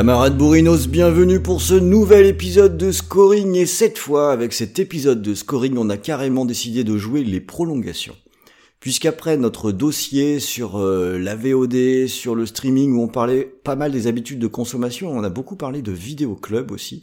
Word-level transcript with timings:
Camarades 0.00 0.38
bourrinos, 0.38 0.88
bienvenue 0.88 1.40
pour 1.40 1.60
ce 1.60 1.74
nouvel 1.74 2.24
épisode 2.24 2.78
de 2.78 2.90
Scoring 2.90 3.54
et 3.54 3.66
cette 3.66 3.98
fois, 3.98 4.32
avec 4.32 4.54
cet 4.54 4.78
épisode 4.78 5.20
de 5.20 5.34
Scoring, 5.34 5.76
on 5.76 5.90
a 5.90 5.98
carrément 5.98 6.46
décidé 6.46 6.84
de 6.84 6.96
jouer 6.96 7.22
les 7.22 7.42
prolongations. 7.42 8.16
Puisqu'après 8.80 9.36
notre 9.36 9.72
dossier 9.72 10.40
sur 10.40 10.78
euh, 10.78 11.18
la 11.18 11.36
VOD, 11.36 12.06
sur 12.06 12.34
le 12.34 12.46
streaming 12.46 12.94
où 12.94 13.02
on 13.02 13.08
parlait 13.08 13.44
pas 13.44 13.76
mal 13.76 13.92
des 13.92 14.06
habitudes 14.06 14.38
de 14.38 14.46
consommation, 14.46 15.10
on 15.10 15.22
a 15.22 15.28
beaucoup 15.28 15.56
parlé 15.56 15.82
de 15.82 15.92
vidéo 15.92 16.34
club 16.34 16.70
aussi. 16.70 17.02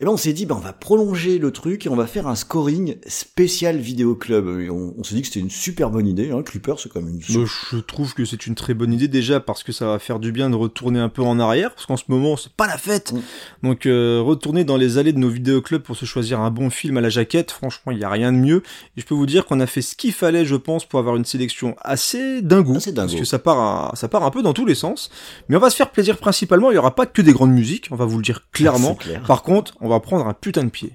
Et 0.00 0.04
ben 0.04 0.10
on 0.10 0.16
s'est 0.16 0.32
dit, 0.32 0.46
ben 0.46 0.56
on 0.56 0.60
va 0.60 0.72
prolonger 0.72 1.38
le 1.38 1.50
truc 1.50 1.86
et 1.86 1.88
on 1.88 1.96
va 1.96 2.06
faire 2.06 2.26
un 2.26 2.34
scoring 2.34 2.96
spécial 3.06 3.78
vidéo 3.78 4.14
club. 4.14 4.60
Et 4.60 4.70
on, 4.70 4.94
on 4.98 5.02
s'est 5.04 5.14
dit 5.14 5.22
que 5.22 5.28
c'était 5.28 5.40
une 5.40 5.50
super 5.50 5.90
bonne 5.90 6.06
idée. 6.06 6.30
Hein. 6.30 6.42
Clipper, 6.42 6.74
c'est 6.78 6.90
quand 6.92 7.00
même 7.00 7.18
une. 7.28 7.36
Moi, 7.36 7.46
je 7.72 7.78
trouve 7.78 8.14
que 8.14 8.24
c'est 8.24 8.46
une 8.46 8.54
très 8.54 8.74
bonne 8.74 8.92
idée 8.92 9.08
déjà 9.08 9.40
parce 9.40 9.62
que 9.62 9.72
ça 9.72 9.86
va 9.86 9.98
faire 9.98 10.18
du 10.18 10.32
bien 10.32 10.50
de 10.50 10.56
retourner 10.56 11.00
un 11.00 11.08
peu 11.08 11.22
en 11.22 11.38
arrière 11.38 11.74
parce 11.74 11.86
qu'en 11.86 11.96
ce 11.96 12.04
moment 12.08 12.36
c'est 12.36 12.52
pas 12.52 12.66
la 12.66 12.76
fête. 12.78 13.12
Mm. 13.12 13.20
Donc 13.62 13.86
euh, 13.86 14.20
retourner 14.24 14.64
dans 14.64 14.76
les 14.76 14.98
allées 14.98 15.12
de 15.12 15.18
nos 15.18 15.28
vidéoclubs 15.30 15.82
pour 15.82 15.96
se 15.96 16.04
choisir 16.04 16.40
un 16.40 16.50
bon 16.50 16.70
film 16.70 16.96
à 16.96 17.00
la 17.00 17.08
jaquette, 17.08 17.50
franchement 17.50 17.92
il 17.92 17.98
y 17.98 18.04
a 18.04 18.10
rien 18.10 18.32
de 18.32 18.38
mieux. 18.38 18.62
Et 18.96 19.00
je 19.00 19.06
peux 19.06 19.14
vous 19.14 19.26
dire 19.26 19.46
qu'on 19.46 19.60
a 19.60 19.66
fait 19.66 19.82
ce 19.82 19.94
qu'il 19.96 20.12
fallait, 20.12 20.44
je 20.44 20.56
pense, 20.56 20.84
pour 20.84 20.98
avoir 20.98 21.16
une 21.16 21.24
sélection 21.24 21.74
assez 21.80 22.42
dingo. 22.42 22.76
Assez 22.76 22.92
dingo. 22.92 23.08
Parce 23.08 23.20
que 23.20 23.24
ça 23.26 23.38
part, 23.38 23.58
à- 23.58 23.96
ça 23.96 24.08
part 24.08 24.24
un 24.24 24.30
peu 24.30 24.42
dans 24.42 24.52
tous 24.52 24.66
les 24.66 24.74
sens. 24.74 25.10
Mais 25.48 25.56
on 25.56 25.60
va 25.60 25.70
se 25.70 25.76
faire 25.76 25.90
plaisir 25.90 26.18
principalement. 26.18 26.70
Il 26.70 26.74
y 26.74 26.78
aura 26.78 26.94
pas 26.94 27.06
que 27.06 27.22
des 27.22 27.32
grandes 27.32 27.52
musiques, 27.52 27.88
on 27.90 27.96
va 27.96 28.04
vous 28.04 28.18
le 28.18 28.22
dire 28.22 28.42
clairement. 28.52 28.94
Clair. 28.94 29.22
Par 29.22 29.42
contre, 29.42 29.74
on 29.80 29.85
va 29.88 30.00
prendre 30.00 30.26
un 30.26 30.34
putain 30.34 30.64
de 30.64 30.70
pied. 30.70 30.92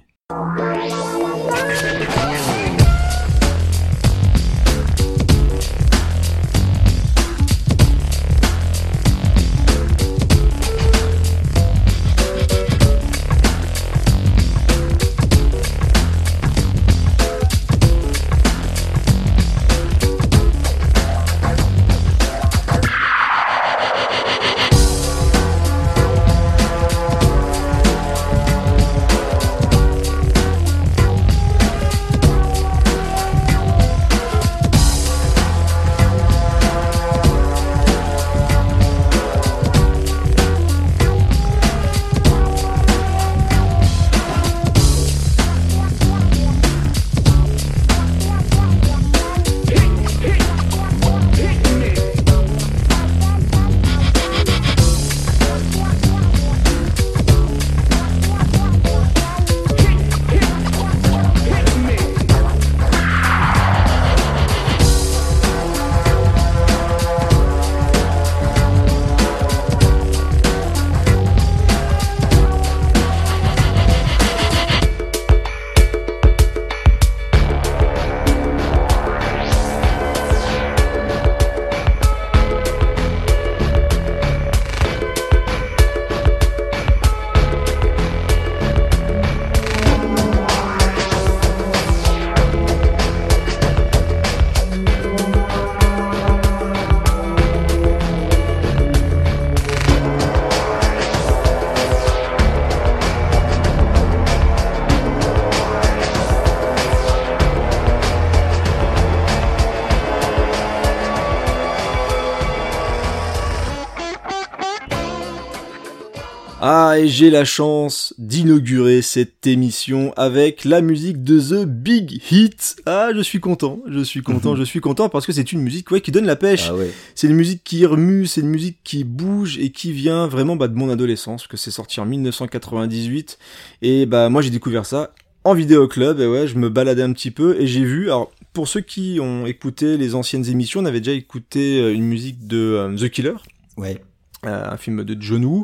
J'ai 117.22 117.30
la 117.30 117.44
chance 117.44 118.14
d'inaugurer 118.18 119.00
cette 119.00 119.46
émission 119.46 120.12
avec 120.16 120.64
la 120.64 120.80
musique 120.80 121.22
de 121.22 121.38
The 121.38 121.68
Big 121.68 122.20
Hit. 122.32 122.74
Ah, 122.84 123.10
je 123.14 123.20
suis 123.20 123.38
content, 123.38 123.78
je 123.86 124.00
suis 124.00 124.22
content, 124.22 124.56
je 124.56 124.64
suis 124.64 124.80
content 124.80 125.08
parce 125.08 125.24
que 125.24 125.30
c'est 125.32 125.52
une 125.52 125.60
musique 125.62 125.92
ouais, 125.92 126.00
qui 126.00 126.10
donne 126.10 126.26
la 126.26 126.34
pêche. 126.34 126.66
Ah 126.68 126.74
ouais. 126.74 126.90
C'est 127.14 127.28
une 127.28 127.36
musique 127.36 127.62
qui 127.62 127.86
remue, 127.86 128.26
c'est 128.26 128.40
une 128.40 128.48
musique 128.48 128.78
qui 128.82 129.04
bouge 129.04 129.56
et 129.60 129.70
qui 129.70 129.92
vient 129.92 130.26
vraiment 130.26 130.56
bah, 130.56 130.66
de 130.66 130.74
mon 130.74 130.90
adolescence, 130.90 131.46
que 131.46 131.56
c'est 131.56 131.70
sorti 131.70 132.00
en 132.00 132.06
1998. 132.06 133.38
Et 133.82 134.04
bah 134.04 134.28
moi 134.28 134.42
j'ai 134.42 134.50
découvert 134.50 134.84
ça 134.84 135.14
en 135.44 135.54
vidéo 135.54 135.86
club, 135.86 136.18
et 136.18 136.26
ouais, 136.26 136.48
je 136.48 136.58
me 136.58 136.70
baladais 136.70 137.02
un 137.02 137.12
petit 137.12 137.30
peu 137.30 137.54
et 137.60 137.68
j'ai 137.68 137.84
vu. 137.84 138.06
Alors 138.06 138.32
pour 138.52 138.66
ceux 138.66 138.80
qui 138.80 139.20
ont 139.20 139.46
écouté 139.46 139.96
les 139.96 140.16
anciennes 140.16 140.46
émissions, 140.46 140.80
on 140.80 140.86
avait 140.86 141.00
déjà 141.00 141.16
écouté 141.16 141.80
euh, 141.80 141.94
une 141.94 142.02
musique 142.02 142.48
de 142.48 142.58
euh, 142.58 142.96
The 142.96 143.08
Killer, 143.10 143.34
Ouais. 143.76 144.02
euh, 144.44 144.72
un 144.72 144.76
film 144.76 145.04
de 145.04 145.16
John 145.22 145.44
Woo. 145.44 145.62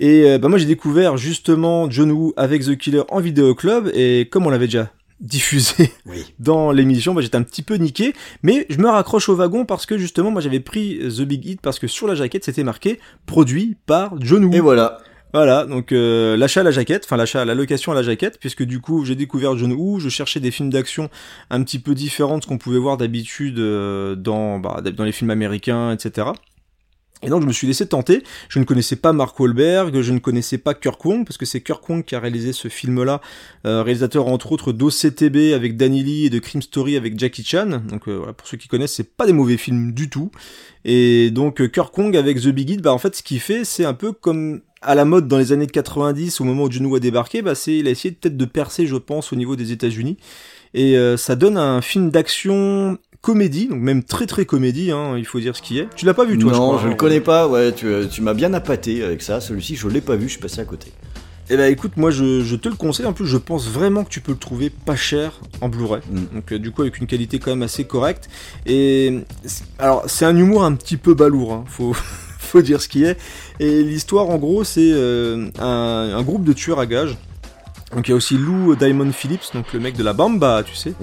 Et 0.00 0.24
euh, 0.24 0.38
bah 0.38 0.48
moi 0.48 0.58
j'ai 0.58 0.64
découvert 0.64 1.18
justement 1.18 1.90
John 1.90 2.10
Woo 2.10 2.32
avec 2.38 2.64
The 2.64 2.76
Killer 2.76 3.02
en 3.10 3.20
vidéo 3.20 3.54
club 3.54 3.90
et 3.94 4.28
comme 4.30 4.46
on 4.46 4.50
l'avait 4.50 4.66
déjà 4.66 4.90
diffusé 5.20 5.92
Oui. 6.06 6.24
dans 6.38 6.72
l'émission, 6.72 7.12
bah, 7.12 7.20
j'étais 7.20 7.36
un 7.36 7.42
petit 7.42 7.62
peu 7.62 7.74
niqué, 7.74 8.14
mais 8.42 8.64
je 8.70 8.78
me 8.78 8.88
raccroche 8.88 9.28
au 9.28 9.36
wagon 9.36 9.66
parce 9.66 9.84
que 9.84 9.98
justement 9.98 10.30
moi 10.30 10.40
j'avais 10.40 10.60
pris 10.60 10.98
The 11.00 11.20
Big 11.20 11.44
Hit 11.44 11.60
parce 11.60 11.78
que 11.78 11.86
sur 11.86 12.08
la 12.08 12.14
jaquette 12.14 12.46
c'était 12.46 12.64
marqué 12.64 12.98
produit 13.26 13.76
par 13.84 14.14
John 14.20 14.46
Woo. 14.46 14.54
Et 14.54 14.60
voilà. 14.60 14.98
Voilà, 15.32 15.64
donc 15.64 15.92
euh, 15.92 16.36
l'achat 16.36 16.60
à 16.60 16.64
la 16.64 16.72
jaquette, 16.72 17.04
enfin 17.04 17.16
l'achat 17.16 17.42
à 17.42 17.44
la 17.44 17.54
location 17.54 17.92
à 17.92 17.94
la 17.94 18.02
jaquette, 18.02 18.40
puisque 18.40 18.64
du 18.64 18.80
coup 18.80 19.04
j'ai 19.04 19.14
découvert 19.14 19.56
John 19.56 19.72
Woo, 19.72 20.00
je 20.00 20.08
cherchais 20.08 20.40
des 20.40 20.50
films 20.50 20.70
d'action 20.70 21.08
un 21.50 21.62
petit 21.62 21.78
peu 21.78 21.94
différents 21.94 22.38
de 22.38 22.42
ce 22.42 22.48
qu'on 22.48 22.58
pouvait 22.58 22.78
voir 22.78 22.96
d'habitude 22.96 23.60
euh, 23.60 24.16
dans, 24.16 24.58
bah, 24.58 24.80
dans 24.80 25.04
les 25.04 25.12
films 25.12 25.30
américains, 25.30 25.92
etc. 25.92 26.28
Et 27.22 27.28
donc 27.28 27.42
je 27.42 27.46
me 27.46 27.52
suis 27.52 27.66
laissé 27.66 27.86
tenter. 27.86 28.22
Je 28.48 28.58
ne 28.58 28.64
connaissais 28.64 28.96
pas 28.96 29.12
Mark 29.12 29.38
Wahlberg, 29.38 30.00
je 30.00 30.12
ne 30.12 30.18
connaissais 30.18 30.58
pas 30.58 30.74
Kirk 30.74 31.04
Wong, 31.04 31.26
parce 31.26 31.36
que 31.36 31.44
c'est 31.44 31.60
Kirk 31.60 31.86
Wong 31.88 32.04
qui 32.04 32.14
a 32.14 32.20
réalisé 32.20 32.52
ce 32.52 32.68
film-là, 32.68 33.20
euh, 33.66 33.82
réalisateur 33.82 34.26
entre 34.26 34.52
autres 34.52 34.72
d'OCTB 34.72 35.54
avec 35.54 35.76
Danny 35.76 36.02
Lee 36.02 36.26
et 36.26 36.30
de 36.30 36.38
Crime 36.38 36.62
Story 36.62 36.96
avec 36.96 37.18
Jackie 37.18 37.44
Chan. 37.44 37.82
Donc 37.88 38.08
euh, 38.08 38.16
voilà, 38.16 38.32
pour 38.32 38.46
ceux 38.46 38.56
qui 38.56 38.68
connaissent, 38.68 38.94
c'est 38.94 39.16
pas 39.16 39.26
des 39.26 39.32
mauvais 39.32 39.58
films 39.58 39.92
du 39.92 40.08
tout. 40.08 40.30
Et 40.84 41.30
donc 41.30 41.60
euh, 41.60 41.68
Kirk 41.68 41.96
Wong 41.96 42.16
avec 42.16 42.40
The 42.40 42.48
Big 42.48 42.70
Hit, 42.70 42.80
bah 42.80 42.92
en 42.92 42.98
fait 42.98 43.14
ce 43.14 43.22
qu'il 43.22 43.40
fait, 43.40 43.64
c'est 43.64 43.84
un 43.84 43.94
peu 43.94 44.12
comme 44.12 44.62
à 44.82 44.94
la 44.94 45.04
mode 45.04 45.28
dans 45.28 45.38
les 45.38 45.52
années 45.52 45.66
90, 45.66 46.40
au 46.40 46.44
moment 46.44 46.64
où 46.64 46.68
Woo 46.68 46.94
a 46.94 47.00
débarqué, 47.00 47.42
bah 47.42 47.54
c'est 47.54 47.76
il 47.76 47.86
a 47.86 47.90
essayé 47.90 48.14
peut-être 48.14 48.36
de 48.36 48.44
percer, 48.46 48.86
je 48.86 48.96
pense, 48.96 49.32
au 49.32 49.36
niveau 49.36 49.56
des 49.56 49.72
États-Unis. 49.72 50.16
Et 50.72 50.96
euh, 50.96 51.16
ça 51.16 51.36
donne 51.36 51.56
un 51.56 51.82
film 51.82 52.10
d'action 52.10 52.98
comédie, 53.20 53.68
donc 53.68 53.80
même 53.80 54.02
très 54.02 54.26
très 54.26 54.44
comédie, 54.44 54.90
hein, 54.90 55.16
il 55.18 55.26
faut 55.26 55.40
dire 55.40 55.56
ce 55.56 55.62
qui 55.62 55.78
est. 55.78 55.88
Tu 55.94 56.06
l'as 56.06 56.14
pas 56.14 56.24
vu 56.24 56.38
toi 56.38 56.52
non, 56.52 56.72
je 56.72 56.72
je, 56.72 56.78
crois. 56.78 56.90
le 56.90 56.96
connais 56.96 57.20
pas. 57.20 57.48
Ouais, 57.48 57.72
tu, 57.72 57.86
tu 58.10 58.22
m'as 58.22 58.34
bien 58.34 58.54
appâté 58.54 59.02
avec 59.04 59.22
ça. 59.22 59.40
Celui-ci, 59.40 59.76
je 59.76 59.88
l'ai 59.88 60.00
pas 60.00 60.16
vu. 60.16 60.26
Je 60.26 60.32
suis 60.32 60.40
passé 60.40 60.60
à 60.60 60.64
côté. 60.64 60.92
Eh 61.52 61.56
ben 61.56 61.70
écoute, 61.70 61.96
moi 61.96 62.12
je, 62.12 62.42
je 62.44 62.54
te 62.54 62.68
le 62.68 62.76
conseille. 62.76 63.06
En 63.06 63.12
plus, 63.12 63.26
je 63.26 63.36
pense 63.36 63.68
vraiment 63.68 64.04
que 64.04 64.08
tu 64.08 64.20
peux 64.20 64.32
le 64.32 64.38
trouver 64.38 64.70
pas 64.70 64.94
cher 64.94 65.40
en 65.60 65.68
Blu-ray. 65.68 66.00
Mm. 66.08 66.34
Donc 66.34 66.52
euh, 66.52 66.58
du 66.60 66.70
coup 66.70 66.82
avec 66.82 66.98
une 66.98 67.08
qualité 67.08 67.40
quand 67.40 67.50
même 67.50 67.62
assez 67.62 67.84
correcte. 67.84 68.28
Et 68.66 69.18
alors 69.78 70.04
c'est 70.06 70.24
un 70.24 70.36
humour 70.36 70.64
un 70.64 70.74
petit 70.74 70.96
peu 70.96 71.14
balourd. 71.14 71.52
Hein. 71.52 71.64
Faut 71.66 71.92
faut 72.38 72.62
dire 72.62 72.80
ce 72.80 72.88
qui 72.88 73.04
est. 73.04 73.18
Et 73.58 73.82
l'histoire, 73.82 74.30
en 74.30 74.38
gros, 74.38 74.62
c'est 74.62 74.92
euh, 74.92 75.50
un, 75.58 76.14
un 76.16 76.22
groupe 76.22 76.44
de 76.44 76.52
tueurs 76.52 76.78
à 76.78 76.86
gages. 76.86 77.16
Donc 77.94 78.06
il 78.06 78.12
y 78.12 78.14
a 78.14 78.16
aussi 78.16 78.36
Lou 78.38 78.76
Diamond 78.76 79.10
Phillips, 79.10 79.52
donc 79.52 79.72
le 79.72 79.80
mec 79.80 79.96
de 79.96 80.04
la 80.04 80.12
Bamba, 80.12 80.62
tu 80.64 80.76
sais, 80.76 80.94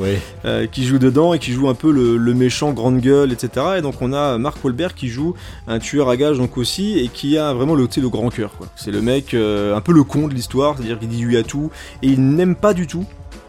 euh, 0.45 0.68
qui 0.68 0.86
joue 0.86 1.00
dedans 1.00 1.34
et 1.34 1.39
qui 1.39 1.51
joue 1.51 1.68
un 1.68 1.74
peu 1.74 1.92
le, 1.92 2.16
le 2.16 2.34
méchant 2.34 2.72
grande 2.72 3.01
gueule, 3.01 3.34
etc. 3.34 3.66
Et 3.78 3.81
donc 3.81 4.01
on 4.01 4.13
a 4.13 4.38
Mark 4.38 4.63
Wahlberg 4.63 4.94
qui 4.94 5.10
joue 5.10 5.34
un 5.68 5.80
tueur 5.80 6.07
à 6.07 6.16
gages 6.16 6.38
donc 6.38 6.57
aussi 6.57 6.98
et 7.00 7.10
qui 7.10 7.38
a 7.38 7.54
vraiment 7.54 7.75
le, 7.75 7.89
le 7.98 8.10
grand 8.10 8.30
cœur. 8.30 8.51
C'est 8.78 8.92
le 8.92 9.01
mec 9.01 9.34
euh, 9.34 9.75
un 9.75 9.81
peu 9.81 9.92
le 9.92 10.04
con 10.04 10.30
de 10.30 10.34
l'histoire, 10.34 10.78
c'est-à-dire 10.78 10.98
qu'il 10.98 11.10
dit 11.10 11.25
oui 11.25 11.36
à 11.36 11.44
tout 11.44 11.72
et 12.01 12.07
il 12.07 12.22
n'aime 12.22 12.56
pas 12.56 12.74
du 12.74 12.88
tout 12.88 13.06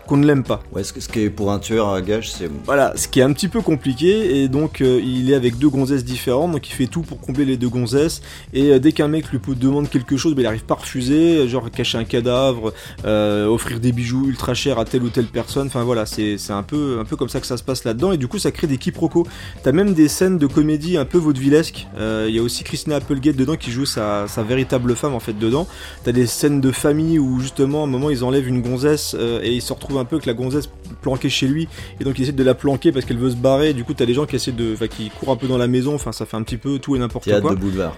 qu'on 0.08 0.16
ne 0.16 0.26
l'aime 0.26 0.43
pas. 0.43 0.60
Ouais, 0.72 0.82
ce, 0.82 0.99
ce 0.99 1.06
qui 1.06 1.20
est 1.20 1.31
pour 1.31 1.52
un 1.52 1.58
tueur 1.58 1.90
à 1.90 2.00
gage, 2.00 2.32
c'est 2.32 2.50
Voilà, 2.64 2.94
ce 2.96 3.06
qui 3.06 3.20
est 3.20 3.22
un 3.22 3.32
petit 3.32 3.49
peu 3.49 3.60
compliqué, 3.60 4.43
et 4.43 4.49
donc 4.49 4.81
euh, 4.81 5.00
il 5.05 5.31
est 5.31 5.34
avec 5.34 5.58
deux 5.58 5.69
gonzesses 5.69 6.05
différentes, 6.05 6.52
donc 6.52 6.66
il 6.69 6.72
fait 6.72 6.87
tout 6.87 7.02
pour 7.02 7.20
combler 7.20 7.44
les 7.44 7.58
deux 7.58 7.69
gonzesses, 7.69 8.22
et 8.55 8.72
euh, 8.72 8.78
dès 8.78 8.93
qu'un 8.93 9.08
mec 9.08 9.31
lui 9.31 9.38
demande 9.55 9.88
quelque 9.90 10.16
chose, 10.16 10.34
ben, 10.34 10.43
il 10.43 10.46
arrive 10.46 10.64
pas 10.64 10.75
à 10.75 10.78
refuser, 10.78 11.46
genre 11.46 11.70
cacher 11.70 11.99
un 11.99 12.05
cadavre, 12.05 12.72
euh, 13.05 13.46
offrir 13.46 13.81
des 13.81 13.93
bijoux 13.93 14.26
ultra 14.28 14.55
chers 14.55 14.78
à 14.78 14.87
telle 14.87 15.02
ou 15.02 15.10
telle 15.10 15.26
personne, 15.26 15.66
enfin 15.66 15.84
voilà, 15.84 16.06
c'est 16.06 16.38
un 16.50 16.62
peu, 16.62 16.99
un 17.00 17.05
peu 17.05 17.16
comme 17.16 17.28
ça 17.28 17.40
que 17.40 17.46
ça 17.46 17.58
se 17.58 17.62
passe 17.62 17.84
là-dedans, 17.84 18.12
et 18.12 18.16
du 18.16 18.28
coup 18.28 18.38
ça 18.38 18.50
crée 18.50 18.66
des 18.66 18.78
quiproquos. 18.78 19.26
T'as 19.62 19.72
même 19.72 19.93
des 19.93 20.08
scènes 20.08 20.38
de 20.38 20.46
comédie 20.46 20.96
un 20.96 21.05
peu 21.05 21.19
vaudevillesques, 21.19 21.87
Euh, 21.99 22.26
il 22.28 22.34
y 22.34 22.38
a 22.38 22.43
aussi 22.43 22.64
Christina 22.64 22.96
Applegate 22.96 23.37
dedans 23.37 23.56
qui 23.56 23.70
joue 23.72 23.84
sa, 23.84 24.26
sa 24.26 24.43
véritable 24.43 24.96
femme 24.96 25.14
en 25.14 25.20
fait 25.20 25.38
dedans, 25.38 25.66
T'as 26.05 26.12
des 26.12 26.26
scènes 26.26 26.60
de 26.60 26.70
famille 26.70 27.19
où 27.19 27.40
justement 27.40 27.82
à 27.82 27.84
un 27.84 27.90
moment 27.90 28.08
ils 28.10 28.25
enlèvent 28.25 28.49
une 28.49 28.62
gonzesse 28.62 29.14
et 29.43 29.52
ils 29.52 29.62
se 29.62 29.72
retrouvent 29.72 29.98
un 30.00 30.05
peu 30.05 30.17
avec 30.17 30.27
la 30.27 30.35
gonzesse 30.35 30.69
planquée 31.03 31.29
chez 31.31 31.47
lui 31.47 31.69
et 32.00 32.05
donc 32.05 32.19
ils 32.19 32.23
essaient 32.23 32.33
de 32.33 32.43
la 32.45 32.55
planquer 32.55 32.93
parce 32.93 33.05
qu'elle 33.05 33.19
veut 33.19 33.31
se 33.31 33.37
barrer. 33.37 33.73
Du 33.73 33.85
coup 33.85 33.95
t'as 33.95 34.06
des 34.06 34.15
gens 34.15 34.27
qui 34.27 34.37
essaient 34.37 34.53
de, 34.53 34.73
enfin 34.75 34.87
qui 34.89 35.11
courent 35.11 35.33
un 35.33 35.37
peu 35.37 35.47
dans 35.49 35.59
la 35.59 35.67
maison. 35.69 35.95
Enfin 35.95 36.12
ça 36.12 36.27
fait 36.27 36.37
un 36.37 36.43
petit 36.43 36.56
peu 36.56 36.79
tout 36.79 36.97
et 36.97 36.99
n'importe 36.99 37.25
théâtre 37.25 37.43
quoi. 37.43 37.55
de 37.55 37.61
boulevard. 37.61 37.97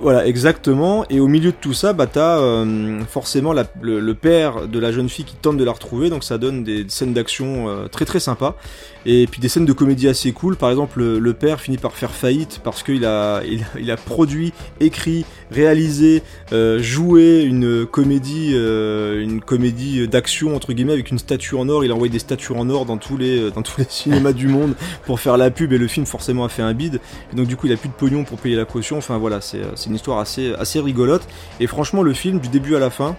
Voilà 0.00 0.24
exactement. 0.26 1.04
Et 1.10 1.18
au 1.18 1.26
milieu 1.26 1.50
de 1.50 1.56
tout 1.60 1.72
ça, 1.72 1.92
bah 1.92 2.06
t'as 2.06 2.38
euh, 2.38 3.00
forcément 3.08 3.52
la- 3.52 3.64
le, 3.82 3.98
le 3.98 4.14
père 4.14 4.68
de 4.68 4.78
la 4.78 4.92
jeune 4.92 5.08
fille 5.08 5.24
qui 5.24 5.34
tente 5.34 5.56
de 5.56 5.64
la 5.64 5.72
retrouver. 5.72 6.10
Donc 6.10 6.22
ça 6.22 6.38
donne 6.38 6.62
des 6.62 6.84
scènes 6.88 7.12
d'action 7.12 7.68
euh, 7.68 7.88
très 7.88 8.04
très 8.04 8.20
sympas. 8.20 8.56
Et 9.04 9.26
puis 9.28 9.40
des 9.40 9.48
scènes 9.48 9.64
de 9.64 9.72
comédie 9.72 10.06
assez 10.06 10.30
cool. 10.30 10.54
Par 10.54 10.70
exemple 10.70 11.00
le, 11.00 11.18
le 11.18 11.34
père 11.34 11.60
finit 11.60 11.76
par 11.78 11.92
faire 11.96 12.12
faillite 12.12 12.60
parce 12.62 12.84
qu'il 12.84 13.04
a, 13.04 13.42
il, 13.50 13.62
a- 13.62 13.80
il 13.80 13.90
a 13.90 13.96
produit, 13.96 14.52
écrit, 14.78 15.24
réalisé, 15.50 16.22
euh, 16.52 16.80
joué 16.80 17.42
une 17.42 17.84
comédie, 17.84 18.52
euh, 18.54 19.20
une 19.20 19.40
comédie 19.40 20.06
d'action 20.06 20.54
entre 20.54 20.72
guillemets 20.72 20.92
avec 20.92 21.10
une 21.10 21.18
statue 21.18 21.39
en 21.54 21.68
or. 21.68 21.84
Il 21.84 21.90
a 21.90 21.94
envoyé 21.94 22.12
des 22.12 22.18
statues 22.18 22.52
en 22.52 22.68
or 22.70 22.86
dans 22.86 22.96
tous 22.96 23.16
les 23.16 23.50
dans 23.50 23.62
tous 23.62 23.78
les 23.78 23.86
cinémas 23.88 24.32
du 24.32 24.48
monde 24.48 24.74
pour 25.04 25.20
faire 25.20 25.36
la 25.36 25.50
pub 25.50 25.72
et 25.72 25.78
le 25.78 25.88
film 25.88 26.06
forcément 26.06 26.44
a 26.44 26.48
fait 26.48 26.62
un 26.62 26.74
bide. 26.74 27.00
Et 27.32 27.36
donc 27.36 27.46
du 27.46 27.56
coup 27.56 27.66
il 27.66 27.72
a 27.72 27.76
plus 27.76 27.88
de 27.88 27.94
pognon 27.94 28.24
pour 28.24 28.38
payer 28.38 28.56
la 28.56 28.64
caution. 28.64 28.98
Enfin 28.98 29.18
voilà, 29.18 29.40
c'est 29.40 29.62
c'est 29.74 29.88
une 29.88 29.96
histoire 29.96 30.18
assez 30.18 30.54
assez 30.54 30.80
rigolote. 30.80 31.26
Et 31.60 31.66
franchement 31.66 32.02
le 32.02 32.12
film 32.12 32.38
du 32.40 32.48
début 32.48 32.76
à 32.76 32.78
la 32.78 32.90
fin. 32.90 33.16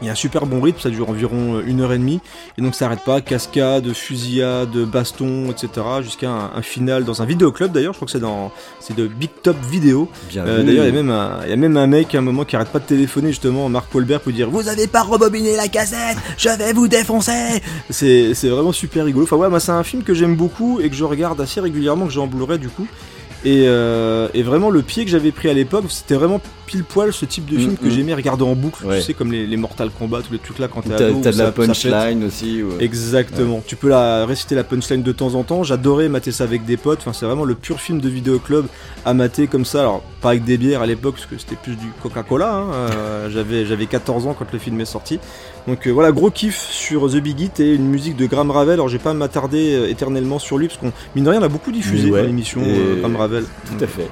Il 0.00 0.06
y 0.06 0.08
a 0.08 0.12
un 0.12 0.16
super 0.16 0.46
bon 0.46 0.60
rythme, 0.60 0.80
ça 0.80 0.90
dure 0.90 1.08
environ 1.08 1.56
euh, 1.56 1.62
une 1.66 1.80
heure 1.80 1.92
et 1.92 1.98
demie, 1.98 2.20
et 2.58 2.62
donc 2.62 2.74
ça 2.74 2.86
arrête 2.86 3.04
pas, 3.04 3.20
cascade, 3.20 3.92
fusillade, 3.92 4.76
baston, 4.86 5.50
etc., 5.50 5.68
jusqu'à 6.02 6.30
un, 6.30 6.50
un 6.56 6.62
final 6.62 7.04
dans 7.04 7.22
un 7.22 7.24
vidéoclub 7.24 7.70
d'ailleurs, 7.72 7.92
je 7.92 7.98
crois 7.98 8.06
que 8.06 8.12
c'est 8.12 8.20
dans, 8.20 8.50
c'est 8.80 8.96
de 8.96 9.06
Big 9.06 9.30
Top 9.42 9.56
Vidéo, 9.70 10.08
euh. 10.36 10.62
D'ailleurs, 10.62 10.84
il 10.84 10.88
y 10.88 10.90
a 10.90 11.02
même 11.02 11.10
un, 11.10 11.40
il 11.44 11.50
y 11.50 11.52
a 11.52 11.56
même 11.56 11.76
un 11.76 11.86
mec 11.86 12.14
à 12.14 12.18
un 12.18 12.22
moment 12.22 12.44
qui 12.44 12.56
arrête 12.56 12.68
pas 12.68 12.80
de 12.80 12.84
téléphoner 12.84 13.28
justement, 13.28 13.68
Mark 13.68 13.94
Wahlberg 13.94 14.22
pour 14.22 14.32
dire 14.32 14.50
vous 14.50 14.68
avez 14.68 14.86
pas 14.86 15.02
rebobiné 15.02 15.56
la 15.56 15.68
cassette, 15.68 16.16
je 16.36 16.48
vais 16.48 16.72
vous 16.72 16.88
défoncer. 16.88 17.62
C'est 17.90 18.48
vraiment 18.48 18.72
super 18.72 19.04
rigolo. 19.04 19.24
Enfin 19.24 19.36
ouais, 19.36 19.48
moi 19.48 19.60
c'est 19.60 19.72
un 19.72 19.84
film 19.84 20.02
que 20.02 20.14
j'aime 20.14 20.36
beaucoup 20.36 20.80
et 20.80 20.88
que 20.88 20.96
je 20.96 21.04
regarde 21.04 21.40
assez 21.40 21.60
régulièrement, 21.60 22.06
que 22.06 22.12
j'ai 22.12 22.20
en 22.20 22.26
Blu-ray 22.26 22.58
du 22.58 22.68
coup. 22.68 22.86
Et, 23.44 23.64
euh, 23.66 24.28
et 24.34 24.42
vraiment 24.44 24.70
le 24.70 24.82
pied 24.82 25.04
que 25.04 25.10
j'avais 25.10 25.32
pris 25.32 25.48
à 25.50 25.52
l'époque, 25.52 25.84
c'était 25.88 26.14
vraiment 26.14 26.40
pile 26.66 26.84
poil 26.84 27.12
ce 27.12 27.24
type 27.24 27.44
de 27.50 27.58
film 27.58 27.72
Mm, 27.72 27.76
que 27.76 27.86
mm. 27.86 27.90
j'aimais 27.90 28.14
regarder 28.14 28.44
en 28.44 28.54
boucle. 28.54 28.86
Ouais. 28.86 28.98
Tu 29.00 29.06
sais 29.06 29.14
comme 29.14 29.32
les, 29.32 29.46
les 29.46 29.56
Mortal 29.56 29.90
Kombat, 29.90 30.22
tous 30.22 30.32
les 30.32 30.38
trucs 30.38 30.58
là 30.60 30.68
quand 30.68 30.82
t'es 30.82 30.94
ado, 30.94 31.20
t'as 31.22 31.32
de 31.32 31.38
la 31.38 31.46
ça- 31.46 31.52
punchline 31.52 32.24
aussi. 32.24 32.62
ouais. 32.62 32.82
Exactement. 32.84 33.60
Tu 33.66 33.74
peux 33.76 33.88
la 33.88 34.24
réciter 34.26 34.54
la 34.54 34.62
punchline 34.64 35.02
de 35.02 35.12
temps 35.12 35.34
en 35.34 35.42
temps. 35.42 35.64
J'adorais 35.64 36.08
mater 36.08 36.30
ça 36.30 36.44
avec 36.44 36.64
des 36.64 36.76
potes. 36.76 37.00
Enfin, 37.00 37.12
c'est 37.12 37.26
vraiment 37.26 37.44
le 37.44 37.56
pur 37.56 37.80
film 37.80 38.00
de 38.00 38.08
vidéoclub 38.08 38.66
à 39.04 39.12
mater 39.12 39.48
comme 39.48 39.64
ça. 39.64 39.80
Alors, 39.80 40.02
pas 40.20 40.30
avec 40.30 40.44
des 40.44 40.56
bières 40.56 40.82
à 40.82 40.86
l'époque, 40.86 41.14
parce 41.16 41.26
que 41.26 41.36
c'était 41.36 41.56
plus 41.56 41.74
du 41.74 41.88
Coca-Cola. 42.02 42.54
hein. 42.54 42.66
Euh, 42.72 43.28
j'avais, 43.30 43.66
j'avais 43.66 43.86
14 43.86 44.26
ans 44.28 44.36
quand 44.38 44.52
le 44.52 44.58
film 44.60 44.80
est 44.80 44.84
sorti. 44.84 45.18
Donc 45.68 45.86
euh, 45.86 45.90
voilà, 45.90 46.10
gros 46.10 46.30
kiff 46.30 46.58
sur 46.58 47.08
The 47.10 47.16
Big 47.18 47.40
Hit 47.40 47.60
et 47.60 47.74
une 47.74 47.88
musique 47.88 48.16
de 48.16 48.26
Graham 48.26 48.50
Ravel. 48.50 48.74
Alors, 48.74 48.88
je 48.88 48.96
vais 48.96 49.02
pas 49.02 49.14
m'attarder 49.14 49.74
euh, 49.74 49.88
éternellement 49.88 50.38
sur 50.40 50.58
lui, 50.58 50.66
parce 50.66 50.78
qu'on, 50.78 50.92
mine 51.14 51.24
de 51.24 51.30
rien, 51.30 51.40
on 51.40 51.44
a 51.44 51.48
beaucoup 51.48 51.70
diffusé 51.70 52.10
ouais. 52.10 52.20
dans 52.22 52.26
l'émission 52.26 52.60
Et- 52.62 52.66
euh, 52.78 52.98
Graham 53.00 53.16
Ravel. 53.16 53.44
Tout 53.66 53.84
à 53.84 53.86
fait. 53.86 54.08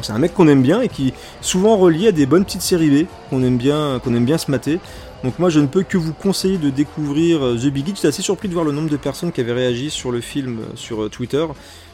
C'est 0.00 0.12
un 0.12 0.18
mec 0.18 0.34
qu'on 0.34 0.48
aime 0.48 0.62
bien 0.62 0.80
et 0.80 0.88
qui 0.88 1.08
est 1.08 1.14
souvent 1.40 1.76
relié 1.76 2.08
à 2.08 2.12
des 2.12 2.26
bonnes 2.26 2.44
petites 2.44 2.62
séries 2.62 2.90
B 3.04 3.06
qu'on 3.30 3.42
aime 3.44 3.58
bien, 3.58 4.00
qu'on 4.02 4.14
aime 4.14 4.24
bien 4.24 4.38
se 4.38 4.50
mater. 4.50 4.80
Donc 5.22 5.38
moi 5.38 5.50
je 5.50 5.60
ne 5.60 5.66
peux 5.66 5.82
que 5.84 5.96
vous 5.96 6.12
conseiller 6.12 6.58
de 6.58 6.68
découvrir 6.68 7.38
The 7.40 7.66
Big 7.66 7.88
Hit. 7.88 7.96
J'étais 7.96 8.08
assez 8.08 8.20
surpris 8.20 8.48
de 8.48 8.54
voir 8.54 8.64
le 8.64 8.72
nombre 8.72 8.90
de 8.90 8.96
personnes 8.96 9.30
qui 9.30 9.40
avaient 9.40 9.52
réagi 9.52 9.90
sur 9.90 10.10
le 10.10 10.20
film 10.20 10.58
sur 10.74 11.08
Twitter. 11.10 11.46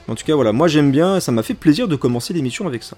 En 0.08 0.14
tout 0.14 0.24
cas 0.24 0.34
voilà, 0.34 0.52
moi 0.52 0.66
j'aime 0.66 0.90
bien 0.90 1.18
et 1.18 1.20
ça 1.20 1.30
m'a 1.30 1.42
fait 1.42 1.52
plaisir 1.54 1.88
de 1.88 1.94
commencer 1.96 2.32
l'émission 2.32 2.66
avec 2.66 2.82
ça. 2.82 2.96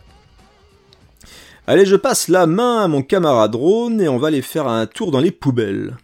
Allez, 1.69 1.87
je 1.87 1.95
passe 1.95 2.27
la 2.27 2.47
main 2.47 2.83
à 2.83 2.89
mon 2.89 3.03
camarade 3.03 3.55
Ron 3.55 4.01
et 4.01 4.09
on 4.09 4.19
va 4.19 4.29
aller 4.29 4.43
faire 4.43 4.67
un 4.67 4.87
tour 4.87 5.13
dans 5.13 5.21
les 5.21 5.31
poubelles. 5.31 5.97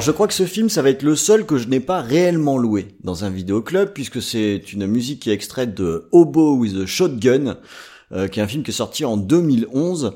Alors 0.00 0.06
je 0.06 0.12
crois 0.12 0.28
que 0.28 0.32
ce 0.32 0.46
film, 0.46 0.70
ça 0.70 0.80
va 0.80 0.88
être 0.88 1.02
le 1.02 1.14
seul 1.14 1.44
que 1.44 1.58
je 1.58 1.68
n'ai 1.68 1.78
pas 1.78 2.00
réellement 2.00 2.56
loué 2.56 2.88
dans 3.04 3.26
un 3.26 3.28
vidéoclub, 3.28 3.90
puisque 3.92 4.22
c'est 4.22 4.72
une 4.72 4.86
musique 4.86 5.20
qui 5.20 5.30
est 5.30 5.34
extraite 5.34 5.74
de 5.74 6.08
Hobo 6.10 6.56
with 6.56 6.74
a 6.74 6.86
Shotgun, 6.86 7.58
euh, 8.12 8.26
qui 8.26 8.40
est 8.40 8.42
un 8.42 8.46
film 8.46 8.62
qui 8.62 8.70
est 8.70 8.72
sorti 8.72 9.04
en 9.04 9.18
2011. 9.18 10.14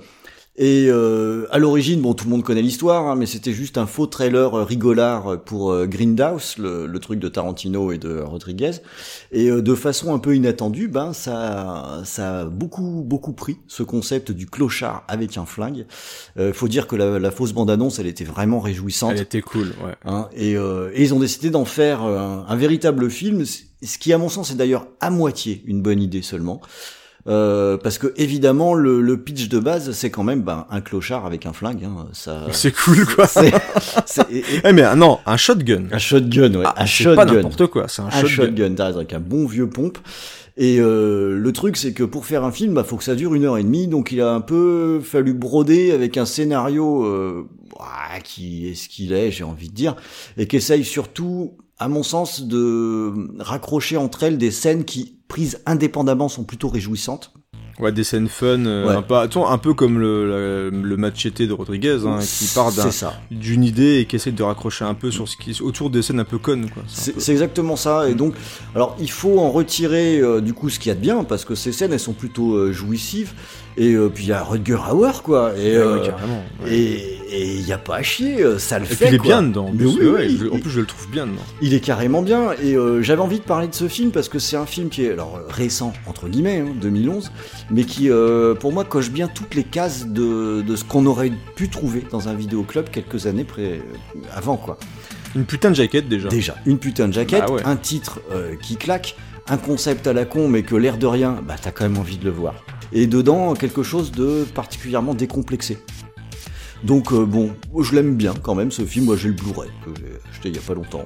Et 0.57 0.87
euh, 0.89 1.47
à 1.51 1.59
l'origine, 1.59 2.01
bon, 2.01 2.15
tout 2.15 2.27
le 2.27 2.31
monde 2.31 2.45
connaît 2.45 2.63
l'histoire, 2.63 3.09
hein, 3.09 3.17
mais 3.17 3.27
c'était 3.27 3.53
juste 3.53 3.77
un 3.77 3.87
faux 3.87 4.07
trailer 4.07 4.55
euh, 4.55 4.63
rigolard 4.63 5.43
pour 5.43 5.73
euh, 5.73 5.87
Grindhouse, 5.87 6.59
le, 6.59 6.87
le, 6.87 6.99
truc 7.01 7.19
de 7.19 7.29
Tarantino 7.29 7.91
et 7.91 7.99
de 7.99 8.21
Rodriguez. 8.21 8.71
Et 9.33 9.51
euh, 9.51 9.63
de 9.63 9.75
façon 9.75 10.15
un 10.15 10.21
peu 10.21 10.37
inattendue, 10.37 10.87
ben 10.87 11.13
ça, 11.13 12.03
ça 12.05 12.41
a 12.41 12.45
beaucoup, 12.45 13.03
beaucoup 13.05 13.33
pris 13.33 13.57
ce 13.67 13.83
concept 13.83 14.31
du 14.31 14.47
clochard 14.47 15.03
avec 15.09 15.37
un 15.37 15.45
flingue. 15.45 15.87
Euh, 16.39 16.53
faut 16.53 16.69
dire 16.69 16.87
que 16.87 16.95
la, 16.95 17.19
la 17.19 17.31
fausse 17.33 17.53
bande-annonce, 17.53 17.99
elle 17.99 18.07
était 18.07 18.23
vraiment 18.23 18.61
réjouissante. 18.61 19.11
Elle 19.13 19.23
était 19.23 19.43
cool, 19.43 19.73
ouais. 19.85 19.97
Hein, 20.05 20.29
et, 20.37 20.57
euh, 20.57 20.93
et, 20.95 21.03
ils 21.03 21.15
ont 21.15 21.19
décidé 21.21 21.51
d'en 21.51 21.65
faire 21.65 22.03
un, 22.03 22.47
un, 22.49 22.57
véritable 22.57 23.11
film, 23.11 23.45
ce 23.45 23.99
qui, 23.99 24.13
à 24.13 24.19
mon 24.19 24.29
sens, 24.29 24.53
est 24.53 24.55
d'ailleurs 24.55 24.87
à 25.01 25.11
moitié 25.11 25.65
une 25.67 25.83
bonne 25.83 26.01
idée 26.01 26.23
seulement. 26.23 26.61
Euh, 27.27 27.79
parce 27.79 27.97
que 27.97 28.13
évidemment 28.19 28.75
le, 28.75 29.01
le 29.01 29.17
pitch 29.17 29.49
de 29.49 29.59
base 29.59 29.93
c'est 29.93 30.11
quand 30.11 30.25
même 30.25 30.43
ben, 30.43 30.67
un 30.71 30.83
clochard 30.83 31.25
avec 31.25 31.47
un 31.47 31.55
flingue 31.55 31.83
hein, 31.83 32.07
ça 32.13 32.49
c'est 32.53 32.71
cool 32.71 33.07
quoi. 33.07 33.27
C'est 34.07 34.27
eh, 34.31 34.73
mais 34.75 34.95
non 34.95 35.19
un 35.25 35.39
shotgun. 35.39 35.85
Un 35.91 35.97
shotgun 35.97 36.55
ouais 36.55 36.67
ah, 36.67 36.83
un 36.83 36.85
shotgun 36.85 37.17
pas 37.17 37.25
n'importe 37.25 37.69
quoi 37.69 37.89
c'est 37.89 38.03
un, 38.03 38.09
un 38.09 38.27
shotgun, 38.27 38.77
shotgun 38.77 38.85
avec 38.85 39.15
un 39.15 39.21
bon 39.21 39.47
vieux 39.47 39.71
pompe. 39.71 39.97
Et 40.57 40.79
euh, 40.79 41.37
le 41.37 41.53
truc, 41.53 41.77
c'est 41.77 41.93
que 41.93 42.05
pour 42.05 42.27
faire 42.27 42.45
un 42.45 42.53
film, 42.53 42.75
bah, 42.75 42.85
faut 42.85 42.97
que 42.97 43.03
ça 43.03 43.17
dure 43.17 43.35
une 43.35 43.45
heure 43.45 43.59
et 43.59 43.65
demie, 43.65 43.89
donc 43.89 44.13
il 44.13 44.21
a 44.21 44.33
un 44.33 44.41
peu 44.41 45.01
fallu 45.01 45.35
broder 45.35 45.91
avec 45.91 46.17
un 46.17 46.27
scénario 46.27 47.05
euh, 47.05 47.49
qui 48.23 48.69
est 48.69 48.75
ce 48.75 48.89
qu'il 48.89 49.13
est, 49.13 49.33
j'ai 49.33 49.43
envie 49.43 49.69
de 49.69 49.75
dire, 49.75 49.97
et 50.37 50.47
qui 50.47 50.57
essaye 50.57 50.85
surtout, 50.85 51.57
à 51.85 51.89
mon 51.89 52.03
sens, 52.03 52.41
de 52.41 53.13
raccrocher 53.41 53.99
entre 53.99 54.23
elles 54.23 54.39
des 54.39 54.51
scènes 54.51 54.85
qui, 54.87 55.19
prises 55.29 55.61
indépendamment, 55.67 56.31
sont 56.31 56.45
plutôt 56.45 56.71
réjouissantes. 56.71 57.35
Ouais, 57.79 57.93
des 57.93 58.05
scènes 58.05 58.29
fun, 58.29 58.65
euh, 58.65 58.89
ouais. 58.89 58.95
un, 58.95 59.03
peu, 59.03 59.17
attends, 59.17 59.51
un 59.51 59.59
peu 59.59 59.75
comme 59.75 59.99
le, 59.99 60.71
le, 60.71 60.71
le 60.71 60.97
machete 60.97 61.43
de 61.43 61.53
Rodriguez, 61.53 61.99
hein, 62.07 62.21
qui 62.23 62.47
part 62.55 62.73
d'une 63.31 63.65
idée 63.65 63.99
et 63.99 64.07
qui 64.07 64.17
essaie 64.17 64.33
de 64.33 64.43
raccrocher 64.43 64.87
un 64.87 64.95
peu 64.95 65.11
sur 65.11 65.29
ce 65.29 65.37
qui 65.37 65.61
autour 65.61 65.91
des 65.91 66.01
scènes 66.01 66.21
un 66.21 66.25
peu 66.25 66.39
connes. 66.39 66.71
C'est 66.87 67.33
exactement 67.33 67.77
ça. 67.77 68.09
Et 68.09 68.15
donc, 68.15 68.35
alors, 68.75 68.97
il 68.99 69.11
faut 69.11 69.39
en 69.39 69.51
retirer 69.51 70.21
euh, 70.21 70.41
du 70.41 70.55
coup 70.55 70.71
ce 70.71 70.79
qu'il 70.79 70.89
y 70.89 70.93
a 70.93 70.95
de 70.95 71.01
bien, 71.01 71.23
parce 71.25 71.45
que 71.45 71.55
ces 71.55 71.73
scènes, 71.73 71.93
elles 71.93 72.01
sont 72.01 72.15
plutôt 72.15 72.55
euh, 72.55 72.73
jouissives. 72.73 73.35
Et 73.77 73.93
euh, 73.95 74.09
puis 74.09 74.25
il 74.25 74.29
y 74.29 74.33
a 74.33 74.43
Rutger 74.43 74.79
Hauer, 74.91 75.23
quoi. 75.23 75.53
Et 75.59 75.77
ouais. 75.79 75.85
Ouais. 76.65 76.71
Et 77.37 77.57
il 77.57 77.67
y 77.67 77.73
a 77.73 77.79
pas 77.79 77.97
à 77.97 78.03
chier, 78.03 78.37
ça 78.59 78.79
le 78.79 78.85
et 78.85 78.89
fait. 78.89 79.09
il 79.09 79.15
est 79.15 79.19
quoi. 79.19 79.27
bien 79.27 79.43
dedans. 79.43 79.71
Mais 79.75 79.85
oui, 79.85 79.97
ouais, 80.07 80.27
oui, 80.29 80.39
je, 80.41 80.47
en 80.47 80.59
plus, 80.61 80.71
je 80.71 80.79
le 80.81 80.87
trouve 80.87 81.11
bien 81.11 81.27
dedans. 81.27 81.43
Il 81.61 81.75
est 81.75 81.81
carrément 81.81 82.23
bien. 82.23 82.53
Et 82.63 82.75
euh, 82.77 83.03
j'avais 83.03 83.23
envie 83.23 83.41
de 83.41 83.45
parler 83.45 83.67
de 83.67 83.75
ce 83.75 83.89
film 83.89 84.13
parce 84.13 84.29
que 84.29 84.39
c'est 84.39 84.55
un 84.57 84.67
film 84.67 84.89
qui 84.89 85.05
est 85.05 85.13
alors 85.13 85.41
récent 85.49 85.93
entre 86.07 86.29
guillemets, 86.29 86.61
hein, 86.61 86.73
2011, 86.81 87.33
mais 87.73 87.83
qui 87.85 88.09
euh, 88.11 88.55
pour 88.55 88.73
moi 88.73 88.85
coche 88.85 89.11
bien 89.11 89.27
toutes 89.27 89.57
les 89.57 89.65
cases 89.65 90.07
de, 90.07 90.63
de 90.63 90.77
ce 90.77 90.85
qu'on 90.85 91.07
aurait 91.07 91.33
pu 91.57 91.69
trouver 91.69 92.05
dans 92.09 92.29
un 92.29 92.35
vidéoclub 92.35 92.89
quelques 92.91 93.27
années 93.27 93.45
près, 93.45 93.81
avant, 94.33 94.57
quoi. 94.57 94.79
Une 95.35 95.45
putain 95.47 95.71
de 95.71 95.75
jaquette 95.75 96.09
déjà. 96.09 96.29
Déjà, 96.29 96.55
une 96.67 96.79
putain 96.79 97.09
de 97.09 97.13
jaquette, 97.15 97.43
Ah 97.49 97.51
ouais. 97.53 97.63
un 97.65 97.75
titre 97.75 98.21
euh, 98.31 98.55
qui 98.63 98.77
claque, 98.77 99.17
un 99.49 99.57
concept 99.57 100.07
à 100.07 100.13
la 100.13 100.25
con, 100.25 100.47
mais 100.47 100.63
que 100.63 100.77
l'air 100.77 100.97
de 100.99 101.07
rien, 101.07 101.41
bah 101.45 101.57
t'as 101.61 101.73
quand 101.73 101.83
même 101.83 101.99
envie 101.99 102.19
de 102.19 102.25
le 102.25 102.31
voir. 102.31 102.55
Et 102.95 103.09
dedans, 103.09 103.55
quelque 103.55 103.83
chose 103.83 104.13
de 104.13 104.45
particulièrement 104.55 105.15
décomplexé. 105.15 105.79
Donc 106.85 107.13
euh, 107.13 107.27
bon, 107.27 107.51
je 107.81 107.95
l'aime 107.95 108.15
bien 108.15 108.35
quand 108.41 108.55
même 108.55 108.71
ce 108.71 108.83
film. 108.83 109.07
Moi 109.07 109.17
j'ai 109.17 109.29
le 109.29 109.35
Blu-ray 109.35 109.71
que 109.85 109.91
j'ai 109.99 110.31
acheté 110.31 110.49
il 110.51 110.55
y 110.55 110.59
a 110.59 110.63
pas 110.63 110.75
longtemps. 110.75 111.05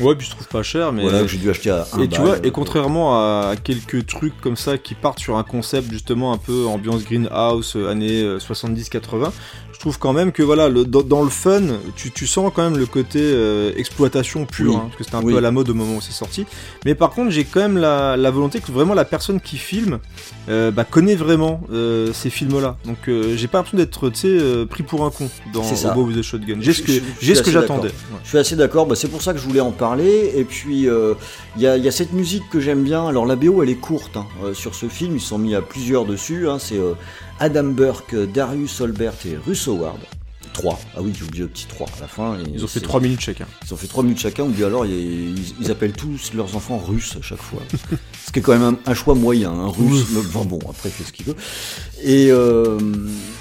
Ouais, 0.00 0.14
puis 0.14 0.26
je 0.26 0.32
trouve 0.32 0.46
pas 0.48 0.62
cher, 0.62 0.92
mais 0.92 1.02
Voilà, 1.02 1.22
que 1.22 1.28
j'ai 1.28 1.38
dû 1.38 1.48
acheter 1.50 1.70
à 1.70 1.86
un 1.92 2.00
et 2.00 2.08
tu 2.08 2.20
vois, 2.20 2.36
et 2.42 2.48
euh, 2.48 2.50
contrairement 2.50 3.18
à 3.18 3.54
quelques 3.62 4.06
trucs 4.06 4.38
comme 4.40 4.56
ça 4.56 4.76
qui 4.78 4.94
partent 4.94 5.18
sur 5.20 5.36
un 5.36 5.42
concept 5.42 5.90
justement 5.90 6.32
un 6.32 6.38
peu 6.38 6.66
ambiance 6.66 7.02
greenhouse 7.04 7.72
euh, 7.76 7.90
années 7.90 8.22
euh, 8.22 8.38
70-80, 8.38 9.30
je 9.72 9.80
trouve 9.80 9.98
quand 9.98 10.12
même 10.14 10.32
que 10.32 10.42
voilà, 10.42 10.68
le, 10.68 10.84
dans, 10.84 11.02
dans 11.02 11.22
le 11.22 11.28
fun, 11.30 11.60
tu, 11.96 12.10
tu 12.10 12.26
sens 12.26 12.50
quand 12.54 12.62
même 12.62 12.78
le 12.78 12.86
côté 12.86 13.20
euh, 13.22 13.72
exploitation 13.76 14.44
pure, 14.46 14.70
Oui. 14.72 14.76
hein, 14.76 14.82
parce 14.86 14.96
que 14.96 15.04
c'était 15.04 15.16
un 15.16 15.22
Oui. 15.22 15.32
peu 15.32 15.38
à 15.38 15.42
la 15.42 15.50
mode 15.50 15.68
au 15.70 15.74
moment 15.74 15.96
où 15.96 16.00
c'est 16.00 16.12
sorti. 16.12 16.46
Mais 16.84 16.94
par 16.94 17.10
contre, 17.10 17.30
j'ai 17.30 17.44
quand 17.44 17.60
même 17.60 17.76
la, 17.78 18.16
la 18.16 18.30
volonté 18.30 18.60
que 18.60 18.72
vraiment 18.72 18.94
la 18.94 19.04
personne 19.04 19.40
qui 19.40 19.56
filme 19.58 19.98
euh, 20.48 20.70
bah, 20.70 20.84
connaît 20.84 21.14
vraiment 21.14 21.60
euh, 21.72 22.10
ces 22.12 22.30
films-là. 22.30 22.76
Donc 22.84 22.96
euh, 23.08 23.34
j'ai 23.36 23.48
pas 23.48 23.58
l'impression 23.58 23.78
d'être 23.78 24.08
tu 24.10 24.20
sais 24.20 24.28
euh, 24.28 24.64
pris 24.66 24.82
pour 24.82 25.04
un 25.04 25.10
con 25.10 25.28
dans 25.52 25.62
with 25.96 26.16
the 26.18 26.22
Shotgun. 26.22 26.56
J'ai 26.60 26.72
ce 26.72 26.82
que 26.82 26.92
ce 26.92 27.42
que 27.42 27.50
j'attendais. 27.50 27.90
Je 28.24 28.28
suis 28.28 28.38
assez 28.38 28.56
d'accord, 28.56 28.86
bah, 28.86 28.94
c'est 28.94 29.08
pour 29.08 29.22
ça 29.22 29.32
que 29.32 29.38
je 29.38 29.44
voulais 29.46 29.60
en 29.60 29.72
parler. 29.72 29.85
Et 29.94 30.44
puis, 30.44 30.88
euh, 30.88 31.14
il 31.56 31.62
y, 31.62 31.66
a, 31.66 31.76
il 31.76 31.84
y 31.84 31.88
a 31.88 31.92
cette 31.92 32.12
musique 32.12 32.48
que 32.50 32.60
j'aime 32.60 32.82
bien. 32.84 33.06
Alors, 33.06 33.26
la 33.26 33.36
BO, 33.36 33.62
elle 33.62 33.70
est 33.70 33.74
courte 33.76 34.16
hein, 34.16 34.26
euh, 34.44 34.54
sur 34.54 34.74
ce 34.74 34.88
film. 34.88 35.14
Ils 35.16 35.20
sont 35.20 35.38
mis 35.38 35.54
à 35.54 35.62
plusieurs 35.62 36.04
dessus. 36.04 36.48
hein. 36.48 36.58
C'est 36.58 36.78
euh, 36.78 36.94
Adam 37.40 37.64
Burke, 37.64 38.14
Darius 38.32 38.80
Olbert 38.80 39.14
et 39.26 39.36
Russ 39.46 39.68
Howard. 39.68 39.98
3. 40.52 40.78
Ah 40.96 41.02
oui, 41.02 41.12
j'ai 41.16 41.24
oublié 41.24 41.42
le 41.42 41.48
petit 41.50 41.66
3 41.66 41.86
à 41.98 42.00
la 42.00 42.08
fin. 42.08 42.38
Ils 42.54 42.64
ont 42.64 42.66
fait 42.66 42.78
c'est- 42.80 42.84
3 42.86 43.00
minutes 43.00 43.20
chacun. 43.20 43.46
Ils 43.66 43.74
ont 43.74 43.76
fait 43.76 43.86
3 43.88 44.02
minutes 44.02 44.20
chacun, 44.20 44.44
ou 44.44 44.48
bien 44.48 44.66
alors 44.68 44.86
ils, 44.86 44.92
ils- 45.38 45.54
ils 45.60 45.70
appellent 45.70 45.92
tous 45.92 46.32
leurs 46.34 46.56
enfants 46.56 46.78
russes 46.78 47.14
à 47.18 47.22
chaque 47.22 47.42
fois. 47.42 47.60
ce 48.26 48.32
qui 48.32 48.40
est 48.40 48.42
quand 48.42 48.58
même 48.58 48.76
un, 48.86 48.90
un 48.90 48.94
choix 48.94 49.14
moyen, 49.14 49.50
un 49.52 49.68
russe. 49.68 50.06
mais 50.12 50.18
Enfin 50.18 50.44
bon, 50.44 50.58
après, 50.68 50.88
il 50.88 50.92
fait 50.92 51.04
ce 51.04 51.12
qu'il 51.12 51.26
veut. 51.26 51.36
Et, 52.02 52.28
euh, 52.30 52.78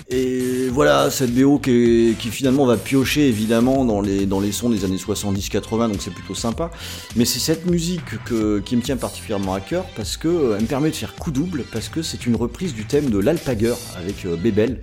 et 0.09 0.67
voilà, 0.69 1.09
cette 1.09 1.33
BO 1.33 1.57
qui, 1.57 1.71
est- 1.71 2.17
qui 2.17 2.29
finalement 2.29 2.65
va 2.67 2.77
piocher 2.77 3.27
évidemment 3.27 3.83
dans 3.83 3.99
les, 4.01 4.25
dans 4.27 4.39
les 4.39 4.51
sons 4.51 4.69
des 4.69 4.85
années 4.85 4.97
70-80, 4.97 5.91
donc 5.91 6.01
c'est 6.01 6.13
plutôt 6.13 6.35
sympa. 6.35 6.69
Mais 7.15 7.25
c'est 7.25 7.39
cette 7.39 7.65
musique 7.65 8.23
que, 8.25 8.59
qui 8.59 8.75
me 8.75 8.81
tient 8.83 8.97
particulièrement 8.97 9.55
à 9.55 9.59
cœur 9.59 9.85
parce 9.95 10.17
que 10.17 10.27
euh, 10.27 10.55
elle 10.55 10.61
me 10.63 10.67
permet 10.67 10.91
de 10.91 10.95
faire 10.95 11.15
coup 11.15 11.31
double, 11.31 11.63
parce 11.71 11.89
que 11.89 12.01
c'est 12.03 12.25
une 12.27 12.35
reprise 12.35 12.73
du 12.75 12.85
thème 12.85 13.09
de 13.09 13.17
l'Alpager 13.17 13.73
avec 13.97 14.25
euh, 14.25 14.35
Bébel. 14.35 14.81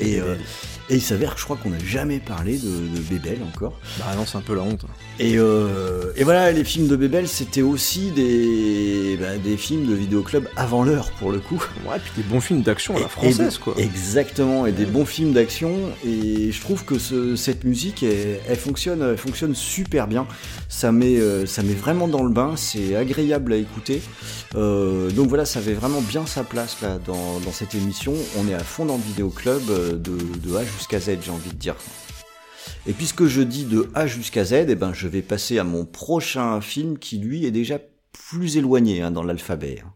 Et, 0.00 0.20
euh, 0.20 0.34
et 0.90 0.96
il 0.96 1.02
s'avère 1.02 1.34
que 1.34 1.40
je 1.40 1.44
crois 1.44 1.56
qu'on 1.56 1.70
n'a 1.70 1.78
jamais 1.84 2.18
parlé 2.18 2.58
de, 2.58 2.68
de 2.68 3.00
Bébel 3.10 3.38
encore. 3.46 3.78
Bah 3.98 4.06
non, 4.16 4.24
c'est 4.26 4.38
un 4.38 4.42
peu 4.42 4.54
la 4.54 4.62
honte. 4.62 4.84
Et, 5.18 5.38
euh, 5.38 6.12
et 6.16 6.24
voilà, 6.24 6.52
les 6.52 6.64
films 6.64 6.88
de 6.88 6.96
Bébel, 6.96 7.26
c'était 7.28 7.62
aussi 7.62 8.10
des, 8.10 9.16
bah, 9.20 9.36
des 9.42 9.56
films 9.56 9.86
de 9.86 9.94
vidéoclub 9.94 10.48
avant 10.56 10.84
l'heure, 10.84 11.10
pour 11.18 11.32
le 11.32 11.38
coup. 11.38 11.62
Ouais, 11.88 11.96
puis 12.02 12.12
des 12.16 12.22
bons 12.28 12.40
films 12.40 12.62
d'action 12.62 12.96
à 12.96 13.00
la 13.00 13.08
française, 13.08 13.58
quoi. 13.58 13.74
Exactement, 13.78 14.66
et 14.66 14.72
des 14.72 14.86
bons 14.86 15.06
films 15.06 15.32
d'action. 15.32 15.72
Et 16.06 16.52
je 16.52 16.60
trouve 16.60 16.84
que 16.84 16.98
ce- 16.98 17.36
cette 17.36 17.64
musique, 17.64 18.02
elle, 18.02 18.40
elle 18.48 18.56
fonctionne, 18.58 19.02
elle 19.02 19.16
fonctionne 19.18 19.54
super 19.54 20.06
bien. 20.06 20.26
Ça 20.68 20.92
met, 20.92 21.16
euh, 21.18 21.46
ça 21.46 21.62
met 21.62 21.74
vraiment 21.74 22.08
dans 22.08 22.22
le 22.22 22.30
bain. 22.30 22.52
C'est 22.56 22.94
agréable 22.96 23.52
à 23.52 23.56
écouter. 23.56 24.02
Euh, 24.54 25.10
donc 25.10 25.28
voilà, 25.28 25.44
ça 25.44 25.58
avait 25.58 25.74
vraiment 25.74 26.00
bien 26.00 26.26
sa 26.26 26.44
place 26.44 26.76
là 26.82 26.98
dans, 27.04 27.40
dans 27.44 27.52
cette 27.52 27.74
émission. 27.74 28.12
On 28.38 28.48
est 28.48 28.54
à 28.54 28.58
fond 28.60 28.84
dans 28.84 28.96
le 28.96 29.02
vidéoclub 29.02 29.62
de, 29.66 29.98
de 29.98 30.56
A 30.56 30.62
jusqu'à 30.76 31.00
Z, 31.00 31.18
j'ai 31.22 31.30
envie 31.30 31.50
de 31.50 31.56
dire. 31.56 31.76
Et 32.86 32.92
puisque 32.92 33.26
je 33.26 33.42
dis 33.42 33.64
de 33.64 33.90
A 33.94 34.06
jusqu'à 34.06 34.44
Z, 34.44 34.52
eh 34.68 34.74
ben, 34.74 34.92
je 34.92 35.08
vais 35.08 35.22
passer 35.22 35.58
à 35.58 35.64
mon 35.64 35.84
prochain 35.84 36.60
film 36.60 36.98
qui 36.98 37.18
lui 37.18 37.44
est 37.44 37.50
déjà 37.50 37.78
plus 38.12 38.56
éloigné 38.56 39.02
hein, 39.02 39.10
dans 39.10 39.22
l'alphabet. 39.22 39.82
hein. 39.84 39.92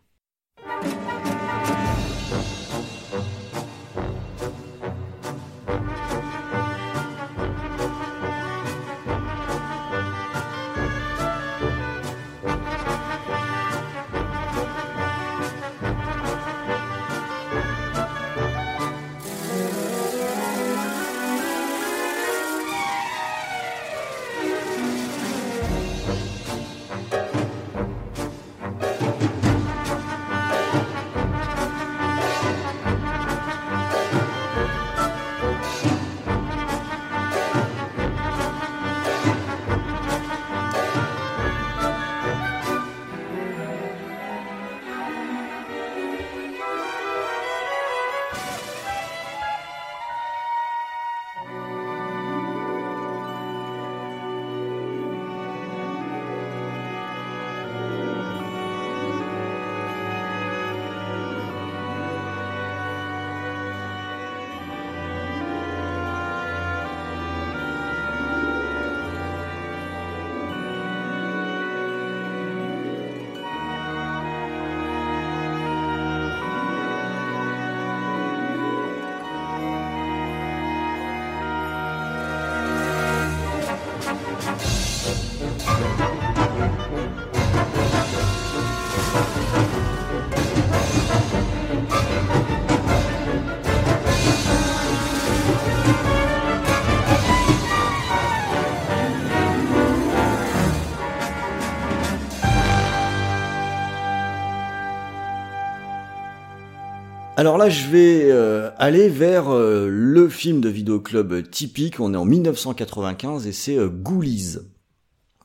Alors 107.41 107.57
là, 107.57 107.71
je 107.71 107.89
vais 107.89 108.31
euh, 108.31 108.71
aller 108.77 109.09
vers 109.09 109.49
euh, 109.49 109.89
le 109.89 110.29
film 110.29 110.61
de 110.61 110.69
vidéoclub 110.69 111.49
typique. 111.49 111.99
On 111.99 112.13
est 112.13 112.17
en 112.19 112.27
1995 112.27 113.47
et 113.47 113.53
c'est 113.53 113.79
euh, 113.79 113.89
Ghoulies. 113.89 114.59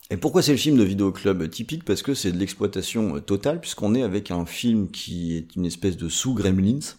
Et 0.09 0.17
pourquoi 0.17 0.41
c'est 0.41 0.51
le 0.51 0.57
film 0.57 0.75
de 0.75 0.83
vidéoclub 0.83 1.49
typique? 1.49 1.85
Parce 1.85 2.01
que 2.01 2.13
c'est 2.13 2.33
de 2.33 2.37
l'exploitation 2.37 3.21
totale, 3.21 3.61
puisqu'on 3.61 3.95
est 3.95 4.03
avec 4.03 4.29
un 4.29 4.45
film 4.45 4.91
qui 4.91 5.37
est 5.37 5.55
une 5.55 5.65
espèce 5.65 5.95
de 5.95 6.09
sous-Gremlins. 6.09 6.97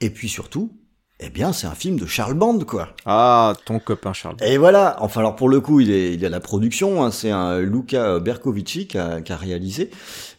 Et 0.00 0.08
puis 0.08 0.30
surtout, 0.30 0.72
eh 1.22 1.30
bien, 1.30 1.52
c'est 1.52 1.66
un 1.66 1.74
film 1.74 1.98
de 1.98 2.06
Charles 2.06 2.34
Band, 2.34 2.58
quoi. 2.60 2.88
Ah, 3.04 3.54
ton 3.64 3.78
copain 3.78 4.12
Charles. 4.12 4.36
Et 4.42 4.56
voilà. 4.56 4.96
Enfin, 5.00 5.20
alors 5.20 5.36
pour 5.36 5.48
le 5.48 5.60
coup, 5.60 5.80
il 5.80 5.90
est, 5.90 6.14
il 6.14 6.20
y 6.20 6.26
a 6.26 6.28
la 6.28 6.40
production. 6.40 7.04
Hein, 7.04 7.10
c'est 7.10 7.30
un 7.30 7.60
Luca 7.60 8.18
Berkovici 8.18 8.86
qui 8.86 8.96
a, 8.98 9.20
qui 9.20 9.32
a 9.32 9.36
réalisé. 9.36 9.90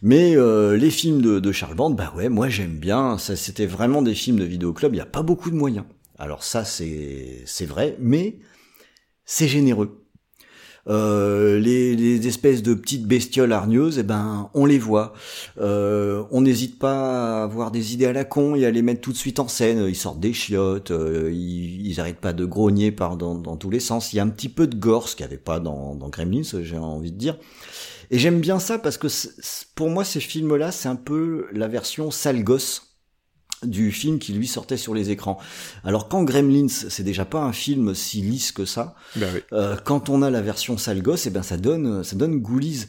Mais 0.02 0.36
euh, 0.36 0.76
les 0.76 0.90
films 0.90 1.22
de, 1.22 1.38
de, 1.38 1.52
Charles 1.52 1.76
Band, 1.76 1.90
bah 1.90 2.12
ouais, 2.16 2.28
moi 2.28 2.48
j'aime 2.48 2.78
bien. 2.78 3.16
Ça, 3.18 3.36
c'était 3.36 3.66
vraiment 3.66 4.02
des 4.02 4.14
films 4.14 4.38
de 4.38 4.44
vidéoclub. 4.44 4.92
Il 4.92 4.96
n'y 4.96 5.00
a 5.00 5.06
pas 5.06 5.22
beaucoup 5.22 5.50
de 5.50 5.56
moyens. 5.56 5.84
Alors 6.18 6.42
ça, 6.42 6.64
c'est, 6.64 7.42
c'est 7.46 7.66
vrai, 7.66 7.96
mais 7.98 8.38
c'est 9.24 9.48
généreux. 9.48 10.01
Euh, 10.88 11.60
les, 11.60 11.94
les, 11.94 12.26
espèces 12.26 12.60
de 12.62 12.74
petites 12.74 13.06
bestioles 13.06 13.52
hargneuses, 13.52 13.98
eh 13.98 14.02
ben, 14.02 14.50
on 14.52 14.66
les 14.66 14.78
voit. 14.78 15.12
Euh, 15.60 16.24
on 16.32 16.40
n'hésite 16.40 16.78
pas 16.78 17.40
à 17.40 17.44
avoir 17.44 17.70
des 17.70 17.94
idées 17.94 18.06
à 18.06 18.12
la 18.12 18.24
con 18.24 18.56
et 18.56 18.66
à 18.66 18.70
les 18.70 18.82
mettre 18.82 19.00
tout 19.00 19.12
de 19.12 19.16
suite 19.16 19.38
en 19.38 19.46
scène. 19.46 19.86
Ils 19.88 19.94
sortent 19.94 20.18
des 20.18 20.32
chiottes, 20.32 20.90
euh, 20.90 21.30
ils, 21.32 21.86
ils 21.86 22.00
arrêtent 22.00 22.20
pas 22.20 22.32
de 22.32 22.44
grogner 22.44 22.90
par 22.90 23.16
dans, 23.16 23.36
dans, 23.36 23.56
tous 23.56 23.70
les 23.70 23.80
sens. 23.80 24.12
Il 24.12 24.16
y 24.16 24.20
a 24.20 24.24
un 24.24 24.28
petit 24.28 24.48
peu 24.48 24.66
de 24.66 24.74
gore, 24.74 25.08
ce 25.08 25.14
qu'il 25.14 25.24
n'y 25.24 25.32
avait 25.32 25.40
pas 25.40 25.60
dans, 25.60 25.94
dans 25.94 26.08
Gremlins, 26.08 26.42
j'ai 26.42 26.78
envie 26.78 27.12
de 27.12 27.18
dire. 27.18 27.36
Et 28.10 28.18
j'aime 28.18 28.40
bien 28.40 28.58
ça 28.58 28.78
parce 28.78 28.98
que 28.98 29.06
pour 29.74 29.88
moi, 29.88 30.04
ces 30.04 30.20
films-là, 30.20 30.72
c'est 30.72 30.88
un 30.88 30.96
peu 30.96 31.46
la 31.52 31.68
version 31.68 32.10
sale 32.10 32.42
gosse 32.42 32.91
du 33.64 33.92
film 33.92 34.18
qui 34.18 34.32
lui 34.32 34.46
sortait 34.46 34.76
sur 34.76 34.94
les 34.94 35.10
écrans. 35.10 35.38
Alors 35.84 36.08
quand 36.08 36.22
Gremlins, 36.24 36.68
c'est 36.68 37.02
déjà 37.02 37.24
pas 37.24 37.40
un 37.40 37.52
film 37.52 37.94
si 37.94 38.22
lisse 38.22 38.52
que 38.52 38.64
ça. 38.64 38.94
Ben 39.16 39.28
oui. 39.34 39.40
euh, 39.52 39.76
quand 39.82 40.08
on 40.08 40.22
a 40.22 40.30
la 40.30 40.40
version 40.40 40.78
sale 40.78 41.02
gosse, 41.02 41.26
et 41.26 41.28
eh 41.28 41.32
ben 41.32 41.42
ça 41.42 41.56
donne 41.56 42.04
ça 42.04 42.16
donne 42.16 42.38
Ghoulies. 42.38 42.86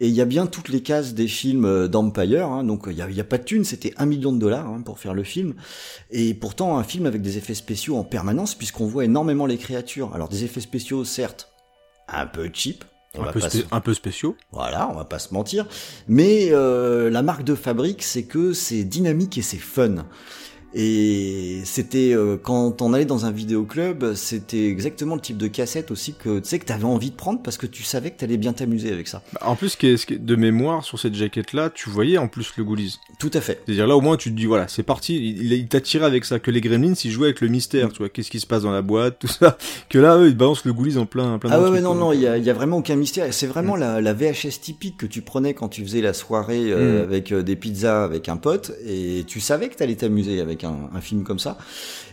Et 0.00 0.08
il 0.08 0.14
y 0.14 0.20
a 0.20 0.24
bien 0.24 0.46
toutes 0.46 0.68
les 0.68 0.82
cases 0.82 1.14
des 1.14 1.28
films 1.28 1.88
d'Empire. 1.88 2.48
Hein, 2.48 2.64
donc 2.64 2.84
il 2.88 2.96
y 2.96 3.02
a, 3.02 3.10
y 3.10 3.20
a, 3.20 3.24
pas 3.24 3.38
de 3.38 3.44
thune, 3.44 3.64
c'était 3.64 3.94
un 3.96 4.06
million 4.06 4.32
de 4.32 4.38
dollars 4.38 4.66
hein, 4.66 4.82
pour 4.84 4.98
faire 4.98 5.14
le 5.14 5.24
film. 5.24 5.54
Et 6.10 6.34
pourtant 6.34 6.78
un 6.78 6.84
film 6.84 7.06
avec 7.06 7.22
des 7.22 7.38
effets 7.38 7.54
spéciaux 7.54 7.96
en 7.96 8.04
permanence 8.04 8.54
puisqu'on 8.54 8.86
voit 8.86 9.04
énormément 9.04 9.46
les 9.46 9.58
créatures. 9.58 10.14
Alors 10.14 10.28
des 10.28 10.44
effets 10.44 10.60
spéciaux 10.60 11.04
certes 11.04 11.48
un 12.08 12.26
peu 12.26 12.50
cheap, 12.52 12.84
un 13.18 13.32
peu, 13.32 13.40
se... 13.40 13.58
un 13.70 13.80
peu, 13.80 13.94
spéciaux. 13.94 14.36
Voilà, 14.52 14.88
on 14.88 14.94
va 14.94 15.04
pas 15.04 15.18
se 15.18 15.34
mentir. 15.34 15.66
Mais 16.08 16.48
euh, 16.50 17.10
la 17.10 17.22
marque 17.22 17.44
de 17.44 17.54
fabrique, 17.54 18.02
c'est 18.02 18.24
que 18.24 18.52
c'est 18.52 18.84
dynamique 18.84 19.38
et 19.38 19.42
c'est 19.42 19.58
fun. 19.58 20.06
Et 20.74 21.60
c'était 21.64 22.14
euh, 22.14 22.38
quand 22.42 22.80
on 22.80 22.94
allait 22.94 23.04
dans 23.04 23.26
un 23.26 23.30
vidéoclub, 23.30 24.14
c'était 24.14 24.68
exactement 24.68 25.14
le 25.14 25.20
type 25.20 25.36
de 25.36 25.46
cassette 25.46 25.90
aussi 25.90 26.14
que 26.14 26.38
tu 26.38 26.48
sais 26.48 26.58
que 26.58 26.64
t'avais 26.64 26.84
envie 26.84 27.10
de 27.10 27.16
prendre 27.16 27.42
parce 27.42 27.58
que 27.58 27.66
tu 27.66 27.82
savais 27.82 28.10
que 28.10 28.18
t'allais 28.18 28.38
bien 28.38 28.52
t'amuser 28.52 28.90
avec 28.90 29.08
ça. 29.08 29.22
Bah, 29.34 29.40
en 29.44 29.56
plus, 29.56 29.76
de 29.78 30.36
mémoire 30.36 30.84
sur 30.84 30.98
cette 30.98 31.14
jaquette 31.14 31.52
là, 31.52 31.68
tu 31.68 31.90
voyais 31.90 32.16
en 32.16 32.28
plus 32.28 32.52
le 32.56 32.64
Ghoulies. 32.64 32.98
Tout 33.18 33.30
à 33.34 33.40
fait. 33.40 33.60
C'est-à-dire 33.66 33.86
là 33.86 33.96
au 33.96 34.00
moins 34.00 34.16
tu 34.16 34.30
te 34.30 34.36
dis 34.36 34.46
voilà 34.46 34.66
c'est 34.68 34.82
parti, 34.82 35.16
il, 35.16 35.52
il 35.52 35.68
t'attirait 35.68 36.06
avec 36.06 36.24
ça. 36.24 36.38
Que 36.38 36.50
les 36.50 36.60
Gremlins 36.60 36.94
ils 37.04 37.10
jouaient 37.10 37.28
avec 37.28 37.40
le 37.40 37.48
mystère, 37.48 37.90
tu 37.92 37.98
vois 37.98 38.08
qu'est-ce 38.08 38.30
qui 38.30 38.40
se 38.40 38.46
passe 38.46 38.62
dans 38.62 38.72
la 38.72 38.82
boîte, 38.82 39.18
tout 39.18 39.28
ça. 39.28 39.58
Que 39.88 39.98
là 39.98 40.16
eux 40.16 40.28
ils 40.28 40.36
balancent 40.36 40.64
le 40.64 40.72
Ghoulies 40.72 40.96
en 40.96 41.06
plein 41.06 41.38
plein. 41.38 41.50
Ah 41.52 41.60
ouais, 41.60 41.68
ouais 41.68 41.80
non 41.80 41.94
non 41.94 42.12
il 42.12 42.20
y 42.20 42.26
a, 42.26 42.38
y 42.38 42.48
a, 42.48 42.54
vraiment 42.54 42.78
aucun 42.78 42.96
mystère. 42.96 43.32
C'est 43.32 43.46
vraiment 43.46 43.76
mm. 43.76 43.80
la, 43.80 44.00
la, 44.00 44.14
VHS 44.14 44.60
typique 44.60 44.96
que 44.96 45.06
tu 45.06 45.20
prenais 45.20 45.54
quand 45.54 45.68
tu 45.68 45.82
faisais 45.82 46.00
la 46.00 46.14
soirée 46.14 46.72
euh, 46.72 47.00
mm. 47.00 47.02
avec 47.02 47.32
euh, 47.32 47.42
des 47.42 47.56
pizzas 47.56 48.04
avec 48.04 48.28
un 48.28 48.36
pote 48.36 48.72
et 48.86 49.24
tu 49.26 49.40
savais 49.40 49.68
que 49.68 49.74
t'allais 49.74 49.96
t'amuser 49.96 50.40
avec 50.40 50.61
un, 50.64 50.90
un 50.94 51.00
film 51.00 51.24
comme 51.24 51.38
ça. 51.38 51.58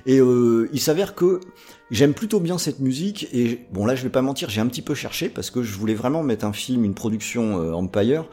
Et 0.06 0.20
euh, 0.20 0.70
il 0.74 0.80
s'avère 0.80 1.16
que 1.16 1.40
j'aime 1.92 2.14
plutôt 2.14 2.40
bien 2.40 2.58
cette 2.58 2.80
musique. 2.80 3.28
Et 3.34 3.62
bon, 3.72 3.86
là, 3.86 3.96
je 3.96 4.04
vais 4.04 4.10
pas 4.10 4.22
mentir, 4.22 4.50
j'ai 4.50 4.62
un 4.62 4.68
petit 4.68 4.82
peu 4.82 4.96
cherché 4.96 5.30
parce 5.30 5.50
que 5.52 5.64
je 5.64 5.76
voulais 5.76 5.96
vraiment 5.96 6.24
mettre 6.24 6.46
un 6.46 6.54
film, 6.54 6.84
une 6.86 6.94
production 6.96 7.60
euh, 7.62 7.74
Empire. 7.74 8.26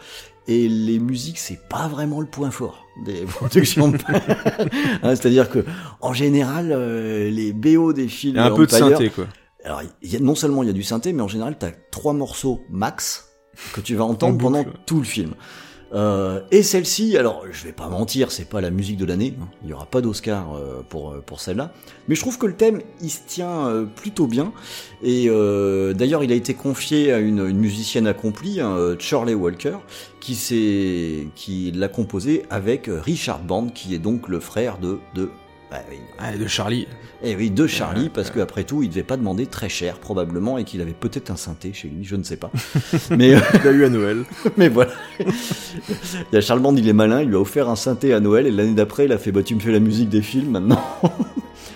Et 0.49 0.69
les 0.69 1.01
musiques, 1.01 1.39
c'est 1.39 1.59
pas 1.69 1.89
vraiment 1.89 2.21
le 2.21 2.27
point 2.29 2.53
fort 2.53 2.85
des 3.05 3.23
productions. 3.27 3.93
hein, 4.09 5.17
C'est-à-dire 5.17 5.51
que, 5.51 5.65
en 6.01 6.13
général, 6.13 6.71
euh, 6.73 7.29
les 7.31 7.53
BO 7.53 7.93
des 7.93 8.07
films 8.09 8.37
il 8.37 8.39
y 8.39 8.41
a 8.41 8.45
un 8.45 8.53
Empire, 8.53 8.57
peu 8.57 8.67
de 8.67 8.71
synthé, 8.71 9.11
quoi. 9.11 9.27
Alors, 9.65 9.83
y 10.03 10.15
a, 10.17 10.21
non 10.21 10.37
seulement 10.37 10.63
il 10.63 10.67
y 10.67 10.71
a 10.71 10.73
du 10.73 10.85
synthé, 10.85 11.13
mais 11.13 11.23
en 11.23 11.29
général, 11.29 11.57
t'as 11.59 11.73
trois 11.91 12.13
morceaux 12.13 12.61
max 12.71 13.29
que 13.73 13.81
tu 13.81 13.97
vas 13.97 14.05
entendre 14.05 14.39
pendant 14.39 14.65
tout 14.87 14.99
le 14.99 15.05
film. 15.05 15.35
Euh, 15.95 16.41
et 16.51 16.63
celle-ci, 16.63 17.17
alors 17.17 17.45
je 17.51 17.65
vais 17.65 17.73
pas 17.73 17.89
mentir, 17.89 18.33
c'est 18.33 18.49
pas 18.49 18.61
la 18.61 18.71
musique 18.71 18.97
de 18.97 19.05
l'année, 19.05 19.35
hein. 19.41 19.47
il 19.63 19.71
y 19.71 19.73
aura 19.73 19.87
pas 19.87 20.01
d'Oscar 20.01 20.55
euh, 20.55 20.83
pour 20.89 21.15
pour 21.25 21.41
celle-là, 21.41 21.73
mais 22.09 22.17
je 22.17 22.21
trouve 22.21 22.39
que 22.39 22.47
le 22.47 22.55
thème 22.55 22.81
il 23.01 23.11
se 23.11 23.21
tient 23.27 23.69
euh, 23.69 23.85
plutôt 23.85 24.27
bien. 24.27 24.53
Et 25.03 25.27
euh, 25.29 25.93
d'ailleurs, 25.93 26.25
il 26.25 26.33
a 26.33 26.35
été 26.35 26.55
confié 26.55 27.13
à 27.13 27.19
une, 27.19 27.53
musicienne 27.53 28.07
accomplie, 28.07 28.61
hein, 28.61 28.97
Walker, 29.13 29.77
qui 30.21 31.31
qui 31.37 31.73
l'a 31.73 31.89
composé 31.89 32.45
avec 32.51 32.91
Richard 32.93 33.41
Band, 33.41 33.69
qui 33.69 33.95
est 33.95 33.99
donc 33.99 34.29
le 34.29 34.41
frère 34.41 34.79
de 34.79 34.99
de 35.15 35.31
bah, 35.71 35.79
oui. 35.91 35.99
Ah, 36.19 36.37
de 36.37 36.47
Charlie. 36.47 36.87
Eh 37.23 37.35
oui, 37.35 37.51
de 37.51 37.67
Charlie, 37.67 38.05
ouais, 38.05 38.11
parce 38.13 38.29
ouais. 38.29 38.37
qu'après 38.37 38.65
tout, 38.65 38.83
il 38.83 38.89
devait 38.89 39.03
pas 39.03 39.17
demander 39.17 39.47
très 39.47 39.69
cher, 39.69 39.99
probablement, 39.99 40.59
et 40.59 40.65
qu'il 40.65 40.81
avait 40.81 40.93
peut-être 40.93 41.31
un 41.31 41.37
synthé 41.37 41.73
chez 41.73 41.89
lui, 41.89 42.05
je 42.05 42.15
ne 42.15 42.23
sais 42.23 42.37
pas. 42.37 42.51
Mais 43.11 43.35
euh... 43.35 43.41
il 43.55 43.69
a 43.69 43.71
eu 43.73 43.85
à 43.85 43.89
Noël. 43.89 44.25
Mais 44.57 44.69
voilà. 44.69 44.93
il 45.19 45.27
y 46.33 46.37
a 46.37 46.41
Charles 46.41 46.61
Band, 46.61 46.77
il 46.77 46.89
est 46.89 46.93
malin, 46.93 47.23
il 47.23 47.29
lui 47.29 47.37
a 47.37 47.41
offert 47.41 47.69
un 47.69 47.77
synthé 47.77 48.13
à 48.13 48.21
Noël, 48.21 48.47
et 48.47 48.51
l'année 48.51 48.75
d'après, 48.75 49.07
il 49.07 49.13
a 49.13 49.19
fait, 49.19 49.33
bah, 49.33 49.43
tu 49.43 49.55
me 49.55 49.61
fais 49.61 49.73
la 49.73 49.81
musique 49.81 50.09
des 50.09 50.23
films 50.23 50.51
maintenant. 50.51 50.83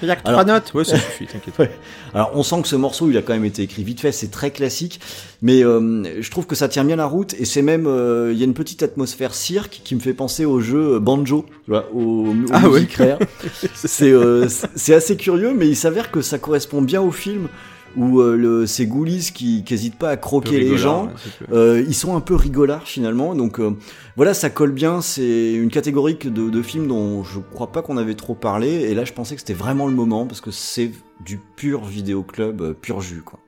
Il 0.02 0.08
y 0.08 0.10
a 0.10 0.16
que 0.16 0.22
trois 0.22 0.44
notes. 0.44 0.72
Ouais, 0.74 0.84
ça 0.84 0.96
suffit, 0.96 1.26
t'inquiète. 1.26 1.58
Ouais. 1.58 1.70
Alors, 2.14 2.32
on 2.34 2.42
sent 2.42 2.62
que 2.62 2.68
ce 2.68 2.76
morceau, 2.76 3.10
il 3.10 3.16
a 3.16 3.22
quand 3.22 3.32
même 3.32 3.44
été 3.44 3.62
écrit 3.62 3.84
vite 3.84 4.00
fait, 4.00 4.12
c'est 4.12 4.30
très 4.30 4.50
classique, 4.50 5.00
mais 5.42 5.62
euh, 5.62 6.20
je 6.22 6.30
trouve 6.30 6.46
que 6.46 6.54
ça 6.54 6.68
tient 6.68 6.84
bien 6.84 6.96
la 6.96 7.06
route, 7.06 7.34
et 7.34 7.44
c'est 7.44 7.62
même, 7.62 7.86
euh, 7.86 8.32
il 8.32 8.38
y 8.38 8.42
a 8.42 8.44
une 8.44 8.54
petite 8.54 8.82
atmosphère 8.82 9.34
cirque 9.34 9.80
qui 9.84 9.94
me 9.94 10.00
fait 10.00 10.14
penser 10.14 10.44
au 10.44 10.60
jeu 10.60 10.98
Banjo, 10.98 11.44
tu 11.64 11.70
vois, 11.70 11.88
au, 11.94 12.28
au 12.28 12.34
ah 12.52 12.68
ouais. 12.68 12.86
C'est 13.74 14.12
euh, 14.12 14.48
c'est 14.74 14.94
assez 14.94 15.16
curieux, 15.16 15.54
mais 15.56 15.68
il 15.68 15.76
s'avère 15.76 16.10
que 16.10 16.22
ça 16.22 16.38
correspond 16.38 16.82
bien 16.82 17.00
au 17.00 17.10
film 17.10 17.48
où 17.96 18.20
euh, 18.20 18.36
le, 18.36 18.66
ces 18.66 18.86
ghoulies 18.86 19.30
qui 19.34 19.64
n'hésitent 19.68 19.98
pas 19.98 20.10
à 20.10 20.16
croquer 20.16 20.60
les 20.60 20.76
gens, 20.76 21.06
ouais, 21.06 21.12
euh, 21.52 21.84
ils 21.86 21.94
sont 21.94 22.16
un 22.16 22.20
peu 22.20 22.34
rigolards 22.34 22.86
finalement. 22.86 23.34
Donc 23.34 23.58
euh, 23.58 23.76
voilà, 24.16 24.34
ça 24.34 24.50
colle 24.50 24.72
bien. 24.72 25.00
C'est 25.00 25.52
une 25.52 25.70
catégorie 25.70 26.14
de, 26.14 26.50
de 26.50 26.62
films 26.62 26.86
dont 26.86 27.24
je 27.24 27.40
crois 27.40 27.72
pas 27.72 27.82
qu'on 27.82 27.96
avait 27.96 28.14
trop 28.14 28.34
parlé. 28.34 28.68
Et 28.68 28.94
là, 28.94 29.04
je 29.04 29.12
pensais 29.12 29.34
que 29.34 29.40
c'était 29.40 29.54
vraiment 29.54 29.86
le 29.86 29.94
moment 29.94 30.26
parce 30.26 30.40
que 30.40 30.50
c'est 30.50 30.92
du 31.24 31.38
pur 31.56 31.84
vidéoclub, 31.84 32.60
euh, 32.60 32.72
pur 32.72 33.00
jus 33.00 33.22
quoi. 33.22 33.40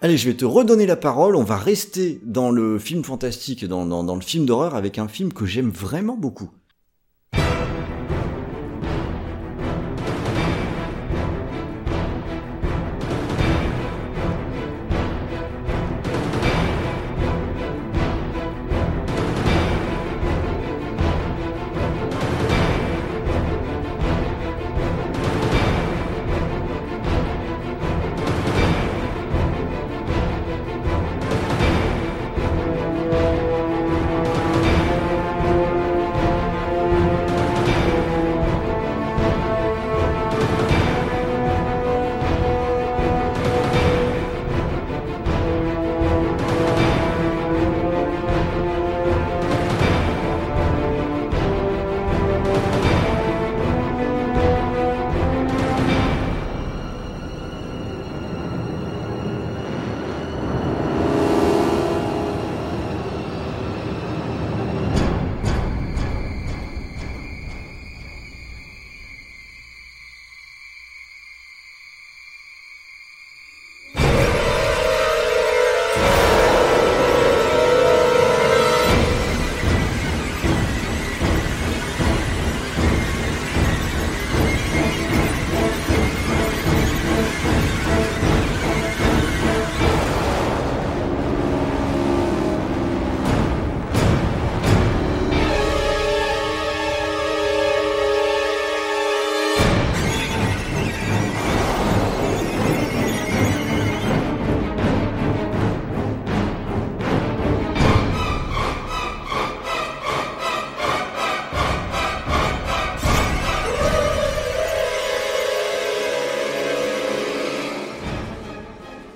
Allez, 0.00 0.16
je 0.16 0.28
vais 0.28 0.34
te 0.34 0.44
redonner 0.44 0.86
la 0.86 0.96
parole. 0.96 1.36
On 1.36 1.44
va 1.44 1.56
rester 1.56 2.20
dans 2.24 2.50
le 2.50 2.80
film 2.80 3.04
fantastique, 3.04 3.64
dans, 3.64 3.86
dans, 3.86 4.02
dans 4.02 4.16
le 4.16 4.20
film 4.20 4.46
d'horreur, 4.46 4.74
avec 4.74 4.98
un 4.98 5.06
film 5.06 5.32
que 5.32 5.46
j'aime 5.46 5.70
vraiment 5.70 6.16
beaucoup. 6.16 6.50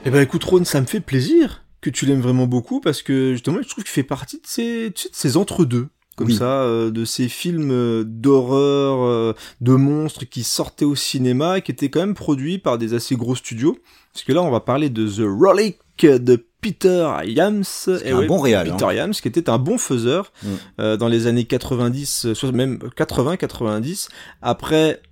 Eh 0.06 0.10
ben 0.10 0.20
écoute 0.22 0.44
Ron, 0.44 0.64
ça 0.64 0.80
me 0.80 0.86
fait 0.86 1.00
plaisir 1.00 1.64
que 1.80 1.90
tu 1.90 2.06
l'aimes 2.06 2.20
vraiment 2.20 2.46
beaucoup 2.46 2.80
parce 2.80 3.02
que 3.02 3.32
justement 3.32 3.58
je 3.62 3.68
trouve 3.68 3.84
qu'il 3.84 3.92
fait 3.92 4.02
partie 4.04 4.36
de 4.36 4.46
ces, 4.46 4.92
tu 4.94 5.02
sais, 5.02 5.08
de 5.10 5.14
ces 5.16 5.36
entre-deux 5.36 5.88
comme 6.16 6.28
Oui. 6.28 6.34
ça, 6.36 6.62
euh, 6.62 6.90
de 6.90 7.04
ces 7.04 7.28
films 7.28 7.70
euh, 7.72 8.02
d'horreur, 8.06 9.02
euh, 9.04 9.34
de 9.60 9.72
monstres 9.72 10.24
qui 10.24 10.44
sortaient 10.44 10.86
au 10.86 10.94
cinéma 10.94 11.58
et 11.58 11.62
qui 11.62 11.72
étaient 11.72 11.90
quand 11.90 12.00
même 12.00 12.14
produits 12.14 12.58
par 12.58 12.78
des 12.78 12.94
assez 12.94 13.16
gros 13.16 13.34
studios. 13.36 13.76
Parce 14.14 14.24
que 14.24 14.32
là, 14.32 14.42
on 14.42 14.50
va 14.50 14.60
parler 14.60 14.88
de 14.88 15.06
The 15.06 15.26
Relic 15.28 15.76
de 16.02 16.46
Peter 16.62 17.06
Yams. 17.26 17.64
C'est 17.64 18.00
Eh 18.06 18.12
un 18.12 18.20
ouais, 18.20 18.26
bon 18.26 18.38
réal. 18.40 18.70
hein. 18.70 18.76
Peter 18.78 18.94
Yams, 18.96 19.12
qui 19.12 19.28
était 19.28 19.50
un 19.50 19.58
bon 19.58 19.76
faiseur 19.76 20.32
Mm. 20.42 20.46
euh, 20.80 20.96
dans 20.96 21.08
les 21.08 21.26
années 21.26 21.44
90, 21.44 22.24
euh, 22.26 22.34
soit 22.34 22.50
même 22.52 22.78
80-90. 22.96 24.08
Après, 24.40 25.02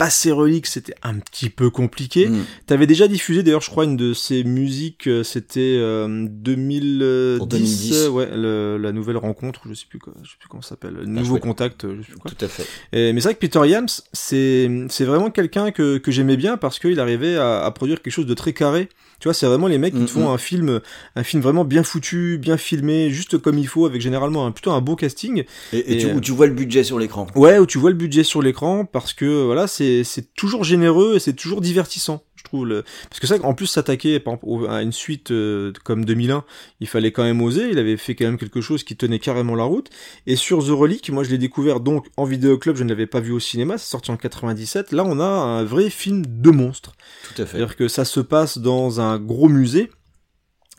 passer 0.00 0.32
Relic, 0.32 0.66
c'était 0.66 0.94
un 1.02 1.18
petit 1.18 1.50
peu 1.50 1.68
compliqué. 1.68 2.26
Mm. 2.28 2.44
T'avais 2.64 2.86
déjà 2.86 3.06
diffusé 3.06 3.42
d'ailleurs, 3.42 3.60
je 3.60 3.68
crois, 3.68 3.84
une 3.84 3.98
de 3.98 4.14
ces 4.14 4.44
musiques, 4.44 5.06
euh, 5.06 5.22
c'était 5.22 5.76
euh, 5.78 6.26
2010, 6.28 7.36
Pour 7.38 7.46
2010. 7.46 7.92
euh, 7.92 8.08
ouais, 8.08 8.28
le- 8.34 8.78
la 8.78 8.92
nouvelle 8.92 9.18
rencontre, 9.18 9.60
je 9.68 9.74
sais 9.74 9.84
plus 9.88 9.98
quoi, 9.98 10.14
je 10.22 10.30
sais 10.30 10.36
plus 10.38 10.48
comment 10.48 10.62
ça 10.62 10.70
s'appelle, 10.70 10.94
le 10.94 11.04
nouveau 11.04 11.38
contact, 11.38 11.84
euh, 11.84 11.96
je 12.00 12.06
sais 12.06 12.12
plus 12.12 12.18
quoi. 12.18 12.30
Tout 12.30 12.42
à 12.44 12.48
fait. 12.48 12.64
Et- 12.92 13.12
mais 13.12 13.20
c'est 13.20 13.28
vrai 13.28 13.34
que 13.34 13.40
Peter 13.40 13.60
Yams, 13.68 13.88
c'est 14.14 14.70
c'est 14.88 15.04
vraiment 15.04 15.30
quelqu'un 15.30 15.70
que 15.70 15.98
que 15.98 16.10
j'aimais 16.10 16.38
bien 16.38 16.56
parce 16.56 16.78
qu'il 16.78 16.98
arrivait 16.98 17.36
à, 17.36 17.60
à 17.64 17.70
produire 17.70 18.00
quelque 18.00 18.12
chose 18.14 18.26
de 18.26 18.34
très 18.34 18.52
carré. 18.54 18.88
Tu 19.20 19.28
vois, 19.28 19.34
c'est 19.34 19.46
vraiment 19.46 19.68
les 19.68 19.78
mecs 19.78 19.94
qui 19.94 20.00
Mm, 20.00 20.06
te 20.06 20.10
font 20.10 20.30
mm. 20.30 20.34
un 20.34 20.38
film, 20.38 20.80
un 21.14 21.22
film 21.22 21.42
vraiment 21.42 21.64
bien 21.64 21.82
foutu, 21.82 22.38
bien 22.38 22.56
filmé, 22.56 23.10
juste 23.10 23.38
comme 23.38 23.58
il 23.58 23.68
faut, 23.68 23.86
avec 23.86 24.00
généralement 24.00 24.46
un, 24.46 24.50
plutôt 24.50 24.72
un 24.72 24.80
beau 24.80 24.96
casting. 24.96 25.44
Et, 25.72 25.78
et 25.78 25.92
Et, 25.92 25.98
tu, 25.98 26.06
euh, 26.06 26.14
où 26.14 26.20
tu 26.20 26.32
vois 26.32 26.46
le 26.46 26.54
budget 26.54 26.82
sur 26.84 26.98
l'écran. 26.98 27.26
Ouais, 27.36 27.58
où 27.58 27.66
tu 27.66 27.78
vois 27.78 27.90
le 27.90 27.96
budget 27.96 28.24
sur 28.24 28.40
l'écran 28.42 28.86
parce 28.86 29.12
que 29.12 29.44
voilà, 29.44 29.66
c'est 29.66 30.04
c'est 30.04 30.34
toujours 30.34 30.64
généreux 30.64 31.16
et 31.16 31.18
c'est 31.20 31.34
toujours 31.34 31.60
divertissant. 31.60 32.22
Je 32.40 32.44
trouve 32.44 32.66
le 32.66 32.84
parce 33.10 33.20
que 33.20 33.26
ça 33.26 33.36
en 33.42 33.52
plus 33.52 33.66
s'attaquer 33.66 34.22
à 34.68 34.82
une 34.82 34.92
suite 34.92 35.30
euh, 35.30 35.72
comme 35.84 36.06
2001, 36.06 36.44
il 36.80 36.88
fallait 36.88 37.12
quand 37.12 37.22
même 37.22 37.42
oser, 37.42 37.68
il 37.70 37.78
avait 37.78 37.98
fait 37.98 38.14
quand 38.14 38.24
même 38.24 38.38
quelque 38.38 38.62
chose 38.62 38.82
qui 38.82 38.96
tenait 38.96 39.18
carrément 39.18 39.54
la 39.54 39.64
route 39.64 39.90
et 40.26 40.36
sur 40.36 40.64
The 40.64 40.70
Relic, 40.70 41.10
moi 41.10 41.22
je 41.22 41.30
l'ai 41.30 41.38
découvert 41.38 41.80
donc 41.80 42.06
en 42.16 42.24
vidéoclub, 42.24 42.76
je 42.76 42.84
ne 42.84 42.88
l'avais 42.88 43.06
pas 43.06 43.20
vu 43.20 43.32
au 43.32 43.40
cinéma, 43.40 43.76
c'est 43.76 43.90
sorti 43.90 44.10
en 44.10 44.16
97. 44.16 44.92
Là, 44.92 45.04
on 45.06 45.20
a 45.20 45.24
un 45.24 45.64
vrai 45.64 45.90
film 45.90 46.24
de 46.26 46.50
monstre. 46.50 46.92
Tout 47.28 47.42
à 47.42 47.46
fait. 47.46 47.58
C'est-à-dire 47.58 47.76
que 47.76 47.88
ça 47.88 48.04
se 48.04 48.20
passe 48.20 48.58
dans 48.58 49.00
un 49.00 49.18
gros 49.18 49.48
musée. 49.48 49.90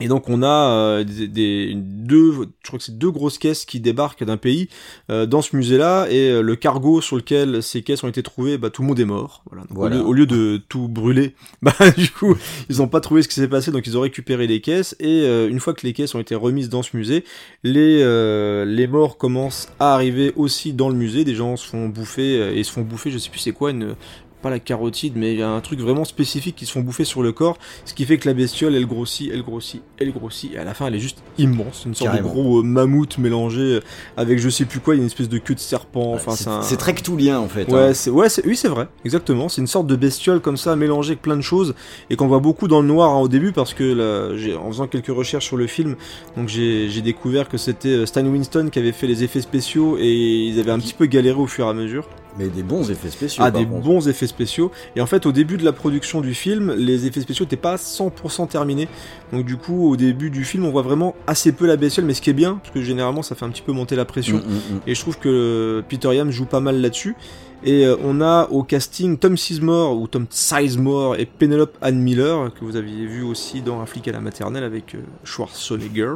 Et 0.01 0.07
donc 0.07 0.27
on 0.29 0.41
a 0.43 0.47
euh, 0.71 1.03
des, 1.03 1.27
des- 1.27 1.73
deux, 1.75 2.31
je 2.63 2.67
crois 2.67 2.79
que 2.79 2.83
c'est 2.85 2.97
deux 2.97 3.11
grosses 3.11 3.37
caisses 3.37 3.65
qui 3.65 3.79
débarquent 3.79 4.23
d'un 4.23 4.37
pays 4.37 4.67
euh, 5.09 5.25
dans 5.25 5.41
ce 5.41 5.55
musée-là 5.55 6.07
et 6.09 6.29
euh, 6.31 6.41
le 6.41 6.55
cargo 6.55 6.99
sur 7.01 7.15
lequel 7.15 7.61
ces 7.63 7.83
caisses 7.83 8.03
ont 8.03 8.07
été 8.07 8.23
trouvées, 8.23 8.57
bah 8.57 8.69
tout 8.69 8.81
le 8.81 8.87
monde 8.87 8.99
est 8.99 9.05
mort. 9.05 9.43
Voilà. 9.49 9.63
Au, 9.75 9.87
lieu, 9.99 10.05
au 10.09 10.13
lieu 10.13 10.25
de 10.25 10.59
tout 10.69 10.87
brûler, 10.87 11.35
bah 11.61 11.73
du 11.97 12.09
coup 12.09 12.35
ils 12.69 12.81
ont 12.81 12.87
pas 12.87 12.99
trouvé 12.99 13.21
ce 13.21 13.27
qui 13.27 13.35
s'est 13.35 13.47
passé, 13.47 13.71
donc 13.71 13.85
ils 13.87 13.97
ont 13.97 14.01
récupéré 14.01 14.47
les 14.47 14.59
caisses 14.59 14.95
et 14.99 15.21
euh, 15.23 15.47
une 15.49 15.59
fois 15.59 15.73
que 15.73 15.85
les 15.85 15.93
caisses 15.93 16.15
ont 16.15 16.19
été 16.19 16.35
remises 16.35 16.69
dans 16.69 16.83
ce 16.83 16.97
musée, 16.97 17.23
les 17.63 17.99
euh, 18.01 18.65
les 18.65 18.87
morts 18.87 19.17
commencent 19.17 19.69
à 19.79 19.93
arriver 19.93 20.33
aussi 20.35 20.73
dans 20.73 20.89
le 20.89 20.95
musée. 20.95 21.23
Des 21.23 21.35
gens 21.35 21.55
se 21.57 21.67
font 21.67 21.87
bouffer 21.89 22.39
euh, 22.41 22.55
et 22.55 22.63
se 22.63 22.71
font 22.71 22.81
bouffer, 22.81 23.11
je 23.11 23.17
sais 23.19 23.29
plus 23.29 23.39
c'est 23.39 23.51
quoi 23.51 23.69
une 23.71 23.95
pas 24.41 24.49
la 24.49 24.59
carotide, 24.59 25.13
mais 25.15 25.33
il 25.33 25.39
y 25.39 25.43
a 25.43 25.49
un 25.49 25.61
truc 25.61 25.79
vraiment 25.79 26.05
spécifique 26.05 26.55
qui 26.55 26.65
se 26.65 26.71
font 26.71 26.81
bouffer 26.81 27.05
sur 27.05 27.21
le 27.23 27.31
corps, 27.31 27.57
ce 27.85 27.93
qui 27.93 28.05
fait 28.05 28.17
que 28.17 28.27
la 28.27 28.33
bestiole, 28.33 28.75
elle 28.75 28.85
grossit, 28.85 29.31
elle 29.33 29.43
grossit, 29.43 29.81
elle 29.97 30.11
grossit, 30.11 30.53
et 30.53 30.57
à 30.57 30.63
la 30.63 30.73
fin, 30.73 30.87
elle 30.87 30.95
est 30.95 30.99
juste 30.99 31.23
immense, 31.37 31.83
une 31.85 31.95
sorte 31.95 32.11
Carrément. 32.11 32.29
de 32.29 32.33
gros 32.33 32.59
euh, 32.59 32.63
mammouth 32.63 33.17
mélangé 33.17 33.61
euh, 33.61 33.79
avec 34.17 34.39
je 34.39 34.49
sais 34.49 34.65
plus 34.65 34.79
quoi, 34.79 34.95
il 34.95 34.97
y 34.97 35.01
a 35.01 35.03
une 35.03 35.07
espèce 35.07 35.29
de 35.29 35.37
queue 35.37 35.55
de 35.55 35.59
serpent, 35.59 36.13
enfin 36.13 36.35
c'est 36.35 36.49
un... 36.49 36.77
très 36.77 36.93
cthulien 36.93 37.39
en 37.39 37.47
fait. 37.47 37.67
Ouais, 37.71 37.89
hein. 37.89 37.93
c'est 37.93 38.09
ouais, 38.09 38.29
c'est 38.29 38.45
oui, 38.45 38.55
c'est 38.55 38.67
vrai, 38.67 38.87
exactement. 39.05 39.49
C'est 39.49 39.61
une 39.61 39.67
sorte 39.67 39.87
de 39.87 39.95
bestiole 39.95 40.41
comme 40.41 40.57
ça, 40.57 40.75
mélangée 40.75 41.11
avec 41.11 41.21
plein 41.21 41.37
de 41.37 41.41
choses, 41.41 41.75
et 42.09 42.15
qu'on 42.15 42.27
voit 42.27 42.39
beaucoup 42.39 42.67
dans 42.67 42.81
le 42.81 42.87
noir 42.87 43.11
hein, 43.11 43.19
au 43.19 43.27
début, 43.27 43.51
parce 43.51 43.73
que 43.73 43.83
là, 43.83 44.57
en 44.59 44.67
faisant 44.71 44.87
quelques 44.87 45.07
recherches 45.07 45.45
sur 45.45 45.57
le 45.57 45.67
film, 45.67 45.95
donc 46.35 46.47
j'ai 46.47 46.89
j'ai 46.89 47.01
découvert 47.01 47.49
que 47.49 47.57
c'était 47.57 47.89
euh, 47.89 48.05
Stan 48.05 48.25
Winston 48.25 48.69
qui 48.71 48.79
avait 48.79 48.91
fait 48.91 49.07
les 49.07 49.23
effets 49.23 49.41
spéciaux, 49.41 49.97
et 49.99 50.11
ils 50.11 50.59
avaient 50.59 50.71
un 50.71 50.79
petit 50.79 50.93
peu 50.93 51.05
galéré 51.05 51.39
au 51.39 51.47
fur 51.47 51.65
et 51.65 51.69
à 51.69 51.73
mesure. 51.73 52.07
Mais 52.37 52.47
des 52.47 52.63
bons 52.63 52.89
effets 52.89 53.09
spéciaux. 53.09 53.43
Ah, 53.45 53.51
des 53.51 53.65
contre. 53.65 53.81
bons 53.81 54.07
effets 54.07 54.27
spéciaux. 54.27 54.71
Et 54.95 55.01
en 55.01 55.05
fait, 55.05 55.25
au 55.25 55.31
début 55.31 55.57
de 55.57 55.65
la 55.65 55.73
production 55.73 56.21
du 56.21 56.33
film, 56.33 56.73
les 56.73 57.05
effets 57.05 57.21
spéciaux 57.21 57.45
n'étaient 57.45 57.57
pas 57.57 57.75
100% 57.75 58.47
terminés. 58.47 58.87
Donc 59.33 59.45
du 59.45 59.57
coup, 59.57 59.89
au 59.89 59.97
début 59.97 60.29
du 60.29 60.43
film, 60.43 60.65
on 60.65 60.71
voit 60.71 60.81
vraiment 60.81 61.15
assez 61.27 61.51
peu 61.51 61.67
la 61.67 61.77
bestiole, 61.77 62.05
mais 62.05 62.13
ce 62.13 62.21
qui 62.21 62.29
est 62.29 62.33
bien, 62.33 62.59
parce 62.61 62.73
que 62.73 62.81
généralement, 62.81 63.21
ça 63.21 63.35
fait 63.35 63.45
un 63.45 63.49
petit 63.49 63.61
peu 63.61 63.71
monter 63.71 63.95
la 63.95 64.05
pression. 64.05 64.37
Mm, 64.37 64.41
mm, 64.41 64.75
mm. 64.75 64.79
Et 64.87 64.95
je 64.95 65.01
trouve 65.01 65.17
que 65.17 65.29
euh, 65.29 65.81
Peter 65.87 66.13
Yam 66.15 66.31
joue 66.31 66.45
pas 66.45 66.59
mal 66.59 66.79
là-dessus. 66.81 67.15
Et 67.63 67.85
euh, 67.85 67.95
on 68.03 68.21
a 68.21 68.47
au 68.49 68.63
casting 68.63 69.17
Tom 69.17 69.37
Sizemore 69.37 69.95
ou 69.99 70.07
Tom 70.07 70.25
Sizemore 70.29 71.15
et 71.17 71.25
Penelope 71.25 71.77
Ann 71.81 71.99
Miller 71.99 72.51
que 72.53 72.65
vous 72.65 72.75
aviez 72.75 73.05
vu 73.05 73.21
aussi 73.23 73.61
dans 73.61 73.81
Un 73.81 73.85
flic 73.85 74.07
à 74.07 74.11
la 74.11 74.19
maternelle 74.19 74.63
avec 74.63 74.95
euh, 74.95 74.99
Schwarzenegger. 75.23 76.13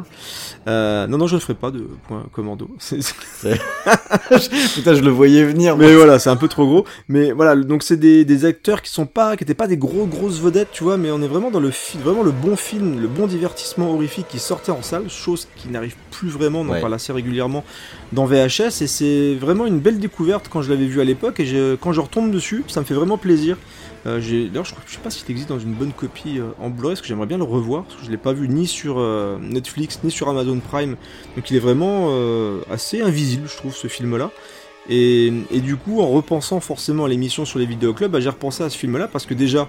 Euh, 0.67 1.05
non 1.08 1.17
non 1.19 1.27
je 1.27 1.36
ne 1.36 1.39
ferai 1.39 1.53
pas 1.53 1.69
de 1.71 1.88
point 2.08 2.25
commando. 2.31 2.67
Putain, 4.75 4.95
je 4.95 5.01
le 5.01 5.10
voyais 5.12 5.43
venir. 5.43 5.77
mais 5.77 5.93
voilà, 5.95 6.19
c'est 6.19 6.29
un 6.29 6.36
peu 6.36 6.47
trop 6.47 6.65
gros. 6.65 6.86
Mais 7.08 7.31
voilà, 7.31 7.55
donc 7.55 7.84
c'est 7.84 7.97
des, 7.97 8.25
des 8.25 8.45
acteurs 8.45 8.81
qui 8.81 8.91
sont 8.91 9.05
pas, 9.05 9.38
qui 9.38 9.43
étaient 9.43 9.53
pas 9.53 9.67
des 9.67 9.77
gros 9.77 10.05
grosses 10.05 10.39
vedettes, 10.39 10.69
tu 10.71 10.84
vois, 10.84 10.97
mais 10.97 11.12
on 11.12 11.21
est 11.21 11.27
vraiment 11.27 11.51
dans 11.51 11.60
le 11.60 11.71
film, 11.71 12.03
vraiment 12.03 12.23
le 12.23 12.31
bon 12.31 12.55
film, 12.55 12.99
le 13.01 13.08
bon 13.08 13.27
divertissement 13.27 13.91
horrifique 13.93 14.27
qui 14.29 14.39
sortait 14.39 14.71
en 14.71 14.81
salle, 14.81 15.10
chose 15.10 15.47
qui 15.55 15.69
n'arrive 15.69 15.95
plus 16.12 16.29
vraiment, 16.29 16.62
on 16.62 16.69
en 16.69 16.75
Ouais. 16.75 16.81
parle 16.81 16.93
assez 16.93 17.13
régulièrement 17.13 17.63
dans 18.12 18.25
VHS, 18.25 18.81
et 18.81 18.88
c'est 18.88 19.36
vraiment 19.36 19.65
une 19.65 19.79
belle 19.79 19.99
découverte 19.99 20.47
quand 20.49 20.62
je 20.62 20.69
l'avais 20.71 20.86
vu 20.88 20.99
à 21.01 21.03
l'époque, 21.03 21.35
et 21.39 21.78
quand 21.80 21.91
je 21.91 22.02
retombe 22.02 22.32
dessus, 22.32 22.63
ça 22.67 22.80
me 22.80 22.86
fait 22.86 22.93
vraiment 22.93 23.17
plaisir. 23.17 23.58
Euh, 24.06 24.19
D'ailleurs, 24.19 24.65
je, 24.65 24.76
je 24.86 24.93
sais 24.93 25.00
pas 25.00 25.10
s'il 25.10 25.30
existe 25.32 25.50
dans 25.50 25.60
une 25.60 25.74
bonne 25.74 25.91
copie 25.91 26.39
euh, 26.39 26.50
en 26.60 26.69
Blu-ray, 26.69 26.93
parce 26.93 27.02
que 27.02 27.08
j'aimerais 27.08 27.26
bien 27.26 27.38
le 27.38 27.43
revoir, 27.43 27.84
parce 27.84 28.00
que 28.00 28.06
je 28.06 28.12
l'ai 28.12 28.17
pas 28.17 28.34
vu 28.34 28.48
ni 28.48 28.67
sur 28.67 29.00
euh, 29.00 29.38
Netflix, 29.39 30.00
ni 30.04 30.12
sur 30.12 30.30
Amazon 30.30 30.60
Prime, 30.60 30.95
donc 31.36 31.50
il 31.50 31.56
est 31.56 31.60
vraiment 31.60 32.10
assez 32.69 33.02
invisible, 33.02 33.48
je 33.50 33.58
trouve, 33.58 33.76
ce 33.76 33.88
film-là. 33.88 34.32
Et, 34.89 35.34
et 35.52 35.62
du 35.62 35.78
coup, 35.78 36.02
en 36.02 36.10
repensant 36.10 36.60
forcément 36.60 37.06
à 37.06 37.10
l'émission 37.10 37.45
sur 37.45 37.58
les 37.58 37.65
vidéoclubs, 37.65 38.12
bah, 38.12 38.19
j'ai 38.19 38.30
repensé 38.30 38.63
à 38.63 38.69
ce 38.69 38.78
film-là 38.78 39.08
parce 39.08 39.26
que 39.26 39.34
déjà, 39.34 39.67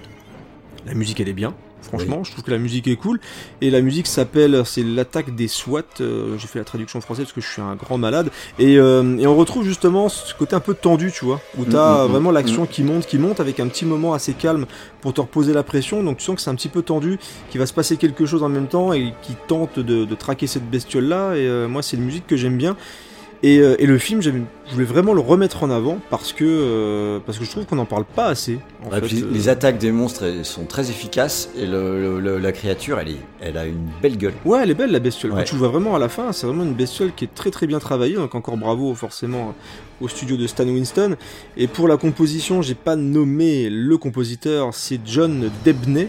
la 0.86 0.94
musique 0.94 1.20
elle 1.20 1.28
est 1.28 1.32
bien. 1.32 1.54
Franchement, 1.88 2.24
je 2.24 2.32
trouve 2.32 2.44
que 2.44 2.50
la 2.50 2.58
musique 2.58 2.88
est 2.88 2.96
cool. 2.96 3.20
Et 3.60 3.70
la 3.70 3.80
musique 3.80 4.06
s'appelle, 4.06 4.62
c'est 4.64 4.82
l'attaque 4.82 5.34
des 5.34 5.48
SWAT. 5.48 5.82
euh, 6.00 6.36
j'ai 6.38 6.46
fait 6.46 6.58
la 6.58 6.64
traduction 6.64 6.98
en 6.98 7.02
français 7.02 7.22
parce 7.22 7.32
que 7.32 7.40
je 7.40 7.48
suis 7.48 7.62
un 7.62 7.74
grand 7.76 7.98
malade. 7.98 8.30
Et, 8.58 8.78
euh, 8.78 9.16
et 9.18 9.26
on 9.26 9.36
retrouve 9.36 9.64
justement 9.64 10.08
ce 10.08 10.34
côté 10.34 10.56
un 10.56 10.60
peu 10.60 10.74
tendu, 10.74 11.12
tu 11.12 11.24
vois, 11.24 11.40
où 11.58 11.64
t'as 11.64 12.04
Mm, 12.04 12.08
mm, 12.08 12.10
vraiment 12.10 12.30
mm, 12.30 12.34
l'action 12.34 12.66
qui 12.66 12.82
monte, 12.82 13.06
qui 13.06 13.18
monte 13.18 13.40
avec 13.40 13.60
un 13.60 13.68
petit 13.68 13.84
moment 13.86 14.14
assez 14.14 14.34
calme 14.34 14.66
pour 15.00 15.12
te 15.14 15.20
reposer 15.20 15.52
la 15.52 15.62
pression. 15.62 16.02
Donc 16.02 16.18
tu 16.18 16.24
sens 16.24 16.36
que 16.36 16.42
c'est 16.42 16.50
un 16.50 16.54
petit 16.56 16.68
peu 16.68 16.82
tendu, 16.82 17.18
qu'il 17.50 17.60
va 17.60 17.66
se 17.66 17.72
passer 17.72 17.96
quelque 17.96 18.26
chose 18.26 18.42
en 18.42 18.48
même 18.48 18.68
temps 18.68 18.92
et 18.92 19.14
qui 19.22 19.34
tente 19.46 19.78
de, 19.78 20.04
de 20.04 20.14
traquer 20.14 20.46
cette 20.46 20.68
bestiole-là. 20.68 21.34
Et 21.36 21.46
euh, 21.46 21.68
moi, 21.68 21.82
c'est 21.82 21.96
une 21.96 22.04
musique 22.04 22.26
que 22.26 22.36
j'aime 22.36 22.56
bien. 22.56 22.76
Et, 23.42 23.58
euh, 23.58 23.76
et 23.78 23.86
le 23.86 23.98
film, 23.98 24.22
je 24.22 24.30
voulais 24.72 24.84
vraiment 24.86 25.12
le 25.12 25.20
remettre 25.20 25.62
en 25.62 25.70
avant 25.70 25.98
parce 26.10 26.32
que 26.32 26.44
euh, 26.44 27.18
parce 27.24 27.38
que 27.38 27.44
je 27.44 27.50
trouve 27.50 27.66
qu'on 27.66 27.76
n'en 27.76 27.84
parle 27.84 28.04
pas 28.06 28.26
assez. 28.26 28.58
En 28.84 28.88
Ouais, 28.90 29.00
fait. 29.00 29.06
puis 29.06 29.22
Euh, 29.22 29.26
Les 29.30 29.48
attaques 29.48 29.78
des 29.78 29.92
monstres 29.92 30.24
elles 30.24 30.44
sont 30.44 30.64
très 30.64 30.88
efficaces 30.90 31.50
et 31.56 31.66
le, 31.66 32.00
le- 32.00 32.20
le- 32.20 32.38
la 32.38 32.52
créature, 32.52 32.98
elle, 32.98 33.08
est, 33.10 33.20
elle 33.40 33.58
a 33.58 33.66
une 33.66 33.88
belle 34.02 34.16
gueule. 34.16 34.32
Ouais, 34.46 34.60
elle 34.62 34.70
est 34.70 34.74
belle 34.74 34.90
la 34.90 35.00
bestiole. 35.00 35.32
Quand 35.32 35.44
tu 35.44 35.54
le 35.54 35.58
vois 35.58 35.68
vraiment 35.68 35.94
à 35.94 35.98
la 35.98 36.08
fin, 36.08 36.32
c'est 36.32 36.46
vraiment 36.46 36.64
une 36.64 36.74
bestiole 36.74 37.12
qui 37.14 37.24
est 37.26 37.34
très 37.34 37.50
très 37.50 37.66
bien 37.66 37.78
travaillée. 37.78 38.14
Donc 38.16 38.34
encore 38.34 38.56
bravo 38.56 38.94
forcément 38.94 39.54
au 40.00 40.08
studio 40.08 40.36
de 40.36 40.46
Stan 40.46 40.64
Winston. 40.64 41.16
Et 41.58 41.66
pour 41.66 41.88
la 41.88 41.96
composition, 41.98 42.62
j'ai 42.62 42.74
pas 42.74 42.96
nommé 42.96 43.68
le 43.70 43.98
compositeur, 43.98 44.72
c'est 44.72 45.00
John 45.04 45.50
Debney. 45.64 46.08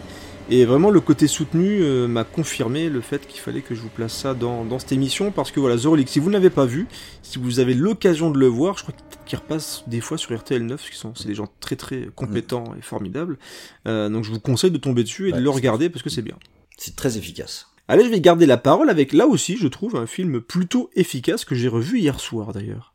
Et 0.50 0.64
vraiment 0.64 0.88
le 0.88 1.00
côté 1.00 1.26
soutenu 1.26 1.82
euh, 1.82 2.08
m'a 2.08 2.24
confirmé 2.24 2.88
le 2.88 3.02
fait 3.02 3.26
qu'il 3.26 3.38
fallait 3.40 3.60
que 3.60 3.74
je 3.74 3.82
vous 3.82 3.90
place 3.90 4.14
ça 4.14 4.32
dans, 4.32 4.64
dans 4.64 4.78
cette 4.78 4.92
émission 4.92 5.30
parce 5.30 5.50
que 5.50 5.60
voilà, 5.60 5.76
The 5.76 5.84
Relic, 5.84 6.08
si 6.08 6.20
vous 6.20 6.28
ne 6.28 6.32
l'avez 6.32 6.48
pas 6.48 6.64
vu, 6.64 6.86
si 7.22 7.38
vous 7.38 7.60
avez 7.60 7.74
l'occasion 7.74 8.30
de 8.30 8.38
le 8.38 8.46
voir, 8.46 8.78
je 8.78 8.84
crois 8.84 8.94
qu'il 9.26 9.38
repasse 9.38 9.84
des 9.88 10.00
fois 10.00 10.16
sur 10.16 10.34
RTL9, 10.34 10.68
parce 10.68 10.88
qu'ils 10.88 10.94
sont 10.94 11.14
c'est 11.14 11.26
des 11.26 11.34
gens 11.34 11.48
très 11.60 11.76
très 11.76 12.08
compétents 12.14 12.74
et 12.78 12.80
formidables. 12.80 13.38
Euh, 13.86 14.08
donc 14.08 14.24
je 14.24 14.30
vous 14.30 14.40
conseille 14.40 14.70
de 14.70 14.78
tomber 14.78 15.02
dessus 15.02 15.28
et 15.28 15.32
Ouais, 15.32 15.38
de 15.38 15.44
le 15.44 15.50
regarder 15.50 15.90
parce 15.90 16.02
que 16.02 16.08
c'est 16.08 16.22
bien. 16.22 16.38
C'est 16.78 16.96
très 16.96 17.18
efficace. 17.18 17.66
Allez, 17.86 18.04
je 18.04 18.08
vais 18.08 18.20
garder 18.20 18.46
la 18.46 18.56
parole 18.56 18.88
avec 18.88 19.12
là 19.12 19.26
aussi, 19.26 19.58
je 19.58 19.68
trouve, 19.68 19.96
un 19.96 20.06
film 20.06 20.40
plutôt 20.40 20.88
efficace 20.94 21.44
que 21.44 21.54
j'ai 21.54 21.68
revu 21.68 21.98
hier 21.98 22.20
soir 22.20 22.54
d'ailleurs. 22.54 22.94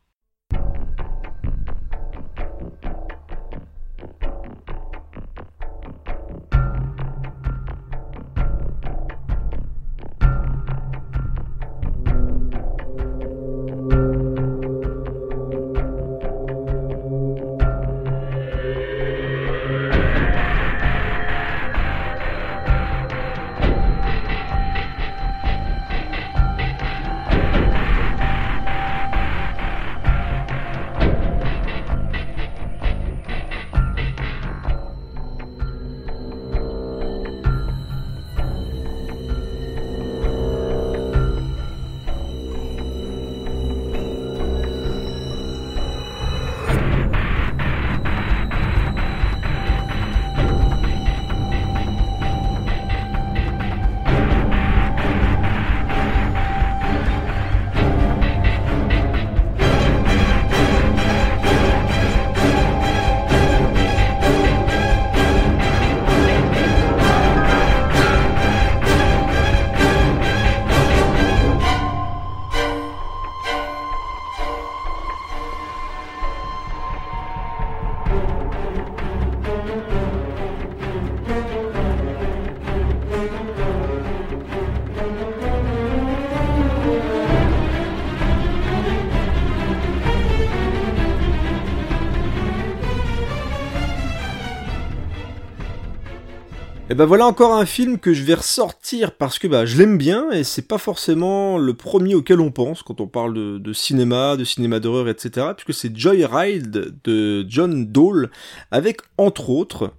Et 96.94 96.96
ben 96.96 97.06
voilà 97.06 97.26
encore 97.26 97.52
un 97.56 97.66
film 97.66 97.98
que 97.98 98.14
je 98.14 98.22
vais 98.22 98.34
ressortir 98.34 99.16
parce 99.16 99.40
que 99.40 99.48
bah 99.48 99.66
je 99.66 99.76
l'aime 99.76 99.98
bien 99.98 100.30
et 100.30 100.44
c'est 100.44 100.68
pas 100.68 100.78
forcément 100.78 101.58
le 101.58 101.74
premier 101.74 102.14
auquel 102.14 102.38
on 102.38 102.52
pense 102.52 102.84
quand 102.84 103.00
on 103.00 103.08
parle 103.08 103.34
de, 103.34 103.58
de 103.58 103.72
cinéma, 103.72 104.36
de 104.36 104.44
cinéma 104.44 104.78
d'horreur, 104.78 105.08
etc. 105.08 105.48
Puisque 105.56 105.76
c'est 105.76 105.98
Joyride 105.98 106.94
de 107.02 107.44
John 107.48 107.86
Dole 107.86 108.30
avec 108.70 109.00
entre 109.18 109.50
autres 109.50 109.92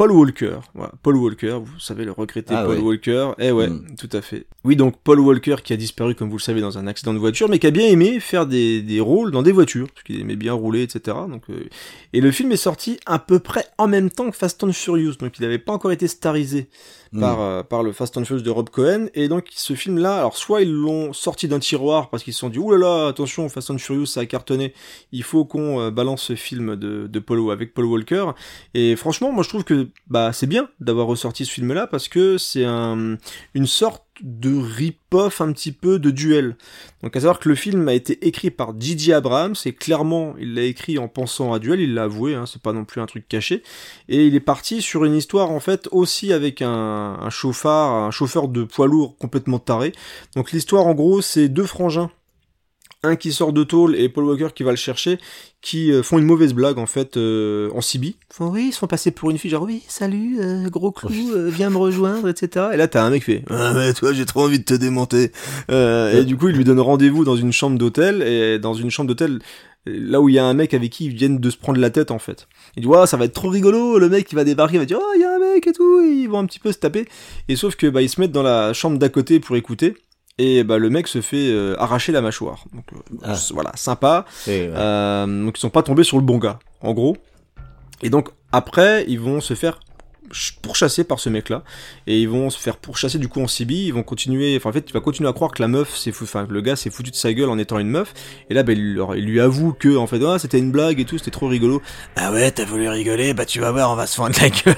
Paul 0.00 0.12
Walker. 0.12 0.60
Voilà, 0.74 0.92
Paul 1.02 1.16
Walker, 1.16 1.58
vous 1.62 1.78
savez 1.78 2.06
le 2.06 2.12
regretter 2.12 2.54
Ah 2.56 2.64
Paul 2.64 2.78
ouais. 2.78 2.82
Walker. 2.82 3.32
Eh 3.38 3.50
ouais, 3.52 3.68
Mm. 3.68 3.96
tout 3.98 4.08
à 4.14 4.22
fait. 4.22 4.46
Oui, 4.64 4.74
donc 4.74 4.96
Paul 5.04 5.20
Walker 5.20 5.56
qui 5.62 5.74
a 5.74 5.76
disparu, 5.76 6.14
comme 6.14 6.30
vous 6.30 6.38
le 6.38 6.42
savez, 6.42 6.62
dans 6.62 6.78
un 6.78 6.86
accident 6.86 7.12
de 7.12 7.18
voiture, 7.18 7.50
mais 7.50 7.58
qui 7.58 7.66
a 7.66 7.70
bien 7.70 7.86
aimé 7.86 8.18
faire 8.18 8.46
des, 8.46 8.80
des 8.80 8.98
rôles 8.98 9.30
dans 9.30 9.42
des 9.42 9.52
voitures, 9.52 9.88
parce 9.92 10.02
qu'il 10.04 10.18
aimait 10.18 10.36
bien 10.36 10.54
rouler, 10.54 10.80
etc. 10.84 11.18
Donc, 11.28 11.42
euh, 11.50 11.68
Et 12.14 12.22
le 12.22 12.30
film 12.30 12.50
est 12.50 12.56
sorti 12.56 12.98
à 13.04 13.18
peu 13.18 13.40
près 13.40 13.66
en 13.76 13.88
même 13.88 14.08
temps 14.10 14.30
que 14.30 14.36
Fast 14.38 14.64
and 14.64 14.72
Furious, 14.72 15.16
donc 15.20 15.38
il 15.38 15.42
n'avait 15.42 15.58
pas 15.58 15.72
encore 15.74 15.92
été 15.92 16.08
starisé 16.08 16.68
Par, 17.18 17.40
euh, 17.40 17.64
par 17.64 17.82
le 17.82 17.90
Fast 17.90 18.16
and 18.18 18.24
Furious 18.24 18.42
de 18.42 18.50
Rob 18.50 18.70
Cohen. 18.70 19.08
Et 19.14 19.26
donc 19.26 19.48
ce 19.50 19.74
film-là, 19.74 20.18
alors 20.18 20.36
soit 20.36 20.62
ils 20.62 20.70
l'ont 20.70 21.12
sorti 21.12 21.48
d'un 21.48 21.58
tiroir 21.58 22.08
parce 22.08 22.22
qu'ils 22.22 22.34
se 22.34 22.38
sont 22.38 22.50
dit, 22.50 22.58
oulala, 22.58 22.86
là 22.86 23.02
là, 23.02 23.08
attention, 23.08 23.48
Fast 23.48 23.70
and 23.70 23.78
Furious 23.78 24.06
ça 24.06 24.20
a 24.20 24.26
cartonné, 24.26 24.74
il 25.10 25.24
faut 25.24 25.44
qu'on 25.44 25.80
euh, 25.80 25.90
balance 25.90 26.22
ce 26.22 26.36
film 26.36 26.76
de, 26.76 27.08
de 27.08 27.18
Paul, 27.18 27.50
avec 27.50 27.74
Paul 27.74 27.86
Walker. 27.86 28.26
Et 28.74 28.94
franchement, 28.94 29.32
moi 29.32 29.42
je 29.42 29.48
trouve 29.48 29.64
que 29.64 29.88
bah 30.06 30.32
c'est 30.32 30.46
bien 30.46 30.68
d'avoir 30.78 31.08
ressorti 31.08 31.44
ce 31.44 31.50
film-là 31.50 31.88
parce 31.88 32.06
que 32.08 32.38
c'est 32.38 32.64
un, 32.64 33.16
une 33.54 33.66
sorte 33.66 34.04
de 34.22 34.56
rip-off 34.56 35.40
un 35.40 35.52
petit 35.52 35.72
peu 35.72 35.98
de 35.98 36.10
duel. 36.10 36.56
Donc 37.02 37.16
à 37.16 37.20
savoir 37.20 37.38
que 37.38 37.48
le 37.48 37.54
film 37.54 37.88
a 37.88 37.94
été 37.94 38.26
écrit 38.26 38.50
par 38.50 38.78
Gigi 38.78 39.12
Abrams 39.12 39.54
et 39.64 39.72
clairement 39.72 40.34
il 40.38 40.54
l'a 40.54 40.62
écrit 40.62 40.98
en 40.98 41.08
pensant 41.08 41.52
à 41.52 41.58
duel, 41.58 41.80
il 41.80 41.94
l'a 41.94 42.04
avoué, 42.04 42.34
hein, 42.34 42.44
c'est 42.46 42.62
pas 42.62 42.72
non 42.72 42.84
plus 42.84 43.00
un 43.00 43.06
truc 43.06 43.26
caché. 43.28 43.62
Et 44.08 44.26
il 44.26 44.34
est 44.34 44.40
parti 44.40 44.82
sur 44.82 45.04
une 45.04 45.14
histoire 45.14 45.50
en 45.50 45.60
fait 45.60 45.88
aussi 45.92 46.32
avec 46.32 46.62
un, 46.62 47.18
un 47.20 47.30
chauffard, 47.30 47.92
un 47.92 48.10
chauffeur 48.10 48.48
de 48.48 48.64
poids 48.64 48.86
lourd 48.86 49.16
complètement 49.18 49.58
taré. 49.58 49.92
Donc 50.36 50.52
l'histoire 50.52 50.86
en 50.86 50.94
gros 50.94 51.20
c'est 51.22 51.48
deux 51.48 51.66
frangins 51.66 52.10
un 53.02 53.16
qui 53.16 53.32
sort 53.32 53.52
de 53.52 53.64
tôle 53.64 53.96
et 53.96 54.08
Paul 54.08 54.24
Walker 54.24 54.48
qui 54.54 54.62
va 54.62 54.70
le 54.70 54.76
chercher, 54.76 55.18
qui 55.62 55.90
euh, 55.90 56.02
font 56.02 56.18
une 56.18 56.24
mauvaise 56.24 56.52
blague 56.52 56.78
en 56.78 56.86
fait 56.86 57.16
euh, 57.16 57.70
en 57.74 57.80
Sibie. 57.80 58.16
Font 58.30 58.48
oui, 58.50 58.66
ils 58.68 58.72
se 58.72 58.78
font 58.78 58.86
passer 58.86 59.10
pour 59.10 59.30
une 59.30 59.38
fille, 59.38 59.50
genre 59.50 59.62
oui, 59.62 59.82
salut, 59.88 60.38
euh, 60.40 60.68
gros 60.68 60.92
clou, 60.92 61.32
euh, 61.32 61.48
viens 61.48 61.70
me 61.70 61.78
rejoindre, 61.78 62.28
etc. 62.28 62.66
Et 62.74 62.76
là 62.76 62.88
t'as 62.88 63.02
un 63.02 63.10
mec 63.10 63.24
qui 63.24 63.32
fait 63.32 63.44
ah 63.48 63.72
mais 63.74 63.92
toi 63.94 64.12
j'ai 64.12 64.26
trop 64.26 64.42
envie 64.42 64.58
de 64.58 64.64
te 64.64 64.74
démonter. 64.74 65.32
Euh, 65.70 66.20
et 66.20 66.24
du 66.24 66.36
coup 66.36 66.48
il 66.48 66.56
lui 66.56 66.64
donne 66.64 66.80
rendez-vous 66.80 67.24
dans 67.24 67.36
une 67.36 67.52
chambre 67.52 67.78
d'hôtel 67.78 68.22
et 68.22 68.58
dans 68.58 68.74
une 68.74 68.90
chambre 68.90 69.08
d'hôtel 69.08 69.40
là 69.86 70.20
où 70.20 70.28
il 70.28 70.34
y 70.34 70.38
a 70.38 70.44
un 70.44 70.52
mec 70.52 70.74
avec 70.74 70.90
qui 70.90 71.06
ils 71.06 71.14
viennent 71.14 71.38
de 71.38 71.50
se 71.50 71.56
prendre 71.56 71.80
la 71.80 71.88
tête 71.88 72.10
en 72.10 72.18
fait. 72.18 72.48
Il 72.76 72.82
dit 72.82 72.86
ouais 72.86 73.06
ça 73.06 73.16
va 73.16 73.24
être 73.24 73.32
trop 73.32 73.48
rigolo, 73.48 73.98
le 73.98 74.10
mec 74.10 74.30
il 74.30 74.34
va 74.34 74.44
débarquer, 74.44 74.76
il 74.76 74.80
va 74.80 74.84
dire 74.84 74.98
oh 75.00 75.12
il 75.14 75.22
y 75.22 75.24
a 75.24 75.34
un 75.34 75.38
mec 75.38 75.66
et 75.66 75.72
tout, 75.72 76.00
et 76.02 76.08
ils 76.08 76.28
vont 76.28 76.38
un 76.38 76.46
petit 76.46 76.58
peu 76.58 76.70
se 76.70 76.78
taper. 76.78 77.08
Et 77.48 77.56
sauf 77.56 77.76
que 77.76 77.86
bah 77.86 78.02
ils 78.02 78.10
se 78.10 78.20
mettent 78.20 78.32
dans 78.32 78.42
la 78.42 78.74
chambre 78.74 78.98
d'à 78.98 79.08
côté 79.08 79.40
pour 79.40 79.56
écouter. 79.56 79.94
Et 80.38 80.64
bah 80.64 80.78
le 80.78 80.88
mec 80.88 81.06
se 81.08 81.20
fait 81.20 81.50
euh, 81.50 81.76
arracher 81.78 82.12
la 82.12 82.20
mâchoire. 82.22 82.64
Donc 82.72 82.84
euh, 82.94 83.16
Ah. 83.24 83.34
voilà, 83.52 83.72
sympa. 83.74 84.24
Ouais. 84.46 84.70
Euh, 84.74 85.26
donc 85.44 85.58
ils 85.58 85.60
sont 85.60 85.70
pas 85.70 85.82
tombés 85.82 86.04
sur 86.04 86.16
le 86.18 86.22
bon 86.24 86.38
gars, 86.38 86.58
en 86.80 86.92
gros. 86.94 87.16
Et 88.02 88.08
donc 88.10 88.30
après, 88.52 89.04
ils 89.08 89.20
vont 89.20 89.40
se 89.40 89.54
faire 89.54 89.80
ch- 90.32 90.56
pourchasser 90.62 91.04
par 91.04 91.18
ce 91.20 91.28
mec-là 91.28 91.62
et 92.06 92.20
ils 92.20 92.28
vont 92.28 92.50
se 92.50 92.58
faire 92.58 92.76
pourchasser 92.76 93.18
du 93.18 93.28
coup 93.28 93.40
en 93.40 93.48
Sibie. 93.48 93.86
Ils 93.86 93.92
vont 93.94 94.02
continuer, 94.02 94.56
enfin 94.56 94.70
en 94.70 94.72
fait, 94.72 94.84
il 94.88 94.92
va 94.92 95.00
continuer 95.00 95.28
à 95.28 95.32
croire 95.32 95.50
que 95.52 95.62
la 95.62 95.68
meuf, 95.68 95.96
c'est 95.96 96.12
fou, 96.12 96.24
enfin 96.24 96.46
que 96.46 96.52
le 96.52 96.60
gars 96.60 96.76
s'est 96.76 96.90
foutu 96.90 97.10
de 97.10 97.16
sa 97.16 97.32
gueule 97.32 97.48
en 97.50 97.58
étant 97.58 97.78
une 97.78 97.88
meuf. 97.88 98.12
Et 98.50 98.54
là, 98.54 98.62
ben, 98.62 98.76
il, 98.76 98.94
leur- 98.94 99.16
il 99.16 99.24
lui 99.24 99.40
avoue 99.40 99.72
que 99.72 99.96
en 99.96 100.06
fait, 100.06 100.20
ah, 100.24 100.38
c'était 100.38 100.58
une 100.58 100.70
blague 100.70 101.00
et 101.00 101.04
tout, 101.04 101.18
c'était 101.18 101.30
trop 101.30 101.48
rigolo. 101.48 101.82
Ah 102.16 102.32
ouais, 102.32 102.50
t'as 102.50 102.64
voulu 102.64 102.88
rigoler, 102.88 103.34
bah 103.34 103.44
tu 103.46 103.60
vas 103.60 103.72
voir, 103.72 103.90
on 103.90 103.96
va 103.96 104.06
se 104.06 104.16
fendre 104.16 104.34
la 104.40 104.48
gueule. 104.50 104.76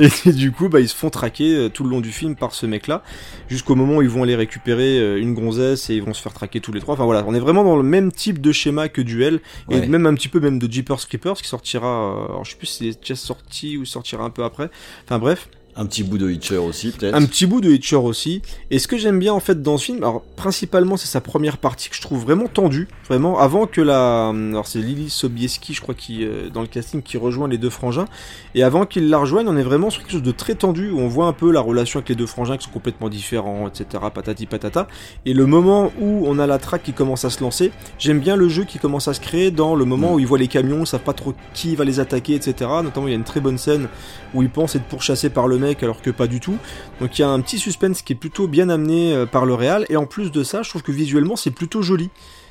et 0.26 0.32
du 0.32 0.52
coup, 0.52 0.68
bah 0.68 0.80
ils 0.80 0.88
se 0.88 0.94
font 0.96 1.10
traquer 1.10 1.54
euh, 1.56 1.68
tout 1.68 1.84
le 1.84 1.90
long 1.90 2.00
du 2.00 2.12
film 2.12 2.36
par 2.36 2.52
ce 2.54 2.66
mec-là, 2.66 3.02
jusqu'au 3.48 3.74
moment 3.74 3.96
où 3.96 4.02
ils 4.02 4.08
vont 4.08 4.22
aller 4.22 4.36
récupérer 4.36 4.98
euh, 4.98 5.20
une 5.20 5.34
gonzesse 5.34 5.90
et 5.90 5.94
ils 5.94 6.02
vont 6.02 6.14
se 6.14 6.22
faire 6.22 6.32
traquer 6.32 6.60
tous 6.60 6.72
les 6.72 6.80
trois. 6.80 6.94
Enfin 6.94 7.04
voilà, 7.04 7.24
on 7.26 7.34
est 7.34 7.40
vraiment 7.40 7.64
dans 7.64 7.76
le 7.76 7.82
même 7.82 8.12
type 8.12 8.40
de 8.40 8.52
schéma 8.52 8.88
que 8.88 9.00
Duel 9.02 9.40
et 9.70 9.74
Ouais. 9.74 9.86
même 9.86 10.06
un 10.06 10.14
petit 10.14 10.28
peu 10.28 10.40
même 10.40 10.58
de 10.58 10.70
Jeepers 10.70 11.06
Creepers 11.08 11.34
qui 11.34 11.48
sortira, 11.48 11.86
euh, 11.88 12.24
alors 12.26 12.44
je 12.44 12.50
sais 12.52 12.56
plus 12.56 12.66
si 12.66 12.92
c'est 12.92 13.00
déjà 13.00 13.16
sorti 13.16 13.76
ou 13.76 13.84
sortira 13.84 14.24
un 14.24 14.30
peu 14.30 14.44
après. 14.44 14.70
Enfin 15.04 15.18
bref, 15.18 15.48
Un 15.76 15.86
petit 15.86 16.02
bout 16.04 16.18
de 16.18 16.30
Hitcher 16.30 16.56
aussi, 16.58 16.90
peut-être. 16.92 17.14
un 17.14 17.24
petit 17.26 17.46
bout 17.46 17.60
de 17.60 17.70
Hitcher 17.70 17.96
aussi. 17.96 18.42
Et 18.70 18.78
ce 18.78 18.86
que 18.86 18.96
j'aime 18.96 19.18
bien 19.18 19.32
en 19.32 19.40
fait 19.40 19.60
dans 19.62 19.76
ce 19.76 19.86
film, 19.86 19.98
alors 19.98 20.22
principalement 20.36 20.96
c'est 20.96 21.08
sa 21.08 21.20
première 21.20 21.58
partie 21.58 21.88
que 21.88 21.96
je 21.96 22.00
trouve 22.00 22.22
vraiment 22.22 22.46
tendue, 22.46 22.86
vraiment 23.08 23.38
avant 23.40 23.66
que 23.66 23.80
la, 23.80 24.28
alors 24.28 24.66
c'est 24.66 24.78
Lily 24.78 25.10
Sobieski 25.10 25.74
je 25.74 25.80
crois 25.80 25.94
qui 25.94 26.24
euh, 26.24 26.48
dans 26.50 26.60
le 26.60 26.66
casting 26.68 27.02
qui 27.02 27.16
rejoint 27.16 27.48
les 27.48 27.58
deux 27.58 27.70
frangins. 27.70 28.06
Et 28.54 28.62
avant 28.62 28.86
qu'ils 28.86 29.08
la 29.08 29.18
rejoignent, 29.18 29.48
on 29.48 29.56
est 29.56 29.62
vraiment 29.64 29.90
sur 29.90 30.02
quelque 30.02 30.12
chose 30.12 30.22
de 30.22 30.30
très 30.30 30.54
tendu 30.54 30.90
où 30.90 31.00
on 31.00 31.08
voit 31.08 31.26
un 31.26 31.32
peu 31.32 31.50
la 31.50 31.60
relation 31.60 31.98
avec 31.98 32.08
les 32.08 32.14
deux 32.14 32.26
frangins 32.26 32.56
qui 32.56 32.66
sont 32.66 32.70
complètement 32.72 33.08
différents, 33.08 33.66
etc. 33.68 34.04
Patati 34.14 34.46
patata. 34.46 34.86
Et 35.26 35.34
le 35.34 35.46
moment 35.46 35.90
où 36.00 36.24
on 36.26 36.38
a 36.38 36.46
la 36.46 36.58
traque 36.58 36.84
qui 36.84 36.92
commence 36.92 37.24
à 37.24 37.30
se 37.30 37.42
lancer, 37.42 37.72
j'aime 37.98 38.20
bien 38.20 38.36
le 38.36 38.48
jeu 38.48 38.64
qui 38.64 38.78
commence 38.78 39.08
à 39.08 39.14
se 39.14 39.20
créer 39.20 39.50
dans 39.50 39.74
le 39.74 39.84
moment 39.84 40.12
Mm. 40.12 40.14
où 40.14 40.18
ils 40.20 40.26
voient 40.26 40.38
les 40.38 40.48
camions, 40.48 40.80
ils 40.80 40.86
savent 40.86 41.00
pas 41.00 41.12
trop 41.14 41.34
qui 41.52 41.74
va 41.76 41.84
les 41.84 41.98
attaquer, 42.00 42.34
etc. 42.34 42.70
Notamment 42.82 43.08
il 43.08 43.10
y 43.10 43.14
a 43.14 43.16
une 43.16 43.24
très 43.24 43.40
bonne 43.40 43.58
scène 43.58 43.88
où 44.34 44.42
ils 44.42 44.50
pensent 44.50 44.74
être 44.76 44.84
pourchassés 44.84 45.30
par 45.30 45.48
le 45.48 45.58
mec 45.64 45.82
alors 45.82 46.00
que 46.02 46.10
pas 46.10 46.26
du 46.26 46.38
tout. 46.40 46.56
Donc 47.00 47.18
il 47.18 47.22
y 47.22 47.24
a 47.24 47.28
un 47.28 47.40
petit 47.40 47.58
suspense 47.58 48.02
qui 48.02 48.12
est 48.12 48.16
plutôt 48.16 48.46
bien 48.46 48.68
amené 48.68 49.12
euh, 49.12 49.26
par 49.26 49.44
le 49.46 49.54
réal 49.54 49.84
et 49.88 49.96
en 49.96 50.06
plus 50.06 50.30
de 50.30 50.42
ça, 50.44 50.62
je 50.62 50.68
trouve 50.70 50.82
que 50.82 50.92
visuellement 50.92 51.36
c'est 51.36 51.50
plutôt 51.50 51.82
joli. 51.82 52.10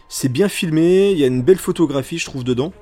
C'est 0.10 0.30
bien 0.32 0.50
filmé, 0.50 1.12
il 1.12 1.18
y 1.18 1.24
a 1.24 1.28
une 1.28 1.42
belle 1.42 1.58
photographie 1.58 2.18
je 2.18 2.26
trouve 2.26 2.44
dedans. 2.44 2.74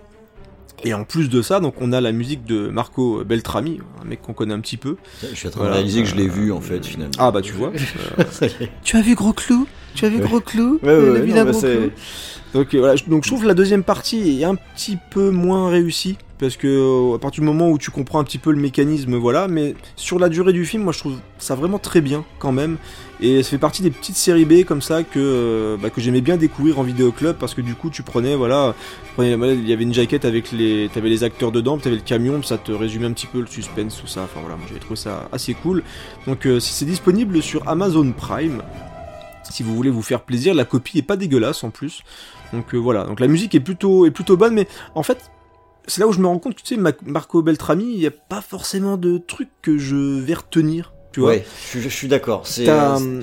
Et 0.83 0.95
en 0.95 1.03
plus 1.03 1.29
de 1.29 1.43
ça, 1.43 1.59
donc 1.59 1.75
on 1.79 1.91
a 1.93 2.01
la 2.01 2.11
musique 2.11 2.43
de 2.43 2.67
Marco 2.69 3.23
Beltrami, 3.23 3.77
un 4.01 4.05
mec 4.05 4.19
qu'on 4.23 4.33
connaît 4.33 4.55
un 4.55 4.59
petit 4.61 4.77
peu. 4.77 4.97
Je 5.21 5.35
suis 5.35 5.47
en 5.47 5.51
train 5.51 5.59
Voilà. 5.59 5.73
de 5.75 5.77
réaliser 5.77 6.01
que 6.01 6.09
je 6.09 6.15
l'ai 6.15 6.27
Euh, 6.27 6.31
vu, 6.31 6.51
en 6.51 6.59
fait, 6.59 6.83
finalement. 6.83 7.13
Ah 7.19 7.29
bah 7.29 7.41
tu 7.43 7.53
vois. 7.53 7.71
Tu 8.83 8.97
as 8.97 9.01
vu 9.01 9.13
Gros 9.13 9.33
Clou? 9.33 9.67
Tu 9.93 10.05
as 10.05 10.09
vu 10.09 10.17
Ouais. 10.17 10.23
Gros 10.23 10.39
Clou? 10.39 10.79
Ouais, 10.81 10.89
ouais, 10.89 10.95
Le 11.05 11.11
ouais, 11.13 11.21
vilain 11.21 11.39
non, 11.45 11.45
bah, 11.45 11.51
Gros 11.51 11.59
c'est- 11.61 11.75
Clou 11.75 11.91
donc 12.53 12.75
voilà, 12.75 12.95
donc 13.07 13.23
je 13.23 13.29
trouve 13.29 13.43
que 13.43 13.47
la 13.47 13.53
deuxième 13.53 13.83
partie 13.83 14.41
est 14.41 14.43
un 14.43 14.55
petit 14.55 14.97
peu 15.09 15.29
moins 15.29 15.69
réussie 15.69 16.17
parce 16.41 16.57
que 16.57 16.67
euh, 16.67 17.15
à 17.15 17.19
partir 17.19 17.41
du 17.41 17.47
moment 17.47 17.69
où 17.69 17.77
tu 17.77 17.91
comprends 17.91 18.19
un 18.19 18.23
petit 18.23 18.39
peu 18.39 18.51
le 18.51 18.59
mécanisme, 18.59 19.15
voilà, 19.15 19.47
mais 19.47 19.75
sur 19.95 20.17
la 20.17 20.27
durée 20.27 20.53
du 20.53 20.65
film, 20.65 20.83
moi 20.83 20.91
je 20.91 20.99
trouve 20.99 21.17
ça 21.37 21.53
vraiment 21.53 21.77
très 21.77 22.01
bien 22.01 22.25
quand 22.39 22.51
même 22.51 22.77
et 23.21 23.43
ça 23.43 23.51
fait 23.51 23.57
partie 23.59 23.83
des 23.83 23.91
petites 23.91 24.15
séries 24.15 24.45
B 24.45 24.65
comme 24.65 24.81
ça 24.81 25.03
que 25.03 25.19
euh, 25.19 25.77
bah, 25.77 25.91
que 25.91 26.01
j'aimais 26.01 26.21
bien 26.21 26.37
découvrir 26.37 26.79
en 26.79 26.83
vidéo 26.83 27.11
club 27.11 27.37
parce 27.39 27.53
que 27.53 27.61
du 27.61 27.75
coup 27.75 27.91
tu 27.91 28.01
prenais 28.01 28.35
voilà, 28.35 28.73
il 29.19 29.69
y 29.69 29.73
avait 29.73 29.83
une 29.83 29.93
jaquette 29.93 30.25
avec 30.25 30.51
les 30.51 30.89
t'avais 30.91 31.09
les 31.09 31.23
acteurs 31.23 31.51
dedans, 31.51 31.77
t'avais 31.77 31.97
le 31.97 32.01
camion, 32.01 32.41
ça 32.41 32.57
te 32.57 32.71
résumait 32.71 33.05
un 33.05 33.13
petit 33.13 33.27
peu 33.27 33.39
le 33.39 33.47
suspense 33.47 34.01
tout 34.01 34.07
ça. 34.07 34.23
Enfin 34.23 34.39
voilà, 34.41 34.57
moi 34.57 34.65
j'avais 34.67 34.79
trouvé 34.79 34.95
ça 34.95 35.29
assez 35.31 35.53
cool. 35.53 35.83
Donc 36.25 36.47
euh, 36.47 36.59
si 36.59 36.73
c'est 36.73 36.85
disponible 36.85 37.43
sur 37.43 37.69
Amazon 37.69 38.11
Prime, 38.11 38.63
si 39.51 39.61
vous 39.61 39.75
voulez 39.75 39.91
vous 39.91 40.01
faire 40.01 40.21
plaisir, 40.21 40.55
la 40.55 40.65
copie 40.65 40.97
est 40.97 41.03
pas 41.03 41.17
dégueulasse 41.17 41.63
en 41.63 41.69
plus. 41.69 42.03
Donc 42.53 42.73
euh, 42.73 42.77
voilà, 42.77 43.03
donc 43.05 43.19
la 43.19 43.27
musique 43.27 43.55
est 43.55 43.59
plutôt 43.59 44.05
est 44.05 44.11
plutôt 44.11 44.37
bonne, 44.37 44.53
mais 44.53 44.67
en 44.95 45.03
fait 45.03 45.31
c'est 45.87 45.99
là 46.01 46.07
où 46.07 46.11
je 46.11 46.19
me 46.19 46.27
rends 46.27 46.37
compte 46.39 46.55
que 46.55 46.61
tu 46.61 46.75
sais 46.75 46.81
Marco 47.05 47.41
Beltrami, 47.41 47.85
il 47.93 47.99
y 47.99 48.07
a 48.07 48.11
pas 48.11 48.41
forcément 48.41 48.97
de 48.97 49.17
trucs 49.17 49.49
que 49.61 49.77
je 49.77 50.19
vais 50.19 50.33
retenir, 50.35 50.93
tu 51.11 51.21
vois. 51.21 51.29
Ouais, 51.31 51.45
je, 51.63 51.67
suis- 51.67 51.81
je 51.81 51.89
suis 51.89 52.07
d'accord. 52.07 52.45
C'est, 52.45 52.65
T'as 52.65 52.99
euh, 53.01 53.21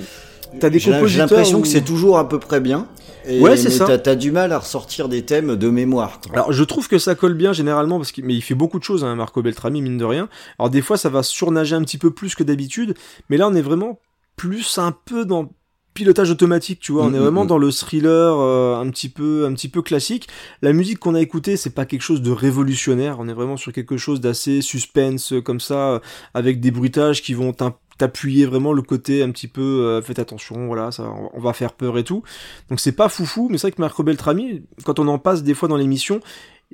t'as 0.59 0.69
des 0.69 0.77
j'ai- 0.79 0.85
J'ai 0.91 0.97
compositeurs 0.97 1.27
l'impression 1.29 1.61
que 1.61 1.67
c'est 1.67 1.81
toujours 1.81 2.17
à 2.17 2.27
peu 2.27 2.37
près 2.39 2.59
bien. 2.59 2.87
Et, 3.27 3.39
Ouais, 3.41 3.55
c'est 3.57 3.69
ça. 3.69 3.85
T'as, 3.85 3.97
t'as 3.97 4.15
du 4.15 4.31
mal 4.31 4.51
à 4.51 4.59
ressortir 4.59 5.07
des 5.09 5.23
thèmes 5.23 5.55
de 5.55 5.69
mémoire. 5.69 6.19
quoi. 6.21 6.33
Alors 6.33 6.51
je 6.51 6.63
trouve 6.63 6.87
que 6.87 6.97
ça 6.97 7.15
colle 7.15 7.33
bien 7.35 7.53
généralement 7.53 7.97
parce 7.97 8.11
qu'il 8.11 8.25
mais 8.25 8.33
il 8.33 8.41
fait 8.41 8.55
beaucoup 8.55 8.79
de 8.79 8.83
choses 8.83 9.03
hein, 9.03 9.13
Marco 9.15 9.41
Beltrami 9.41 9.81
mine 9.81 9.97
de 9.97 10.05
rien. 10.05 10.27
Alors 10.57 10.69
des 10.69 10.81
fois 10.81 10.97
ça 10.97 11.09
va 11.09 11.21
surnager 11.23 11.75
un 11.75 11.81
petit 11.83 11.97
peu 11.97 12.11
plus 12.11 12.33
que 12.35 12.43
d'habitude, 12.43 12.95
mais 13.29 13.37
là 13.37 13.47
on 13.47 13.53
est 13.55 13.61
vraiment 13.61 13.99
plus 14.35 14.77
un 14.79 14.91
peu 14.91 15.25
dans 15.25 15.49
pilotage 15.99 16.31
automatique, 16.31 16.79
tu 16.79 16.91
vois, 16.93 17.03
on 17.05 17.09
Mm, 17.09 17.15
est 17.15 17.19
mm, 17.19 17.21
vraiment 17.21 17.43
mm. 17.43 17.47
dans 17.47 17.57
le 17.59 17.71
thriller 17.71 18.35
euh, 18.39 18.79
un 18.79 18.89
petit 18.89 19.09
peu 19.09 19.45
un 19.45 19.53
petit 19.53 19.69
peu 19.69 19.81
classique. 19.81 20.27
La 20.61 20.73
musique 20.73 20.99
qu'on 20.99 21.13
a 21.15 21.21
écoutée, 21.21 21.57
c'est 21.57 21.75
pas 21.75 21.85
quelque 21.85 22.01
chose 22.01 22.21
de 22.21 22.31
révolutionnaire, 22.31 23.17
on 23.19 23.27
est 23.27 23.33
vraiment 23.33 23.57
sur 23.57 23.71
quelque 23.71 23.97
chose 23.97 24.19
d'assez 24.21 24.61
suspense 24.61 25.33
euh, 25.33 25.41
comme 25.41 25.59
ça 25.59 25.93
euh, 25.95 25.99
avec 26.33 26.59
des 26.59 26.71
bruitages 26.71 27.21
qui 27.21 27.33
vont 27.33 27.53
t'appuyer 27.97 28.45
vraiment 28.45 28.71
le 28.73 28.81
côté 28.81 29.21
un 29.23 29.31
petit 29.31 29.47
peu 29.49 29.61
euh, 29.61 30.01
faites 30.01 30.19
attention, 30.19 30.67
voilà, 30.67 30.91
ça 30.91 31.03
on- 31.03 31.29
on 31.33 31.41
va 31.41 31.53
faire 31.53 31.73
peur 31.73 31.97
et 31.97 32.03
tout. 32.03 32.23
Donc 32.69 32.79
c'est 32.79 32.93
pas 32.93 33.09
foufou, 33.09 33.47
mais 33.49 33.57
c'est 33.57 33.67
vrai 33.67 33.71
que 33.75 33.81
Marco 33.81 34.03
Beltrami 34.03 34.63
quand 34.85 34.99
on 34.99 35.07
en 35.09 35.19
passe 35.19 35.43
des 35.43 35.53
fois 35.53 35.67
dans 35.67 35.77
l'émission, 35.77 36.21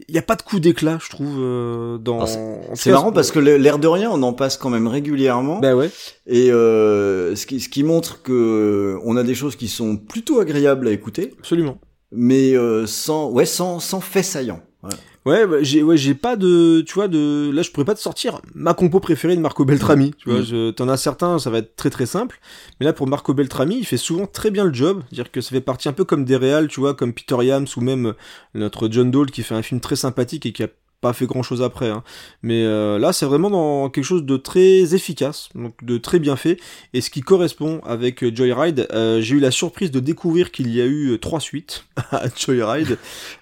il 0.09 0.13
y 0.13 0.17
a 0.17 0.21
pas 0.21 0.35
de 0.35 0.41
coup 0.41 0.59
d'éclat, 0.59 0.97
je 1.01 1.09
trouve 1.09 1.37
euh, 1.39 1.97
dans 1.97 2.25
tout 2.25 2.31
C'est 2.73 2.91
marrant 2.91 3.11
parce 3.13 3.31
que 3.31 3.39
l'air 3.39 3.79
de 3.79 3.87
rien, 3.87 4.09
on 4.11 4.21
en 4.23 4.33
passe 4.33 4.57
quand 4.57 4.69
même 4.69 4.87
régulièrement. 4.87 5.59
bah 5.59 5.75
ouais. 5.75 5.89
Et 6.27 6.51
euh, 6.51 7.35
ce, 7.35 7.45
qui, 7.45 7.59
ce 7.61 7.69
qui 7.69 7.83
montre 7.83 8.21
que 8.21 8.33
euh, 8.33 8.99
on 9.05 9.15
a 9.15 9.23
des 9.23 9.35
choses 9.35 9.55
qui 9.55 9.67
sont 9.69 9.95
plutôt 9.97 10.39
agréables 10.39 10.87
à 10.87 10.91
écouter, 10.91 11.33
Absolument. 11.39 11.77
mais 12.11 12.55
euh, 12.57 12.85
sans, 12.85 13.29
ouais, 13.29 13.45
sans, 13.45 13.79
sans 13.79 14.01
fait 14.01 14.23
saillant. 14.23 14.59
Ouais. 14.83 14.89
Ouais, 15.25 15.47
bah, 15.47 15.57
j'ai 15.61 15.81
ouais, 15.81 15.97
j'ai 15.97 16.13
pas 16.13 16.35
de 16.35 16.81
tu 16.85 16.93
vois 16.93 17.07
de 17.07 17.49
là 17.51 17.63
je 17.63 17.71
pourrais 17.71 17.85
pas 17.85 17.95
te 17.95 17.99
sortir 17.99 18.41
ma 18.53 18.75
compo 18.75 18.99
préférée 18.99 19.35
de 19.35 19.41
Marco 19.41 19.65
Beltrami, 19.65 20.13
tu 20.19 20.29
vois, 20.29 20.41
Mm. 20.41 20.43
je 20.45 20.69
t'en 20.71 20.87
as 20.87 20.97
certains, 20.97 21.39
ça 21.39 21.49
va 21.49 21.57
être 21.57 21.75
très 21.75 21.89
très 21.89 22.05
simple, 22.05 22.39
mais 22.79 22.85
là 22.85 22.93
pour 22.93 23.07
Marco 23.07 23.33
Beltrami, 23.33 23.77
il 23.79 23.85
fait 23.87 23.97
souvent 23.97 24.27
très 24.27 24.51
bien 24.51 24.65
le 24.65 24.73
job, 24.73 25.01
dire 25.11 25.31
que 25.31 25.41
ça 25.41 25.49
fait 25.49 25.61
partie 25.61 25.89
un 25.89 25.93
peu 25.93 26.05
comme 26.05 26.25
des 26.25 26.35
réals, 26.35 26.67
tu 26.67 26.79
vois, 26.79 26.93
comme 26.93 27.11
Peter 27.11 27.37
Yams 27.43 27.65
ou 27.75 27.81
même 27.81 28.13
notre 28.53 28.87
John 28.91 29.09
Dole 29.09 29.31
qui 29.31 29.41
fait 29.41 29.55
un 29.55 29.63
film 29.63 29.81
très 29.81 29.95
sympathique 29.95 30.45
et 30.45 30.51
qui 30.53 30.61
a 30.61 30.67
pas 31.05 31.13
fait 31.13 31.27
grand 31.27 31.43
chose 31.43 31.61
après. 31.61 31.89
Hein. 31.89 32.01
Mais 32.41 32.63
euh, 32.63 32.97
là, 32.97 33.13
c'est 33.13 33.27
vraiment 33.27 33.51
dans 33.51 33.89
quelque 33.91 34.03
chose 34.03 34.25
de 34.25 34.37
très 34.37 34.95
efficace, 34.95 35.49
donc 35.53 35.83
de 35.83 35.99
très 35.99 36.17
bien 36.17 36.35
fait, 36.35 36.57
et 36.93 37.01
ce 37.01 37.11
qui 37.11 37.21
correspond 37.21 37.79
avec 37.85 38.23
euh, 38.23 38.35
Joyride. 38.35 38.87
Euh, 38.91 39.21
j'ai 39.21 39.35
eu 39.35 39.39
la 39.39 39.51
surprise 39.51 39.91
de 39.91 39.99
découvrir 39.99 40.49
qu'il 40.49 40.73
y 40.73 40.81
a 40.81 40.85
eu 40.87 41.19
trois 41.19 41.39
suites 41.39 41.85
à 42.11 42.23
Joyride. 42.35 42.97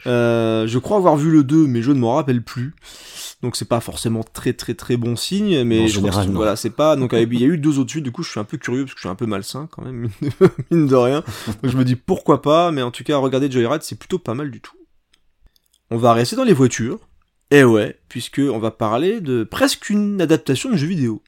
je 0.05 0.77
crois 0.77 0.97
avoir 0.97 1.15
vu 1.15 1.31
le 1.31 1.45
2, 1.45 1.67
mais 1.67 1.81
je 1.81 1.93
ne 1.93 1.99
m'en 1.99 2.15
rappelle 2.15 2.43
plus. 2.43 2.75
Donc 3.41 3.55
c'est 3.55 3.67
pas 3.67 3.79
forcément 3.79 4.23
très 4.23 4.53
très 4.53 4.73
très 4.73 4.97
bon 4.97 5.15
signe, 5.15 5.63
mais 5.63 5.87
je 5.87 5.95
général, 5.95 6.29
voilà, 6.31 6.57
c'est 6.57 6.69
pas. 6.69 6.97
Donc 6.97 7.13
il 7.13 7.39
y 7.39 7.43
a 7.43 7.47
eu 7.47 7.57
deux 7.57 7.79
autres 7.79 7.91
suites. 7.91 8.03
Du 8.03 8.11
coup, 8.11 8.23
je 8.23 8.29
suis 8.29 8.39
un 8.41 8.45
peu 8.45 8.57
curieux 8.57 8.83
parce 8.83 8.93
que 8.93 8.99
je 8.99 9.03
suis 9.03 9.09
un 9.09 9.15
peu 9.15 9.25
malsain 9.25 9.69
quand 9.71 9.83
même, 9.83 10.09
mine 10.71 10.87
de 10.87 10.95
rien. 10.95 11.23
Donc 11.61 11.71
je 11.71 11.77
me 11.77 11.85
dis 11.85 11.95
pourquoi 11.95 12.41
pas, 12.41 12.71
mais 12.71 12.81
en 12.81 12.91
tout 12.91 13.05
cas, 13.05 13.17
regarder 13.17 13.49
Joyride, 13.49 13.83
c'est 13.83 13.97
plutôt 13.97 14.19
pas 14.19 14.33
mal 14.33 14.51
du 14.51 14.59
tout. 14.59 14.75
On 15.91 15.97
va 15.97 16.13
rester 16.13 16.35
dans 16.35 16.43
les 16.43 16.53
voitures. 16.53 16.99
Et 17.53 17.63
ouais, 17.63 17.99
puisque 18.09 18.41
on 18.43 18.57
va 18.57 18.71
parler 18.71 19.21
de 19.21 19.43
presque 19.43 19.91
une 19.91 20.19
adaptation 20.19 20.71
de 20.71 20.75
jeu 20.75 20.87
vidéo. 20.87 21.21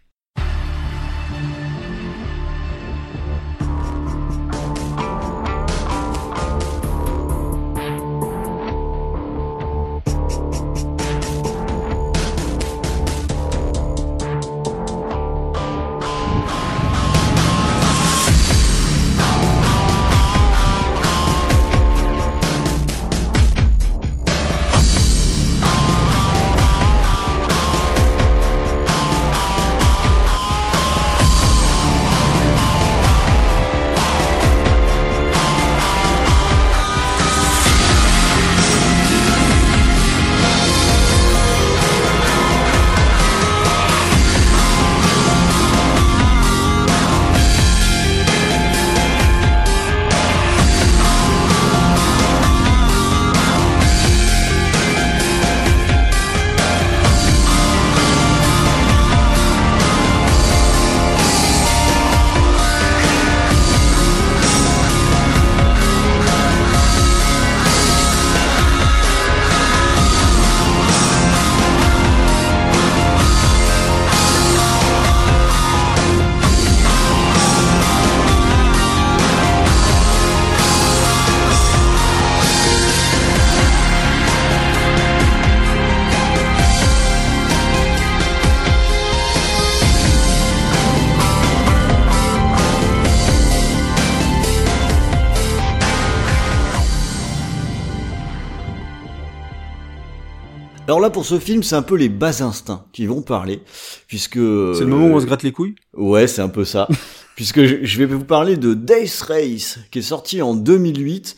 Alors 100.95 101.01
là, 101.01 101.09
pour 101.09 101.25
ce 101.25 101.39
film, 101.39 101.61
c'est 101.61 101.75
un 101.75 101.81
peu 101.81 101.95
les 101.95 102.07
bas 102.07 102.41
instincts 102.41 102.85
qui 102.93 103.05
vont 103.05 103.21
parler, 103.21 103.59
puisque... 104.07 104.35
C'est 104.35 104.39
le 104.39 104.85
moment 104.85 105.07
où 105.07 105.17
on 105.17 105.19
se 105.19 105.25
gratte 105.25 105.43
les 105.43 105.51
couilles? 105.51 105.75
Ouais, 105.93 106.25
c'est 106.25 106.41
un 106.41 106.47
peu 106.47 106.63
ça. 106.63 106.87
puisque 107.35 107.61
je 107.83 107.97
vais 107.97 108.05
vous 108.05 108.23
parler 108.23 108.55
de 108.55 108.73
Days 108.73 109.11
Race, 109.27 109.79
qui 109.91 109.99
est 109.99 110.03
sorti 110.03 110.41
en 110.41 110.55
2008. 110.55 111.35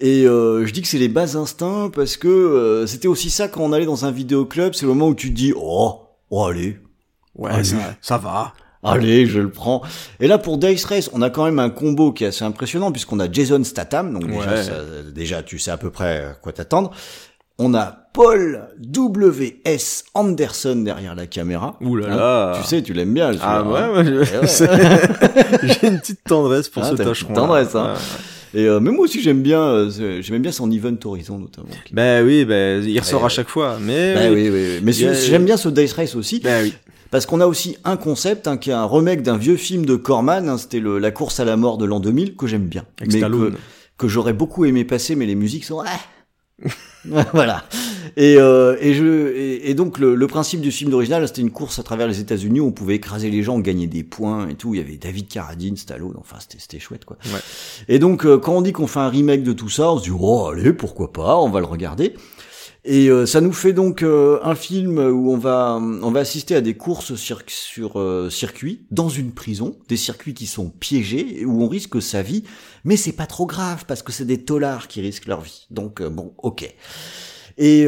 Et 0.00 0.26
euh, 0.26 0.66
je 0.66 0.72
dis 0.72 0.82
que 0.82 0.88
c'est 0.88 0.98
les 0.98 1.06
bas 1.06 1.36
instincts 1.36 1.88
parce 1.94 2.16
que 2.16 2.26
euh, 2.26 2.88
c'était 2.88 3.06
aussi 3.06 3.30
ça 3.30 3.46
quand 3.46 3.60
on 3.60 3.72
allait 3.72 3.86
dans 3.86 4.06
un 4.06 4.10
vidéoclub, 4.10 4.74
c'est 4.74 4.86
le 4.86 4.88
moment 4.88 5.06
où 5.06 5.14
tu 5.14 5.30
te 5.30 5.36
dis 5.36 5.52
oh, 5.56 6.00
oh 6.30 6.44
allez, 6.44 6.76
ouais 7.36 7.62
Ça, 7.62 7.76
ça 8.00 8.18
va, 8.18 8.54
Allez, 8.82 9.26
je 9.26 9.38
le 9.38 9.52
prends. 9.52 9.82
Et 10.18 10.26
là, 10.26 10.38
pour 10.38 10.58
Days 10.58 10.82
Race, 10.84 11.10
on 11.12 11.22
a 11.22 11.30
quand 11.30 11.44
même 11.44 11.60
un 11.60 11.70
combo 11.70 12.10
qui 12.10 12.24
est 12.24 12.28
assez 12.28 12.44
impressionnant 12.44 12.90
puisqu'on 12.90 13.20
a 13.20 13.30
Jason 13.30 13.62
Statham, 13.62 14.12
donc 14.12 14.26
déjà, 14.26 14.64
déjà, 15.14 15.42
tu 15.44 15.60
sais 15.60 15.70
à 15.70 15.76
peu 15.76 15.92
près 15.92 16.36
quoi 16.42 16.52
t'attendre. 16.52 16.90
On 17.58 17.72
a 17.72 18.05
Paul 18.16 18.68
W.S. 18.78 20.06
Anderson 20.14 20.76
derrière 20.76 21.14
la 21.14 21.26
caméra. 21.26 21.76
Ouh 21.82 21.96
là 21.96 22.06
hein 22.08 22.16
là. 22.16 22.58
tu 22.58 22.66
sais, 22.66 22.82
tu 22.82 22.94
l'aimes 22.94 23.12
bien. 23.12 23.32
Ah 23.42 23.62
ouais, 23.62 23.78
hein. 23.78 23.92
ouais, 23.94 24.24
j'ai 25.62 25.88
une 25.88 26.00
petite 26.00 26.24
tendresse 26.24 26.70
pour 26.70 26.82
ah, 26.82 26.92
ce 26.92 26.94
tâcheron. 26.94 27.34
Tendresse, 27.34 27.74
hein. 27.74 27.92
Et 28.54 28.64
euh, 28.64 28.80
mais 28.80 28.90
moi 28.90 29.04
aussi 29.04 29.20
j'aime 29.20 29.42
bien, 29.42 29.60
euh, 29.60 30.22
j'aime 30.22 30.40
bien 30.40 30.50
son 30.50 30.70
Event 30.70 30.96
Horizon 31.04 31.38
notamment. 31.38 31.68
Ben 31.92 32.24
oui, 32.24 32.46
ben 32.46 32.82
il 32.82 32.98
ressort 32.98 33.22
à 33.22 33.28
chaque 33.28 33.50
fois. 33.50 33.76
Mais 33.82 34.14
ben 34.14 34.32
oui, 34.32 34.48
oui, 34.48 34.60
oui. 34.76 34.80
mais 34.82 34.92
j'aime 34.92 35.44
bien 35.44 35.58
ce 35.58 35.68
Dice 35.68 35.92
Race 35.92 36.14
aussi. 36.14 36.40
Ben 36.40 36.62
oui. 36.62 36.72
Parce 37.10 37.26
qu'on 37.26 37.42
a 37.42 37.46
aussi 37.46 37.76
un 37.84 37.98
concept 37.98 38.48
hein, 38.48 38.56
qui 38.56 38.70
est 38.70 38.74
un 38.74 38.86
remake 38.86 39.20
d'un 39.20 39.36
vieux 39.36 39.56
film 39.56 39.84
de 39.84 39.94
Corman. 39.94 40.48
Hein, 40.48 40.56
C'était 40.56 40.80
la 40.80 41.10
course 41.10 41.38
à 41.38 41.44
la 41.44 41.58
mort 41.58 41.76
de 41.76 41.84
l'an 41.84 42.00
2000 42.00 42.34
que 42.34 42.46
j'aime 42.46 42.66
bien, 42.66 42.86
Avec 42.98 43.12
mais 43.12 43.20
que, 43.20 43.52
que 43.98 44.08
j'aurais 44.08 44.32
beaucoup 44.32 44.64
aimé 44.64 44.86
passer, 44.86 45.16
mais 45.16 45.26
les 45.26 45.34
musiques 45.34 45.66
sont 45.66 45.82
ah, 45.86 46.70
voilà. 47.32 47.64
Et, 48.16 48.36
euh, 48.38 48.76
et, 48.80 48.94
je, 48.94 49.34
et, 49.62 49.74
donc 49.74 49.98
le, 49.98 50.14
le, 50.14 50.26
principe 50.26 50.62
du 50.62 50.72
film 50.72 50.90
d'original, 50.90 51.26
c'était 51.28 51.42
une 51.42 51.50
course 51.50 51.78
à 51.78 51.82
travers 51.82 52.06
les 52.06 52.18
États-Unis 52.18 52.60
où 52.60 52.66
on 52.66 52.72
pouvait 52.72 52.94
écraser 52.94 53.30
les 53.30 53.42
gens, 53.42 53.58
gagner 53.58 53.86
des 53.86 54.04
points 54.04 54.48
et 54.48 54.54
tout. 54.54 54.74
Il 54.74 54.78
y 54.78 54.80
avait 54.80 54.96
David 54.96 55.28
Carradine, 55.28 55.76
Stallone, 55.76 56.14
enfin 56.18 56.36
c'était 56.40 56.78
chouette 56.78 57.04
quoi. 57.04 57.18
Ouais. 57.26 57.40
Et 57.88 57.98
donc 57.98 58.24
euh, 58.24 58.38
quand 58.38 58.54
on 58.54 58.62
dit 58.62 58.72
qu'on 58.72 58.86
fait 58.86 59.00
un 59.00 59.10
remake 59.10 59.42
de 59.42 59.52
tout 59.52 59.68
ça, 59.68 59.92
on 59.92 59.98
se 59.98 60.04
dit 60.04 60.16
oh 60.18 60.46
allez 60.46 60.72
pourquoi 60.72 61.12
pas, 61.12 61.36
on 61.36 61.50
va 61.50 61.60
le 61.60 61.66
regarder. 61.66 62.14
Et 62.88 63.10
euh, 63.10 63.26
ça 63.26 63.40
nous 63.40 63.52
fait 63.52 63.72
donc 63.72 64.04
euh, 64.04 64.38
un 64.44 64.54
film 64.54 64.98
où 64.98 65.32
on 65.32 65.36
va 65.36 65.76
on 65.80 66.10
va 66.12 66.20
assister 66.20 66.54
à 66.54 66.60
des 66.60 66.74
courses 66.74 67.16
sur, 67.16 67.42
sur 67.48 67.98
euh, 67.98 68.30
circuit 68.30 68.86
dans 68.92 69.08
une 69.08 69.32
prison, 69.32 69.76
des 69.88 69.96
circuits 69.96 70.34
qui 70.34 70.46
sont 70.46 70.70
piégés 70.70 71.44
où 71.44 71.64
on 71.64 71.68
risque 71.68 72.00
sa 72.00 72.22
vie, 72.22 72.44
mais 72.86 72.96
c'est 72.96 73.12
pas 73.12 73.26
trop 73.26 73.44
grave 73.44 73.84
parce 73.86 74.02
que 74.02 74.12
c'est 74.12 74.24
des 74.24 74.42
tolards 74.42 74.88
qui 74.88 75.02
risquent 75.02 75.26
leur 75.26 75.42
vie. 75.42 75.66
Donc 75.70 76.02
bon, 76.02 76.32
ok. 76.38 76.74
Et 77.58 77.86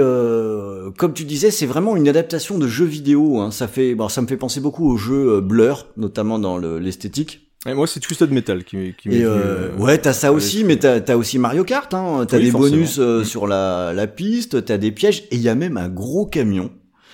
comme 0.99 1.14
tu 1.14 1.24
disais, 1.24 1.51
c'est 1.51 1.66
vraiment 1.66 1.96
une 1.96 2.09
adaptation 2.09 2.59
de 2.59 2.68
jeu 2.68 2.84
vidéo. 2.84 3.40
Hein. 3.40 3.51
Ça 3.51 3.68
fait, 3.68 3.94
bon, 3.94 4.11
ça 4.11 4.20
me 4.20 4.26
fait 4.26 4.36
penser 4.36 4.61
beaucoup 4.61 4.90
au 4.90 4.96
jeu 4.96 5.40
Blur, 5.40 5.86
notamment 5.96 6.38
dans 6.38 6.59
l'esthétique. 6.59 7.49
Et 7.66 7.74
moi, 7.74 7.86
c'est 7.88 7.99
Twisted 7.99 8.30
Metal 8.30 8.62
qui, 8.62 8.94
qui 8.96 9.09
et 9.09 9.24
euh, 9.24 9.74
Ouais, 9.78 9.99
t'as 9.99 10.12
ça 10.12 10.32
aussi, 10.32 10.62
mais 10.62 10.76
t'as 10.76 11.01
as 11.07 11.16
aussi 11.16 11.38
Mario 11.38 11.64
Kart. 11.64 11.92
Hein. 11.92 12.24
T'as 12.28 12.38
des 12.38 12.53
bonus 12.53 12.99
euh, 13.01 13.24
sur 13.24 13.49
la, 13.49 13.92
la 13.92 14.07
piste, 14.07 14.64
t'as 14.64 14.78
des 14.78 14.92
pièges, 14.92 15.24
et 15.30 15.36
il 15.36 15.40
y 15.40 15.49
a 15.49 15.57
même 15.57 15.76
un 15.76 15.88
gros 15.88 16.24
camion. 16.24 16.70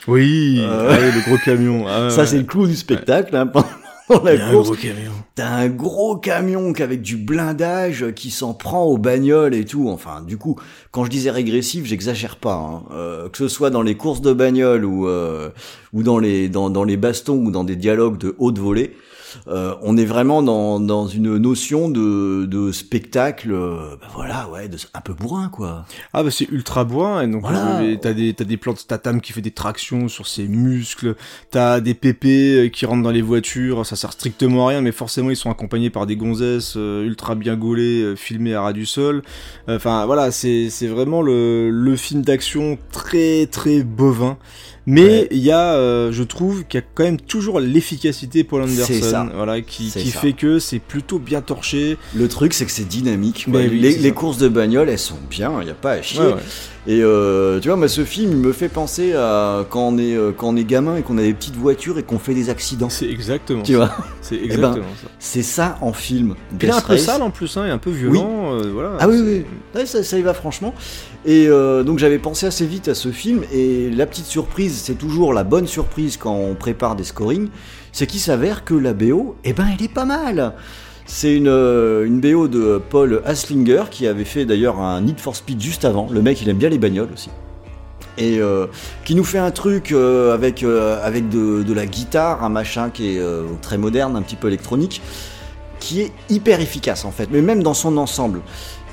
Oui, 0.07 0.59
euh... 0.61 0.91
Ah 0.91 0.99
le 1.01 1.25
gros 1.25 1.39
camion. 1.43 1.87
Ah, 1.89 2.11
ça, 2.11 2.27
c'est 2.27 2.37
le 2.37 2.45
clou 2.45 2.67
du 2.67 2.77
spectacle. 2.77 3.35
Hein, 3.35 3.51
pendant 4.09 4.25
la 4.25 4.51
course, 4.51 4.73
t'as 5.35 5.49
un 5.49 5.69
gros 5.69 6.17
camion 6.17 6.73
avec 6.79 7.01
du 7.01 7.17
blindage 7.17 8.13
qui 8.15 8.31
s'en 8.31 8.53
prend 8.53 8.85
aux 8.85 8.99
bagnoles 8.99 9.55
et 9.55 9.65
tout. 9.65 9.89
Enfin, 9.89 10.23
du 10.23 10.37
coup, 10.37 10.59
quand 10.91 11.05
je 11.05 11.11
disais 11.11 11.31
régressif, 11.31 11.87
j'exagère 11.87 12.37
pas. 12.37 12.55
Hein. 12.55 12.83
Euh, 12.93 13.29
que 13.29 13.39
ce 13.39 13.49
soit 13.49 13.71
dans 13.71 13.83
les 13.83 13.97
courses 13.97 14.21
de 14.21 14.33
bagnoles 14.33 14.85
ou 14.85 15.09
euh, 15.09 15.51
ou 15.93 16.03
dans 16.03 16.19
les 16.19 16.49
dans, 16.49 16.71
dans 16.71 16.85
les 16.85 16.97
bastons 16.97 17.39
ou 17.39 17.51
dans 17.51 17.65
des 17.65 17.77
dialogues 17.77 18.19
de 18.19 18.35
haute 18.39 18.59
volée 18.59 18.95
euh, 19.49 19.75
on 19.83 19.97
est 19.97 20.05
vraiment 20.05 20.43
dans, 20.43 20.81
dans 20.81 21.07
une 21.07 21.37
notion 21.39 21.89
de, 21.89 22.47
de 22.47 22.73
spectacle, 22.73 23.53
euh, 23.53 23.97
bah 24.01 24.07
voilà, 24.15 24.49
ouais, 24.51 24.69
de, 24.69 24.77
un 24.95 25.01
peu 25.01 25.13
bourrin, 25.13 25.49
quoi. 25.49 25.85
Ah 26.13 26.23
bah 26.23 26.31
c'est 26.31 26.49
ultra 26.51 26.85
bourrin, 26.85 27.23
et 27.23 27.27
donc 27.27 27.43
voilà. 27.43 27.81
Euh, 27.81 27.97
t'as 28.01 28.13
des 28.13 28.35
t'as 28.35 28.45
des 28.45 28.57
plans 28.57 28.73
de 28.73 28.79
Statham 28.79 29.21
qui 29.21 29.33
fait 29.33 29.41
des 29.41 29.51
tractions 29.51 30.09
sur 30.09 30.27
ses 30.27 30.49
muscles, 30.49 31.17
t'as 31.51 31.81
des 31.81 31.95
pépés 31.95 32.71
qui 32.73 32.87
rentrent 32.87 33.03
dans 33.03 33.11
les 33.11 33.23
voitures, 33.23 33.85
ça 33.87 33.97
sert 33.97 34.13
strictement 34.13 34.67
à 34.67 34.71
rien, 34.71 34.81
mais 34.81 34.93
forcément 34.93 35.31
ils 35.31 35.37
sont 35.37 35.51
accompagnés 35.51 35.91
par 35.91 36.07
des 36.07 36.17
gonzesses 36.17 36.77
ultra 36.77 37.35
bien 37.35 37.57
gaulées, 37.57 38.15
filmées 38.17 38.55
à 38.55 38.63
ras 38.63 38.73
du 38.73 38.87
sol. 38.87 39.23
Enfin 39.69 40.07
voilà, 40.07 40.31
c'est 40.31 40.71
c'est 40.71 40.89
vraiment 40.89 41.23
le 41.23 41.71
le 41.71 41.97
film 41.97 42.23
d'action 42.23 42.79
très 42.93 43.47
très 43.47 43.83
bovin. 43.83 44.39
Mais 44.87 45.29
il 45.31 45.39
y 45.39 45.51
a, 45.51 45.75
euh, 45.75 46.13
je 46.13 46.23
trouve, 46.23 46.65
qu'il 46.65 46.81
y 46.81 46.83
a 46.83 46.87
quand 46.95 47.05
même 47.05 47.21
toujours 47.21 47.61
l'efficacité 47.61 48.45
Paul 48.45 48.63
Anderson, 48.63 49.31
voilà, 49.35 49.61
qui, 49.63 49.91
qui 49.91 50.11
fait 50.11 50.35
que 50.35 50.59
c'est 50.59 50.79
plutôt 50.79 51.19
bien 51.19 51.41
torché. 51.41 51.97
Le 52.15 52.29
truc, 52.29 52.53
c'est 52.53 52.67
que 52.67 52.71
c'est 52.71 52.89
dynamique. 52.89 53.47
les, 53.47 53.69
les, 53.69 54.13
courses 54.13 54.39
de 54.39 54.49
bagnole, 54.49 54.89
elles 54.89 54.99
sont 54.99 55.19
bien, 55.31 55.53
il 55.63 55.69
y 55.69 55.71
a 55.71 55.75
pas 55.75 55.93
à 55.93 56.03
chier. 56.03 56.21
Et 56.87 57.01
euh, 57.03 57.61
tu 57.61 57.69
vois, 57.69 57.77
moi, 57.79 57.89
ce 57.89 58.05
film 58.05 58.31
il 58.33 58.37
me 58.37 58.53
fait 58.53 58.69
penser 58.69 59.15
à 59.15 59.65
quand 59.71 59.89
on 59.89 59.97
est, 59.97 60.15
euh, 60.15 60.33
quand 60.37 60.49
on 60.49 60.57
est 60.57 60.65
gamin 60.65 60.97
et 60.97 61.03
qu'on 61.03 61.17
a 61.17 61.23
des 61.23 61.33
petites 61.33 61.57
voitures 61.57 61.99
et 61.99 62.03
qu'on 62.03 62.19
fait 62.19 62.35
des 62.35 62.51
accidents. 62.51 62.91
C'est 62.91 63.09
exactement 63.09 63.63
Tu 63.63 63.73
ça. 63.73 63.79
vois, 63.79 63.91
C'est 64.21 64.37
ben, 64.39 64.45
exactement 64.45 64.85
ça. 65.03 65.09
c'est 65.19 65.43
ça 65.43 65.79
en 65.81 65.95
film. 65.95 66.35
Il 66.61 66.69
est 66.69 66.71
un 66.73 66.81
peu 66.83 66.99
sale 66.99 67.23
en 67.23 67.31
plus, 67.31 67.57
hein, 67.57 67.65
et 67.67 67.71
un 67.71 67.79
peu 67.79 67.91
violent. 67.91 68.53
euh, 68.55 68.71
voilà, 68.73 68.97
Ah 69.01 69.09
oui, 69.09 69.19
oui, 69.25 69.45
Ouais, 69.75 69.87
ça, 69.87 70.03
ça 70.03 70.19
y 70.19 70.23
va 70.23 70.35
franchement. 70.35 70.75
Et 71.25 71.47
euh, 71.49 71.85
donc 71.85 71.99
j'avais 71.99 72.19
pensé 72.19 72.45
assez 72.45 72.67
vite 72.67 72.89
à 72.89 72.95
ce 72.95 73.11
film, 73.11 73.45
et 73.51 73.89
la 73.89 74.05
petite 74.05 74.27
surprise, 74.27 74.79
c'est 74.85 74.97
toujours 74.99 75.33
la 75.33 75.43
bonne 75.45 75.67
surprise 75.67 76.19
quand 76.19 76.35
on 76.35 76.55
prépare 76.55 76.97
des 76.97 77.05
scorings, 77.05 77.49
c'est 77.93 78.07
qu'il 78.07 78.21
s'avère 78.21 78.63
que 78.63 78.75
la 78.75 78.93
BO, 78.93 79.37
eh 79.45 79.55
ben 79.55 79.67
elle 79.73 79.83
est 79.83 79.93
pas 79.93 80.05
mal 80.05 80.53
c'est 81.07 81.35
une, 81.37 81.49
euh, 81.49 82.07
une 82.07 82.21
BO 82.21 82.49
de 82.49 82.81
Paul 82.91 83.23
Haslinger 83.25 83.85
qui 83.91 84.07
avait 84.07 84.25
fait 84.25 84.45
d'ailleurs 84.45 84.81
un 84.81 85.01
Need 85.03 85.21
for 85.21 85.37
Speed 85.37 85.61
juste 85.61 85.85
avant. 85.85 86.09
Le 86.11 86.23
mec, 86.23 86.41
il 86.43 86.49
aime 86.49 86.57
bien 86.59 86.69
les 86.69 86.79
bagnoles 86.79 87.11
aussi. 87.13 87.31
Et 88.17 88.39
euh, 88.41 88.67
qui 89.05 89.15
nous 89.15 89.25
fait 89.25 89.39
un 89.39 89.51
truc 89.51 89.91
euh, 89.93 90.33
avec, 90.35 90.63
avec 90.63 91.29
de, 91.29 91.63
de 91.63 91.73
la 91.73 91.87
guitare, 91.87 92.45
un 92.45 92.49
machin 92.49 92.91
qui 92.91 93.17
est 93.17 93.23
très 93.61 93.77
moderne, 93.77 94.17
un 94.17 94.23
petit 94.23 94.37
peu 94.37 94.47
électronique, 94.49 95.03
qui 95.81 96.01
est 96.01 96.13
hyper 96.31 96.61
efficace 96.61 97.05
en 97.05 97.11
fait, 97.11 97.29
mais 97.31 97.43
même 97.43 97.63
dans 97.63 97.75
son 97.75 97.97
ensemble. 97.99 98.41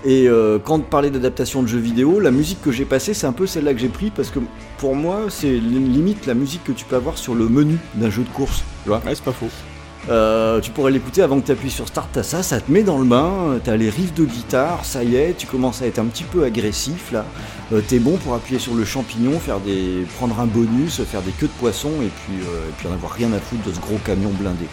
Et 0.04 0.28
euh, 0.28 0.58
quand 0.58 0.78
on 0.78 0.80
parlait 0.80 1.12
d'adaptation 1.12 1.62
de 1.62 1.68
jeux 1.68 1.78
vidéo, 1.78 2.20
la 2.20 2.32
musique 2.32 2.60
que 2.64 2.72
j'ai 2.72 2.86
passée, 2.86 3.14
c'est 3.14 3.28
un 3.28 3.32
peu 3.34 3.46
celle-là 3.46 3.74
que 3.76 3.80
j'ai 3.80 3.88
pris 3.88 4.10
parce 4.10 4.32
que 4.32 4.40
pour 4.80 4.96
moi, 4.96 5.26
c'est 5.30 5.52
li- 5.52 5.60
limite 5.80 6.26
la 6.26 6.34
musique 6.34 6.64
que 6.64 6.72
tu 6.72 6.86
peux 6.86 6.96
avoir 6.96 7.20
sur 7.20 7.36
le 7.36 7.48
menu 7.48 7.78
d'un 7.94 8.10
jeu 8.10 8.24
de 8.24 8.30
course. 8.30 8.64
Tu 8.84 8.90
Ouais, 8.90 8.98
c'est 9.06 9.22
pas 9.24 9.32
faux. 9.32 9.46
Euh, 10.10 10.60
tu 10.62 10.72
pourrais 10.72 10.92
l'écouter 10.92 11.22
avant 11.22 11.40
que 11.40 11.46
tu 11.46 11.52
appuies 11.52 11.70
sur 11.70 11.88
Start, 11.88 12.10
t'as 12.12 12.24
ça, 12.24 12.42
ça 12.44 12.60
te 12.60 12.72
met 12.72 12.82
dans 12.84 12.98
le 12.98 13.06
bain, 13.06 13.60
t'as 13.64 13.76
les 13.76 13.90
riffs 13.90 14.14
de 14.16 14.26
guitare, 14.26 14.84
ça 14.84 15.04
y 15.04 15.16
est, 15.16 15.36
tu 15.38 15.46
commences 15.48 15.82
à 15.84 15.88
être 15.88 16.00
un 16.00 16.06
petit 16.06 16.24
peu 16.24 16.44
agressif 16.44 17.12
là, 17.12 17.26
Euh, 17.72 17.82
t'es 17.88 18.00
bon 18.00 18.18
pour 18.18 18.34
appuyer 18.34 18.60
sur 18.60 18.74
le 18.76 18.84
champignon, 18.84 19.40
faire 19.40 19.60
des, 19.62 20.06
prendre 20.18 20.40
un 20.40 20.48
bonus, 20.48 21.02
faire 21.04 21.22
des 21.22 21.32
queues 21.32 21.48
de 21.48 21.52
poisson 21.54 21.92
et 22.02 22.10
puis, 22.10 22.42
euh, 22.42 22.70
et 22.70 22.74
puis 22.78 22.88
en 22.88 22.94
avoir 22.94 23.12
rien 23.14 23.32
à 23.34 23.40
foutre 23.40 23.64
de 23.64 23.74
ce 23.74 23.80
gros 23.80 23.98
camion 24.00 24.32
blindé. 24.32 24.68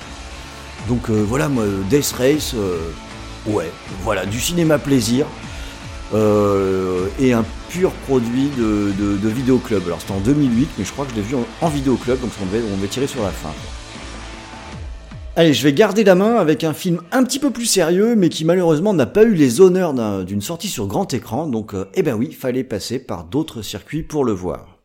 Donc 0.88 1.10
euh, 1.10 1.22
voilà, 1.26 1.48
moi, 1.48 1.64
Death 1.90 2.14
Race, 2.18 2.54
euh, 2.54 2.78
ouais, 3.46 3.72
voilà, 4.02 4.26
du 4.26 4.40
cinéma 4.40 4.78
plaisir. 4.78 5.26
euh, 6.14 7.08
et 7.18 7.32
un 7.34 7.44
pur 7.68 7.92
produit 7.92 8.50
de, 8.50 8.92
de, 8.92 9.16
de 9.18 9.28
vidéoclub. 9.28 9.84
Alors 9.86 10.00
c'était 10.00 10.12
en 10.14 10.20
2008, 10.20 10.70
mais 10.78 10.84
je 10.84 10.92
crois 10.92 11.04
que 11.04 11.10
je 11.12 11.16
l'ai 11.16 11.22
vu 11.22 11.36
en, 11.36 11.46
en 11.60 11.68
vidéoclub, 11.68 12.20
donc 12.20 12.30
on 12.42 12.46
devait, 12.46 12.62
on 12.72 12.76
devait 12.76 12.88
tirer 12.88 13.06
sur 13.06 13.22
la 13.22 13.32
fin. 13.32 13.52
Allez, 15.38 15.54
je 15.54 15.62
vais 15.62 15.72
garder 15.72 16.02
la 16.02 16.16
main 16.16 16.34
avec 16.34 16.64
un 16.64 16.72
film 16.74 17.00
un 17.12 17.22
petit 17.22 17.38
peu 17.38 17.52
plus 17.52 17.66
sérieux, 17.66 18.16
mais 18.16 18.28
qui 18.28 18.44
malheureusement 18.44 18.92
n'a 18.92 19.06
pas 19.06 19.22
eu 19.22 19.34
les 19.34 19.60
honneurs 19.60 19.94
d'un- 19.94 20.24
d'une 20.24 20.40
sortie 20.40 20.66
sur 20.66 20.88
grand 20.88 21.14
écran, 21.14 21.46
donc 21.46 21.74
euh, 21.74 21.84
eh 21.94 22.02
ben 22.02 22.16
oui, 22.16 22.32
fallait 22.32 22.64
passer 22.64 22.98
par 22.98 23.22
d'autres 23.22 23.62
circuits 23.62 24.02
pour 24.02 24.24
le 24.24 24.32
voir. 24.32 24.77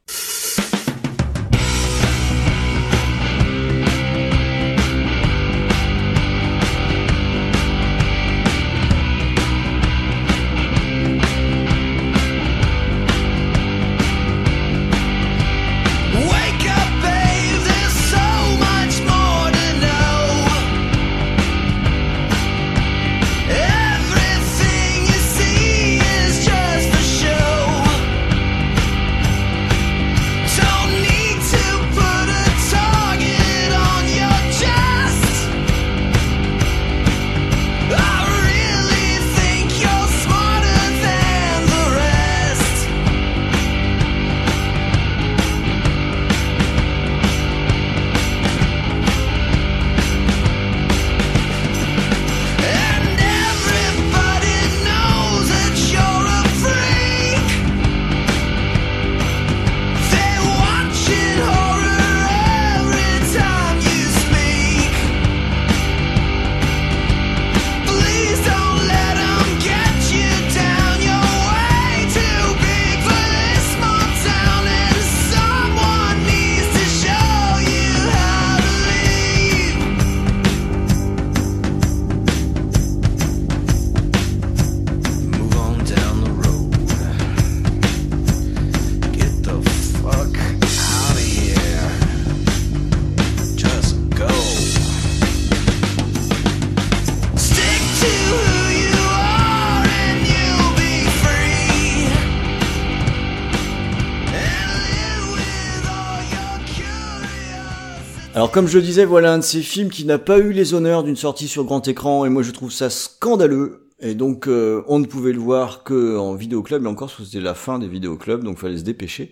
Comme 108.54 108.68
je 108.68 108.78
disais, 108.78 109.04
voilà 109.04 109.34
un 109.34 109.40
de 109.40 109.44
ces 109.44 109.64
films 109.64 109.90
qui 109.90 110.06
n'a 110.06 110.20
pas 110.20 110.38
eu 110.38 110.52
les 110.52 110.76
honneurs 110.76 111.04
d'une 111.04 111.16
sortie 111.16 111.48
sur 111.48 111.66
grand 111.66 111.88
écran, 111.88 112.24
et 112.24 112.30
moi 112.30 112.44
je 112.44 112.52
trouve 112.52 112.72
ça 112.72 112.92
scandaleux. 112.92 113.88
Et 114.00 114.14
donc 114.14 114.48
euh, 114.48 114.84
on 114.88 115.00
ne 115.00 115.08
pouvait 115.08 115.34
le 115.34 115.40
voir 115.40 115.84
que 115.84 116.18
en 116.18 116.36
vidéoclub, 116.36 116.84
mais 116.84 116.90
encore 116.90 117.08
parce 117.08 117.18
que 117.18 117.26
c'était 117.26 117.44
la 117.44 117.56
fin 117.56 117.80
des 117.80 117.88
vidéoclubs, 117.88 118.44
donc 118.44 118.60
fallait 118.60 118.78
se 118.78 118.84
dépêcher. 118.84 119.32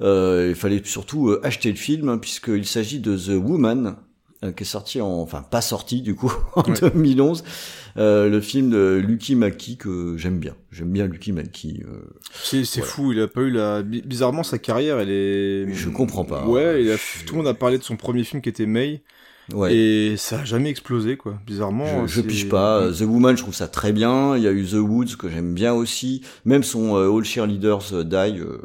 Euh, 0.00 0.46
il 0.50 0.54
fallait 0.54 0.80
surtout 0.84 1.30
euh, 1.30 1.40
acheter 1.42 1.70
le 1.70 1.76
film, 1.76 2.08
hein, 2.08 2.18
puisqu'il 2.18 2.64
s'agit 2.64 3.00
de 3.00 3.16
The 3.16 3.42
Woman, 3.42 3.96
qui 4.50 4.64
est 4.64 4.66
sorti 4.66 5.00
en, 5.00 5.08
enfin 5.20 5.42
pas 5.42 5.60
sorti 5.60 6.02
du 6.02 6.16
coup 6.16 6.32
en 6.56 6.62
Ouais. 6.62 6.74
2011, 6.92 7.44
euh, 7.98 8.28
le 8.28 8.40
film 8.40 8.70
de 8.70 9.00
Lucky 9.06 9.36
Mackie 9.36 9.76
que 9.76 10.16
j'aime 10.16 10.38
bien. 10.38 10.56
J'aime 10.72 10.90
bien 10.90 11.06
Lucky 11.06 11.30
Mackie. 11.30 11.82
euh, 11.86 12.02
C'est 12.42 12.64
c'est 12.64 12.80
Voilà. 12.80 12.92
fou, 12.92 13.12
il 13.12 13.20
a 13.20 13.28
pas 13.28 13.42
eu 13.42 13.50
la. 13.50 13.82
bi- 13.82 14.02
Bizarrement, 14.02 14.42
sa 14.42 14.58
carrière, 14.58 14.98
elle 14.98 15.10
est. 15.10 15.72
Je 15.72 15.88
comprends 15.90 16.24
pas. 16.24 16.44
Ouais, 16.46 16.82
il 16.82 16.90
a- 16.90 16.96
tout 17.26 17.34
le 17.34 17.38
monde 17.38 17.46
a 17.48 17.54
parlé 17.54 17.78
de 17.78 17.84
son 17.84 17.96
premier 17.96 18.24
film 18.24 18.42
qui 18.42 18.48
était 18.48 18.66
May, 18.66 19.02
ouais. 19.54 19.74
et 19.76 20.16
ça 20.16 20.40
a 20.40 20.44
jamais 20.44 20.70
explosé, 20.70 21.16
quoi. 21.16 21.38
Bizarrement. 21.46 22.06
Je, 22.06 22.14
je 22.16 22.20
pige 22.22 22.48
pas. 22.48 22.90
The 22.90 23.02
Woman, 23.02 23.36
je 23.36 23.42
trouve 23.42 23.54
ça 23.54 23.68
très 23.68 23.92
bien. 23.92 24.36
Il 24.36 24.42
y 24.42 24.48
a 24.48 24.52
eu 24.52 24.64
The 24.66 24.74
Woods 24.74 25.16
que 25.18 25.28
j'aime 25.28 25.54
bien 25.54 25.72
aussi. 25.74 26.22
Même 26.46 26.62
son 26.62 26.96
euh, 26.96 27.14
All 27.16 27.24
Cheerleaders 27.24 27.92
euh, 27.92 28.02
Die, 28.04 28.40
euh, 28.40 28.58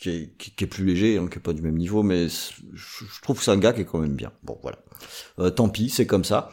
qui, 0.00 0.10
est, 0.10 0.36
qui, 0.38 0.50
qui 0.52 0.64
est 0.64 0.66
plus 0.68 0.84
léger, 0.84 1.18
hein, 1.18 1.28
qui 1.30 1.38
est 1.38 1.42
pas 1.42 1.52
du 1.52 1.62
même 1.62 1.76
niveau, 1.76 2.02
mais 2.02 2.28
je, 2.28 2.52
je 2.74 3.20
trouve 3.22 3.38
que 3.38 3.44
c'est 3.44 3.50
un 3.52 3.56
gars 3.58 3.72
qui 3.72 3.80
est 3.82 3.84
quand 3.84 3.98
même 4.00 4.14
bien. 4.14 4.32
Bon, 4.42 4.58
voilà. 4.62 4.78
Euh, 5.38 5.50
tant 5.50 5.68
pis, 5.68 5.90
c'est 5.90 6.06
comme 6.06 6.24
ça. 6.24 6.50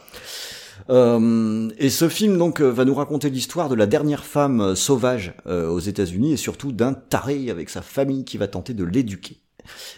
Euh, 0.90 1.68
et 1.78 1.90
ce 1.90 2.08
film 2.08 2.38
donc 2.38 2.60
euh, 2.60 2.70
va 2.70 2.84
nous 2.84 2.94
raconter 2.94 3.28
l'histoire 3.30 3.68
de 3.68 3.74
la 3.74 3.86
dernière 3.86 4.24
femme 4.24 4.60
euh, 4.60 4.74
sauvage 4.74 5.34
euh, 5.46 5.68
aux 5.68 5.80
États-Unis 5.80 6.32
et 6.32 6.36
surtout 6.36 6.70
d'un 6.70 6.92
taré 6.92 7.50
avec 7.50 7.70
sa 7.70 7.82
famille 7.82 8.24
qui 8.24 8.38
va 8.38 8.46
tenter 8.46 8.74
de 8.74 8.84
l'éduquer. 8.84 9.40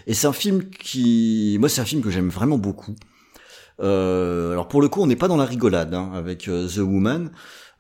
Et 0.07 0.15
c'est 0.15 0.27
un 0.27 0.33
film 0.33 0.71
qui, 0.71 1.59
moi, 1.61 1.69
c'est 1.69 1.83
un 1.83 1.85
film 1.85 2.01
que 2.01 2.11
j'aime 2.11 2.31
vraiment 2.31 2.57
beaucoup. 2.57 2.97
Euh, 3.81 4.53
alors 4.53 4.67
pour 4.69 4.81
le 4.81 4.89
coup, 4.89 5.03
on 5.03 5.07
n'est 5.07 5.17
pas 5.17 5.29
dans 5.29 5.37
la 5.37 5.45
rigolade 5.45 5.93
hein, 5.93 6.11
avec 6.15 6.45
The 6.45 6.79
Woman, 6.79 7.31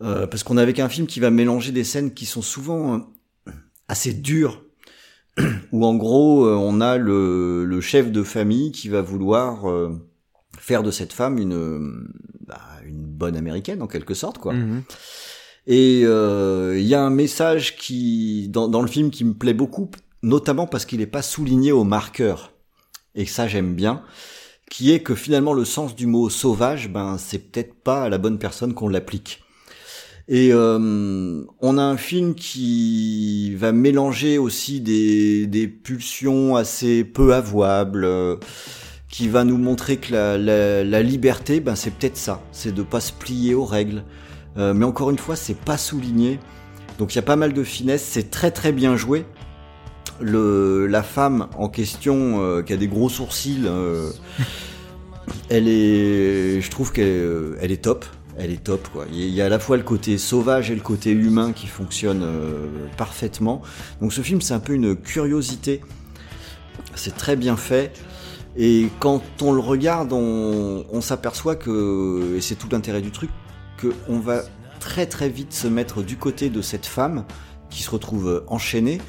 parce 0.00 0.44
qu'on 0.44 0.58
est 0.58 0.62
avec 0.62 0.78
un 0.78 0.88
film 0.88 1.06
qui 1.06 1.18
va 1.18 1.30
mélanger 1.30 1.72
des 1.72 1.82
scènes 1.82 2.12
qui 2.12 2.26
sont 2.26 2.42
souvent 2.42 3.08
assez 3.88 4.12
dures, 4.12 4.62
où 5.72 5.84
en 5.84 5.94
gros 5.94 6.46
on 6.46 6.80
a 6.82 6.98
le, 6.98 7.64
le 7.64 7.80
chef 7.80 8.12
de 8.12 8.22
famille 8.22 8.70
qui 8.70 8.90
va 8.90 9.00
vouloir 9.00 9.64
faire 10.68 10.82
de 10.82 10.90
cette 10.90 11.14
femme 11.14 11.38
une, 11.38 11.54
euh, 11.54 11.78
bah, 12.46 12.60
une 12.86 13.06
bonne 13.06 13.36
américaine 13.36 13.80
en 13.80 13.86
quelque 13.86 14.12
sorte 14.12 14.36
quoi. 14.36 14.52
Mhm. 14.52 14.82
Et 15.66 16.02
euh, 16.04 16.78
il 16.78 16.86
y 16.86 16.94
a 16.94 17.02
un 17.02 17.10
message 17.10 17.76
qui 17.76 18.48
dans, 18.48 18.68
dans 18.68 18.82
le 18.82 18.86
film 18.86 19.10
qui 19.10 19.24
me 19.24 19.32
plaît 19.32 19.54
beaucoup, 19.54 19.90
notamment 20.22 20.66
parce 20.66 20.84
qu'il 20.84 20.98
n'est 20.98 21.06
pas 21.06 21.22
souligné 21.22 21.72
au 21.72 21.84
marqueur. 21.84 22.52
Et 23.14 23.24
ça 23.24 23.48
j'aime 23.48 23.74
bien, 23.74 24.02
qui 24.70 24.92
est 24.92 25.00
que 25.00 25.14
finalement 25.14 25.54
le 25.54 25.64
sens 25.64 25.96
du 25.96 26.06
mot 26.06 26.28
sauvage, 26.28 26.90
ben 26.90 27.16
c'est 27.18 27.38
peut-être 27.38 27.74
pas 27.74 28.04
à 28.04 28.08
la 28.10 28.18
bonne 28.18 28.38
personne 28.38 28.74
qu'on 28.74 28.88
l'applique. 28.88 29.42
Et 30.28 30.50
euh, 30.52 31.42
on 31.60 31.78
a 31.78 31.82
un 31.82 31.96
film 31.96 32.34
qui 32.34 33.54
va 33.54 33.72
mélanger 33.72 34.36
aussi 34.36 34.82
des, 34.82 35.46
des 35.46 35.66
pulsions 35.66 36.54
assez 36.54 37.02
peu 37.02 37.32
avouables, 37.32 38.04
euh, 38.04 38.36
qui 39.08 39.28
va 39.28 39.44
nous 39.44 39.56
montrer 39.56 39.96
que 39.96 40.12
la, 40.12 40.38
la, 40.38 40.84
la 40.84 41.02
liberté, 41.02 41.60
ben 41.60 41.74
c'est 41.74 41.90
peut-être 41.90 42.16
ça, 42.16 42.42
c'est 42.52 42.74
de 42.74 42.82
pas 42.82 43.00
se 43.00 43.12
plier 43.12 43.54
aux 43.54 43.64
règles. 43.64 44.04
Euh, 44.56 44.74
mais 44.74 44.84
encore 44.84 45.10
une 45.10 45.18
fois, 45.18 45.36
c'est 45.36 45.58
pas 45.58 45.78
souligné. 45.78 46.38
Donc 46.98 47.14
il 47.14 47.16
y 47.16 47.18
a 47.20 47.22
pas 47.22 47.36
mal 47.36 47.52
de 47.52 47.62
finesse, 47.62 48.02
c'est 48.02 48.30
très 48.30 48.50
très 48.50 48.72
bien 48.72 48.96
joué. 48.96 49.24
Le, 50.20 50.86
la 50.86 51.02
femme 51.04 51.48
en 51.56 51.68
question, 51.68 52.42
euh, 52.42 52.62
qui 52.62 52.72
a 52.72 52.76
des 52.76 52.88
gros 52.88 53.08
sourcils, 53.08 53.64
euh, 53.66 54.10
elle 55.48 55.68
est, 55.68 56.60
je 56.60 56.70
trouve 56.70 56.92
qu'elle 56.92 57.06
euh, 57.06 57.58
elle 57.60 57.72
est 57.72 57.82
top. 57.82 58.04
Elle 58.40 58.52
est 58.52 58.62
top 58.62 58.88
quoi. 58.92 59.06
Il 59.12 59.30
y 59.30 59.42
a 59.42 59.46
à 59.46 59.48
la 59.48 59.58
fois 59.58 59.76
le 59.76 59.82
côté 59.82 60.16
sauvage 60.16 60.70
et 60.70 60.74
le 60.74 60.80
côté 60.80 61.10
humain 61.10 61.52
qui 61.52 61.66
fonctionnent 61.66 62.22
euh, 62.22 62.68
parfaitement. 62.96 63.62
Donc 64.00 64.12
ce 64.12 64.20
film 64.20 64.40
c'est 64.40 64.54
un 64.54 64.60
peu 64.60 64.74
une 64.74 64.94
curiosité. 64.94 65.80
C'est 66.94 67.16
très 67.16 67.34
bien 67.34 67.56
fait. 67.56 67.92
Et 68.60 68.88
quand 68.98 69.22
on 69.40 69.52
le 69.52 69.60
regarde, 69.60 70.12
on, 70.12 70.84
on 70.92 71.00
s'aperçoit 71.00 71.54
que, 71.54 72.34
et 72.36 72.40
c'est 72.40 72.56
tout 72.56 72.66
l'intérêt 72.72 73.00
du 73.00 73.12
truc, 73.12 73.30
qu'on 73.80 74.18
va 74.18 74.42
très 74.80 75.06
très 75.06 75.28
vite 75.28 75.52
se 75.52 75.68
mettre 75.68 76.02
du 76.02 76.16
côté 76.16 76.50
de 76.50 76.60
cette 76.60 76.86
femme 76.86 77.24
qui 77.70 77.82
se 77.84 77.90
retrouve 77.90 78.42
enchaînée. 78.48 79.00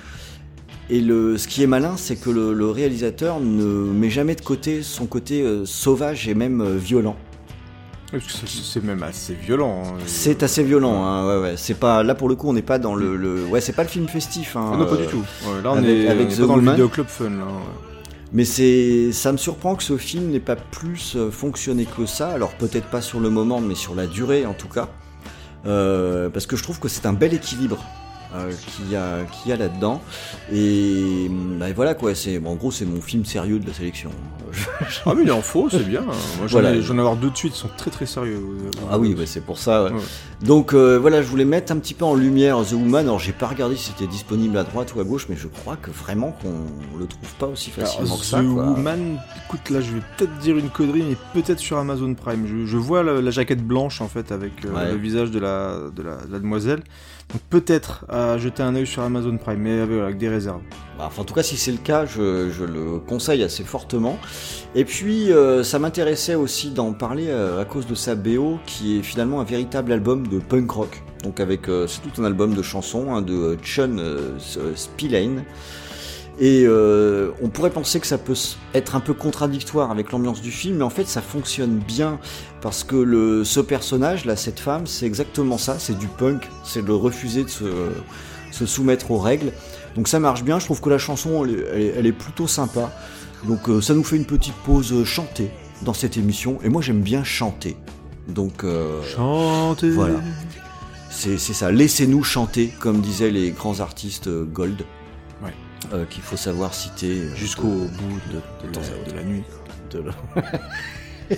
Et 0.92 1.02
le, 1.02 1.38
ce 1.38 1.48
qui 1.48 1.64
est 1.64 1.68
malin, 1.68 1.96
c'est 1.98 2.16
que 2.16 2.30
le, 2.30 2.54
le 2.54 2.66
réalisateur 2.70 3.40
ne 3.40 3.64
met 3.92 4.10
jamais 4.10 4.36
de 4.36 4.42
côté 4.42 4.82
son 4.84 5.06
côté 5.08 5.42
euh, 5.42 5.66
sauvage 5.66 6.28
et 6.28 6.34
même 6.36 6.62
euh, 6.62 6.78
violent. 6.78 7.16
C'est- 8.28 8.84
même 8.84 9.04
assez 9.04 9.36
violent. 9.36 9.84
hein. 9.86 9.94
C'est 10.08 10.42
assez 10.42 10.64
violent, 10.64 11.04
hein, 11.04 11.28
ouais, 11.28 11.42
ouais. 11.42 11.54
C'est 11.58 11.76
pas 11.80 12.02
là 12.02 12.16
pour 12.16 12.28
le 12.28 12.34
coup, 12.36 12.50
on 12.50 12.54
n'est 12.54 12.64
pas 12.64 12.80
dans 12.80 12.96
le, 12.96 13.16
le- 13.16 13.46
ouais, 13.46 13.62
c'est 13.62 13.74
pas 13.74 13.84
le 13.84 13.90
film 13.90 14.08
festif. 14.08 14.56
Hein, 14.56 14.72
Ah 14.74 14.78
non, 14.78 14.86
pas 14.86 14.94
euh, 14.94 14.98
du 14.98 15.08
tout. 15.08 15.24
Ouais, 15.46 15.62
là, 15.64 15.72
on 15.74 15.78
avec- 15.78 15.90
est, 15.90 16.08
avec 16.08 16.28
on 16.28 16.32
est 16.32 16.36
The 16.36 16.40
pas 16.40 16.46
dans 16.48 16.56
le 16.56 16.60
Woman. 16.62 16.74
vidéoclub 16.74 17.08
fun, 17.08 17.30
là. 17.30 17.46
Mais 18.32 18.46
c'est, 18.46 19.12
ça 19.12 19.32
me 19.32 19.38
surprend 19.38 19.76
que 19.76 19.84
ce 19.84 19.98
film 19.98 20.30
n'ait 20.30 20.40
pas 20.40 20.56
plus 20.56 21.16
euh, 21.16 21.32
fonctionné 21.32 21.86
que 21.86 22.06
ça. 22.06 22.30
Alors 22.30 22.54
peut-être 22.58 22.88
pas 22.88 23.02
sur 23.02 23.20
le 23.20 23.30
moment, 23.30 23.60
mais 23.60 23.76
sur 23.76 23.96
la 23.96 24.06
durée 24.08 24.46
en 24.46 24.54
tout 24.54 24.70
cas, 24.70 24.88
Euh, 25.66 26.30
parce 26.30 26.48
que 26.48 26.56
je 26.56 26.64
trouve 26.64 26.80
que 26.80 26.88
c'est 26.88 27.06
un 27.06 27.12
bel 27.12 27.34
équilibre 27.34 27.84
euh, 28.36 28.52
qu'il 28.76 28.92
y 28.92 28.96
a, 28.96 29.20
y 29.46 29.52
a 29.52 29.56
là-dedans. 29.58 30.02
Et 30.52 31.28
bah, 31.60 31.68
voilà 31.76 31.94
quoi. 31.94 32.16
C'est, 32.16 32.40
bon, 32.40 32.52
en 32.52 32.56
gros, 32.56 32.72
c'est 32.72 32.86
mon 32.86 33.02
film 33.02 33.26
sérieux 33.26 33.60
de 33.60 33.68
la 33.68 33.74
sélection. 33.74 34.12
Ah, 35.06 35.14
mais 35.16 35.24
il 35.24 35.32
en 35.32 35.42
faut, 35.42 35.70
c'est 35.70 35.88
bien. 35.88 36.02
Moi, 36.02 36.16
j'en 36.48 36.60
Voilà. 36.60 36.74
ai- 36.76 36.90
avoir 36.90 37.16
deux 37.16 37.30
de 37.30 37.38
suite, 37.38 37.54
ils 37.56 37.60
sont 37.60 37.70
très 37.78 37.92
très 37.92 38.06
sérieux. 38.08 38.42
Ah 38.92 38.98
oui, 38.98 39.14
ouais, 39.14 39.26
c'est 39.28 39.42
pour 39.46 39.58
ça. 39.60 39.84
ouais. 39.84 39.92
Ouais. 39.92 40.00
Donc 40.42 40.74
euh, 40.74 40.98
voilà, 40.98 41.22
je 41.22 41.28
voulais 41.28 41.46
mettre 41.46 41.72
un 41.72 41.78
petit 41.78 41.94
peu 41.94 42.06
en 42.06 42.16
lumière 42.16 42.58
The 42.66 42.72
Woman. 42.74 43.06
Alors 43.06 43.20
j'ai 43.20 43.32
pas 43.32 43.48
regardé 43.48 43.76
si 43.76 43.92
c'était 43.92 44.08
disponible 44.08 44.58
à 44.58 44.64
droite 44.64 44.94
ou 44.96 45.00
à 45.00 45.04
gauche, 45.04 45.28
mais 45.30 45.36
je 45.36 45.48
crois 45.48 45.76
que 45.76 45.92
vraiment 45.92 46.32
qu'on 46.42 46.98
le 46.98 47.06
trouve 47.06 47.34
pas 47.38 47.46
aussi 47.48 47.72
Alors, 47.78 47.90
facilement 47.90 48.16
que 48.18 48.22
The 48.22 48.26
ça. 48.26 48.42
quoi. 48.42 48.64
Woman, 48.72 49.20
écoute, 49.46 49.70
là, 49.70 49.82
je 49.82 49.92
vais 49.94 50.02
peut-être 50.18 50.38
dire 50.40 50.58
une 50.58 50.70
connerie, 50.70 51.04
mais 51.08 51.18
peut-être 51.42 51.60
sur 51.60 51.78
Amazon 51.78 52.14
Prime. 52.16 52.48
Je, 52.48 52.66
je 52.66 52.78
vois 52.78 53.04
la, 53.04 53.22
la 53.22 53.32
jaquette 53.32 53.64
blanche, 53.66 54.02
en 54.02 54.08
fait, 54.08 54.32
avec 54.32 54.54
euh, 54.66 54.92
le 54.94 54.98
visage 54.98 55.30
de 55.32 55.40
la, 55.40 55.78
de 55.96 56.02
la, 56.02 56.16
de 56.26 56.32
la 56.32 56.40
demoiselle. 56.40 56.82
Peut-être 57.50 58.06
à 58.10 58.38
jeter 58.38 58.64
un 58.64 58.76
œil 58.76 58.88
sur 58.88 59.04
Amazon 59.04 59.38
Prime, 59.38 59.60
mais 59.60 59.82
avec, 59.82 60.00
avec 60.00 60.18
des 60.18 60.30
réserves. 60.30 60.62
Bah, 60.98 61.06
enfin, 61.08 61.22
en 61.22 61.26
tout 61.26 61.34
cas, 61.34 61.44
si 61.44 61.58
c'est 61.58 61.72
le 61.72 61.78
cas, 61.78 62.06
je, 62.06 62.64
le 62.64 63.00
conseille 63.00 63.44
assez 63.44 63.64
fortement. 63.64 64.18
Et 64.76 64.84
puis, 64.84 65.32
euh, 65.32 65.64
ça 65.64 65.80
m'intéressait 65.80 66.36
aussi 66.36 66.72
d'en 66.72 66.94
parler 66.94 67.28
euh, 67.28 67.62
à 67.62 67.66
cause 67.66 67.88
de 67.88 67.96
sa 67.96 68.16
BO, 68.16 68.58
qui 68.66 68.98
est 68.98 69.04
finalement 69.04 69.42
un 69.42 69.44
véritable 69.44 69.92
album 69.92 70.28
de 70.28 70.40
punk 70.40 70.72
rock. 70.72 71.04
Donc, 71.24 71.40
avec 71.40 71.68
euh, 71.68 71.88
c'est 71.88 72.02
tout 72.02 72.22
un 72.22 72.26
album 72.26 72.54
de 72.54 72.62
chansons 72.62 73.14
hein, 73.14 73.22
de 73.22 73.34
euh, 73.34 73.58
Chun 73.62 73.98
euh, 73.98 74.38
Spillane. 74.76 75.44
Et 76.42 76.64
euh, 76.66 77.32
on 77.42 77.50
pourrait 77.50 77.70
penser 77.70 78.00
que 78.00 78.08
ça 78.08 78.18
peut 78.18 78.34
être 78.74 78.96
un 78.96 79.02
peu 79.02 79.14
contradictoire 79.14 79.92
avec 79.92 80.12
l'ambiance 80.14 80.42
du 80.42 80.52
film, 80.52 80.78
mais 80.78 80.84
en 80.84 80.90
fait 80.90 81.06
ça 81.08 81.22
fonctionne 81.22 81.80
bien 81.80 82.18
parce 82.62 82.86
que 82.86 82.96
le, 82.96 83.44
ce 83.44 83.60
personnage, 83.60 84.24
là, 84.24 84.38
cette 84.38 84.60
femme, 84.60 84.88
c'est 84.88 85.06
exactement 85.06 85.58
ça, 85.58 85.78
c'est 85.80 85.98
du 85.98 86.08
punk, 86.08 86.48
c'est 86.64 86.82
le 86.86 86.96
refuser 86.96 87.44
de 87.44 87.50
se, 87.50 87.66
se 88.52 88.66
soumettre 88.66 89.12
aux 89.12 89.18
règles. 89.20 89.52
Donc 89.98 90.08
ça 90.08 90.20
marche 90.22 90.44
bien, 90.44 90.60
je 90.60 90.66
trouve 90.66 90.80
que 90.80 90.90
la 90.90 90.98
chanson 90.98 91.44
elle, 91.44 91.52
est- 91.56 91.66
elle 91.74 91.82
est- 91.82 91.94
elle 91.98 92.06
est 92.06 92.12
plutôt 92.14 92.48
sympa. 92.48 92.90
Donc 93.46 93.68
euh, 93.68 93.82
ça 93.82 93.94
nous 93.94 94.04
fait 94.06 94.16
une 94.16 94.26
petite 94.26 94.56
pause 94.66 94.94
euh, 94.94 95.04
chantée 95.04 95.50
dans 95.82 95.94
cette 95.94 96.16
émission, 96.16 96.60
et 96.64 96.70
moi 96.70 96.82
j'aime 96.82 97.02
bien 97.02 97.24
chanter. 97.26 97.76
Donc 98.30 98.64
euh, 98.64 99.02
Chantez 99.04 99.90
voilà. 99.90 100.20
c'est 101.10 101.38
ça, 101.38 101.70
laissez-nous 101.72 102.24
chanter, 102.24 102.72
comme 102.80 103.02
disaient 103.02 103.32
les 103.32 103.52
grands 103.52 103.82
artistes 103.82 104.30
Gold. 104.30 104.84
Euh, 105.94 106.06
Qu'il 106.06 106.22
faut 106.22 106.38
savoir 106.38 106.74
citer 106.74 107.22
euh, 107.22 107.36
Jusqu'au 107.36 107.68
bout 107.68 108.20
de, 108.32 108.36
de 108.68 108.68
de 108.68 108.74
temps 108.74 108.82
la, 109.06 109.12
de 109.12 109.18
la 109.18 109.24
nuit. 109.24 109.44
la- 109.94 111.36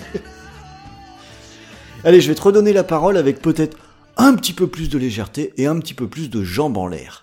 Allez, 2.04 2.20
je 2.20 2.28
vais 2.28 2.34
te 2.34 2.42
redonner 2.42 2.72
la 2.72 2.84
parole 2.84 3.16
avec 3.16 3.40
peut-être 3.40 3.76
un 4.16 4.34
petit 4.34 4.52
peu 4.52 4.66
plus 4.66 4.88
de 4.88 4.98
légèreté 4.98 5.52
et 5.56 5.66
un 5.66 5.78
petit 5.78 5.94
peu 5.94 6.08
plus 6.08 6.28
de 6.30 6.42
jambes 6.42 6.76
en 6.76 6.86
l'air. 6.88 7.21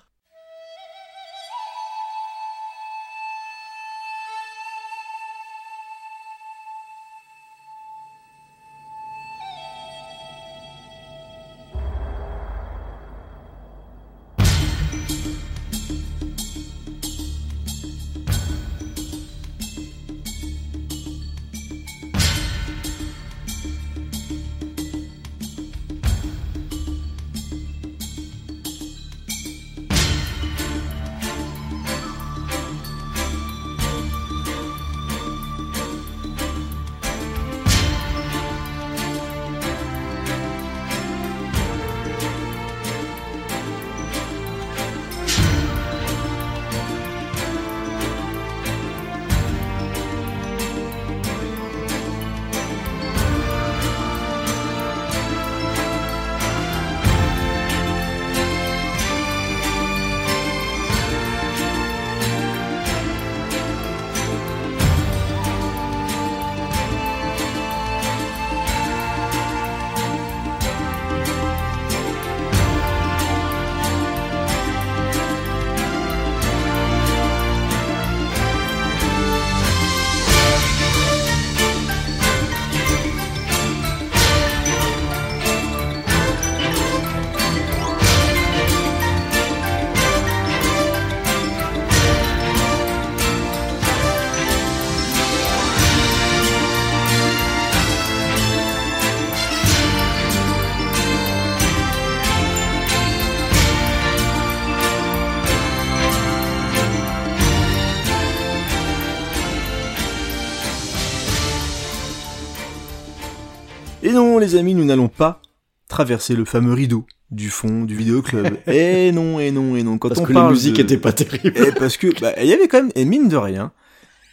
Et 114.03 114.11
non, 114.11 114.37
les 114.37 114.55
amis, 114.55 114.73
nous 114.75 114.85
n'allons 114.85 115.09
pas 115.09 115.41
traverser 115.87 116.35
le 116.35 116.45
fameux 116.45 116.73
rideau 116.73 117.05
du 117.31 117.49
fond 117.49 117.83
du 117.83 117.95
vidéoclub. 117.95 118.57
et 118.67 119.11
non, 119.11 119.39
et 119.39 119.51
non, 119.51 119.75
et 119.75 119.83
non. 119.83 119.97
Quand 119.97 120.09
Parce 120.09 120.21
on 120.21 120.25
que 120.25 120.33
parle 120.33 120.51
musiques 120.53 120.77
de- 120.77 120.81
étaient 120.81 120.97
pas 120.97 121.11
terribles. 121.11 121.57
Et 121.57 121.71
parce 121.71 121.97
que 121.97 122.07
bah, 122.19 122.31
il 122.39 122.47
y 122.47 122.53
avait 122.53 122.67
quand 122.67 122.81
même, 122.83 122.91
et 122.95 123.05
mine 123.05 123.27
de 123.27 123.35
rien, 123.37 123.71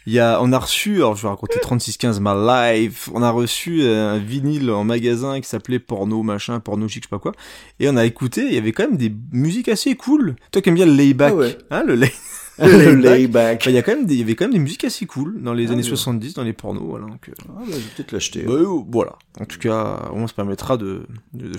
Il 0.05 0.13
y 0.13 0.19
a, 0.19 0.39
on 0.41 0.53
a 0.53 0.59
reçu, 0.59 0.95
alors 0.97 1.15
je 1.17 1.23
vais 1.23 1.27
raconter 1.27 1.59
3615 1.59 2.21
ma 2.21 2.71
life, 2.77 3.09
on 3.13 3.21
a 3.21 3.29
reçu 3.29 3.81
euh, 3.81 4.13
un 4.13 4.17
vinyle 4.19 4.71
en 4.71 4.85
magasin 4.85 5.41
qui 5.41 5.49
s'appelait 5.49 5.79
Porno 5.79 6.23
machin, 6.23 6.59
Porno 6.61 6.87
chic, 6.87 7.03
je 7.03 7.07
sais 7.07 7.09
pas 7.09 7.19
quoi, 7.19 7.33
et 7.81 7.89
on 7.89 7.97
a 7.97 8.05
écouté, 8.05 8.45
il 8.47 8.53
y 8.53 8.57
avait 8.57 8.71
quand 8.71 8.83
même 8.87 8.95
des 8.97 9.11
musiques 9.33 9.67
assez 9.67 9.95
cool. 9.95 10.37
Toi 10.51 10.61
qui 10.61 10.69
aimes 10.69 10.75
bien 10.75 10.85
le 10.85 10.93
layback, 10.93 11.33
Ah 11.33 11.35
ouais. 11.35 11.57
hein, 11.71 11.83
le 11.85 11.95
lay... 11.95 12.11
Le 12.59 12.95
layback. 12.95 13.59
Enfin, 13.61 13.69
il 13.71 13.75
y 13.75 13.77
a 13.77 13.83
quand 13.83 13.93
même 13.95 14.05
des, 14.05 14.15
il 14.15 14.19
y 14.19 14.23
avait 14.23 14.35
quand 14.35 14.45
même 14.45 14.53
des 14.53 14.59
musiques 14.59 14.83
assez 14.83 15.05
cool 15.05 15.41
dans 15.41 15.53
les 15.53 15.67
Ah 15.67 15.71
années 15.73 15.83
ouais. 15.83 15.89
70 15.89 16.33
dans 16.33 16.43
les 16.43 16.53
pornos, 16.53 16.83
voilà. 16.83 17.05
Donc, 17.05 17.29
euh, 17.29 17.33
Ah, 17.49 17.51
bah, 17.59 17.63
je 17.67 17.71
vais 17.73 17.81
peut-être 17.95 18.11
l'acheter. 18.11 18.41
bah, 18.43 18.53
euh, 18.53 18.81
voilà. 18.89 19.15
En 19.39 19.45
tout 19.45 19.59
cas, 19.59 20.09
on 20.13 20.25
se 20.27 20.33
permettra 20.33 20.77
de, 20.77 21.05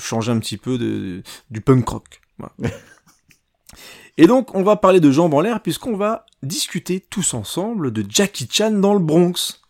changer 0.01 0.32
un 0.32 0.38
petit 0.38 0.57
peu 0.57 0.78
de, 0.78 0.84
de- 0.86 1.22
du 1.51 1.61
punk 1.61 1.88
rock. 1.88 2.20
Voilà. 2.38 2.53
Et 4.16 4.26
donc, 4.26 4.55
on 4.55 4.62
va 4.64 4.76
parler 4.76 4.99
de 5.01 5.11
jambes 5.11 5.34
en 5.34 5.40
l'air 5.40 5.61
puisqu'on 5.62 5.96
va 5.96 6.26
discuter 6.42 6.99
tous 7.01 7.34
ensemble 7.34 7.92
de 7.92 8.05
Jackie 8.09 8.49
Chan 8.51 8.72
dans 8.72 8.94
le 8.94 8.99
Bronx. 9.01 9.61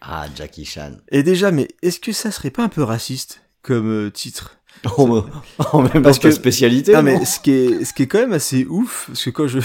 Ah, 0.00 0.26
Jackie 0.34 0.64
Chan. 0.64 0.92
Et 1.12 1.22
déjà, 1.22 1.50
mais 1.52 1.68
est-ce 1.82 2.00
que 2.00 2.12
ça 2.12 2.30
serait 2.30 2.50
pas 2.50 2.64
un 2.64 2.68
peu 2.68 2.82
raciste 2.82 3.42
comme 3.62 3.88
euh, 3.88 4.10
titre? 4.10 4.58
Oh, 4.98 5.06
bah, 5.06 5.68
en 5.72 5.82
même 5.82 5.92
temps, 5.92 6.02
Parce 6.02 6.18
que- 6.18 6.30
spécialité. 6.32 6.92
Non 6.92 7.02
mais 7.02 7.24
ce 7.24 7.38
qui 7.38 7.52
est, 7.52 7.84
ce 7.84 7.94
qui 7.94 8.02
est 8.02 8.06
quand 8.06 8.18
même 8.18 8.32
assez 8.32 8.66
ouf, 8.66 9.04
parce 9.06 9.24
que 9.24 9.30
quand 9.30 9.46
je, 9.46 9.60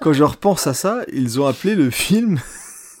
quand 0.00 0.12
je 0.12 0.24
repense 0.24 0.66
à 0.66 0.74
ça, 0.74 1.02
ils 1.12 1.40
ont 1.40 1.46
appelé 1.46 1.74
le 1.74 1.90
film 1.90 2.40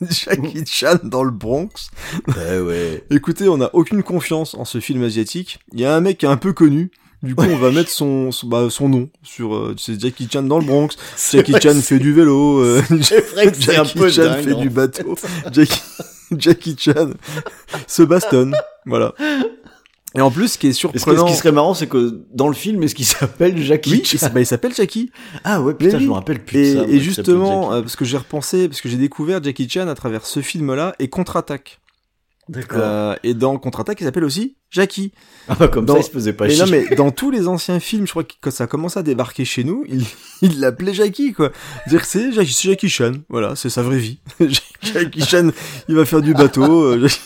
Jackie 0.10 0.64
Chan 0.66 0.98
dans 1.04 1.24
le 1.24 1.30
Bronx. 1.30 1.90
Eh 2.28 2.58
ouais. 2.60 3.04
Écoutez, 3.10 3.48
on 3.48 3.58
n'a 3.58 3.70
aucune 3.74 4.02
confiance 4.02 4.54
en 4.54 4.64
ce 4.64 4.80
film 4.80 5.02
asiatique. 5.04 5.58
Il 5.72 5.80
y 5.80 5.84
a 5.84 5.94
un 5.94 6.00
mec 6.00 6.18
qui 6.18 6.26
est 6.26 6.30
un 6.30 6.36
peu 6.36 6.52
connu. 6.52 6.90
Du 7.22 7.34
coup, 7.34 7.44
on 7.44 7.56
va 7.56 7.70
mettre 7.70 7.90
son, 7.90 8.30
son, 8.30 8.46
bah, 8.46 8.68
son 8.70 8.88
nom 8.88 9.08
sur, 9.22 9.54
euh, 9.54 9.74
c'est 9.78 9.98
Jackie 9.98 10.28
Chan 10.30 10.42
dans 10.42 10.58
le 10.58 10.64
Bronx. 10.66 10.90
Jackie 11.32 11.54
Chan 11.60 11.74
fait 11.80 11.98
du 11.98 12.12
vélo. 12.12 12.60
euh, 12.60 12.82
un 12.90 13.00
Jackie 13.00 13.98
peu 13.98 14.10
Chan 14.10 14.24
dingue, 14.24 14.44
fait 14.44 14.52
hein. 14.52 14.60
du 14.60 14.70
bateau. 14.70 15.16
Jackie, 15.50 15.80
Jackie 16.36 16.76
Chan 16.78 17.10
se 17.86 18.02
bastonne. 18.02 18.54
Voilà. 18.84 19.14
Et 20.16 20.20
en 20.20 20.30
plus, 20.30 20.48
ce 20.52 20.58
qui 20.58 20.68
est 20.68 20.72
ce, 20.72 20.86
que- 20.86 20.92
ce 20.94 20.98
surprenant. 20.98 21.26
qui 21.26 21.34
serait 21.34 21.52
marrant, 21.52 21.74
c'est 21.74 21.86
que 21.86 22.22
dans 22.32 22.48
le 22.48 22.54
film, 22.54 22.82
est-ce 22.82 22.94
qu'il 22.94 23.04
s'appelle 23.06 23.56
Jackie 23.62 23.90
Oui, 23.92 24.02
il 24.12 24.28
bah, 24.32 24.40
il 24.40 24.46
s'appelle 24.46 24.74
Jackie. 24.74 25.10
Ah 25.44 25.60
ouais, 25.60 25.74
putain, 25.74 25.98
je 25.98 26.06
me 26.06 26.12
rappelle 26.12 26.44
plus 26.44 26.58
Et, 26.58 26.74
ça. 26.74 26.82
et 26.88 26.98
justement, 27.00 27.72
euh, 27.72 27.82
parce 27.82 27.96
que 27.96 28.04
j'ai 28.04 28.16
repensé, 28.16 28.68
parce 28.68 28.80
que 28.80 28.88
j'ai 28.88 28.96
découvert 28.96 29.42
Jackie 29.42 29.68
Chan 29.68 29.88
à 29.88 29.94
travers 29.94 30.24
ce 30.26 30.40
film-là 30.40 30.94
et 30.98 31.08
Contre-attaque. 31.08 31.80
D'accord. 32.48 32.78
Euh, 32.80 33.14
et 33.24 33.34
dans 33.34 33.58
Contre-attaque, 33.58 34.00
il 34.00 34.04
s'appelle 34.04 34.22
aussi 34.22 34.56
Jackie. 34.70 35.10
Ah 35.48 35.56
bah, 35.58 35.66
comme 35.66 35.84
dans- 35.84 35.94
ça, 35.94 36.00
il 36.00 36.04
se 36.04 36.10
faisait 36.10 36.32
pas 36.32 36.44
Mais 36.46 36.54
chier. 36.54 36.64
non, 36.64 36.70
mais 36.70 36.94
dans 36.94 37.10
tous 37.10 37.32
les 37.32 37.48
anciens 37.48 37.80
films, 37.80 38.06
je 38.06 38.12
crois 38.12 38.22
que 38.22 38.34
quand 38.40 38.52
ça 38.52 38.64
a 38.64 38.66
commencé 38.68 39.00
à 39.00 39.02
débarquer 39.02 39.44
chez 39.44 39.64
nous, 39.64 39.84
il 39.88 40.04
il 40.42 40.60
l'appelait 40.60 40.94
Jackie, 40.94 41.32
quoi. 41.32 41.50
Dire 41.88 42.02
que 42.02 42.06
c'est 42.06 42.30
Jackie, 42.30 42.88
Chan. 42.88 43.12
Voilà, 43.28 43.56
c'est 43.56 43.68
sa 43.68 43.82
vraie 43.82 43.98
vie. 43.98 44.20
Jackie 44.80 45.22
Chan, 45.22 45.50
il 45.88 45.96
va 45.96 46.04
faire 46.04 46.22
du 46.22 46.34
bateau. 46.34 46.84
euh, 46.84 47.00
Jackie- 47.08 47.20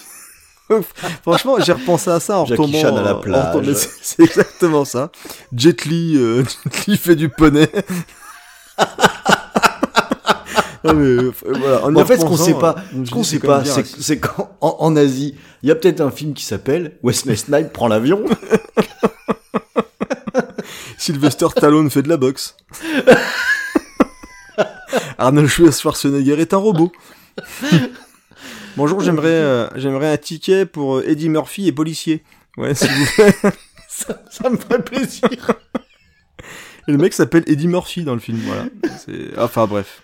Franchement, 1.23 1.57
j'ai 1.61 1.73
repensé 1.73 2.11
à 2.11 2.21
ça 2.21 2.39
en 2.39 2.47
Jackie 2.47 2.63
retombant. 2.63 2.81
Chan 2.81 2.97
à 2.97 3.03
la 3.03 3.13
retombant- 3.15 3.61
plage. 3.61 3.77
C'est 4.03 4.23
exactement 4.23 4.85
ça. 4.85 5.11
Jet 5.55 5.85
Li, 5.85 6.17
euh, 6.17 6.45
Jet 6.65 6.87
Li 6.87 6.97
fait 6.97 7.17
du 7.17 7.29
poney. 7.29 7.69
non 10.85 10.95
mais 10.95 11.07
euh, 11.07 11.33
voilà. 11.45 11.87
En, 12.03 12.05
fait, 12.07 12.19
ce 12.19 12.25
qu'on 12.25 12.37
sait 12.37 12.55
pas, 12.55 12.77
euh, 12.95 13.05
ce 13.05 13.11
qu'on 13.11 13.25
sait 13.25 13.39
pas, 13.39 13.63
c'est 13.65 14.19
qu'en 14.19 14.51
en, 14.61 14.77
en 14.81 14.97
Asie, 14.97 15.37
il 15.63 15.69
y 15.69 15.73
a 15.73 15.75
peut-être 15.75 16.01
un 16.01 16.11
film 16.11 16.33
qui 16.35 16.45
s'appelle 16.45 16.99
Wesley 17.03 17.37
Snipes 17.37 17.73
prend 17.73 17.89
l'avion. 17.89 18.25
Sylvester 20.99 21.47
Stallone 21.51 21.91
fait 21.91 22.03
de 22.03 22.09
la 22.09 22.17
boxe. 22.17 22.57
Arnold 25.19 25.49
Schwarzenegger 25.49 26.41
est 26.41 26.55
un 26.55 26.59
robot. 26.59 26.93
Bonjour, 28.77 29.01
j'aimerais 29.01 29.29
euh, 29.29 29.69
j'aimerais 29.77 30.13
un 30.13 30.17
ticket 30.17 30.67
pour 30.67 30.97
euh, 30.99 31.05
Eddie 31.09 31.29
Murphy 31.29 31.67
et 31.69 31.73
policier. 31.73 32.23
Ouais, 32.57 32.75
s'il 32.75 32.91
vous 32.91 33.07
plaît. 33.15 33.35
ça, 33.89 34.23
ça 34.31 34.49
me 34.51 34.57
ferait 34.57 34.83
plaisir. 34.83 35.29
Et 36.89 36.93
le 36.93 36.99
mec 36.99 37.13
s'appelle 37.13 37.45
Eddie 37.47 37.69
Murphy 37.69 38.05
dans 38.05 38.15
le 38.15 38.21
film, 38.21 38.39
voilà. 38.47 38.65
Enfin 39.39 39.67
bref. 39.67 40.03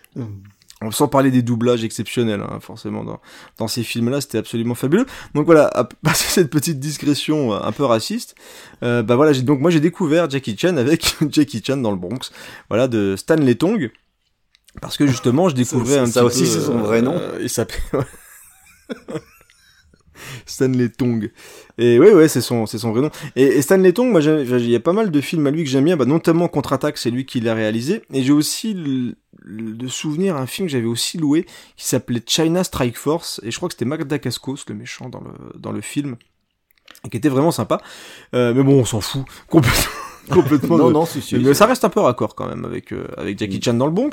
On 0.83 0.91
Sans 0.91 1.09
parler 1.09 1.31
des 1.31 1.41
doublages 1.41 1.85
exceptionnels, 1.85 2.43
hein, 2.43 2.59
forcément, 2.61 3.03
dans, 3.03 3.19
dans 3.57 3.67
ces 3.67 3.83
films-là, 3.83 4.21
c'était 4.21 4.37
absolument 4.37 4.75
fabuleux. 4.75 5.07
Donc 5.35 5.47
voilà, 5.47 5.69
à 5.69 5.85
passer 6.03 6.27
cette 6.29 6.51
petite 6.51 6.79
digression 6.79 7.55
euh, 7.55 7.59
un 7.62 7.73
peu 7.73 7.85
raciste, 7.85 8.35
euh, 8.83 9.03
bah 9.03 9.17
voilà, 9.17 9.33
donc 9.41 9.61
moi 9.61 9.71
j'ai 9.71 9.81
découvert 9.81 10.29
Jackie 10.29 10.55
Chan 10.59 10.77
avec 10.77 11.17
Jackie 11.31 11.62
Chan 11.67 11.79
dans 11.79 11.93
le 11.93 11.97
Bronx, 11.97 12.31
voilà, 12.69 12.89
de 12.89 13.17
Stanley 13.17 13.55
Tong, 13.55 13.91
parce 14.83 14.99
que 14.99 15.07
justement, 15.07 15.49
je 15.49 15.55
découvrais 15.55 15.95
ça- 15.95 16.03
un 16.03 16.07
ça 16.07 16.21
petit 16.21 16.43
aussi, 16.43 16.47
c'est 16.47 16.61
son 16.61 16.77
vrai 16.79 17.01
nom 17.01 17.14
euh, 17.17 17.39
Il 17.41 17.49
s'appelle... 17.49 17.81
Stanley 20.47 20.89
Tong. 20.89 21.30
Et 21.78 21.99
ouais, 21.99 22.12
ouais, 22.12 22.28
c'est 22.28 22.41
son, 22.41 22.66
c'est 22.66 22.78
son 22.78 22.93
vrai 22.93 23.03
nom. 23.03 23.11
Et, 23.34 23.61
Stanley 23.62 23.93
Tong, 23.93 24.11
moi, 24.11 24.20
il 24.22 24.70
y 24.70 24.76
a 24.76 24.80
pas 24.80 24.93
mal 24.93 25.11
de 25.11 25.20
films 25.20 25.47
à 25.47 25.51
lui 25.51 25.64
que 25.64 25.70
j'aime 25.70 25.84
bien, 25.84 25.97
bah, 25.97 26.05
notamment 26.05 26.49
Contre-Attaque, 26.49 26.99
c'est 26.99 27.11
lui 27.11 27.26
qui 27.26 27.41
l'a 27.41 27.55
réalisé. 27.55 28.03
Et 28.12 28.22
j'ai 28.22 28.32
aussi 28.32 28.74
le, 28.74 29.89
souvenir 29.89 30.37
un 30.37 30.47
film 30.47 30.68
que 30.68 30.72
j'avais 30.72 30.87
aussi 30.87 31.18
loué, 31.18 31.45
qui 31.76 31.87
s'appelait 31.87 32.22
China 32.26 32.64
Strike 32.64 32.97
Force, 32.97 33.41
et 33.45 33.51
je 33.51 33.57
crois 33.57 33.68
que 33.68 33.74
c'était 33.74 33.84
Mac 33.84 34.05
Dacascos, 34.05 34.64
le 34.68 34.74
méchant 34.74 35.09
dans 35.09 35.20
le, 35.20 35.59
dans 35.59 35.72
le 35.72 35.80
film, 35.80 36.16
et 37.05 37.11
qui 37.11 37.16
était 37.16 37.28
vraiment 37.28 37.53
sympa. 37.53 37.80
Euh, 38.34 38.55
mais 38.55 38.62
bon, 38.62 38.80
on 38.80 38.84
s'en 38.84 39.01
fout 39.01 39.24
complètement. 39.49 40.06
complètement 40.35 40.77
non, 40.79 40.89
de- 40.89 40.93
non, 40.93 41.07
c'est 41.07 41.20
sûr. 41.20 41.41
mais 41.43 41.55
ça 41.55 41.66
reste 41.66 41.85
un 41.85 41.89
peu 41.89 42.01
raccord 42.01 42.35
quand 42.35 42.49
même 42.49 42.64
avec 42.64 42.93
euh, 42.93 43.07
avec 43.16 43.39
Jackie 43.39 43.61
Chan 43.62 43.74
dans 43.74 43.87
le 43.87 43.93
Bronx. 43.93 44.11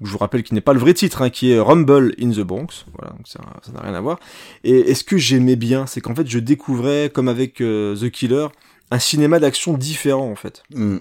Donc, 0.00 0.06
je 0.06 0.10
vous 0.10 0.18
rappelle 0.18 0.42
qu'il 0.42 0.54
n'est 0.54 0.60
pas 0.60 0.72
le 0.72 0.80
vrai 0.80 0.94
titre, 0.94 1.22
hein, 1.22 1.30
qui 1.30 1.52
est 1.52 1.58
Rumble 1.60 2.14
in 2.20 2.30
the 2.30 2.40
Bronx. 2.40 2.84
Voilà, 2.98 3.12
donc 3.14 3.26
ça 3.26 3.40
n'a 3.72 3.80
rien 3.80 3.94
à 3.94 4.00
voir. 4.00 4.18
Et, 4.64 4.90
et 4.90 4.94
ce 4.94 5.04
que 5.04 5.16
j'aimais 5.16 5.56
bien, 5.56 5.86
c'est 5.86 6.00
qu'en 6.00 6.14
fait, 6.14 6.26
je 6.26 6.38
découvrais, 6.38 7.10
comme 7.12 7.28
avec 7.28 7.60
euh, 7.60 7.96
The 7.96 8.10
Killer, 8.10 8.46
un 8.90 8.98
cinéma 8.98 9.38
d'action 9.40 9.74
différent 9.74 10.30
en 10.30 10.36
fait. 10.36 10.62
Hmm. 10.74 10.98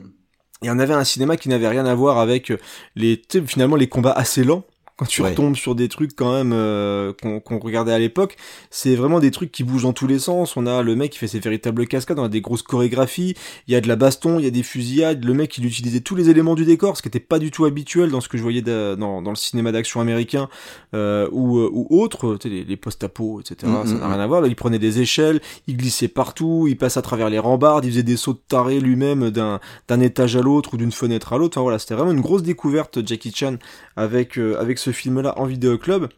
Et 0.63 0.69
on 0.71 0.79
avait 0.79 0.93
un 0.93 1.03
cinéma 1.03 1.35
qui 1.35 1.49
n'avait 1.49 1.67
rien 1.67 1.85
à 1.85 1.93
voir 1.93 2.17
avec 2.19 2.49
euh, 2.51 2.57
les 2.95 3.21
finalement 3.45 3.75
les 3.75 3.87
combats 3.87 4.11
assez 4.13 4.43
lents. 4.43 4.63
Quand 4.97 5.05
tu 5.05 5.21
Ouais. 5.23 5.29
retombes 5.31 5.55
sur 5.55 5.73
des 5.73 5.87
trucs 5.89 6.15
quand 6.15 6.31
même 6.33 6.51
euh, 6.53 7.13
qu'on 7.13 7.59
regardait 7.59 7.91
à 7.93 7.97
l'époque, 7.99 8.35
c'est 8.69 8.95
vraiment 8.95 9.19
des 9.19 9.31
trucs 9.31 9.51
qui 9.51 9.63
bougent 9.63 9.83
dans 9.83 9.93
tous 9.93 10.05
les 10.07 10.19
sens. 10.19 10.55
On 10.55 10.67
a 10.67 10.83
le 10.83 10.95
mec 10.95 11.11
qui 11.11 11.17
fait 11.19 11.27
ses 11.27 11.39
véritables 11.39 11.87
cascades, 11.87 12.19
on 12.19 12.23
a 12.25 12.29
des 12.29 12.41
grosses 12.41 12.61
chorégraphies, 12.61 13.35
il 13.67 13.73
y 13.73 13.75
a 13.75 13.81
de 13.81 13.87
la 13.87 13.95
baston, 13.95 14.37
il 14.37 14.45
y 14.45 14.47
a 14.47 14.51
des 14.51 14.61
fusillades. 14.61 15.25
Le 15.25 15.33
mec 15.33 15.57
il 15.57 15.65
utilisait 15.65 16.01
tous 16.01 16.15
les 16.15 16.29
éléments 16.29 16.53
du 16.55 16.63
décor, 16.65 16.95
ce 16.95 17.01
qui 17.01 17.07
était 17.07 17.19
pas 17.19 17.39
du 17.39 17.49
tout 17.49 17.65
habituel 17.65 18.11
dans 18.11 18.21
ce 18.21 18.29
que 18.29 18.37
je 18.37 18.43
voyais 18.43 18.61
da- 18.61 18.95
dans, 18.95 19.21
dans 19.23 19.31
le 19.31 19.35
cinéma 19.35 19.71
d'action 19.71 19.99
américain 19.99 20.47
euh, 20.93 21.27
ou, 21.31 21.57
euh, 21.57 21.69
ou 21.73 21.87
autre, 21.99 22.35
tu 22.39 22.47
sais, 22.47 22.53
les, 22.53 22.63
les 22.63 22.77
post-apo, 22.77 23.39
etc. 23.41 23.71
Mm, 23.71 23.87
ça 23.87 23.93
mm, 23.95 23.99
n'a 23.99 24.07
rien 24.09 24.19
à 24.19 24.27
voir. 24.27 24.41
Là, 24.41 24.47
il 24.47 24.55
prenait 24.55 24.79
des 24.79 24.99
échelles, 25.01 25.41
il 25.67 25.77
glissait 25.77 26.07
partout, 26.07 26.65
il 26.67 26.77
passait 26.77 26.99
à 26.99 27.01
travers 27.01 27.29
les 27.31 27.39
rambardes, 27.39 27.83
il 27.85 27.91
faisait 27.91 28.03
des 28.03 28.17
sauts 28.17 28.33
de 28.33 28.41
taré 28.47 28.79
lui-même 28.79 29.31
d'un 29.31 29.59
d'un 29.87 29.99
étage 30.01 30.35
à 30.35 30.41
l'autre 30.41 30.75
ou 30.75 30.77
d'une 30.77 30.91
fenêtre 30.91 31.33
à 31.33 31.37
l'autre. 31.39 31.57
Enfin 31.57 31.63
voilà, 31.63 31.79
c'était 31.79 31.95
vraiment 31.95 32.11
une 32.11 32.21
grosse 32.21 32.43
découverte 32.43 32.99
Jackie 33.05 33.31
Chan 33.33 33.55
avec 33.95 34.37
euh, 34.37 34.59
avec 34.61 34.77
ce 34.83 34.91
film-là 34.91 35.33
en 35.37 35.45
vidéo 35.45 35.77
club. 35.77 36.09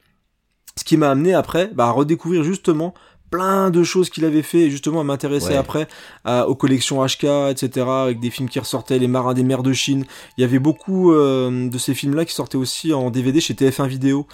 Ce 0.78 0.84
qui 0.84 0.98
m'a 0.98 1.10
amené 1.12 1.34
après 1.34 1.70
bah, 1.74 1.86
à 1.88 1.92
redécouvrir 1.92 2.44
justement 2.44 2.94
plein 3.32 3.70
de 3.72 3.84
choses 3.84 4.10
qu'il 4.10 4.24
avait 4.24 4.44
fait 4.44 4.60
et 4.62 4.70
justement 4.70 5.02
à 5.02 5.04
m'intéresser 5.04 5.50
Ouais. 5.50 5.56
après 5.58 5.88
à- 6.26 6.48
aux 6.48 6.56
collections 6.56 7.04
HK, 7.04 7.24
etc. 7.50 7.86
avec 7.88 8.20
des 8.20 8.30
films 8.30 8.48
qui 8.50 8.60
ressortaient, 8.60 9.00
Les 9.00 9.08
Marins 9.08 9.34
des 9.34 9.44
Mers 9.44 9.64
de 9.64 9.74
Chine. 9.74 10.06
Il 10.38 10.42
y 10.42 10.44
avait 10.44 10.60
beaucoup 10.60 11.12
euh, 11.12 11.68
de 11.70 11.78
ces 11.78 11.94
films-là 11.96 12.24
qui 12.26 12.34
sortaient 12.34 12.58
aussi 12.58 12.94
en 12.94 13.10
DVD 13.10 13.42
chez 13.42 13.54
TF1 13.56 13.88
Vidéo. 13.88 14.28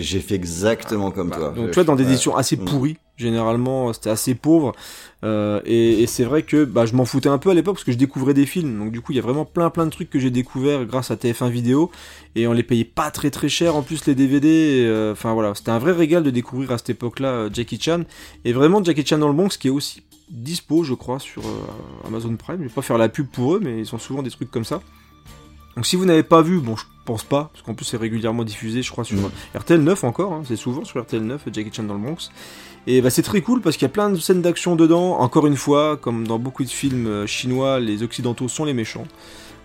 J'ai 0.00 0.20
fait 0.20 0.34
exactement 0.34 1.10
comme 1.10 1.30
toi. 1.30 1.50
Donc 1.50 1.68
tu 1.70 1.74
vois, 1.74 1.84
dans 1.84 1.96
des 1.96 2.04
éditions 2.04 2.34
assez 2.36 2.56
Mm. 2.56 2.64
pourries, 2.64 2.96
généralement, 3.18 3.92
c'était 3.92 4.10
assez 4.10 4.34
pauvre. 4.34 4.72
Euh, 5.24 5.60
et 5.66 6.02
et 6.02 6.06
c'est 6.06 6.22
vrai 6.24 6.44
que 6.44 6.64
bah, 6.64 6.86
je 6.86 6.94
m'en 6.94 7.04
foutais 7.04 7.28
un 7.28 7.38
peu 7.38 7.50
à 7.50 7.54
l'époque 7.54 7.74
parce 7.74 7.84
que 7.84 7.92
je 7.92 7.98
découvrais 7.98 8.34
des 8.34 8.46
films. 8.46 8.78
Donc 8.78 8.92
du 8.92 9.00
coup, 9.00 9.12
il 9.12 9.16
y 9.16 9.18
a 9.18 9.22
vraiment 9.22 9.44
plein 9.44 9.68
plein 9.68 9.84
de 9.84 9.90
trucs 9.90 10.08
que 10.08 10.18
j'ai 10.18 10.30
découvert 10.30 10.84
grâce 10.86 11.10
à 11.10 11.16
TF1 11.16 11.50
Vidéo. 11.50 11.90
Et 12.36 12.46
on 12.46 12.52
les 12.52 12.62
payait 12.62 12.84
pas 12.84 13.10
très 13.10 13.30
très 13.30 13.48
cher 13.48 13.74
en 13.76 13.82
plus 13.82 14.06
les 14.06 14.14
DVD. 14.14 14.84
euh, 14.86 15.12
Enfin 15.12 15.34
voilà, 15.34 15.54
c'était 15.54 15.70
un 15.72 15.78
vrai 15.78 15.92
régal 15.92 16.22
de 16.22 16.30
découvrir 16.30 16.70
à 16.70 16.78
cette 16.78 16.90
époque-là 16.90 17.28
euh, 17.28 17.50
Jackie 17.52 17.80
Chan. 17.80 18.04
Et 18.44 18.52
vraiment 18.52 18.82
Jackie 18.82 19.04
Chan 19.04 19.18
dans 19.18 19.28
le 19.28 19.34
Bronx 19.34 19.50
qui 19.58 19.68
est 19.68 19.72
aussi 19.72 20.02
dispo, 20.30 20.84
je 20.84 20.94
crois, 20.94 21.18
sur 21.18 21.42
euh, 21.46 22.06
Amazon 22.06 22.36
Prime. 22.36 22.58
Je 22.58 22.64
vais 22.64 22.68
pas 22.68 22.82
faire 22.82 22.98
la 22.98 23.08
pub 23.08 23.26
pour 23.26 23.54
eux, 23.56 23.60
mais 23.62 23.78
ils 23.80 23.86
sont 23.86 23.98
souvent 23.98 24.22
des 24.22 24.30
trucs 24.30 24.50
comme 24.50 24.64
ça. 24.64 24.80
Donc 25.74 25.86
si 25.86 25.96
vous 25.96 26.04
n'avez 26.04 26.22
pas 26.24 26.42
vu, 26.42 26.58
bon 26.60 26.76
je 26.76 26.84
pense 27.04 27.22
pas, 27.22 27.50
parce 27.52 27.64
qu'en 27.64 27.72
plus 27.74 27.84
c'est 27.86 27.96
régulièrement 27.96 28.44
diffusé, 28.44 28.82
je 28.82 28.90
crois, 28.90 29.04
sur 29.04 29.16
Mm. 29.16 29.30
RTL 29.58 29.80
9 29.82 30.04
encore, 30.04 30.32
hein, 30.32 30.42
c'est 30.46 30.56
souvent 30.56 30.84
sur 30.84 31.00
RTL 31.00 31.22
9, 31.22 31.42
Jackie 31.52 31.70
Chan 31.72 31.84
dans 31.84 31.94
le 31.94 32.00
Bronx. 32.00 32.30
Et 32.90 33.02
bah, 33.02 33.10
c'est 33.10 33.20
très 33.22 33.42
cool 33.42 33.60
parce 33.60 33.76
qu'il 33.76 33.84
y 33.84 33.90
a 33.90 33.92
plein 33.92 34.08
de 34.08 34.16
scènes 34.16 34.40
d'action 34.40 34.74
dedans. 34.74 35.18
Encore 35.18 35.46
une 35.46 35.56
fois, 35.56 35.98
comme 35.98 36.26
dans 36.26 36.38
beaucoup 36.38 36.64
de 36.64 36.70
films 36.70 37.06
euh, 37.06 37.26
chinois, 37.26 37.80
les 37.80 38.02
occidentaux 38.02 38.48
sont 38.48 38.64
les 38.64 38.72
méchants. 38.72 39.04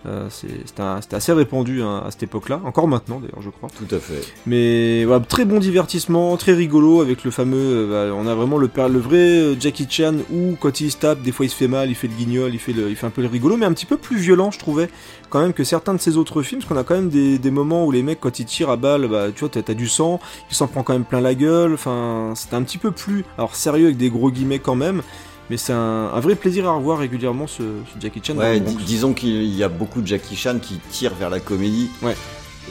Euh, 0.06 0.26
c'est- 0.28 0.48
C'était 0.66 1.14
assez 1.16 1.32
répandu 1.32 1.82
hein, 1.82 2.02
à 2.06 2.10
cette 2.10 2.24
époque-là, 2.24 2.60
encore 2.64 2.88
maintenant 2.88 3.20
d'ailleurs, 3.20 3.40
je 3.40 3.48
crois. 3.50 3.70
Tout 3.70 3.94
à 3.94 3.98
fait. 3.98 4.20
Mais 4.46 5.04
voilà, 5.04 5.24
très 5.24 5.44
bon 5.46 5.58
divertissement, 5.58 6.36
très 6.36 6.52
rigolo 6.52 7.00
avec 7.00 7.24
le 7.24 7.30
fameux. 7.30 7.56
euh, 7.56 8.10
bah, 8.10 8.14
on 8.16 8.26
a 8.26 8.34
vraiment 8.34 8.58
le, 8.58 8.68
le 8.76 8.98
vrai 8.98 9.16
euh, 9.16 9.54
Jackie 9.58 9.86
Chan 9.88 10.14
où 10.32 10.56
quand 10.60 10.80
il 10.80 10.90
se 10.90 10.98
tape, 10.98 11.22
des 11.22 11.32
fois 11.32 11.46
il 11.46 11.48
se 11.48 11.56
fait 11.56 11.68
mal, 11.68 11.88
il 11.88 11.94
fait 11.94 12.08
le 12.08 12.14
guignol, 12.14 12.50
il 12.52 12.58
fait, 12.58 12.72
le, 12.74 12.90
il 12.90 12.96
fait 12.96 13.06
un 13.06 13.10
peu 13.10 13.22
le 13.22 13.28
rigolo, 13.28 13.56
mais 13.56 13.64
un 13.66 13.72
petit 13.72 13.86
peu 13.86 13.96
plus 13.96 14.18
violent, 14.18 14.50
je 14.50 14.58
trouvais, 14.58 14.90
quand 15.30 15.40
même 15.40 15.52
que 15.54 15.64
certains 15.64 15.94
de 15.94 16.00
ses 16.00 16.16
autres 16.18 16.42
films, 16.42 16.60
parce 16.60 16.68
qu'on 16.72 16.78
a 16.78 16.84
quand 16.84 16.94
même 16.96 17.08
des, 17.08 17.38
des 17.38 17.50
moments 17.50 17.86
où 17.86 17.90
les 17.90 18.02
mecs, 18.02 18.20
quand 18.20 18.38
ils 18.38 18.44
tirent 18.46 18.70
à 18.70 18.76
balle, 18.76 19.08
bah, 19.08 19.28
tu 19.34 19.40
vois, 19.40 19.48
t'as 19.48 19.62
t'as 19.62 19.74
du 19.74 19.88
sang, 19.88 20.20
il 20.50 20.54
s'en 20.54 20.66
prend 20.66 20.82
quand 20.82 20.92
même 20.92 21.04
plein 21.04 21.20
la 21.22 21.34
gueule, 21.34 21.72
enfin, 21.74 22.32
c'était 22.36 22.56
un 22.56 22.62
petit 22.62 22.78
peu 22.78 22.90
plus. 22.90 23.24
Alors 23.38 23.56
sérieux 23.56 23.86
avec 23.86 23.96
des 23.96 24.10
gros 24.10 24.30
guillemets 24.30 24.58
quand 24.58 24.74
même. 24.76 25.02
Mais 25.50 25.56
c'est 25.56 25.72
un, 25.72 26.10
un 26.14 26.20
vrai 26.20 26.34
plaisir 26.36 26.66
à 26.66 26.72
revoir 26.72 26.98
régulièrement 26.98 27.46
ce, 27.46 27.62
ce 27.62 28.00
Jackie 28.00 28.20
Chan. 28.24 28.34
Ouais, 28.36 28.60
dis- 28.60 28.76
disons 28.76 29.12
qu'il 29.12 29.44
y 29.54 29.62
a 29.62 29.68
beaucoup 29.68 30.00
de 30.00 30.06
Jackie 30.06 30.36
Chan 30.36 30.58
qui 30.60 30.78
tirent 30.90 31.14
vers 31.14 31.30
la 31.30 31.40
comédie. 31.40 31.90
Ouais. 32.02 32.16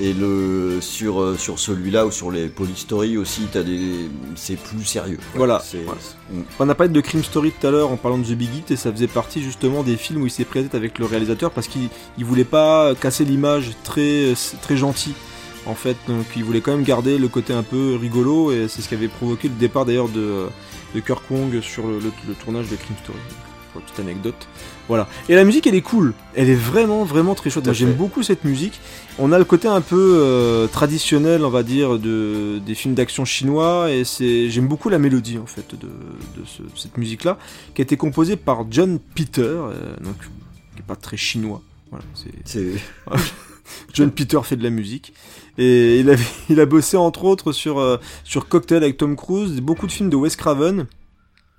Et 0.01 0.11
le 0.11 0.80
sur 0.82 1.21
euh, 1.21 1.38
sur 1.38 1.59
celui-là 1.59 2.07
ou 2.07 2.11
sur 2.11 2.32
les 2.32 2.47
Polystory 2.47 3.15
aussi, 3.15 3.41
t'as 3.51 3.61
des 3.61 4.09
c'est 4.36 4.55
plus 4.55 4.84
sérieux. 4.86 5.19
Voilà. 5.36 5.61
Mm. 6.32 6.39
On 6.59 6.67
a 6.67 6.74
parlé 6.74 6.91
de 6.91 6.99
Crime 6.99 7.24
Story 7.24 7.51
tout 7.51 7.67
à 7.67 7.69
l'heure 7.69 7.91
en 7.91 7.95
parlant 7.97 8.17
de 8.17 8.24
The 8.24 8.32
Big 8.32 8.49
Hit 8.55 8.71
et 8.71 8.76
ça 8.76 8.91
faisait 8.91 9.05
partie 9.05 9.43
justement 9.43 9.84
des 9.84 9.95
films 9.95 10.24
où 10.24 10.26
il 10.26 10.32
s'est 10.32 10.45
tête 10.45 10.74
avec 10.74 10.97
le 10.97 11.05
réalisateur 11.05 11.51
parce 11.51 11.67
qu'il 11.67 11.89
il 12.17 12.26
voulait 12.26 12.43
pas 12.43 12.95
casser 12.95 13.24
l'image 13.24 13.74
très 13.84 14.34
très 14.63 14.78
gentil 14.78 15.13
en 15.67 15.76
fait 15.76 15.95
donc 16.07 16.26
il 16.36 16.43
voulait 16.43 16.61
quand 16.61 16.71
même 16.71 16.84
garder 16.84 17.19
le 17.19 17.28
côté 17.28 17.53
un 17.53 17.61
peu 17.61 17.95
rigolo 18.01 18.51
et 18.51 18.65
c'est 18.69 18.82
ce 18.82 18.89
qui 18.89 18.95
avait 18.95 19.07
provoqué 19.07 19.47
le 19.47 19.53
départ 19.53 19.86
d'ailleurs 19.86 20.09
de, 20.09 20.47
de 20.93 20.99
Kirk 20.99 21.23
Wong 21.31 21.59
sur 21.61 21.87
le, 21.87 21.99
le- 21.99 22.11
le 22.27 22.33
tournage 22.35 22.69
de 22.69 22.75
Crime 22.75 22.95
Story. 23.03 23.17
Pour 23.71 23.81
une 23.81 23.87
petite 23.87 23.99
anecdote. 24.01 24.47
Voilà. 24.87 25.09
Et 25.29 25.35
la 25.35 25.43
musique 25.45 25.65
elle 25.65 25.73
est 25.73 25.81
cool. 25.81 26.13
Elle 26.35 26.47
est 26.49 26.53
vraiment 26.55 27.03
vraiment 27.05 27.33
très 27.33 27.49
chouette. 27.49 27.65
Moi 27.65 27.73
j'aime 27.73 27.93
beaucoup 27.93 28.21
cette 28.21 28.43
musique. 28.43 28.79
On 29.17 29.31
a 29.31 29.39
le 29.39 29.45
côté 29.45 29.67
un 29.67 29.81
peu 29.81 30.19
euh, 30.21 30.67
traditionnel, 30.67 31.43
on 31.43 31.49
va 31.49 31.63
dire, 31.63 31.97
de, 31.97 32.59
des 32.63 32.75
films 32.75 32.93
d'action 32.93 33.25
chinois, 33.25 33.89
et 33.91 34.03
c'est 34.03 34.51
j'aime 34.51 34.67
beaucoup 34.67 34.89
la 34.89 34.99
mélodie 34.99 35.39
en 35.39 35.47
fait 35.47 35.71
de, 35.73 35.87
de 35.87 36.45
ce- 36.45 36.61
de 36.61 36.69
cette 36.75 36.97
musique-là, 36.99 37.39
qui 37.73 37.81
a 37.81 37.83
été 37.83 37.97
composée 37.97 38.35
par 38.35 38.65
John 38.69 38.99
Peter, 39.15 39.41
euh, 39.41 39.95
donc 40.03 40.17
qui 40.75 40.79
est 40.81 40.85
pas 40.85 40.95
très 40.95 41.17
chinois. 41.17 41.61
Voilà, 41.89 42.05
C'est 42.45 42.73
John 43.93 44.11
Peter 44.11 44.39
fait 44.43 44.55
de 44.55 44.63
la 44.63 44.69
musique. 44.69 45.13
Et 45.58 45.99
il, 45.99 46.10
avait, 46.10 46.24
il 46.49 46.60
a 46.60 46.66
bossé 46.66 46.97
entre 46.97 47.26
autres 47.26 47.51
sur, 47.51 47.80
euh, 47.80 47.97
sur 48.24 48.47
Cocktail 48.47 48.84
avec 48.84 48.97
Tom 48.97 49.16
Cruise, 49.16 49.62
beaucoup 49.62 49.88
de 49.88 49.91
films 49.91 50.10
de 50.10 50.16
Wes 50.16 50.36
Craven, 50.36 50.88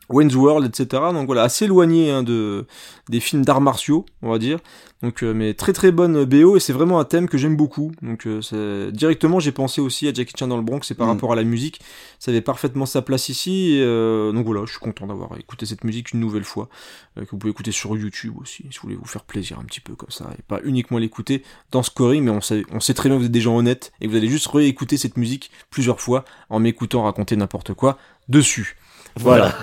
Wayne's 0.09 0.35
World, 0.35 0.67
etc. 0.67 1.03
Donc 1.13 1.27
voilà, 1.27 1.43
assez 1.43 1.65
éloigné 1.65 2.11
hein, 2.11 2.23
de, 2.23 2.67
des 3.09 3.21
films 3.21 3.45
d'arts 3.45 3.61
martiaux, 3.61 4.05
on 4.23 4.31
va 4.31 4.39
dire. 4.39 4.59
Donc, 5.05 5.23
euh, 5.23 5.35
mais 5.35 5.53
très 5.53 5.75
très 5.75 5.93
bonne 5.93 6.25
BO 6.25 6.57
et 6.57 6.61
c'est 6.61 6.73
vraiment 6.73 6.99
un 6.99 7.05
thème 7.05 7.29
que 7.29 7.37
j'aime 7.37 7.57
beaucoup. 7.57 7.93
Donc 8.01 8.27
euh, 8.27 8.91
directement 8.91 9.39
j'ai 9.39 9.53
pensé 9.53 9.83
aussi 9.83 10.09
à 10.09 10.15
Jackie 10.15 10.33
Chan 10.39 10.47
dans 10.47 10.57
le 10.57 10.63
Bronx 10.63 10.81
et 10.91 10.95
par 10.95 11.07
Mm. 11.07 11.11
rapport 11.11 11.33
à 11.33 11.37
la 11.37 11.45
musique, 11.45 11.81
ça 12.19 12.31
avait 12.31 12.41
parfaitement 12.41 12.87
sa 12.87 13.03
place 13.03 13.29
ici. 13.29 13.75
Et, 13.75 13.83
euh, 13.83 14.33
donc 14.33 14.47
voilà, 14.47 14.63
je 14.65 14.71
suis 14.71 14.81
content 14.81 15.07
d'avoir 15.07 15.39
écouté 15.39 15.67
cette 15.67 15.85
musique 15.85 16.13
une 16.13 16.21
nouvelle 16.21 16.45
fois, 16.45 16.71
euh, 17.19 17.25
que 17.27 17.31
vous 17.33 17.37
pouvez 17.37 17.51
écouter 17.51 17.71
sur 17.71 17.95
YouTube 17.97 18.33
aussi, 18.41 18.65
si 18.71 18.79
vous 18.79 18.85
voulez 18.85 18.97
vous 18.97 19.05
faire 19.05 19.25
plaisir 19.25 19.59
un 19.59 19.65
petit 19.65 19.81
peu 19.81 19.95
comme 19.95 20.11
ça, 20.11 20.31
et 20.39 20.43
pas 20.43 20.61
uniquement 20.65 20.97
l'écouter 20.97 21.43
dans 21.71 21.83
Scoring, 21.83 22.25
mais 22.25 22.31
on 22.31 22.41
sait, 22.41 22.65
on 22.73 22.81
sait 22.81 22.95
très 22.95 23.11
bien 23.11 23.17
que 23.19 23.21
vous 23.21 23.27
êtes 23.27 23.33
des 23.33 23.43
gens 23.43 23.57
honnêtes 23.59 23.93
et 24.01 24.07
que 24.07 24.11
vous 24.11 24.17
allez 24.17 24.29
juste 24.31 24.47
réécouter 24.47 24.97
cette 24.97 25.19
musique 25.19 25.51
plusieurs 25.69 26.01
fois 26.01 26.25
en 26.49 26.61
m'écoutant 26.61 27.03
raconter 27.03 27.37
n'importe 27.37 27.75
quoi 27.75 27.99
dessus. 28.29 28.77
Voilà. 29.17 29.55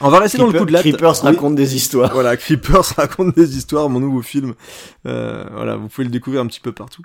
On 0.00 0.08
va 0.08 0.18
rester 0.20 0.38
dans 0.38 0.46
le 0.46 0.58
coup 0.58 0.64
de 0.64 0.72
latte. 0.72 0.82
Creepers 0.82 1.16
Oui. 1.22 1.28
raconte 1.28 1.54
des 1.54 1.76
histoires. 1.76 2.12
Voilà, 2.12 2.36
Creepers 2.36 2.84
raconte 2.96 3.34
des 3.36 3.56
histoires, 3.56 3.88
mon 3.88 4.00
nouveau 4.00 4.22
film. 4.22 4.54
Euh, 5.06 5.44
voilà, 5.54 5.76
vous 5.76 5.88
pouvez 5.88 6.04
le 6.04 6.10
découvrir 6.10 6.40
un 6.40 6.46
petit 6.46 6.60
peu 6.60 6.72
partout. 6.72 7.02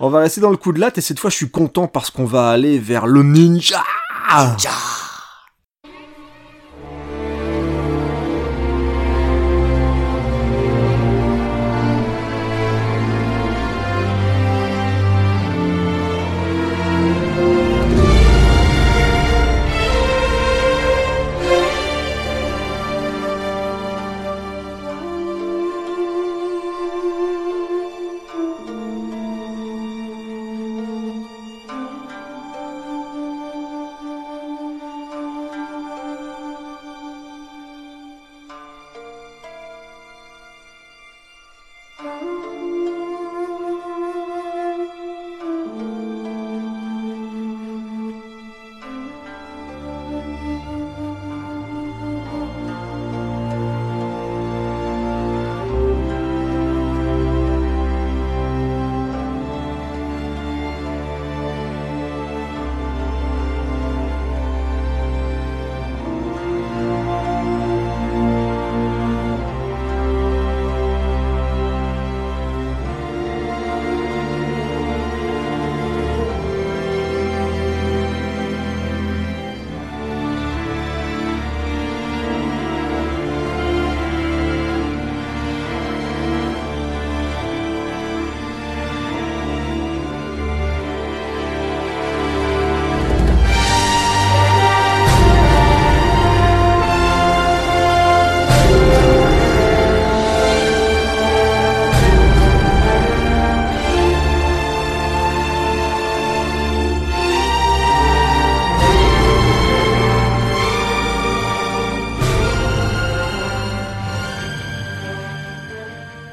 On 0.00 0.08
va 0.08 0.20
rester 0.20 0.40
dans 0.40 0.50
le 0.50 0.56
coup 0.56 0.72
de 0.72 0.80
latte 0.80 0.98
et 0.98 1.00
cette 1.00 1.20
fois 1.20 1.30
je 1.30 1.36
suis 1.36 1.50
content 1.50 1.86
parce 1.86 2.10
qu'on 2.10 2.24
va 2.24 2.50
aller 2.50 2.78
vers 2.78 3.06
le 3.06 3.22
ninja. 3.22 3.82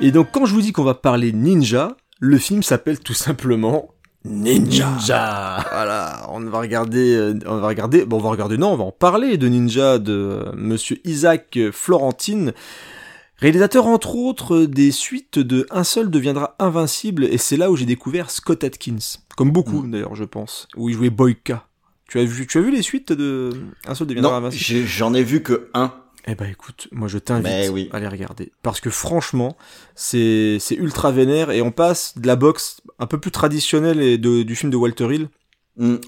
Et 0.01 0.11
donc 0.11 0.29
quand 0.31 0.45
je 0.45 0.53
vous 0.53 0.61
dis 0.61 0.71
qu'on 0.71 0.83
va 0.83 0.95
parler 0.95 1.31
ninja, 1.31 1.95
le 2.19 2.37
film 2.37 2.63
s'appelle 2.63 2.99
tout 2.99 3.13
simplement 3.13 3.89
Ninja. 4.23 5.65
Voilà, 5.71 6.27
on 6.29 6.39
va 6.41 6.59
regarder, 6.59 7.15
euh, 7.15 7.33
on 7.47 7.57
va 7.57 7.67
regarder, 7.67 8.05
bon 8.05 8.17
on 8.17 8.21
va 8.21 8.29
regarder, 8.29 8.57
non, 8.57 8.73
on 8.73 8.77
va 8.77 8.83
en 8.83 8.91
parler 8.91 9.37
de 9.37 9.47
Ninja 9.47 9.97
de 9.97 10.13
euh, 10.13 10.51
Monsieur 10.55 10.99
Isaac 11.05 11.57
Florentine, 11.71 12.53
réalisateur 13.37 13.87
entre 13.87 14.15
autres 14.15 14.65
des 14.65 14.91
suites 14.91 15.39
de 15.39 15.65
Un 15.71 15.83
seul 15.83 16.11
deviendra 16.11 16.55
invincible, 16.59 17.23
et 17.25 17.39
c'est 17.39 17.57
là 17.57 17.71
où 17.71 17.75
j'ai 17.75 17.85
découvert 17.87 18.29
Scott 18.29 18.63
Atkins, 18.63 18.99
comme 19.35 19.51
beaucoup 19.51 19.87
d'ailleurs 19.87 20.13
je 20.15 20.23
pense, 20.23 20.67
où 20.75 20.89
il 20.89 20.95
jouait 20.95 21.09
Boyka. 21.09 21.65
Tu 22.07 22.19
as 22.19 22.23
vu, 22.23 22.45
tu 22.45 22.59
as 22.59 22.61
vu 22.61 22.69
les 22.69 22.83
suites 22.83 23.11
de 23.13 23.49
Un 23.87 23.95
seul 23.95 24.05
deviendra 24.05 24.31
Non, 24.33 24.37
invincible? 24.45 24.85
j'en 24.85 25.13
ai 25.15 25.23
vu 25.23 25.41
que 25.41 25.69
un. 25.73 25.91
Eh 26.27 26.35
ben 26.35 26.49
écoute, 26.49 26.87
moi 26.91 27.07
je 27.07 27.17
t'invite 27.17 27.69
oui. 27.71 27.89
à 27.91 27.99
les 27.99 28.07
regarder 28.07 28.51
parce 28.61 28.79
que 28.79 28.89
franchement, 28.89 29.57
c'est 29.95 30.59
ultra 30.71 31.11
vénère 31.11 31.49
et 31.51 31.61
on 31.61 31.71
passe 31.71 32.17
de 32.17 32.27
la 32.27 32.35
boxe 32.35 32.81
un 32.99 33.07
peu 33.07 33.19
plus 33.19 33.31
traditionnelle 33.31 34.01
et 34.01 34.17
de, 34.17 34.43
du 34.43 34.55
film 34.55 34.71
de 34.71 34.77
Walter 34.77 35.13
Hill. 35.13 35.29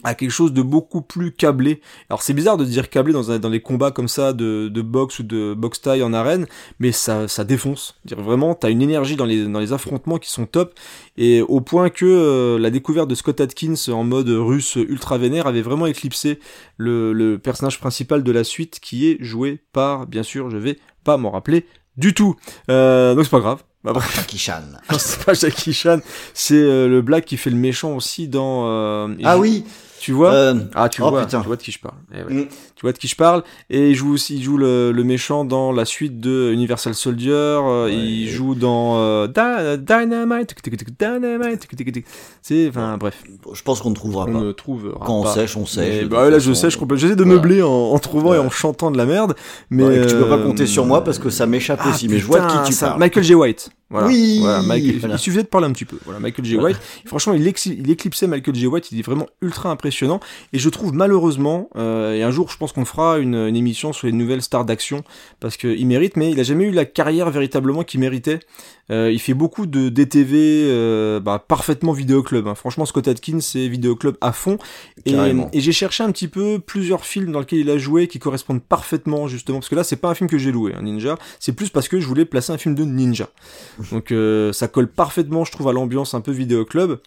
À 0.04 0.16
quelque 0.16 0.32
chose 0.32 0.54
de 0.54 0.62
beaucoup 0.62 1.02
plus 1.02 1.32
câblé. 1.32 1.82
Alors 2.10 2.22
c'est 2.22 2.34
bizarre 2.34 2.58
de 2.58 2.66
dire 2.66 2.90
câblé 2.90 3.14
dans, 3.14 3.50
les 3.50 3.62
combats 3.62 3.92
comme 3.92 4.08
ça 4.08 4.34
de, 4.34 4.70
boxe 4.82 5.20
ou 5.20 5.24
de 5.24 5.54
boxe 5.54 5.82
taille 5.82 6.04
en 6.04 6.14
arène, 6.14 6.46
mais 6.80 6.92
ça, 6.92 7.28
défonce. 7.44 7.96
Dire 8.06 8.22
vraiment, 8.22 8.56
t'as 8.56 8.70
une 8.70 8.82
énergie 8.82 9.16
dans 9.16 9.26
les, 9.26 9.46
dans 9.46 9.60
les 9.60 9.74
affrontements 9.74 10.18
qui 10.18 10.30
sont 10.30 10.46
top, 10.46 10.74
et 11.18 11.42
au 11.42 11.62
point 11.62 11.90
que 11.90 12.06
euh, 12.06 12.60
la 12.60 12.70
découverte 12.70 13.08
de 13.08 13.16
Scott 13.16 13.42
Atkins 13.42 13.76
en 13.90 14.04
mode 14.04 14.30
russe 14.30 14.76
ultra 14.76 15.18
vénère 15.18 15.48
avait 15.48 15.62
vraiment 15.62 15.88
éclipsé 15.88 16.40
le, 16.78 17.14
le 17.14 17.38
personnage 17.38 17.80
principal 17.80 18.24
de 18.24 18.32
la 18.32 18.44
suite 18.44 18.80
qui 18.80 19.10
est 19.10 19.18
joué 19.22 19.60
par, 19.74 20.08
bien 20.08 20.24
sûr, 20.24 20.50
je 20.50 20.58
vais 20.58 20.78
pas 21.04 21.18
m'en 21.18 21.32
rappeler 21.32 21.66
du 21.98 22.14
tout. 22.14 22.36
Euh, 22.70 23.16
donc 23.16 23.26
c'est 23.26 23.32
pas 23.32 23.40
grave. 23.40 23.64
Bah 23.84 23.92
bref, 23.94 24.16
Jackie 24.16 24.38
Chan. 24.38 24.62
non, 24.92 24.98
c'est 24.98 25.24
pas 25.26 25.34
Jackie 25.34 25.74
Chan, 25.74 26.00
c'est 26.34 26.54
euh, 26.56 26.88
le 26.88 27.02
black 27.02 27.26
qui 27.26 27.36
fait 27.38 27.50
le 27.50 27.58
méchant 27.58 27.96
aussi 27.96 28.28
dans. 28.28 28.64
euh, 28.68 29.14
Ah 29.24 29.38
oui. 29.38 29.66
Tu 30.04 30.12
vois? 30.12 30.34
Euh, 30.34 30.56
Ah, 30.76 30.90
tu 30.90 31.02
oh, 31.02 31.10
vois, 31.12 31.22
putain. 31.22 31.40
tu 31.40 31.48
vois 31.48 31.56
de 31.56 31.62
qui 31.62 31.72
je 31.72 31.80
parle. 31.80 31.96
Eh 32.14 32.24
ouais. 32.24 32.34
Mm. 32.44 32.48
Tu 32.76 32.82
vois 32.82 32.92
de 32.92 32.98
qui 32.98 33.08
je 33.08 33.16
parle. 33.16 33.42
Et 33.70 33.92
il 33.92 33.96
joue 33.96 34.12
aussi, 34.14 34.36
il 34.36 34.44
joue 34.44 34.58
le, 34.58 34.92
le 34.92 35.04
méchant 35.06 35.46
dans 35.46 35.72
la 35.72 35.86
suite 35.86 36.20
de 36.20 36.52
Universal 36.52 36.94
Soldier. 36.94 37.32
euh, 37.32 37.90
Il 37.90 38.28
joue 38.28 38.54
dans 38.54 38.98
euh, 38.98 39.28
Dy- 39.28 39.82
Dynamite. 39.82 40.54
Dynamite. 41.00 41.68
C'est, 42.42 42.68
enfin, 42.68 42.98
bref. 42.98 43.24
je 43.54 43.62
pense 43.62 43.80
qu'on 43.82 43.92
ne 43.92 43.96
trouvera 43.96 44.26
On 44.28 44.42
pas. 44.48 44.54
trouve 44.54 44.94
Quand 45.06 45.22
on 45.22 45.26
sèche, 45.26 45.56
on 45.56 45.66
sèche. 45.66 46.04
Bah 46.10 46.30
là, 46.30 46.38
je 46.40 46.52
sèche 46.52 46.76
complètement. 46.76 47.02
J'essaie 47.02 47.16
de 47.16 47.24
Voilà. 47.24 47.38
meubler 47.40 47.62
en, 47.62 47.70
en 47.72 48.00
trouvant 48.00 48.34
et 48.34 48.40
en 48.40 48.50
chantant 48.50 48.92
de 48.92 48.98
la 48.98 49.06
merde. 49.06 49.36
Mais 49.70 49.84
que 49.86 50.10
tu 50.10 50.16
peux 50.16 50.28
pas 50.28 50.38
compter 50.38 50.66
sur 50.68 50.86
moi 50.86 51.04
parce 51.06 51.18
que 51.18 51.30
ça 51.30 51.46
m'échappe 51.46 51.80
ah, 51.84 51.92
aussi. 51.92 52.10
Mais 52.10 52.18
je 52.20 52.26
vois 52.26 52.42
de 52.42 52.48
qui 52.52 52.58
tu 52.68 52.74
ça- 52.74 52.88
parles. 52.88 53.00
Michael 53.00 53.24
J. 53.24 53.36
White. 53.36 53.70
Voilà. 53.94 54.08
Oui, 54.08 54.40
Voilà, 54.42 54.64
Michael- 54.64 54.98
voilà. 54.98 55.16
Il 55.16 55.20
suffisait 55.20 55.44
de 55.44 55.48
parler 55.48 55.68
un 55.68 55.72
petit 55.72 55.86
peu. 55.86 56.00
Voilà, 56.04 56.20
Michael 56.20 56.46
J. 56.46 56.58
White. 56.58 56.78
Franchement, 57.06 57.34
il, 57.36 57.48
éclipsait 57.48 58.26
Michael 58.26 58.56
J. 58.56 58.66
White. 58.66 58.92
Il 58.92 58.98
est 58.98 59.04
vraiment 59.04 59.28
ultra 59.44 59.70
impressionnant. 59.70 60.20
Et 60.52 60.58
je 60.58 60.68
trouve 60.70 60.94
malheureusement, 60.94 61.70
euh, 61.78 62.14
et 62.16 62.24
un 62.24 62.32
jour, 62.32 62.50
je 62.50 62.58
pense 62.58 62.72
qu'on 62.72 62.86
fera 62.86 63.20
une, 63.20 63.36
une 63.36 63.56
émission 63.56 63.94
sur 63.94 64.08
les 64.08 64.14
nouvelles 64.14 64.42
stars 64.42 64.66
d'action 64.66 65.04
parce 65.40 65.58
qu'il 65.58 65.86
mérite, 65.86 66.18
mais 66.18 66.32
il 66.32 66.40
a 66.40 66.44
jamais 66.44 66.64
eu 66.66 66.72
la 66.72 66.86
carrière 66.86 67.30
véritablement 67.30 67.84
qu'il 67.84 68.00
méritait. 68.00 68.40
Euh, 68.92 69.12
il 69.12 69.20
fait 69.20 69.34
beaucoup 69.34 69.66
de 69.66 69.90
DTV, 69.90 70.66
euh, 70.68 71.20
bah, 71.20 71.44
parfaitement 71.46 71.94
vidéoclub. 71.94 72.48
Hein. 72.48 72.56
Franchement, 72.56 72.86
Scott 72.86 73.08
Atkins, 73.08 73.40
c'est 73.40 73.68
vidéoclub 73.68 74.18
à 74.22 74.34
fond. 74.34 74.58
Et, 75.06 75.16
et 75.54 75.62
j'ai 75.62 75.72
cherché 75.72 76.04
un 76.04 76.12
petit 76.12 76.28
peu 76.28 76.60
plusieurs 76.60 77.06
films 77.06 77.32
dans 77.32 77.40
lesquels 77.40 77.60
il 77.60 77.70
a 77.70 77.78
joué 77.78 78.08
qui 78.08 78.20
correspondent 78.20 78.62
parfaitement 78.62 79.28
justement 79.28 79.60
parce 79.60 79.70
que 79.70 79.76
là 79.76 79.84
c'est 79.84 79.96
pas 79.96 80.10
un 80.10 80.14
film 80.16 80.30
que 80.30 80.38
j'ai 80.38 80.52
loué, 80.52 80.74
un 80.74 80.84
ninja, 80.84 81.18
c'est 81.40 81.54
plus 81.54 81.70
parce 81.70 81.88
que 81.88 82.00
je 82.00 82.08
voulais 82.08 82.26
placer 82.26 82.52
un 82.52 82.58
film 82.58 82.76
de 82.76 82.84
ninja. 82.84 83.30
Donc 83.92 84.12
euh, 84.12 84.54
ça 84.54 84.68
colle 84.68 84.88
parfaitement, 84.88 85.46
je 85.46 85.52
trouve, 85.52 85.68
à 85.68 85.74
l'ambiance 85.74 86.14
un 86.14 86.22
peu 86.22 86.32
vidéoclub. 86.32 87.00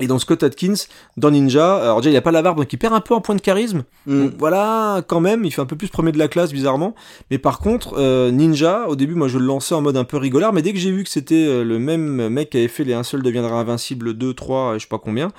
Et 0.00 0.08
dans 0.08 0.18
Scott 0.18 0.42
Atkins, 0.42 0.74
dans 1.16 1.30
Ninja, 1.30 1.76
alors 1.76 2.00
déjà 2.00 2.10
il 2.10 2.16
a 2.16 2.20
pas 2.20 2.32
la 2.32 2.42
barbe 2.42 2.58
donc 2.58 2.72
il 2.72 2.76
perd 2.78 2.92
un 2.94 3.00
peu 3.00 3.14
en 3.14 3.20
point 3.20 3.36
de 3.36 3.40
charisme. 3.40 3.84
Mm. 4.06 4.24
Donc 4.24 4.32
voilà, 4.38 5.02
quand 5.06 5.20
même, 5.20 5.44
il 5.44 5.52
fait 5.52 5.60
un 5.60 5.66
peu 5.66 5.76
plus 5.76 5.88
premier 5.88 6.10
de 6.10 6.18
la 6.18 6.26
classe 6.26 6.52
bizarrement. 6.52 6.96
Mais 7.30 7.38
par 7.38 7.60
contre, 7.60 7.94
euh, 7.96 8.32
Ninja, 8.32 8.86
au 8.88 8.96
début 8.96 9.14
moi 9.14 9.28
je 9.28 9.38
le 9.38 9.44
lançais 9.44 9.74
en 9.74 9.82
mode 9.82 9.96
un 9.96 10.02
peu 10.04 10.16
rigolard, 10.16 10.52
mais 10.52 10.62
dès 10.62 10.72
que 10.72 10.78
j'ai 10.80 10.90
vu 10.90 11.04
que 11.04 11.10
c'était 11.10 11.46
euh, 11.46 11.62
le 11.62 11.78
même 11.78 12.28
mec 12.28 12.50
qui 12.50 12.56
avait 12.58 12.66
fait 12.68 12.82
les 12.82 12.92
Un 12.94 13.04
seul 13.04 13.22
deviendra 13.22 13.60
invincible 13.60 14.14
2, 14.14 14.34
3, 14.34 14.72
et 14.74 14.78
je 14.80 14.84
sais 14.84 14.88
pas 14.88 14.98
combien, 14.98 15.30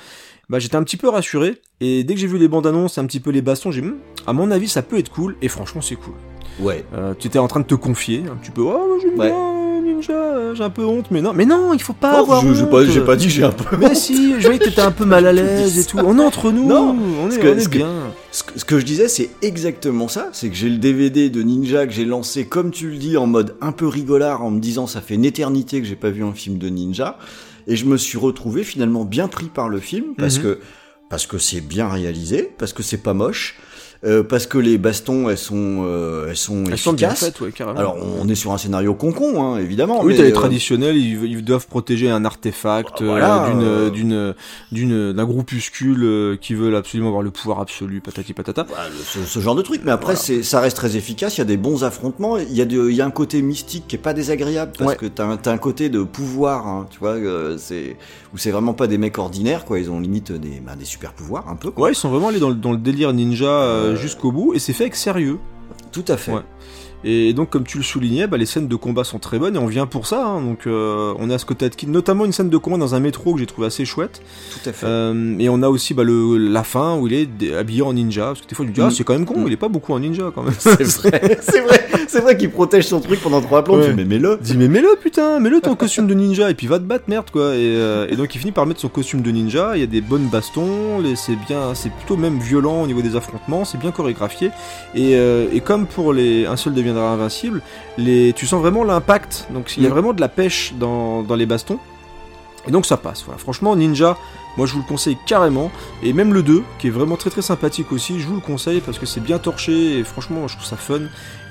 bah 0.47 0.60
j'étais 0.60 0.78
un 0.78 0.84
petit 0.84 0.97
peu 0.97 1.10
rassuré. 1.10 1.62
Et 1.82 2.06
dès 2.06 2.14
que 2.14 2.20
j'ai 2.22 2.28
vu 2.28 2.38
les 2.38 2.47
bandes 2.47 2.66
annonces, 2.68 2.97
un 2.97 3.06
petit 3.06 3.20
peu 3.20 3.32
les 3.32 3.41
bastons, 3.41 3.72
j'ai 3.72 3.82
dit, 3.82 3.88
Hum, 3.89 3.97
à 4.26 4.32
mon 4.32 4.51
avis 4.51 4.70
ça 4.70 4.82
peut 4.82 4.97
être 4.97 5.12
cool, 5.12 5.36
et 5.41 5.49
franchement 5.49 5.82
c'est 5.82 5.95
cool. 5.95 6.14
Ouais. 6.62 6.86
Euh, 6.93 7.14
tu 7.20 7.28
étais 7.28 7.39
en 7.39 7.47
train 7.49 7.60
de 7.60 7.66
te 7.66 7.76
confier 7.76 8.24
un 8.32 8.36
petit 8.38 8.51
peu, 8.51 8.62
oh 8.62 8.97
j'aime 9.01 9.20
Ouais. 9.20 9.28
bien 9.32 9.74
Ninja, 9.86 10.53
j'ai 10.53 10.63
un 10.63 10.69
peu 10.69 10.83
honte, 10.83 11.11
mais 11.11 11.21
non, 11.21 11.31
mais 11.33 11.45
non, 11.45 11.73
il 11.73 11.81
faut 11.81 11.93
pas 11.93 12.15
Oh, 12.17 12.23
avoir 12.23 12.41
je- 12.41 12.53
j'ai 12.53 12.63
honte. 12.63 12.69
pas, 12.71 12.86
j'ai 12.86 13.01
pas 13.01 13.15
dit 13.15 13.25
que 13.27 13.31
j'ai 13.31 13.43
un 13.43 13.51
peu. 13.51 13.77
Mais 13.77 13.95
si, 13.95 14.33
je 14.39 14.45
voyais 14.45 14.59
que 14.59 14.65
t'étais 14.65 14.81
un 14.81 14.91
peu 14.91 15.05
mal 15.05 15.25
à 15.27 15.31
l'aise 15.33 15.79
et 15.79 15.86
tout. 15.86 15.97
On 15.99 16.19
est 16.19 16.23
entre 16.23 16.51
nous, 16.51 16.67
Non, 16.67 16.95
on 17.23 17.29
est, 17.31 17.38
que- 17.38 17.47
on 17.47 17.51
est 17.51 17.53
parce 17.55 17.67
que- 17.67 17.77
bien. 17.77 17.89
Ce 18.31 18.43
que, 18.43 18.59
ce 18.59 18.65
que 18.65 18.79
je 18.79 18.86
disais, 18.86 19.07
c'est 19.07 19.29
exactement 19.41 20.07
ça. 20.09 20.29
C'est 20.33 20.49
que 20.49 20.55
j'ai 20.55 20.67
le 20.69 20.77
DVD 20.77 21.29
de 21.29 21.41
Ninja 21.41 21.86
que 21.88 21.93
j'ai 21.93 22.03
lancé, 22.05 22.45
comme 22.45 22.71
tu 22.71 22.89
le 22.89 22.97
dis, 22.97 23.15
en 23.15 23.27
mode 23.27 23.55
un 23.61 23.71
peu 23.71 23.88
rigolard, 23.88 24.43
en 24.43 24.51
me 24.51 24.59
disant 24.59 24.88
ça 24.88 24.99
fait 25.01 25.15
une 25.15 25.23
éternité 25.25 25.79
que 25.81 25.88
j'ai 25.88 25.95
pas 25.95 26.09
vu 26.09 26.23
un 26.23 26.33
film 26.33 26.57
de 26.57 26.67
ninja. 26.69 27.17
Et 27.67 27.75
je 27.77 27.86
me 27.86 27.97
suis 27.97 28.17
retrouvé 28.17 28.63
finalement 28.63 29.05
bien 29.05 29.27
pris 29.27 29.45
par 29.47 29.69
le 29.69 29.79
film 29.79 30.15
parce 30.17 30.38
Mhm. 30.38 30.43
que 30.43 30.59
parce 31.09 31.27
que 31.27 31.38
c'est 31.38 31.61
bien 31.61 31.88
réalisé, 31.88 32.51
parce 32.57 32.73
que 32.73 32.83
c'est 32.83 32.97
pas 32.97 33.13
moche, 33.13 33.55
euh, 34.06 34.24
parce 34.24 34.45
que 34.47 34.58
les 34.58 34.78
bastons 34.78 35.30
elles 35.30 35.38
sont 35.38 35.84
euh, 35.86 36.28
elles 36.30 36.38
sont 36.38 36.64
Elles 36.70 36.78
sont 36.78 36.93
bien 36.93 37.10
efficaces. 37.12 37.26
faites, 37.32 37.41
ouais, 37.41 37.51
carrément. 37.51 37.80
Alors 37.80 37.97
on 38.22 38.28
est 38.30 38.36
sur 38.36 38.51
un 38.51 38.58
scénario 38.58 38.93
concon, 38.93 39.43
hein, 39.43 39.58
évidemment. 39.58 40.01
oui, 40.03 40.14
mais, 40.14 40.18
t'as 40.18 40.24
les 40.24 40.32
euh, 40.32 40.34
traditionnels, 40.34 40.97
ils, 40.97 41.24
ils 41.26 41.43
doivent 41.43 41.68
protéger 41.68 42.10
un 42.10 42.24
artefact 42.26 43.01
euh, 43.01 43.06
Voilà, 43.08 43.47
d'une, 43.49 43.64
euh, 43.64 43.89
d'une, 43.89 44.34
d'une, 44.72 45.14
d'un 45.14 45.26
groupuscule 45.26 46.03
euh, 46.03 46.38
qui 46.38 46.53
veulent 46.53 46.76
absolument 46.76 47.10
avoir 47.10 47.24
le 47.24 47.32
pouvoir 47.32 47.60
absolu, 47.62 48.01
patati 48.01 48.34
patata. 48.34 48.66
Voilà, 48.68 48.89
le- 48.89 48.95
ce, 49.03 49.20
ce 49.28 49.39
genre 49.39 49.56
de 49.56 49.62
truc. 49.62 49.82
Mais 49.84 49.91
après, 49.91 50.16
c'est, 50.16 50.43
ça 50.43 50.60
reste 50.60 50.78
très 50.78 50.95
efficace. 50.95 51.36
Il 51.38 51.39
y 51.39 51.41
a 51.41 51.45
des 51.45 51.58
bons 51.58 51.84
affrontements. 51.84 52.38
Il 52.38 52.53
y 52.53 52.62
a, 52.62 52.66
de, 52.66 52.89
il 52.89 52.95
y 52.95 53.01
a 53.01 53.06
un 53.06 53.12
côté 53.12 53.41
mystique 53.41 53.86
qui 53.88 53.95
est 53.95 53.99
pas 53.99 54.14
désagréable 54.14 54.74
parce 54.78 54.91
Ouais. 54.91 54.97
que 54.97 55.06
t'as, 55.08 55.26
un- 55.26 55.38
t'as 55.38 55.51
un 55.51 55.58
côté 55.58 55.89
de 55.89 56.03
pouvoir, 56.03 56.68
hein, 56.68 56.88
tu 56.91 56.99
vois, 56.99 57.14
euh, 57.16 57.58
c'est 57.58 57.97
où 58.36 58.38
c'est 58.38 58.51
vraiment 58.51 58.73
pas 58.73 58.88
des 58.88 58.97
mecs 58.97 59.17
ordinaires, 59.17 59.63
quoi. 59.63 59.79
Ils 59.79 59.89
ont 59.89 60.01
limite 60.01 60.33
des, 60.33 60.59
bah, 60.59 60.75
des 60.75 60.83
super 60.83 61.13
pouvoirs, 61.13 61.47
un 61.47 61.55
peu. 61.55 61.71
Quoi. 61.71 61.86
Ouais, 61.86 61.91
ils 61.93 61.95
sont 61.95 62.09
vraiment 62.09 62.27
allés 62.27 62.41
dans 62.41 62.49
le, 62.49 62.55
dans 62.55 62.73
le 62.73 62.77
délire 62.77 63.13
ninja 63.13 63.45
euh, 63.45 63.95
jusqu'au 63.95 64.33
bout, 64.33 64.53
et 64.53 64.59
c'est 64.59 64.73
fait 64.73 64.83
avec 64.83 64.95
sérieux. 64.97 65.39
Tout 65.93 66.03
à 66.09 66.17
fait. 66.17 66.33
Ouais. 66.33 66.41
Et 67.04 67.34
donc, 67.34 67.50
comme 67.52 67.64
tu 67.66 67.78
le 67.78 67.84
soulignais, 67.84 68.26
bah, 68.28 68.38
les 68.38 68.46
scènes 68.46 68.68
de 68.68 68.76
combat 68.76 69.04
sont 69.04 69.20
très 69.20 69.38
bonnes, 69.38 69.56
et 69.56 69.60
on 69.60 69.68
vient 69.68 69.86
pour 69.86 70.08
ça. 70.08 70.26
hein. 70.26 70.41
donc, 70.41 70.66
euh, 70.66 71.14
on 71.20 71.30
a 71.30 71.38
Scott 71.38 71.62
Atkins, 71.62 71.88
notamment 71.89 72.26
une 72.26 72.32
scène 72.32 72.50
de 72.50 72.58
combat 72.58 72.78
dans 72.78 72.96
un 72.96 73.00
métro 73.00 73.34
que 73.34 73.39
j'ai 73.39 73.46
trouvé 73.46 73.68
assez 73.68 73.86
chouette. 73.86 74.22
Tout 74.64 74.70
à 74.70 74.74
fait. 74.74 74.86
Euh, 74.88 75.36
et 75.39 75.50
on 75.50 75.62
a 75.62 75.70
aussi 75.70 75.93
bah, 75.93 76.04
le, 76.04 76.38
la 76.38 76.64
fin 76.64 76.98
où 76.98 77.08
il 77.08 77.14
est 77.14 77.54
habillé 77.56 77.82
en 77.84 77.93
ninja. 77.93 78.26
Parce 78.28 78.41
que 78.41 78.48
des 78.48 78.56
fois, 78.56 78.66
je 78.66 78.70
me 78.72 78.76
dis, 78.76 78.82
ah, 78.82 78.88
Mm. 78.88 78.91
c'est 78.91 79.04
quand 79.04 79.14
même 79.14 79.26
con, 79.26 79.39
Mm. 79.39 79.48
il 79.48 79.54
est 79.54 79.58
pas 79.58 79.68
beaucoup 79.68 79.93
en 79.93 80.00
ninja 80.00 80.32
quand 80.34 80.43
même. 80.43 80.54
C'est 80.60 80.84
vrai, 80.84 81.38
c'est 81.41 81.62
vrai, 81.62 81.88
c'est 82.08 82.20
vrai 82.22 82.38
qu'il 82.38 82.50
protège 82.50 82.88
son 82.88 83.00
truc 83.02 83.20
pendant 83.22 83.41
trois 83.41 83.64
plombs. 83.64 83.78
Ouais. 83.78 83.86
Tu 83.86 83.89
dis, 83.91 83.96
mais 83.98 84.06
mets-le. 84.06 84.39
Dis 84.41 84.58
mais 84.58 84.68
mets-le 84.68 84.96
putain, 85.02 85.39
mets-le 85.39 85.60
ton 85.62 85.76
costume 85.76 86.08
de 86.08 86.14
ninja 86.16 86.50
et 86.50 86.54
puis 86.56 86.66
va 86.68 86.80
te 86.80 86.84
battre 86.86 87.06
merde 87.08 87.26
quoi. 87.32 87.56
Et, 87.56 87.76
euh, 87.76 88.08
et 88.10 88.16
donc 88.16 88.34
il 88.34 88.39
finit 88.39 88.52
par 88.52 88.66
mettre 88.66 88.80
son 88.80 88.89
costume 88.89 89.22
de 89.22 89.32
ninja. 89.32 89.72
Il 89.76 89.80
y 89.82 89.84
a 89.84 89.88
des 89.88 90.02
bonnes 90.02 90.28
bastons, 90.28 91.02
c'est 91.16 91.36
bien, 91.48 91.74
c'est 91.76 91.91
plutôt 91.91 92.18
même 92.18 92.39
violent 92.39 92.82
au 92.82 92.88
niveau 92.88 93.02
des 93.02 93.16
affrontements, 93.16 93.66
c'est 93.66 93.78
bien 93.80 93.91
chorégraphié. 93.91 94.48
Et, 94.96 95.16
euh, 95.16 95.46
et 95.54 95.60
comme 95.60 95.86
pour 95.86 96.14
les 96.14 96.46
un 96.46 96.56
seul 96.58 96.74
deviendra 96.86 97.09
invincible, 97.11 97.61
les, 97.97 98.33
tu 98.33 98.45
sens 98.47 98.61
vraiment 98.61 98.83
l'impact. 98.83 99.47
Donc 99.51 99.75
il 99.77 99.83
y 99.83 99.86
a 99.86 99.89
Mm. 99.89 99.91
vraiment 99.93 100.13
de 100.13 100.21
la 100.21 100.29
pêche 100.29 100.73
dans, 100.79 101.23
dans 101.23 101.36
les 101.36 101.45
bastons. 101.45 101.79
Et 102.67 102.71
donc 102.71 102.86
ça 102.86 102.97
passe. 102.97 103.23
Voilà. 103.25 103.38
Franchement 103.38 103.75
Ninja, 103.75 104.17
moi 104.57 104.65
je 104.65 104.73
vous 104.73 104.79
le 104.79 104.86
conseille 104.88 105.17
carrément. 105.27 105.71
Et 106.01 106.13
même 106.13 106.33
le 106.33 106.41
2, 106.41 106.63
qui 106.79 106.88
est 106.88 106.89
vraiment 106.89 107.15
très 107.15 107.29
très 107.29 107.43
sympathique 107.43 107.91
aussi, 107.91 108.19
je 108.19 108.25
vous 108.27 108.36
le 108.36 108.41
conseille 108.41 108.81
parce 108.81 108.97
que 108.97 109.05
c'est 109.05 109.19
bien 109.19 109.38
torché 109.38 109.99
et 109.99 110.03
franchement 110.03 110.47
je 110.47 110.55
trouve 110.55 110.67
ça 110.67 110.75
fun. 110.77 111.01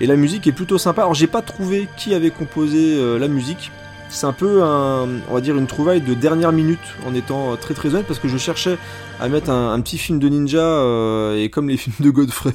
Et 0.00 0.06
la 0.06 0.16
musique 0.16 0.46
est 0.48 0.52
plutôt 0.52 0.76
sympa. 0.78 1.02
Alors 1.02 1.14
j'ai 1.14 1.28
pas 1.28 1.42
trouvé 1.42 1.88
qui 1.96 2.14
avait 2.14 2.30
composé 2.30 2.96
euh, 2.96 3.18
la 3.18 3.28
musique. 3.28 3.70
C'est 4.14 4.26
un 4.26 4.32
peu 4.32 4.62
un, 4.62 5.08
on 5.28 5.34
va 5.34 5.40
dire 5.40 5.56
une 5.56 5.66
trouvaille 5.66 6.00
de 6.00 6.14
dernière 6.14 6.52
minute 6.52 6.78
en 7.04 7.14
étant 7.14 7.52
euh, 7.52 7.56
très 7.56 7.74
très 7.74 7.88
honnête 7.88 8.06
parce 8.06 8.20
que 8.20 8.28
je 8.28 8.38
cherchais 8.38 8.78
à 9.20 9.28
mettre 9.28 9.50
un, 9.50 9.72
un 9.72 9.80
petit 9.80 9.98
film 9.98 10.20
de 10.20 10.28
ninja 10.28 10.60
euh, 10.60 11.36
et 11.36 11.50
comme 11.50 11.68
les 11.68 11.76
films 11.78 11.96
de 11.98 12.10
Godfrey 12.10 12.52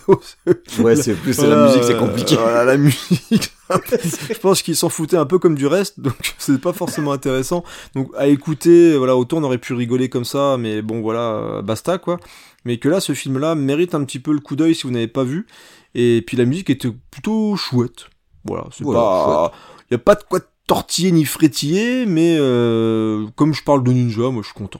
Ouais, 0.79 0.95
c'est 0.95 1.15
plus 1.15 1.37
la 1.37 1.47
voilà, 1.47 1.65
musique, 1.67 1.83
c'est 1.83 1.95
euh, 1.95 1.99
compliqué. 1.99 2.35
voilà, 2.37 2.63
la 2.63 2.77
musique. 2.77 3.51
je 4.31 4.39
pense 4.39 4.61
qu'ils 4.61 4.77
s'en 4.77 4.87
foutaient 4.89 5.17
un 5.17 5.25
peu 5.25 5.37
comme 5.37 5.55
du 5.55 5.67
reste, 5.67 5.99
donc 5.99 6.15
c'est 6.37 6.59
pas 6.61 6.71
forcément 6.73 7.11
intéressant. 7.11 7.63
Donc 7.93 8.09
à 8.17 8.27
écouter, 8.27 8.97
voilà, 8.97 9.17
autant 9.17 9.37
on 9.37 9.43
aurait 9.43 9.57
pu 9.57 9.73
rigoler 9.73 10.07
comme 10.07 10.25
ça, 10.25 10.55
mais 10.57 10.81
bon 10.81 11.01
voilà, 11.01 11.33
euh, 11.33 11.61
basta 11.61 11.97
quoi. 11.97 12.19
Mais 12.63 12.77
que 12.77 12.87
là, 12.87 12.99
ce 13.01 13.13
film-là 13.13 13.55
mérite 13.55 13.95
un 13.95 14.03
petit 14.05 14.19
peu 14.19 14.31
le 14.31 14.39
coup 14.39 14.55
d'œil 14.55 14.75
si 14.75 14.83
vous 14.87 14.91
n'avez 14.93 15.07
pas 15.07 15.23
vu. 15.25 15.45
Et 15.93 16.23
puis 16.25 16.37
la 16.37 16.45
musique 16.45 16.69
était 16.69 16.89
plutôt 17.11 17.55
chouette. 17.57 18.07
Voilà, 18.45 18.65
c'est 18.71 18.83
Voilà, 18.83 18.99
pas, 19.01 19.51
y 19.91 19.95
a 19.95 19.97
pas 19.97 20.15
de 20.15 20.23
quoi 20.23 20.39
tortiller 20.69 21.11
ni 21.11 21.25
frétiller, 21.25 22.05
mais 22.05 22.37
euh, 22.39 23.25
comme 23.35 23.53
je 23.53 23.63
parle 23.63 23.83
de 23.83 23.91
Ninja, 23.91 24.29
moi 24.29 24.41
je 24.43 24.47
suis 24.47 24.53
content. 24.57 24.79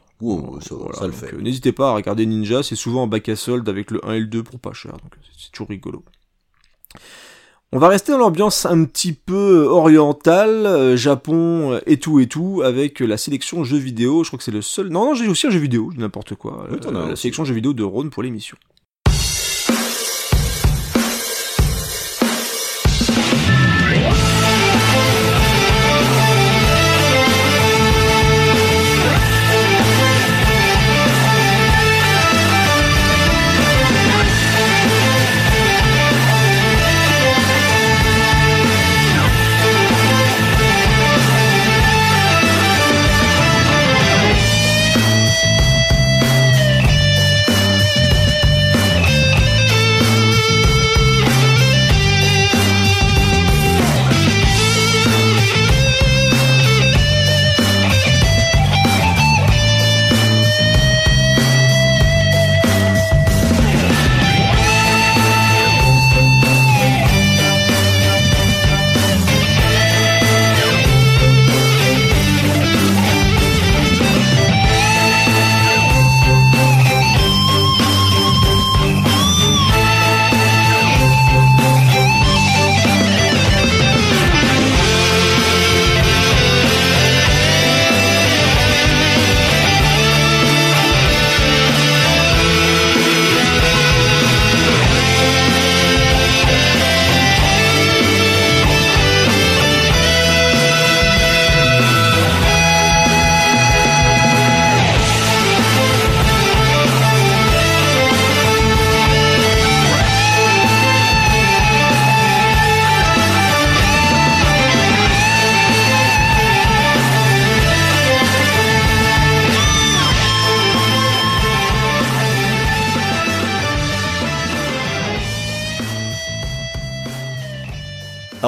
Ça, 0.62 0.76
Voilà, 0.76 0.94
ça 0.98 1.06
le 1.08 1.12
donc, 1.12 1.20
fait. 1.20 1.34
euh, 1.34 1.42
N'hésitez 1.42 1.72
pas 1.72 1.90
à 1.90 1.94
regarder 1.96 2.26
Ninja, 2.26 2.62
c'est 2.64 2.76
souvent 2.76 3.04
en 3.04 3.08
bac 3.08 3.28
à 3.28 3.36
solde 3.36 3.68
avec 3.68 3.90
le 3.92 4.00
1 4.08 4.14
et 4.14 4.20
le 4.20 4.28
2 4.28 4.44
pour 4.44 4.60
pas 4.60 4.72
cher, 4.74 4.92
donc 4.92 5.14
euh, 5.18 5.22
c'est 5.38 5.52
toujours 5.52 5.68
rigolo. 5.70 6.04
On 7.72 7.78
va 7.78 7.88
rester 7.88 8.12
dans 8.12 8.18
l'ambiance 8.18 8.66
un 8.66 8.84
petit 8.86 9.14
peu 9.14 9.66
orientale, 9.68 10.66
euh, 10.66 10.98
Japon 10.98 11.80
et 11.86 11.98
tout 11.98 12.20
et 12.20 12.28
tout, 12.28 12.62
avec 12.64 13.00
la 13.00 13.16
sélection 13.18 13.64
jeux 13.64 13.78
vidéo. 13.78 14.24
Je 14.24 14.30
crois 14.30 14.38
que 14.38 14.44
c'est 14.44 14.52
le 14.52 14.62
seul. 14.64 14.90
Non, 14.90 15.06
non, 15.06 15.14
j'ai 15.14 15.28
aussi 15.28 15.46
un 15.48 15.52
jeu 15.52 15.60
vidéo, 15.60 15.92
n'importe 15.96 16.34
quoi. 16.36 16.68
Oui, 16.72 16.78
la 16.92 17.00
aussi. 17.12 17.22
sélection 17.24 17.46
jeux 17.46 17.54
vidéo 17.54 17.74
de 17.74 17.84
Rhône 17.84 18.10
pour 18.10 18.24
l'émission. 18.24 18.58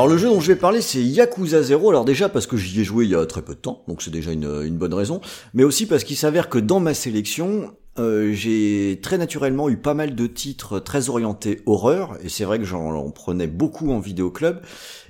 Alors 0.02 0.10
le 0.10 0.18
jeu 0.18 0.30
dont 0.30 0.40
je 0.40 0.48
vais 0.48 0.56
parler 0.56 0.82
c'est 0.82 1.04
Yakuza 1.04 1.62
0, 1.62 1.92
alors 1.92 2.06
déjà 2.06 2.28
parce 2.28 2.48
que 2.48 2.58
j'y 2.58 2.82
ai 2.82 2.84
joué 2.84 3.06
il 3.06 3.12
y 3.12 3.16
a 3.16 3.24
très 3.28 3.44
peu 3.44 3.54
de 3.54 3.60
temps, 3.60 3.84
donc 3.88 4.02
c'est 4.02 4.10
déjà 4.10 4.32
une, 4.32 4.64
une 4.66 4.76
bonne 4.76 4.96
raison, 4.96 5.22
mais 5.54 5.64
aussi 5.64 5.86
parce 5.86 6.04
qu'il 6.04 6.18
s'avère 6.18 6.50
que 6.50 6.58
dans 6.58 6.80
ma 6.80 6.96
sélection, 6.96 7.76
euh, 8.00 8.34
j'ai 8.34 9.00
très 9.04 9.20
naturellement 9.20 9.70
eu 9.70 9.78
pas 9.78 9.94
mal 9.94 10.16
de 10.16 10.26
titres 10.26 10.80
très 10.80 11.10
orientés 11.10 11.62
horreur, 11.68 12.18
et 12.24 12.30
c'est 12.30 12.46
vrai 12.46 12.58
que 12.58 12.66
j'en 12.66 12.96
en 12.96 13.12
prenais 13.12 13.46
beaucoup 13.46 13.92
en 13.92 14.00
vidéoclub, 14.00 14.62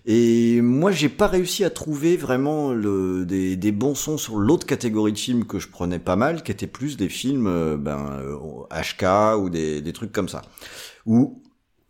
et 0.05 0.59
moi 0.59 0.91
j'ai 0.91 1.07
pas 1.07 1.27
réussi 1.27 1.63
à 1.63 1.69
trouver 1.69 2.17
vraiment 2.17 2.73
le, 2.73 3.23
des, 3.25 3.55
des 3.55 3.71
bons 3.71 3.95
sons 3.95 4.17
sur 4.17 4.35
l'autre 4.39 4.65
catégorie 4.65 5.13
de 5.13 5.17
films 5.17 5.45
que 5.45 5.57
je 5.57 5.69
prenais 5.69 5.99
pas 5.99 6.17
mal, 6.17 6.43
qui 6.43 6.51
étaient 6.51 6.67
plus 6.67 6.97
des 6.97 7.07
films 7.07 7.47
euh, 7.47 7.77
ben, 7.77 8.19
euh, 8.19 8.35
HK 8.69 9.39
ou 9.39 9.49
des, 9.49 9.79
des 9.79 9.93
trucs 9.93 10.11
comme 10.11 10.27
ça. 10.27 10.41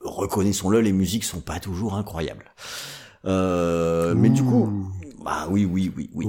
Reconnaissons-le, 0.03 0.81
les 0.81 0.91
musiques 0.91 1.23
sont 1.23 1.41
pas 1.41 1.59
toujours 1.59 1.95
incroyables. 1.95 2.45
Euh, 3.25 4.13
mais 4.15 4.29
du 4.29 4.43
coup, 4.43 4.69
bah 5.23 5.47
oui, 5.49 5.65
oui, 5.65 5.91
oui, 5.95 6.09
oui. 6.15 6.25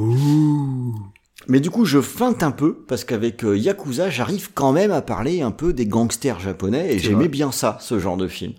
Mais 1.48 1.58
du 1.60 1.70
coup, 1.70 1.84
je 1.84 2.00
feinte 2.00 2.42
un 2.42 2.50
peu 2.52 2.74
parce 2.86 3.04
qu'avec 3.04 3.44
euh, 3.44 3.56
Yakuza, 3.56 4.10
j'arrive 4.10 4.50
quand 4.54 4.72
même 4.72 4.90
à 4.92 5.02
parler 5.02 5.40
un 5.42 5.50
peu 5.50 5.72
des 5.72 5.86
gangsters 5.86 6.38
japonais 6.38 6.94
et 6.94 6.98
j'aimais 6.98 7.28
bien 7.28 7.50
ça, 7.50 7.78
ce 7.80 7.98
genre 7.98 8.16
de 8.16 8.28
film. 8.28 8.52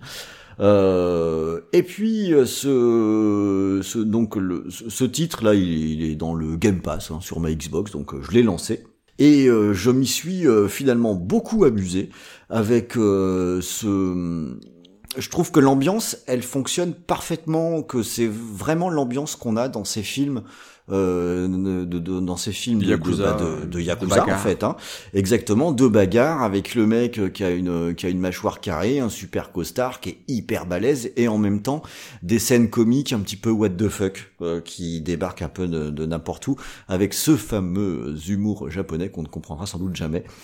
Euh, 0.60 1.60
et 1.72 1.82
puis 1.82 2.32
ce, 2.44 3.80
ce 3.82 3.98
donc 3.98 4.36
le, 4.36 4.66
ce 4.68 5.04
titre 5.04 5.42
là, 5.44 5.54
il, 5.54 5.62
est- 5.72 5.90
il 5.90 6.02
est 6.04 6.14
dans 6.14 6.34
le 6.34 6.56
Game 6.56 6.80
Pass 6.80 7.10
hein, 7.10 7.18
sur 7.20 7.40
ma 7.40 7.52
Xbox, 7.52 7.90
donc 7.92 8.12
je 8.20 8.30
l'ai 8.32 8.42
lancé. 8.42 8.84
Et 9.18 9.46
euh, 9.48 9.72
je 9.72 9.90
m'y 9.90 10.06
suis 10.06 10.46
euh, 10.46 10.66
finalement 10.68 11.14
beaucoup 11.14 11.64
amusé 11.64 12.10
avec 12.50 12.96
euh, 12.96 13.60
ce. 13.62 14.56
Je 15.16 15.28
trouve 15.28 15.52
que 15.52 15.60
l'ambiance, 15.60 16.18
elle 16.26 16.42
fonctionne 16.42 16.92
parfaitement, 16.92 17.82
que 17.82 18.02
c'est 18.02 18.28
vraiment 18.28 18.90
l'ambiance 18.90 19.36
qu'on 19.36 19.56
a 19.56 19.68
dans 19.68 19.84
ces 19.84 20.02
films, 20.02 20.42
euh, 20.90 21.48
de, 21.86 21.98
de- 21.98 22.20
dans 22.20 22.36
ces 22.36 22.52
films 22.52 22.80
de, 22.80 22.86
Yakuza, 22.86 23.32
de, 23.32 23.44
bah, 23.44 23.50
de- 23.62 23.66
de 23.66 23.70
de 23.70 23.80
Yakuza 23.80 24.16
en 24.22 24.26
bagarre. 24.26 24.40
fait, 24.40 24.62
hein. 24.64 24.76
exactement, 25.14 25.72
deux 25.72 25.88
bagarres 25.88 26.42
avec 26.42 26.74
le 26.74 26.86
mec 26.86 27.18
euh, 27.18 27.28
qui 27.30 27.42
a 27.42 27.50
une 27.50 27.94
qui 27.94 28.04
a 28.06 28.08
une 28.10 28.20
mâchoire 28.20 28.60
carrée, 28.60 28.98
un 29.00 29.08
super 29.08 29.50
costard 29.52 30.00
qui 30.00 30.10
est 30.10 30.18
hyper 30.28 30.66
balèze 30.66 31.10
et 31.16 31.26
en 31.28 31.38
même 31.38 31.62
temps 31.62 31.82
des 32.22 32.38
scènes 32.38 32.68
comiques 32.68 33.12
un 33.12 33.20
petit 33.20 33.36
peu 33.36 33.50
what 33.50 33.70
the 33.70 33.88
fuck 33.88 34.32
euh, 34.42 34.60
qui 34.60 35.00
débarquent 35.00 35.42
un 35.42 35.48
peu 35.48 35.66
de, 35.68 35.90
de 35.90 36.06
n'importe 36.06 36.46
où 36.48 36.56
avec 36.88 37.14
ce 37.14 37.36
fameux 37.36 38.14
humour 38.28 38.70
japonais 38.70 39.08
qu'on 39.08 39.22
ne 39.22 39.28
comprendra 39.28 39.66
sans 39.66 39.78
doute 39.78 39.96
jamais. 39.96 40.24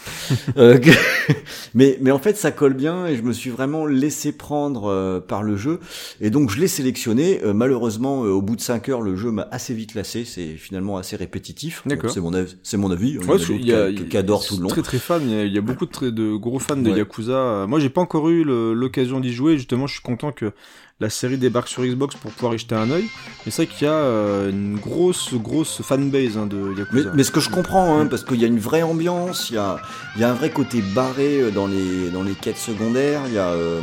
Euh, 0.56 0.78
que- 0.78 0.90
mais 1.74 1.98
mais 2.00 2.10
en 2.10 2.18
fait 2.18 2.36
ça 2.36 2.50
colle 2.50 2.74
bien 2.74 3.06
et 3.06 3.16
je 3.16 3.22
me 3.22 3.32
suis 3.32 3.50
vraiment 3.50 3.86
laissé 3.86 4.32
prendre 4.32 4.86
euh, 4.90 5.20
par 5.20 5.42
le 5.42 5.56
jeu 5.56 5.80
et 6.20 6.30
donc 6.30 6.50
je 6.50 6.58
l'ai 6.60 6.68
sélectionné. 6.68 7.40
Euh, 7.44 7.52
malheureusement 7.52 8.24
euh, 8.24 8.28
au 8.30 8.42
bout 8.42 8.56
de 8.56 8.60
5 8.60 8.88
heures 8.88 9.02
le 9.02 9.16
jeu 9.16 9.30
m'a 9.30 9.46
assez 9.50 9.74
vite 9.74 9.94
lassé, 9.94 10.24
c'est 10.30 10.54
finalement 10.56 10.96
assez 10.96 11.16
répétitif. 11.16 11.82
D'accord. 11.86 12.10
C'est 12.10 12.20
mon 12.20 12.32
avis, 12.32 12.56
c'est 12.62 12.76
mon 12.76 12.90
avis. 12.90 13.10
Il 13.10 13.18
Ouais, 13.28 13.36
qu'il 13.38 13.66
y 13.66 13.74
a- 13.74 13.92
qui- 13.92 14.16
adorent 14.16 14.44
tout 14.46 14.56
le 14.56 14.62
long. 14.62 14.68
Très 14.68 14.82
très 14.82 14.98
fan, 14.98 15.22
il 15.24 15.30
y 15.30 15.34
a, 15.40 15.44
il 15.44 15.52
y 15.52 15.58
a 15.58 15.60
beaucoup 15.60 15.86
de, 15.86 15.90
très- 15.90 16.12
de 16.12 16.34
gros 16.36 16.58
fans 16.58 16.76
de 16.76 16.90
Ouais. 16.90 16.96
Yakuza. 16.98 17.66
Moi 17.68 17.80
j'ai 17.80 17.90
pas 17.90 18.00
encore 18.00 18.28
eu 18.30 18.44
l'occasion 18.44 19.20
d'y 19.20 19.32
jouer, 19.32 19.56
justement 19.56 19.86
je 19.86 19.94
suis 19.94 20.02
content 20.02 20.32
que 20.32 20.52
la 21.00 21.08
série 21.08 21.38
débarque 21.38 21.68
sur 21.68 21.82
Xbox 21.82 22.14
pour 22.16 22.30
pouvoir 22.30 22.54
y 22.54 22.58
jeter 22.58 22.74
un 22.74 22.90
œil. 22.90 23.04
Mais 23.46 23.50
c'est 23.52 23.64
vrai 23.64 23.74
qu'il 23.74 23.86
y 23.86 23.90
a 23.90 23.94
euh, 23.94 24.50
une 24.50 24.76
grosse 24.78 25.32
grosse 25.32 25.80
fanbase 25.82 26.36
hein, 26.36 26.46
de 26.46 26.74
Yakuza. 26.78 27.12
mais 27.14 27.24
ce 27.24 27.30
que 27.30 27.40
je 27.40 27.48
comprends, 27.48 27.98
hein, 27.98 28.06
parce 28.06 28.22
qu'il 28.22 28.38
y 28.38 28.44
a 28.44 28.48
une 28.48 28.58
vraie 28.58 28.82
ambiance, 28.82 29.48
il 29.50 29.54
y 29.54 29.58
a, 29.58 29.80
il 30.16 30.20
y 30.20 30.24
a 30.24 30.30
un 30.30 30.34
vrai 30.34 30.50
côté 30.50 30.82
barré 30.94 31.40
euh, 31.40 31.50
dans 31.50 31.66
les, 31.66 32.10
dans 32.10 32.22
les 32.22 32.34
quêtes 32.34 32.58
secondaires, 32.58 33.22
il 33.28 33.32
y 33.32 33.38
a 33.38 33.48
euh, 33.48 33.80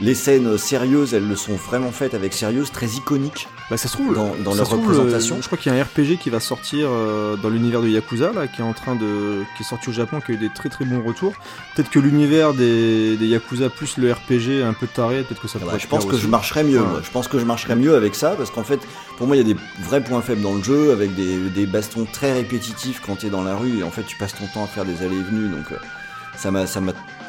les 0.00 0.14
scènes 0.14 0.56
sérieuses, 0.56 1.12
elles 1.12 1.28
le 1.28 1.36
sont 1.36 1.56
vraiment 1.56 1.92
faites 1.92 2.14
avec 2.14 2.32
sérieuse, 2.32 2.72
très 2.72 2.86
iconiques 2.88 3.48
Bah, 3.68 3.76
ça 3.76 3.88
se 3.88 3.94
trouve, 3.94 4.14
dans, 4.14 4.36
dans 4.36 4.54
leur 4.54 4.68
représentation. 4.68 5.36
euh, 5.36 5.38
je 5.42 5.46
crois 5.46 5.58
qu'il 5.58 5.72
y 5.72 5.76
a 5.76 5.78
un 5.80 5.82
RPG 5.82 6.18
qui 6.20 6.30
va 6.30 6.38
sortir 6.38 6.86
euh, 6.88 7.34
dans 7.36 7.48
l'univers 7.48 7.82
de 7.82 7.88
Yakuza 7.88 8.30
là, 8.32 8.46
qui 8.46 8.60
est 8.60 8.64
en 8.64 8.72
train 8.72 8.94
de, 8.94 9.42
qui 9.56 9.64
est 9.64 9.66
sorti 9.66 9.88
au 9.88 9.92
Japon, 9.92 10.20
qui 10.24 10.30
a 10.30 10.34
eu 10.34 10.38
des 10.38 10.50
très 10.50 10.68
très 10.68 10.84
bons 10.84 11.02
retours. 11.02 11.32
Peut-être 11.74 11.90
que 11.90 11.98
l'univers 11.98 12.54
des, 12.54 13.16
des 13.16 13.26
Yakuza 13.26 13.68
plus 13.68 13.96
le 13.98 14.12
RPG 14.12 14.62
un 14.64 14.72
peu 14.72 14.86
taré, 14.86 15.24
peut-être 15.24 15.42
que 15.42 15.48
ça 15.48 15.58
Ah 15.60 15.64
bah, 15.66 15.78
je 15.78 15.86
pense 15.88 16.04
que 16.04 16.12
aussi. 16.12 16.22
je 16.22 16.28
marcherais 16.28 16.62
mieux, 16.62 16.80
Ouais. 16.80 16.86
moi. 16.86 17.00
Je 17.02 17.10
pense 17.10 17.26
que 17.26 17.40
je 17.40 17.44
marcherais 17.44 17.74
mieux 17.74 17.96
avec 17.96 18.14
ça, 18.14 18.36
parce 18.36 18.52
qu'en 18.52 18.62
fait, 18.62 18.78
pour 19.18 19.26
moi, 19.26 19.34
il 19.34 19.40
y 19.46 19.50
a 19.50 19.54
des 19.54 19.58
vrais 19.82 20.00
points 20.04 20.22
faibles 20.22 20.42
dans 20.42 20.54
le 20.54 20.62
jeu, 20.62 20.92
avec 20.92 21.16
des, 21.16 21.36
des 21.50 21.66
bastons 21.66 22.06
très 22.12 22.32
répétitifs 22.34 23.02
quand 23.04 23.16
tu 23.16 23.26
es 23.26 23.30
dans 23.30 23.42
la 23.42 23.56
rue, 23.56 23.80
et 23.80 23.82
en 23.82 23.90
fait, 23.90 24.04
tu 24.04 24.16
passes 24.16 24.36
ton 24.36 24.46
temps 24.46 24.62
à 24.62 24.68
faire 24.68 24.84
des 24.84 25.02
allées 25.04 25.16
et 25.18 25.22
venues, 25.22 25.48
donc 25.48 25.72
euh, 25.72 25.76
ça 26.36 26.52
m'a, 26.52 26.66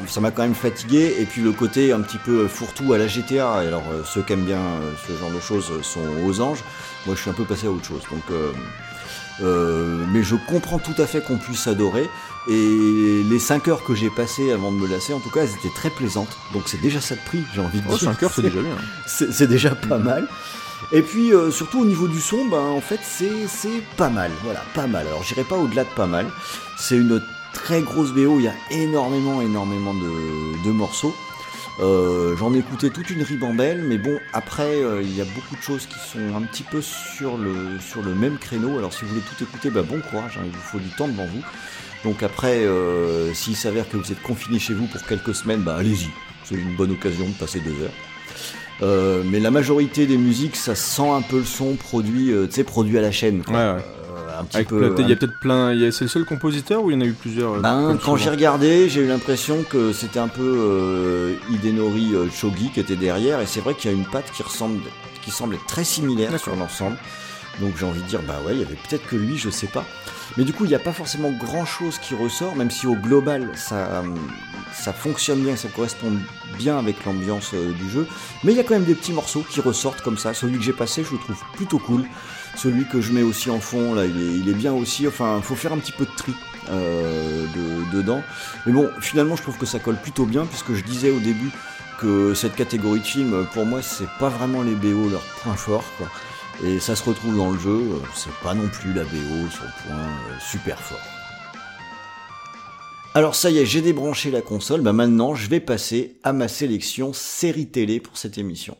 ça 0.07 0.21
m'a, 0.21 0.31
quand 0.31 0.43
même 0.43 0.55
fatigué. 0.55 1.15
Et 1.19 1.25
puis 1.25 1.41
le 1.41 1.51
côté 1.51 1.91
un 1.91 2.01
petit 2.01 2.17
peu 2.17 2.47
fourre-tout 2.47 2.93
à 2.93 2.97
la 2.97 3.07
GTA. 3.07 3.63
Et 3.63 3.67
alors, 3.67 3.83
euh, 3.91 4.03
ceux 4.05 4.21
qui 4.21 4.33
aiment 4.33 4.45
bien 4.45 4.59
euh, 4.59 4.91
ce 5.07 5.17
genre 5.17 5.31
de 5.31 5.39
choses 5.39 5.71
euh, 5.71 5.83
sont 5.83 6.05
aux 6.25 6.41
anges. 6.41 6.63
Moi, 7.05 7.15
je 7.15 7.21
suis 7.21 7.29
un 7.29 7.33
peu 7.33 7.45
passé 7.45 7.67
à 7.67 7.71
autre 7.71 7.85
chose. 7.85 8.01
Donc, 8.11 8.23
euh, 8.31 8.51
euh, 9.41 10.03
mais 10.11 10.23
je 10.23 10.35
comprends 10.35 10.79
tout 10.79 10.95
à 10.97 11.05
fait 11.05 11.21
qu'on 11.21 11.37
puisse 11.37 11.67
adorer. 11.67 12.09
Et 12.49 13.23
les 13.29 13.39
5 13.39 13.67
heures 13.67 13.83
que 13.83 13.93
j'ai 13.93 14.09
passées 14.09 14.51
avant 14.51 14.71
de 14.71 14.77
me 14.77 14.87
lasser, 14.87 15.13
en 15.13 15.19
tout 15.19 15.29
cas, 15.29 15.41
elles 15.41 15.53
étaient 15.53 15.73
très 15.75 15.89
plaisantes. 15.89 16.37
Donc 16.53 16.63
c'est 16.67 16.81
déjà 16.81 17.01
ça 17.01 17.15
de 17.15 17.19
prix, 17.21 17.43
j'ai 17.53 17.59
envie 17.59 17.81
de 17.81 17.85
Oh, 17.89 17.97
dire. 17.97 18.09
5 18.09 18.23
heures 18.23 18.31
c'est 18.33 18.41
déjà 18.41 18.61
bien. 18.61 18.75
C'est 19.05 19.47
déjà 19.47 19.75
pas 19.75 19.97
mal. 19.97 20.27
Et 20.93 21.01
puis 21.01 21.33
euh, 21.33 21.51
surtout 21.51 21.81
au 21.81 21.85
niveau 21.85 22.07
du 22.07 22.21
son, 22.21 22.45
ben 22.45 22.59
en 22.61 22.79
fait 22.81 22.99
c'est 23.03 23.83
pas 23.97 24.09
mal, 24.09 24.31
voilà, 24.43 24.63
pas 24.73 24.87
mal. 24.87 25.05
Alors 25.07 25.23
j'irai 25.23 25.43
pas 25.43 25.57
au-delà 25.57 25.83
de 25.83 25.89
pas 25.89 26.05
mal. 26.05 26.27
C'est 26.77 26.95
une 26.95 27.21
très 27.57 27.81
grosse 27.81 28.11
BO, 28.11 28.37
il 28.39 28.43
y 28.43 28.47
a 28.47 28.53
énormément, 28.71 29.41
énormément 29.41 29.93
de, 29.93 30.63
de 30.65 30.71
morceaux. 30.71 31.13
Euh, 31.79 32.35
J'en 32.37 32.53
ai 32.53 32.59
écouté 32.59 32.89
toute 32.91 33.09
une 33.09 33.21
ribambelle, 33.23 33.83
mais 33.83 33.97
bon 33.97 34.17
après 34.33 34.81
euh, 34.83 35.01
il 35.03 35.15
y 35.15 35.21
a 35.21 35.25
beaucoup 35.25 35.55
de 35.55 35.61
choses 35.61 35.85
qui 35.85 35.99
sont 35.99 36.35
un 36.35 36.41
petit 36.41 36.63
peu 36.63 36.81
sur 36.81 37.37
le 37.37 37.79
sur 37.79 38.01
le 38.01 38.13
même 38.15 38.37
créneau. 38.37 38.77
Alors 38.77 38.93
si 38.93 39.03
vous 39.03 39.09
voulez 39.09 39.21
tout 39.21 39.43
écouter, 39.43 39.69
bah, 39.69 39.81
bon 39.83 39.99
courage, 40.09 40.37
hein, 40.37 40.43
il 40.45 40.51
vous 40.51 40.57
faut 40.71 40.79
du 40.79 40.89
temps 40.89 41.07
devant 41.07 41.25
vous. 41.25 41.41
Donc 42.03 42.23
après, 42.23 42.63
euh, 42.63 43.33
s'il 43.33 43.55
s'avère 43.55 43.87
que 43.89 43.97
vous 43.97 44.11
êtes 44.11 44.21
confiné 44.21 44.59
chez 44.59 44.73
vous 44.73 44.85
pour 44.87 45.03
quelques 45.03 45.35
semaines, 45.35 45.61
bah 45.61 45.75
allez-y, 45.77 46.09
c'est 46.45 46.55
une 46.55 46.75
bonne 46.75 46.91
occasion 46.91 47.25
de 47.27 47.33
passer 47.33 47.59
deux 47.59 47.75
heures. 47.83 49.23
Mais 49.25 49.39
la 49.39 49.49
majorité 49.51 50.05
des 50.05 50.17
musiques, 50.17 50.55
ça 50.55 50.75
sent 50.75 51.09
un 51.09 51.21
peu 51.23 51.39
le 51.39 51.45
son 51.45 51.73
produit, 51.75 52.27
tu 52.27 52.51
sais, 52.51 52.63
produit 52.63 52.97
à 52.97 53.01
la 53.01 53.11
chaîne. 53.11 53.43
quoi. 53.43 53.55
Ouais, 53.55 53.73
ouais. 53.77 53.85
Un 54.39 54.43
petit 54.45 54.57
Avec 54.57 54.69
peu. 54.69 54.95
il 54.99 55.09
y 55.09 55.11
a 55.11 55.15
peut-être 55.15 55.39
plein. 55.39 55.73
C'est 55.91 56.05
le 56.05 56.09
seul 56.09 56.25
compositeur 56.25 56.83
ou 56.83 56.91
il 56.91 56.95
y 56.95 56.97
en 56.97 57.01
a 57.01 57.05
eu 57.05 57.13
plusieurs 57.13 57.55
euh, 57.55 57.59
Ben, 57.59 57.97
quand 58.03 58.15
j'ai 58.15 58.29
regardé, 58.29 58.89
j'ai 58.89 59.01
eu 59.01 59.07
l'impression 59.07 59.63
que 59.63 59.93
c'était 59.93 60.19
un 60.19 60.27
peu 60.27 60.41
euh, 60.43 61.35
Hidenori 61.49 62.13
euh, 62.13 62.29
Shogi 62.29 62.69
qui 62.71 62.79
était 62.79 62.95
derrière, 62.95 63.41
et 63.41 63.45
c'est 63.45 63.59
vrai 63.59 63.73
qu'il 63.73 63.91
y 63.91 63.93
a 63.93 63.97
une 63.97 64.05
patte 64.05 64.31
qui 64.31 64.43
ressemble, 64.43 64.81
qui 65.23 65.31
semble 65.31 65.55
être 65.55 65.65
très 65.65 65.83
similaire 65.83 66.39
sur 66.39 66.55
l'ensemble. 66.55 66.97
Donc 67.59 67.73
j'ai 67.79 67.85
envie 67.85 68.01
de 68.01 68.07
dire, 68.07 68.21
bah 68.27 68.39
ouais, 68.45 68.53
il 68.53 68.59
y 68.59 68.63
avait 68.63 68.75
peut-être 68.75 69.07
que 69.07 69.15
lui, 69.15 69.37
je 69.37 69.49
sais 69.49 69.67
pas. 69.67 69.83
Mais 70.37 70.43
du 70.43 70.53
coup, 70.53 70.65
il 70.65 70.69
n'y 70.69 70.75
a 70.75 70.79
pas 70.79 70.93
forcément 70.93 71.31
grand 71.31 71.65
chose 71.65 71.97
qui 71.97 72.13
ressort, 72.13 72.55
même 72.55 72.69
si 72.69 72.85
au 72.85 72.93
global, 72.93 73.49
ça, 73.55 74.03
ça 74.73 74.93
fonctionne 74.93 75.39
bien, 75.39 75.55
ça 75.55 75.67
correspond 75.69 76.11
bien 76.59 76.77
avec 76.77 77.03
l'ambiance 77.05 77.55
du 77.55 77.89
jeu. 77.89 78.05
Mais 78.43 78.51
il 78.51 78.57
y 78.57 78.59
a 78.59 78.63
quand 78.63 78.75
même 78.75 78.83
des 78.83 78.93
petits 78.93 79.13
morceaux 79.13 79.43
qui 79.49 79.59
ressortent 79.59 80.01
comme 80.01 80.19
ça. 80.19 80.35
Celui 80.35 80.57
que 80.57 80.63
j'ai 80.63 80.73
passé, 80.73 81.03
je 81.03 81.13
le 81.13 81.17
trouve 81.17 81.41
plutôt 81.55 81.79
cool. 81.79 82.05
Celui 82.57 82.85
que 82.85 82.99
je 83.01 83.11
mets 83.13 83.21
aussi 83.21 83.49
en 83.51 83.59
fond, 83.59 83.93
là, 83.93 84.05
il 84.05 84.17
est, 84.17 84.39
il 84.39 84.53
bien 84.55 84.73
aussi. 84.73 85.07
Enfin, 85.07 85.39
faut 85.41 85.55
faire 85.55 85.73
un 85.73 85.77
petit 85.77 85.91
peu 85.91 86.05
de 86.05 86.11
tri 86.17 86.33
euh, 86.69 87.45
de- 87.45 87.97
dedans. 87.97 88.21
Mais 88.65 88.73
bon, 88.73 88.89
finalement, 88.99 89.35
je 89.35 89.43
trouve 89.43 89.57
que 89.57 89.65
ça 89.67 89.79
colle 89.79 89.97
plutôt 90.01 90.25
bien, 90.25 90.45
puisque 90.45 90.73
je 90.73 90.83
disais 90.83 91.11
au 91.11 91.19
début 91.19 91.51
que 91.99 92.33
cette 92.33 92.55
catégorie 92.55 92.99
de 92.99 93.05
films, 93.05 93.47
pour 93.53 93.65
moi, 93.65 93.81
c'est 93.81 94.09
pas 94.19 94.29
vraiment 94.29 94.63
les 94.63 94.75
BO 94.75 95.09
leur 95.09 95.21
point 95.43 95.55
fort, 95.55 95.85
quoi. 95.97 96.07
Et 96.63 96.79
ça 96.79 96.95
se 96.95 97.03
retrouve 97.03 97.37
dans 97.37 97.51
le 97.51 97.59
jeu, 97.59 97.79
c'est 98.15 98.33
pas 98.43 98.55
non 98.55 98.67
plus 98.67 98.91
la 98.91 99.03
BO 99.03 99.09
le 99.11 99.49
point 99.87 99.95
euh, 99.95 100.39
super 100.39 100.79
fort. 100.79 100.99
Alors 103.13 103.35
ça 103.35 103.49
y 103.49 103.57
est, 103.59 103.65
j'ai 103.65 103.81
débranché 103.81 104.29
la 104.29 104.41
console, 104.41 104.81
bah 104.81 104.93
maintenant 104.93 105.33
je 105.33 105.49
vais 105.49 105.59
passer 105.59 106.19
à 106.23 106.33
ma 106.33 106.47
sélection 106.47 107.13
série 107.13 107.69
télé 107.69 107.99
pour 107.99 108.17
cette 108.17 108.37
émission. 108.37 108.77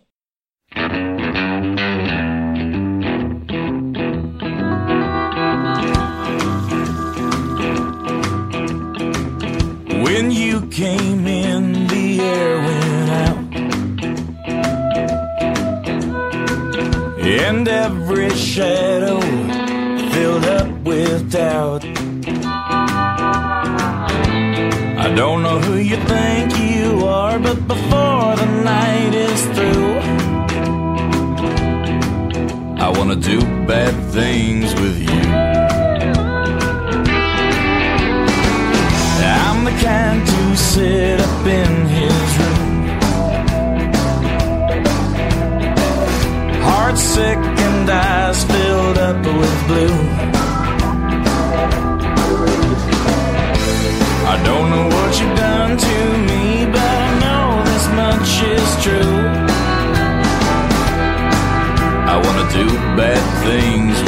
Came 10.77 11.25
in, 11.25 11.87
the 11.87 12.19
air 12.21 12.57
went 12.67 13.09
out. 13.25 13.37
And 17.19 17.67
every 17.67 18.29
shadow 18.29 19.19
filled 20.11 20.45
up 20.45 20.69
with 20.81 21.31
doubt. 21.31 21.83
I 25.05 25.11
don't 25.15 25.41
know 25.41 25.57
who 25.61 25.77
you 25.77 25.97
think 25.97 26.55
you 26.59 27.07
are, 27.07 27.39
but 27.39 27.67
before 27.67 28.35
the 28.35 28.45
night 28.63 29.15
is 29.15 29.41
through, 29.55 29.97
I 32.85 32.87
wanna 32.95 33.15
do 33.15 33.39
bad 33.65 33.95
things 34.13 34.75
with 34.75 35.01
you. 35.01 35.56
sit 40.57 41.19
up 41.19 41.45
in 41.45 41.85
his 41.85 42.37
room. 42.39 42.87
Heart 46.67 46.97
sick 46.97 47.37
and 47.37 47.89
eyes 47.89 48.43
filled 48.43 48.97
up 48.97 49.17
with 49.39 49.57
blue. 49.67 49.97
I 54.33 54.35
don't 54.43 54.69
know 54.73 54.87
what 54.95 55.11
you've 55.19 55.37
done 55.37 55.77
to 55.77 55.97
me, 56.29 56.65
but 56.65 56.91
I 57.05 57.09
know 57.23 57.63
this 57.69 57.87
much 58.01 58.29
is 58.55 58.69
true. 58.83 59.17
I 62.13 62.15
wanna 62.23 62.47
do 62.51 62.65
bad 62.97 63.23
things 63.45 64.06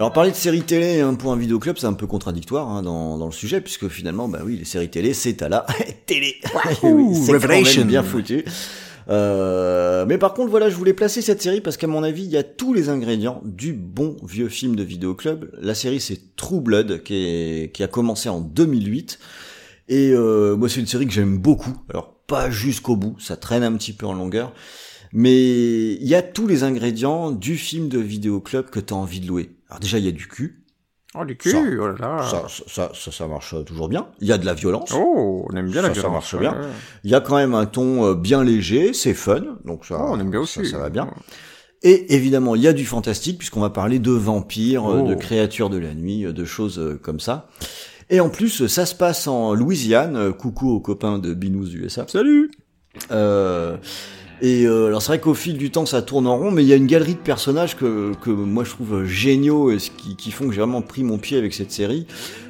Alors 0.00 0.14
parler 0.14 0.30
de 0.30 0.36
séries 0.36 0.62
télé 0.62 1.00
hein, 1.00 1.12
pour 1.12 1.30
un 1.30 1.36
vidéoclub, 1.36 1.76
c'est 1.76 1.86
un 1.86 1.92
peu 1.92 2.06
contradictoire 2.06 2.66
hein, 2.70 2.82
dans, 2.82 3.18
dans 3.18 3.26
le 3.26 3.32
sujet, 3.32 3.60
puisque 3.60 3.86
finalement, 3.88 4.28
bah 4.28 4.38
oui, 4.42 4.56
les 4.56 4.64
séries 4.64 4.88
télé, 4.88 5.12
c'est 5.12 5.42
à 5.42 5.50
la 5.50 5.66
télé. 6.06 6.36
oui, 6.82 7.14
c'est 7.14 7.32
quand 7.32 7.48
même 7.48 7.58
Revelation. 7.58 7.84
bien 7.84 8.02
foutu. 8.02 8.42
Euh, 9.10 10.06
mais 10.06 10.16
par 10.16 10.32
contre, 10.32 10.48
voilà, 10.48 10.70
je 10.70 10.74
voulais 10.74 10.94
placer 10.94 11.20
cette 11.20 11.42
série 11.42 11.60
parce 11.60 11.76
qu'à 11.76 11.86
mon 11.86 12.02
avis, 12.02 12.22
il 12.24 12.30
y 12.30 12.38
a 12.38 12.42
tous 12.42 12.72
les 12.72 12.88
ingrédients 12.88 13.42
du 13.44 13.74
bon 13.74 14.16
vieux 14.22 14.48
film 14.48 14.74
de 14.74 14.82
vidéoclub. 14.82 15.50
La 15.60 15.74
série, 15.74 16.00
c'est 16.00 16.34
True 16.34 16.62
Blood, 16.62 17.02
qui, 17.02 17.16
est, 17.16 17.74
qui 17.74 17.82
a 17.82 17.86
commencé 17.86 18.30
en 18.30 18.40
2008. 18.40 19.18
Et 19.90 20.12
euh, 20.14 20.56
moi, 20.56 20.70
c'est 20.70 20.80
une 20.80 20.86
série 20.86 21.08
que 21.08 21.12
j'aime 21.12 21.36
beaucoup. 21.36 21.76
Alors, 21.90 22.14
pas 22.26 22.48
jusqu'au 22.48 22.96
bout, 22.96 23.16
ça 23.20 23.36
traîne 23.36 23.64
un 23.64 23.72
petit 23.74 23.92
peu 23.92 24.06
en 24.06 24.14
longueur. 24.14 24.54
Mais 25.12 25.92
il 25.92 26.08
y 26.08 26.14
a 26.14 26.22
tous 26.22 26.46
les 26.46 26.62
ingrédients 26.62 27.32
du 27.32 27.58
film 27.58 27.90
de 27.90 27.98
vidéoclub 27.98 28.70
que 28.70 28.80
t'as 28.80 28.94
envie 28.94 29.20
de 29.20 29.26
louer. 29.26 29.50
Alors 29.70 29.80
déjà, 29.80 29.98
il 29.98 30.04
y 30.04 30.08
a 30.08 30.12
du 30.12 30.28
cul. 30.28 30.64
Oh, 31.16 31.24
les 31.24 31.36
Ça- 31.40 31.50
culs, 31.50 31.80
oh 31.80 31.88
là 31.88 31.94
là. 31.98 32.22
Ça, 32.28 32.44
ça, 32.68 32.90
ça, 32.94 33.10
ça 33.12 33.26
marche 33.26 33.54
toujours 33.64 33.88
bien. 33.88 34.08
Il 34.20 34.28
y 34.28 34.32
a 34.32 34.38
de 34.38 34.46
la 34.46 34.54
violence. 34.54 34.92
Oh, 34.94 35.46
on 35.50 35.56
aime 35.56 35.70
bien 35.70 35.82
la 35.82 35.88
Ça, 35.88 35.94
ça 35.94 36.00
violence. 36.02 36.12
marche 36.32 36.38
bien. 36.38 36.52
ouais. 36.52 36.68
Il 37.04 37.10
y 37.10 37.14
a 37.14 37.20
quand 37.20 37.36
même 37.36 37.54
un 37.54 37.66
ton 37.66 38.04
euh, 38.06 38.14
bien 38.14 38.44
léger, 38.44 38.92
c'est 38.92 39.14
fun, 39.14 39.42
donc 39.64 39.86
ça, 39.86 39.96
Oh, 39.98 40.10
on 40.12 40.20
aime 40.20 40.30
bien 40.30 40.44
ça, 40.46 40.60
aussi. 40.60 40.70
ça 40.70 40.78
va 40.78 40.88
bien. 40.90 41.10
Et 41.82 42.14
évidemment, 42.14 42.54
il 42.54 42.62
y 42.62 42.68
a 42.68 42.72
du 42.72 42.84
fantastique 42.84 43.38
puisqu'on 43.38 43.60
va 43.60 43.70
parler 43.70 43.98
de 43.98 44.10
vampires, 44.12 44.84
euh, 44.88 45.00
Oh. 45.04 45.08
de 45.08 45.14
créatures 45.14 45.70
de 45.70 45.78
la 45.78 45.94
nuit, 45.94 46.26
euh, 46.26 46.32
de 46.32 46.44
choses 46.44 46.98
comme 47.02 47.18
ça. 47.20 47.48
Et 48.10 48.20
en 48.20 48.28
plus, 48.28 48.66
ça 48.66 48.86
se 48.86 48.94
passe 48.94 49.26
en 49.28 49.54
Louisiane. 49.54 50.32
Coucou 50.34 50.70
aux 50.70 50.80
copains 50.80 51.18
de 51.18 51.32
Binous 51.34 51.74
USA. 51.74 52.04
Salut 52.08 52.50
Euh, 53.12 53.76
et 54.42 54.66
euh, 54.66 54.86
alors 54.86 55.02
c'est 55.02 55.08
vrai 55.08 55.20
qu'au 55.20 55.34
fil 55.34 55.58
du 55.58 55.70
temps 55.70 55.86
ça 55.86 56.02
tourne 56.02 56.26
en 56.26 56.36
rond, 56.36 56.50
mais 56.50 56.62
il 56.64 56.68
y 56.68 56.72
a 56.72 56.76
une 56.76 56.86
galerie 56.86 57.14
de 57.14 57.18
personnages 57.20 57.76
que, 57.76 58.12
que 58.22 58.30
moi 58.30 58.64
je 58.64 58.70
trouve 58.70 59.04
géniaux 59.04 59.70
et 59.70 59.78
ce 59.78 59.90
qui, 59.90 60.16
qui 60.16 60.30
font 60.30 60.46
que 60.48 60.52
j'ai 60.54 60.60
vraiment 60.60 60.82
pris 60.82 61.02
mon 61.04 61.18
pied 61.18 61.36
avec 61.38 61.52
cette 61.54 61.70
série. 61.72 62.06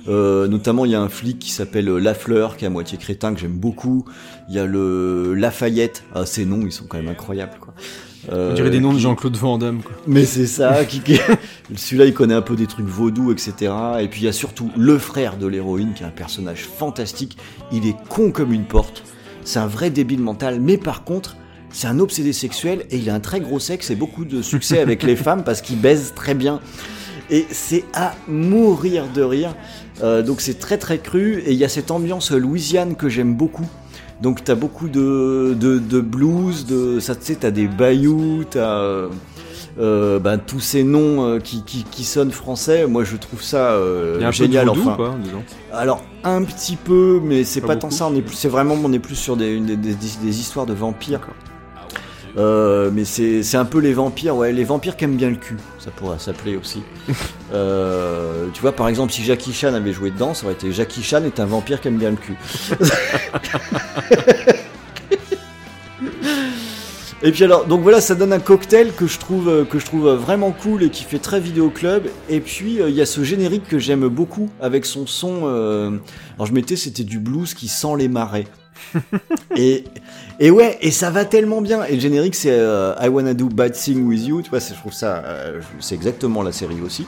Euh, 0.08 0.48
notamment 0.48 0.84
il 0.84 0.92
y 0.92 0.94
a 0.94 1.00
un 1.00 1.08
flic 1.08 1.38
qui 1.38 1.50
s'appelle 1.50 1.86
Lafleur, 1.88 2.56
qui 2.56 2.64
est 2.64 2.68
à 2.68 2.70
moitié 2.70 2.96
crétin, 2.98 3.34
que 3.34 3.40
j'aime 3.40 3.58
beaucoup. 3.58 4.04
Il 4.48 4.54
y 4.54 4.58
a 4.58 4.66
le 4.66 5.34
Lafayette, 5.34 6.04
ah, 6.14 6.24
ces 6.26 6.44
noms 6.44 6.62
ils 6.64 6.72
sont 6.72 6.84
quand 6.88 6.96
même 6.98 7.08
incroyables 7.08 7.58
quoi. 7.60 7.74
Euh, 8.30 8.50
On 8.50 8.54
dirait 8.54 8.70
des 8.70 8.80
noms 8.80 8.92
de 8.92 8.98
Jean-Claude 8.98 9.34
Van 9.38 9.56
Damme, 9.56 9.80
quoi. 9.82 9.92
mais 10.06 10.26
c'est 10.26 10.46
ça, 10.46 10.84
qui, 10.84 11.00
qui- 11.00 11.18
celui-là 11.74 12.04
il 12.04 12.12
connaît 12.12 12.34
un 12.34 12.42
peu 12.42 12.54
des 12.54 12.66
trucs 12.66 12.86
vaudous, 12.86 13.32
etc. 13.32 13.72
Et 14.00 14.08
puis 14.08 14.20
il 14.20 14.24
y 14.24 14.28
a 14.28 14.32
surtout 14.32 14.70
le 14.76 14.98
frère 14.98 15.38
de 15.38 15.46
l'héroïne 15.46 15.94
qui 15.94 16.02
est 16.02 16.06
un 16.06 16.10
personnage 16.10 16.64
fantastique. 16.64 17.38
Il 17.72 17.86
est 17.86 17.96
con 18.10 18.30
comme 18.30 18.52
une 18.52 18.64
porte. 18.64 19.02
C'est 19.42 19.58
un 19.58 19.66
vrai 19.66 19.88
débile 19.88 20.20
mental, 20.20 20.60
mais 20.60 20.76
par 20.76 21.02
contre, 21.04 21.36
c'est 21.72 21.86
un 21.86 21.98
obsédé 22.00 22.32
sexuel 22.32 22.84
et 22.90 22.96
il 22.98 23.08
a 23.10 23.14
un 23.14 23.20
très 23.20 23.40
gros 23.40 23.58
sexe 23.60 23.90
et 23.90 23.94
beaucoup 23.96 24.24
de 24.24 24.42
succès 24.42 24.80
avec 24.80 25.02
les 25.02 25.16
femmes 25.16 25.44
parce 25.44 25.60
qu'il 25.62 25.80
baise 25.80 26.12
très 26.14 26.34
bien. 26.34 26.60
Et 27.30 27.46
c'est 27.50 27.84
à 27.94 28.14
mourir 28.28 29.04
de 29.14 29.22
rire. 29.22 29.54
Euh, 30.02 30.22
donc 30.22 30.40
c'est 30.40 30.58
très 30.58 30.78
très 30.78 30.98
cru 30.98 31.38
et 31.46 31.52
il 31.52 31.58
y 31.58 31.64
a 31.64 31.68
cette 31.68 31.90
ambiance 31.90 32.32
Louisiane 32.32 32.96
que 32.96 33.08
j'aime 33.08 33.34
beaucoup. 33.34 33.66
Donc 34.20 34.42
t'as 34.44 34.54
beaucoup 34.56 34.88
de, 34.88 35.56
de, 35.58 35.78
de 35.78 36.00
blues, 36.00 36.66
de 36.66 36.98
ça 37.00 37.14
tu 37.14 37.24
sais 37.26 37.36
t'as 37.36 37.50
des 37.50 37.68
bayous, 37.68 38.44
t'as 38.50 38.80
euh, 38.80 39.08
euh, 39.78 40.18
ben, 40.18 40.38
tous 40.38 40.60
ces 40.60 40.82
noms 40.82 41.24
euh, 41.24 41.38
qui, 41.38 41.62
qui, 41.64 41.84
qui 41.90 42.04
sonnent 42.04 42.32
français. 42.32 42.86
Moi 42.86 43.04
je 43.04 43.16
trouve 43.16 43.42
ça 43.42 43.70
euh, 43.72 44.16
Il 44.18 44.22
y 44.22 44.24
a 44.24 44.28
un 44.28 44.32
génial. 44.32 44.66
peu 44.66 44.74
de 44.74 44.80
enfin, 44.80 45.16
alors 45.72 46.02
un 46.24 46.42
petit 46.42 46.76
peu, 46.76 47.20
mais 47.24 47.44
c'est 47.44 47.60
Pas 47.62 47.68
pas, 47.68 47.76
tant 47.76 47.90
ça. 47.90 48.08
On 48.08 48.14
est 48.14 48.20
plus, 48.22 48.34
c'est 48.36 48.48
vraiment, 48.48 48.76
on 48.84 48.92
est 48.92 48.98
plus 48.98 49.14
sur 49.14 49.36
des, 49.36 49.58
des, 49.60 49.76
des- 49.76 49.94
des 49.94 50.40
histoires 50.40 50.66
de 50.66 50.74
vampires. 50.74 51.20
Euh, 52.36 52.90
mais 52.92 53.04
c'est, 53.04 53.42
c'est 53.42 53.56
un 53.56 53.64
peu 53.64 53.78
les 53.78 53.92
vampires, 53.92 54.36
ouais, 54.36 54.52
les 54.52 54.64
vampires 54.64 54.96
qui 54.96 55.04
aiment 55.04 55.16
bien 55.16 55.30
le 55.30 55.36
cul, 55.36 55.56
ça 55.78 55.90
pourrait 55.90 56.18
s'appeler 56.18 56.56
aussi. 56.56 56.82
Euh, 57.52 58.46
tu 58.54 58.60
vois, 58.60 58.70
par 58.70 58.86
exemple, 58.86 59.12
si 59.12 59.24
Jackie 59.24 59.52
Chan 59.52 59.74
avait 59.74 59.92
joué 59.92 60.12
dedans, 60.12 60.34
ça 60.34 60.44
aurait 60.44 60.54
été 60.54 60.70
Jackie 60.70 61.02
Chan 61.02 61.24
est 61.24 61.40
un 61.40 61.46
vampire 61.46 61.80
qui 61.80 61.88
aime 61.88 61.98
bien 61.98 62.10
le 62.10 62.16
cul. 62.16 62.36
Et 67.22 67.32
puis 67.32 67.44
alors, 67.44 67.66
donc 67.66 67.82
voilà, 67.82 68.00
ça 68.00 68.14
donne 68.14 68.32
un 68.32 68.38
cocktail 68.38 68.94
que 68.94 69.06
je 69.06 69.18
trouve 69.18 69.48
euh, 69.48 69.64
que 69.66 69.78
je 69.78 69.84
trouve 69.84 70.08
vraiment 70.12 70.52
cool 70.52 70.84
et 70.84 70.90
qui 70.90 71.04
fait 71.04 71.18
très 71.18 71.38
vidéoclub. 71.38 72.08
Et 72.30 72.40
puis 72.40 72.80
euh, 72.80 72.88
il 72.88 72.94
y 72.96 73.02
a 73.02 73.06
ce 73.06 73.22
générique 73.22 73.68
que 73.68 73.78
j'aime 73.78 74.08
beaucoup 74.08 74.48
avec 74.58 74.86
son 74.86 75.06
son. 75.06 75.42
euh, 75.44 75.90
alors 76.36 76.46
je 76.46 76.54
mettais, 76.54 76.76
c'était 76.76 77.04
du 77.04 77.18
blues 77.18 77.52
qui 77.52 77.68
sent 77.68 77.94
les 77.98 78.08
marais. 78.08 78.46
et 79.56 79.84
et 80.38 80.50
ouais, 80.50 80.78
et 80.80 80.90
ça 80.90 81.10
va 81.10 81.24
tellement 81.24 81.60
bien. 81.60 81.84
Et 81.84 81.94
le 81.94 82.00
générique 82.00 82.34
c'est 82.34 82.50
euh, 82.50 82.94
I 83.00 83.08
Wanna 83.08 83.34
Do 83.34 83.48
Bad 83.48 83.72
Thing 83.72 84.06
With 84.06 84.26
You. 84.26 84.42
Tu 84.42 84.50
vois, 84.50 84.58
je 84.58 84.74
trouve 84.74 84.92
ça, 84.92 85.22
euh, 85.24 85.60
c'est 85.80 85.94
exactement 85.94 86.42
la 86.42 86.52
série 86.52 86.80
aussi. 86.84 87.06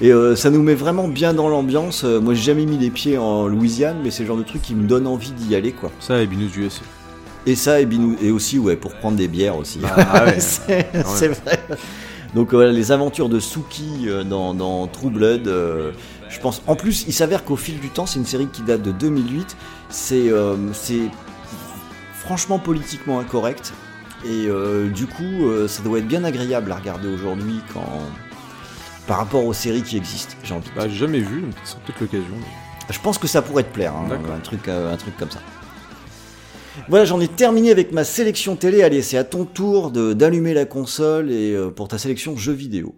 Et 0.00 0.12
euh, 0.12 0.34
ça 0.36 0.50
nous 0.50 0.62
met 0.62 0.74
vraiment 0.74 1.08
bien 1.08 1.34
dans 1.34 1.48
l'ambiance. 1.48 2.04
Euh, 2.04 2.20
moi, 2.20 2.32
j'ai 2.32 2.42
jamais 2.42 2.64
mis 2.64 2.78
les 2.78 2.90
pieds 2.90 3.18
en 3.18 3.46
Louisiane, 3.48 3.98
mais 4.02 4.10
c'est 4.10 4.22
le 4.22 4.28
genre 4.28 4.36
de 4.38 4.44
truc 4.44 4.62
qui 4.62 4.74
me 4.74 4.86
donne 4.86 5.06
envie 5.06 5.32
d'y 5.32 5.54
aller, 5.54 5.72
quoi. 5.72 5.90
Ça, 6.00 6.22
et 6.22 6.26
Binous 6.26 6.56
USA. 6.56 6.80
Et 7.44 7.54
ça, 7.54 7.80
et, 7.80 7.86
Binou- 7.86 8.16
et 8.22 8.30
aussi, 8.30 8.58
ouais, 8.58 8.76
pour 8.76 8.94
prendre 8.94 9.16
des 9.18 9.28
bières 9.28 9.56
aussi. 9.58 9.80
Ah 9.84 10.24
ouais. 10.26 10.38
c'est 10.38 11.28
vrai. 11.28 11.60
Donc 12.34 12.52
voilà, 12.54 12.70
les 12.72 12.92
aventures 12.92 13.28
de 13.28 13.40
Suki 13.40 14.06
dans, 14.24 14.54
dans 14.54 14.86
True 14.86 15.10
Blood, 15.10 15.50
je 16.30 16.38
pense. 16.40 16.62
En 16.66 16.76
plus, 16.76 17.04
il 17.06 17.12
s'avère 17.12 17.44
qu'au 17.44 17.56
fil 17.56 17.78
du 17.80 17.88
temps, 17.90 18.06
c'est 18.06 18.18
une 18.18 18.24
série 18.26 18.46
qui 18.46 18.62
date 18.62 18.82
de 18.82 18.92
2008. 18.92 19.56
C'est 19.90 20.30
euh, 20.30 20.56
c'est 20.72 21.10
franchement 22.14 22.58
politiquement 22.58 23.18
incorrect. 23.20 23.72
Et 24.24 24.46
euh, 24.46 24.88
du 24.90 25.06
coup, 25.06 25.24
euh, 25.24 25.66
ça 25.66 25.82
doit 25.82 25.98
être 25.98 26.06
bien 26.08 26.24
agréable 26.24 26.70
à 26.72 26.76
regarder 26.76 27.08
aujourd'hui 27.08 27.60
quand 27.72 27.84
par 29.06 29.16
rapport 29.18 29.44
aux 29.44 29.52
séries 29.54 29.82
qui 29.82 29.96
existent. 29.96 30.34
J'ai 30.44 30.54
envie. 30.54 30.70
Bah, 30.76 30.88
jamais 30.88 31.20
vu, 31.20 31.40
donc 31.40 31.54
c'est 31.64 31.78
peut-être 31.80 32.00
l'occasion. 32.00 32.34
je 32.90 32.98
pense 33.00 33.18
que 33.18 33.26
ça 33.26 33.42
pourrait 33.42 33.64
te 33.64 33.72
plaire, 33.72 33.92
hein, 33.94 34.06
un, 34.34 34.38
truc, 34.40 34.68
un 34.68 34.96
truc 34.96 35.16
comme 35.16 35.30
ça. 35.30 35.40
Voilà, 36.88 37.04
j'en 37.04 37.20
ai 37.20 37.26
terminé 37.28 37.70
avec 37.72 37.92
ma 37.92 38.04
sélection 38.04 38.54
télé. 38.56 38.82
Allez, 38.82 39.02
c'est 39.02 39.18
à 39.18 39.24
ton 39.24 39.44
tour 39.44 39.90
de- 39.90 40.12
d'allumer 40.12 40.54
la 40.54 40.64
console 40.64 41.30
et 41.30 41.52
euh, 41.54 41.70
pour 41.70 41.88
ta 41.88 41.98
sélection 41.98 42.36
jeux 42.36 42.52
vidéo. 42.52 42.94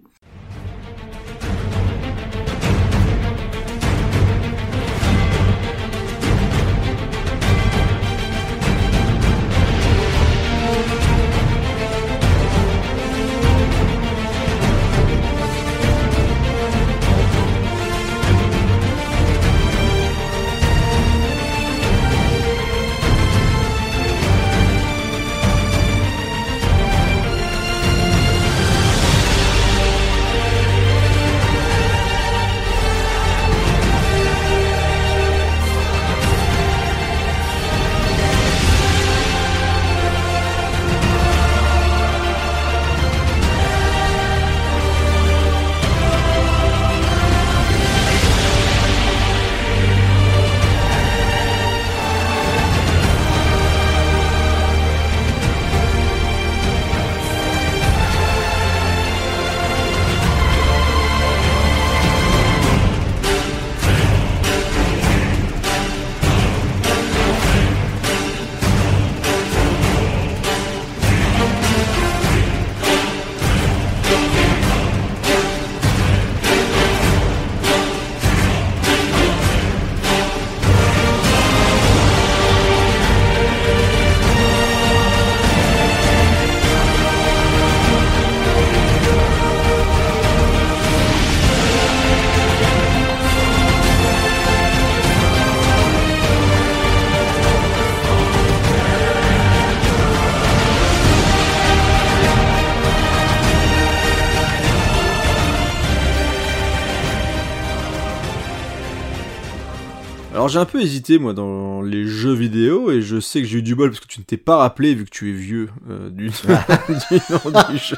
J'ai 110.52 110.58
un 110.58 110.64
peu 110.64 110.80
hésité 110.80 111.18
moi 111.18 111.32
dans 111.34 111.82
les 111.82 112.06
jeux 112.06 112.32
vidéo 112.34 112.90
et 112.90 113.02
je 113.02 113.18
sais 113.20 113.40
que 113.40 113.46
j'ai 113.48 113.58
eu 113.58 113.62
du 113.62 113.74
bol 113.74 113.90
parce 113.90 114.00
que 114.00 114.06
tu 114.06 114.20
ne 114.20 114.24
t'es 114.24 114.36
pas 114.36 114.56
rappelé 114.56 114.94
vu 114.94 115.04
que 115.04 115.10
tu 115.10 115.30
es 115.30 115.32
vieux 115.32 115.68
euh, 115.90 116.10
du, 116.10 116.26
du 116.28 116.30
nom 116.30 117.62
du 117.72 117.78
jeu. 117.78 117.96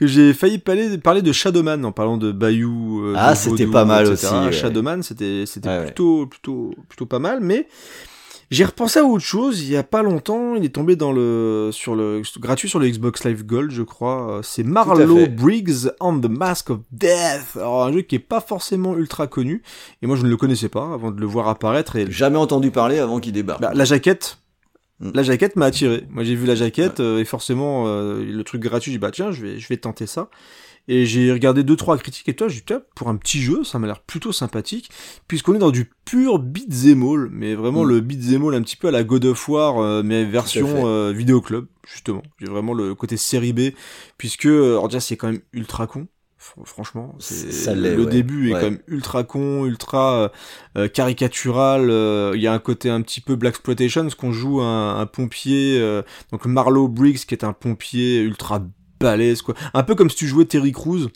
j'ai 0.00 0.32
failli 0.32 0.58
parler, 0.58 0.98
parler 0.98 1.22
de 1.22 1.32
Shadowman 1.32 1.84
en 1.84 1.92
parlant 1.92 2.16
de 2.16 2.32
Bayou. 2.32 3.02
euh, 3.04 3.14
Ah, 3.16 3.34
c'était 3.34 3.66
pas 3.66 3.84
mal 3.84 4.06
etc. 4.10 4.26
aussi, 4.34 4.44
ouais. 4.46 4.52
Shadowman 4.52 5.02
c'était 5.02 5.44
c'était 5.46 5.68
Ouais, 5.68 5.78
ouais. 5.78 5.84
plutôt 5.86 6.26
plutôt 6.26 6.74
plutôt 6.88 7.06
pas 7.06 7.18
mal 7.18 7.38
mais 7.40 7.68
j'ai 8.50 8.64
repensé 8.64 8.98
à 8.98 9.04
autre 9.04 9.24
chose 9.24 9.62
il 9.62 9.70
y 9.70 9.76
a 9.76 9.82
pas 9.82 10.02
longtemps, 10.02 10.54
il 10.56 10.64
est 10.64 10.74
tombé 10.74 10.96
dans 10.96 11.12
le 11.12 11.70
sur 11.72 11.94
le 11.94 12.22
gratuit 12.38 12.68
sur 12.68 12.78
le 12.78 12.88
Xbox 12.88 13.24
Live 13.24 13.44
Gold, 13.46 13.70
je 13.70 13.82
crois. 13.82 14.40
C'est 14.42 14.64
Marlowe. 14.64 15.26
Briggs 15.28 15.88
on 16.00 16.18
the 16.20 16.28
Mask 16.28 16.70
of 16.70 16.80
Death. 16.92 17.56
Alors 17.56 17.84
un 17.84 17.92
jeu 17.92 18.02
qui 18.02 18.16
est 18.16 18.18
pas 18.18 18.40
forcément 18.40 18.96
ultra 18.96 19.26
connu 19.26 19.62
et 20.02 20.06
moi 20.06 20.16
je 20.16 20.24
ne 20.24 20.28
le 20.28 20.36
connaissais 20.36 20.68
pas 20.68 20.92
avant 20.92 21.10
de 21.10 21.20
le 21.20 21.26
voir 21.26 21.48
apparaître 21.48 21.96
et 21.96 22.10
Jamais 22.10 22.38
entendu 22.38 22.70
parler 22.70 22.98
avant 22.98 23.20
qu'il 23.20 23.32
débarque. 23.32 23.60
bah, 23.60 23.72
la 23.74 23.84
jaquette 23.84 24.38
Mm. 25.00 25.12
la 25.14 25.22
jaquette 25.22 25.56
m'a 25.56 25.66
attiré. 25.66 26.04
Moi 26.10 26.24
j'ai 26.24 26.34
vu 26.34 26.46
la 26.46 26.54
jaquette 26.54 27.00
euh, 27.00 27.20
et 27.20 27.24
forcément 27.24 27.84
euh, 27.86 28.22
le 28.22 28.44
truc 28.44 28.60
gratuit, 28.60 28.92
j'ai 28.92 28.98
dit 28.98 29.00
bah 29.00 29.10
tiens, 29.10 29.30
je 29.32 29.40
vais 29.42 29.58
je 29.58 29.66
vais 29.68 29.78
tenter 29.78 30.06
ça. 30.06 30.28
Et 30.92 31.06
j'ai 31.06 31.32
regardé 31.32 31.62
deux 31.62 31.76
trois 31.76 31.96
critiques 31.98 32.28
et 32.28 32.34
toi, 32.34 32.48
j'ai 32.48 32.62
dit 32.66 32.74
pour 32.96 33.08
un 33.08 33.14
petit 33.16 33.40
jeu, 33.40 33.62
ça 33.62 33.78
m'a 33.78 33.86
l'air 33.86 34.00
plutôt 34.00 34.32
sympathique 34.32 34.90
puisqu'on 35.28 35.54
est 35.54 35.58
dans 35.58 35.70
du 35.70 35.88
pur 36.04 36.40
beat'em 36.40 37.02
all, 37.04 37.28
mais 37.30 37.54
vraiment 37.54 37.84
Mm. 37.84 37.88
le 37.90 38.00
beat'em 38.00 38.44
all 38.44 38.54
un 38.56 38.62
petit 38.62 38.74
peu 38.76 38.88
à 38.88 38.90
la 38.90 39.04
God 39.04 39.24
of 39.26 39.48
War 39.48 39.78
euh, 39.78 40.02
mais 40.04 40.24
version 40.24 40.88
euh, 40.88 41.12
vidéo 41.12 41.40
club 41.40 41.66
justement. 41.86 42.22
J'ai 42.40 42.46
vraiment 42.48 42.74
le 42.74 42.96
côté 42.96 43.16
série 43.16 43.52
B 43.52 43.70
puisque 44.18 44.46
euh, 44.46 44.72
alors 44.72 44.88
déjà 44.88 44.98
c'est 44.98 45.16
quand 45.16 45.28
même 45.30 45.42
ultra 45.52 45.86
con. 45.86 46.08
Fr- 46.40 46.64
Franchement, 46.64 47.14
c'est 47.18 47.74
le 47.74 48.02
ouais. 48.02 48.10
début 48.10 48.48
est 48.50 48.54
Ouais. 48.54 48.60
quand 48.60 48.70
même 48.70 48.80
ultra 48.88 49.24
con, 49.24 49.66
ultra 49.66 50.14
euh, 50.22 50.28
euh, 50.78 50.88
caricatural. 50.88 51.88
euh, 51.90 52.32
Il 52.34 52.40
y 52.42 52.46
a 52.46 52.52
un 52.52 52.58
côté 52.58 52.88
un 52.90 53.02
petit 53.02 53.20
peu 53.20 53.36
black 53.36 53.52
exploitation, 53.56 54.02
parce 54.02 54.14
qu'on 54.14 54.32
joue 54.32 54.60
un, 54.62 54.98
un 54.98 55.04
pompier, 55.06 55.78
euh, 55.78 56.02
donc 56.32 56.46
Marlowe 56.46 56.88
Briggs 56.88 57.18
qui 57.26 57.34
est 57.34 57.44
un 57.44 57.52
pompier 57.52 58.20
ultra 58.22 58.66
balèze 59.00 59.42
quoi. 59.42 59.54
Un 59.74 59.82
peu 59.82 59.94
comme 59.94 60.10
si 60.10 60.16
tu 60.16 60.26
jouais 60.26 60.44
Terry 60.44 60.72
Crews. 60.72 61.08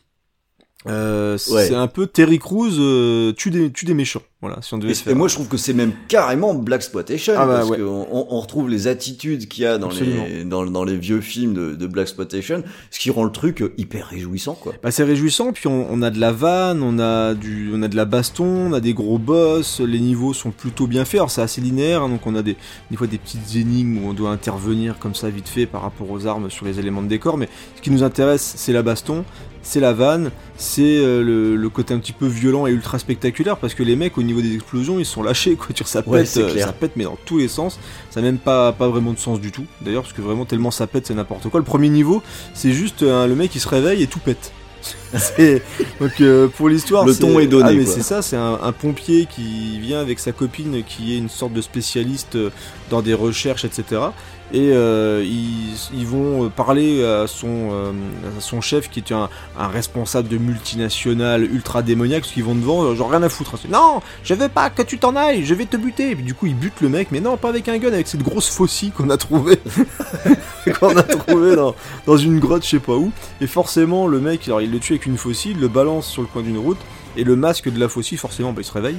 Euh, 0.86 1.38
Ouais. 1.50 1.66
C'est 1.66 1.74
un 1.74 1.86
peu 1.88 2.06
Terry 2.06 2.38
Crews 2.38 2.78
euh, 2.78 3.32
tue 3.32 3.50
des 3.50 3.70
tue 3.70 3.86
des 3.86 3.94
méchants. 3.94 4.22
Voilà, 4.40 4.58
si 4.60 4.74
on 4.74 4.78
devait 4.78 4.92
Et, 4.92 5.10
et 5.10 5.14
moi, 5.14 5.26
je 5.28 5.34
trouve 5.34 5.48
que 5.48 5.56
c'est 5.56 5.72
même 5.72 5.92
carrément 6.06 6.52
Black 6.52 6.80
Exploitation 6.80 7.32
Ah 7.34 7.46
bah 7.46 7.54
parce 7.56 7.70
ouais. 7.70 7.78
qu'on 7.78 8.06
on, 8.10 8.40
retrouve 8.40 8.68
les 8.68 8.88
attitudes 8.88 9.48
qu'il 9.48 9.64
y 9.64 9.66
a 9.66 9.78
dans 9.78 9.86
Absolument. 9.86 10.26
les, 10.28 10.44
dans, 10.44 10.66
dans 10.66 10.84
les 10.84 10.98
vieux 10.98 11.22
films 11.22 11.54
de, 11.54 11.74
de 11.74 11.86
Black 11.86 12.04
Exploitation, 12.04 12.62
ce 12.90 12.98
qui 12.98 13.10
rend 13.10 13.24
le 13.24 13.32
truc 13.32 13.62
euh, 13.62 13.72
hyper 13.78 14.08
réjouissant, 14.08 14.52
quoi. 14.52 14.74
Bah, 14.82 14.90
c'est 14.90 15.04
réjouissant, 15.04 15.52
puis 15.54 15.66
on, 15.66 15.86
on 15.90 16.02
a 16.02 16.10
de 16.10 16.20
la 16.20 16.30
vanne, 16.30 16.82
on 16.82 16.98
a 16.98 17.32
du, 17.32 17.70
on 17.72 17.82
a 17.82 17.88
de 17.88 17.96
la 17.96 18.04
baston, 18.04 18.44
on 18.44 18.72
a 18.74 18.80
des 18.80 18.92
gros 18.92 19.16
boss, 19.18 19.80
les 19.80 20.00
niveaux 20.00 20.34
sont 20.34 20.50
plutôt 20.50 20.86
bien 20.86 21.06
faits, 21.06 21.20
alors 21.20 21.30
c'est 21.30 21.40
assez 21.42 21.62
linéaire, 21.62 22.02
hein, 22.02 22.10
donc 22.10 22.26
on 22.26 22.34
a 22.34 22.42
des, 22.42 22.58
des 22.90 22.96
fois 22.98 23.06
des 23.06 23.16
petites 23.18 23.56
énigmes 23.56 24.04
où 24.04 24.10
on 24.10 24.12
doit 24.12 24.28
intervenir 24.30 24.98
comme 24.98 25.14
ça 25.14 25.30
vite 25.30 25.48
fait 25.48 25.64
par 25.64 25.80
rapport 25.80 26.10
aux 26.10 26.26
armes 26.26 26.50
sur 26.50 26.66
les 26.66 26.78
éléments 26.78 27.02
de 27.02 27.08
décor, 27.08 27.38
mais 27.38 27.48
ce 27.76 27.80
qui 27.80 27.90
nous 27.90 28.02
intéresse 28.02 28.54
c'est 28.58 28.74
la 28.74 28.82
baston, 28.82 29.24
c'est 29.64 29.80
la 29.80 29.92
vanne, 29.92 30.30
c'est 30.56 30.82
euh, 30.82 31.22
le, 31.24 31.56
le 31.56 31.68
côté 31.70 31.92
un 31.94 31.98
petit 31.98 32.12
peu 32.12 32.26
violent 32.26 32.66
et 32.68 32.70
ultra 32.70 32.98
spectaculaire, 33.00 33.56
parce 33.56 33.74
que 33.74 33.82
les 33.82 33.96
mecs 33.96 34.16
au 34.18 34.22
niveau 34.22 34.40
des 34.40 34.54
explosions 34.54 35.00
ils 35.00 35.04
sont 35.06 35.22
lâchés, 35.24 35.56
quoi, 35.56 35.68
ça 35.84 36.02
pète, 36.02 36.12
Ouais, 36.12 36.38
euh, 36.38 36.58
ça 36.60 36.72
pète 36.72 36.92
mais 36.94 37.04
dans 37.04 37.18
tous 37.24 37.38
les 37.38 37.48
sens, 37.48 37.80
ça 38.10 38.20
n'a 38.20 38.26
même 38.26 38.38
pas, 38.38 38.72
pas 38.72 38.88
vraiment 38.88 39.12
de 39.12 39.18
sens 39.18 39.40
du 39.40 39.50
tout, 39.50 39.64
d'ailleurs, 39.80 40.02
parce 40.02 40.12
que 40.14 40.22
vraiment 40.22 40.44
tellement 40.44 40.70
ça 40.70 40.86
pète 40.86 41.06
c'est 41.08 41.14
n'importe 41.14 41.48
quoi, 41.48 41.58
le 41.58 41.64
premier 41.66 41.88
niveau 41.88 42.22
c'est 42.52 42.72
juste 42.72 43.02
euh, 43.02 43.26
le 43.26 43.34
mec 43.34 43.50
qui 43.50 43.58
se 43.58 43.68
réveille 43.68 44.02
et 44.02 44.06
tout 44.06 44.20
pète. 44.20 44.52
Donc 46.00 46.20
euh, 46.20 46.48
pour 46.48 46.68
l'histoire, 46.68 47.06
Le 47.06 47.14
ton 47.16 47.38
est 47.38 47.46
donné, 47.46 47.70
Ah, 47.70 47.72
mais 47.72 47.86
c'est 47.86 48.02
ça, 48.02 48.20
c'est 48.20 48.36
un, 48.36 48.58
un 48.62 48.72
pompier 48.72 49.26
qui 49.26 49.78
vient 49.78 49.98
avec 49.98 50.18
sa 50.18 50.32
copine 50.32 50.82
qui 50.84 51.14
est 51.14 51.18
une 51.18 51.30
sorte 51.30 51.54
de 51.54 51.62
spécialiste 51.62 52.36
dans 52.90 53.00
des 53.00 53.14
recherches, 53.14 53.64
etc. 53.64 54.02
Et 54.54 54.70
euh, 54.72 55.24
ils, 55.24 55.74
ils 55.98 56.06
vont 56.06 56.48
parler 56.48 57.04
à 57.04 57.26
son, 57.26 57.70
euh, 57.72 57.90
à 58.38 58.40
son 58.40 58.60
chef 58.60 58.88
qui 58.88 59.00
est 59.00 59.10
un, 59.10 59.28
un 59.58 59.66
responsable 59.66 60.28
de 60.28 60.38
multinationale 60.38 61.42
ultra 61.42 61.82
démoniaque, 61.82 62.20
parce 62.20 62.32
qu'ils 62.32 62.44
vont 62.44 62.54
devant, 62.54 62.84
euh, 62.84 62.94
genre 62.94 63.10
rien 63.10 63.24
à 63.24 63.28
foutre. 63.28 63.58
C'est, 63.60 63.68
Non, 63.68 64.00
je 64.22 64.32
veux 64.34 64.48
pas 64.48 64.70
que 64.70 64.82
tu 64.82 64.98
t'en 64.98 65.16
ailles, 65.16 65.44
je 65.44 65.54
vais 65.54 65.66
te 65.66 65.76
buter. 65.76 66.10
Et 66.10 66.14
puis 66.14 66.24
du 66.24 66.34
coup, 66.34 66.46
ils 66.46 66.54
butent 66.54 66.80
le 66.82 66.88
mec, 66.88 67.08
mais 67.10 67.18
non, 67.18 67.36
pas 67.36 67.48
avec 67.48 67.68
un 67.68 67.78
gun, 67.78 67.88
avec 67.92 68.06
cette 68.06 68.22
grosse 68.22 68.48
faucille 68.48 68.92
qu'on 68.92 69.10
a 69.10 69.16
trouvée. 69.16 69.58
qu'on 70.78 70.96
a 70.96 71.02
trouvé 71.02 71.56
dans, 71.56 71.74
dans 72.06 72.16
une 72.16 72.38
grotte, 72.38 72.62
je 72.64 72.68
sais 72.70 72.78
pas 72.78 72.94
où. 72.94 73.10
Et 73.40 73.48
forcément, 73.48 74.06
le 74.06 74.20
mec, 74.20 74.46
alors 74.46 74.62
il 74.62 74.70
le 74.70 74.78
tue 74.78 74.92
avec 74.92 75.06
une 75.06 75.18
faucille, 75.18 75.50
il 75.50 75.60
le 75.60 75.66
balance 75.68 76.06
sur 76.06 76.22
le 76.22 76.28
coin 76.28 76.42
d'une 76.42 76.58
route, 76.58 76.78
et 77.16 77.24
le 77.24 77.34
masque 77.34 77.68
de 77.72 77.80
la 77.80 77.88
faucille, 77.88 78.18
forcément, 78.18 78.52
bah, 78.52 78.60
il 78.60 78.64
se 78.64 78.72
réveille. 78.72 78.98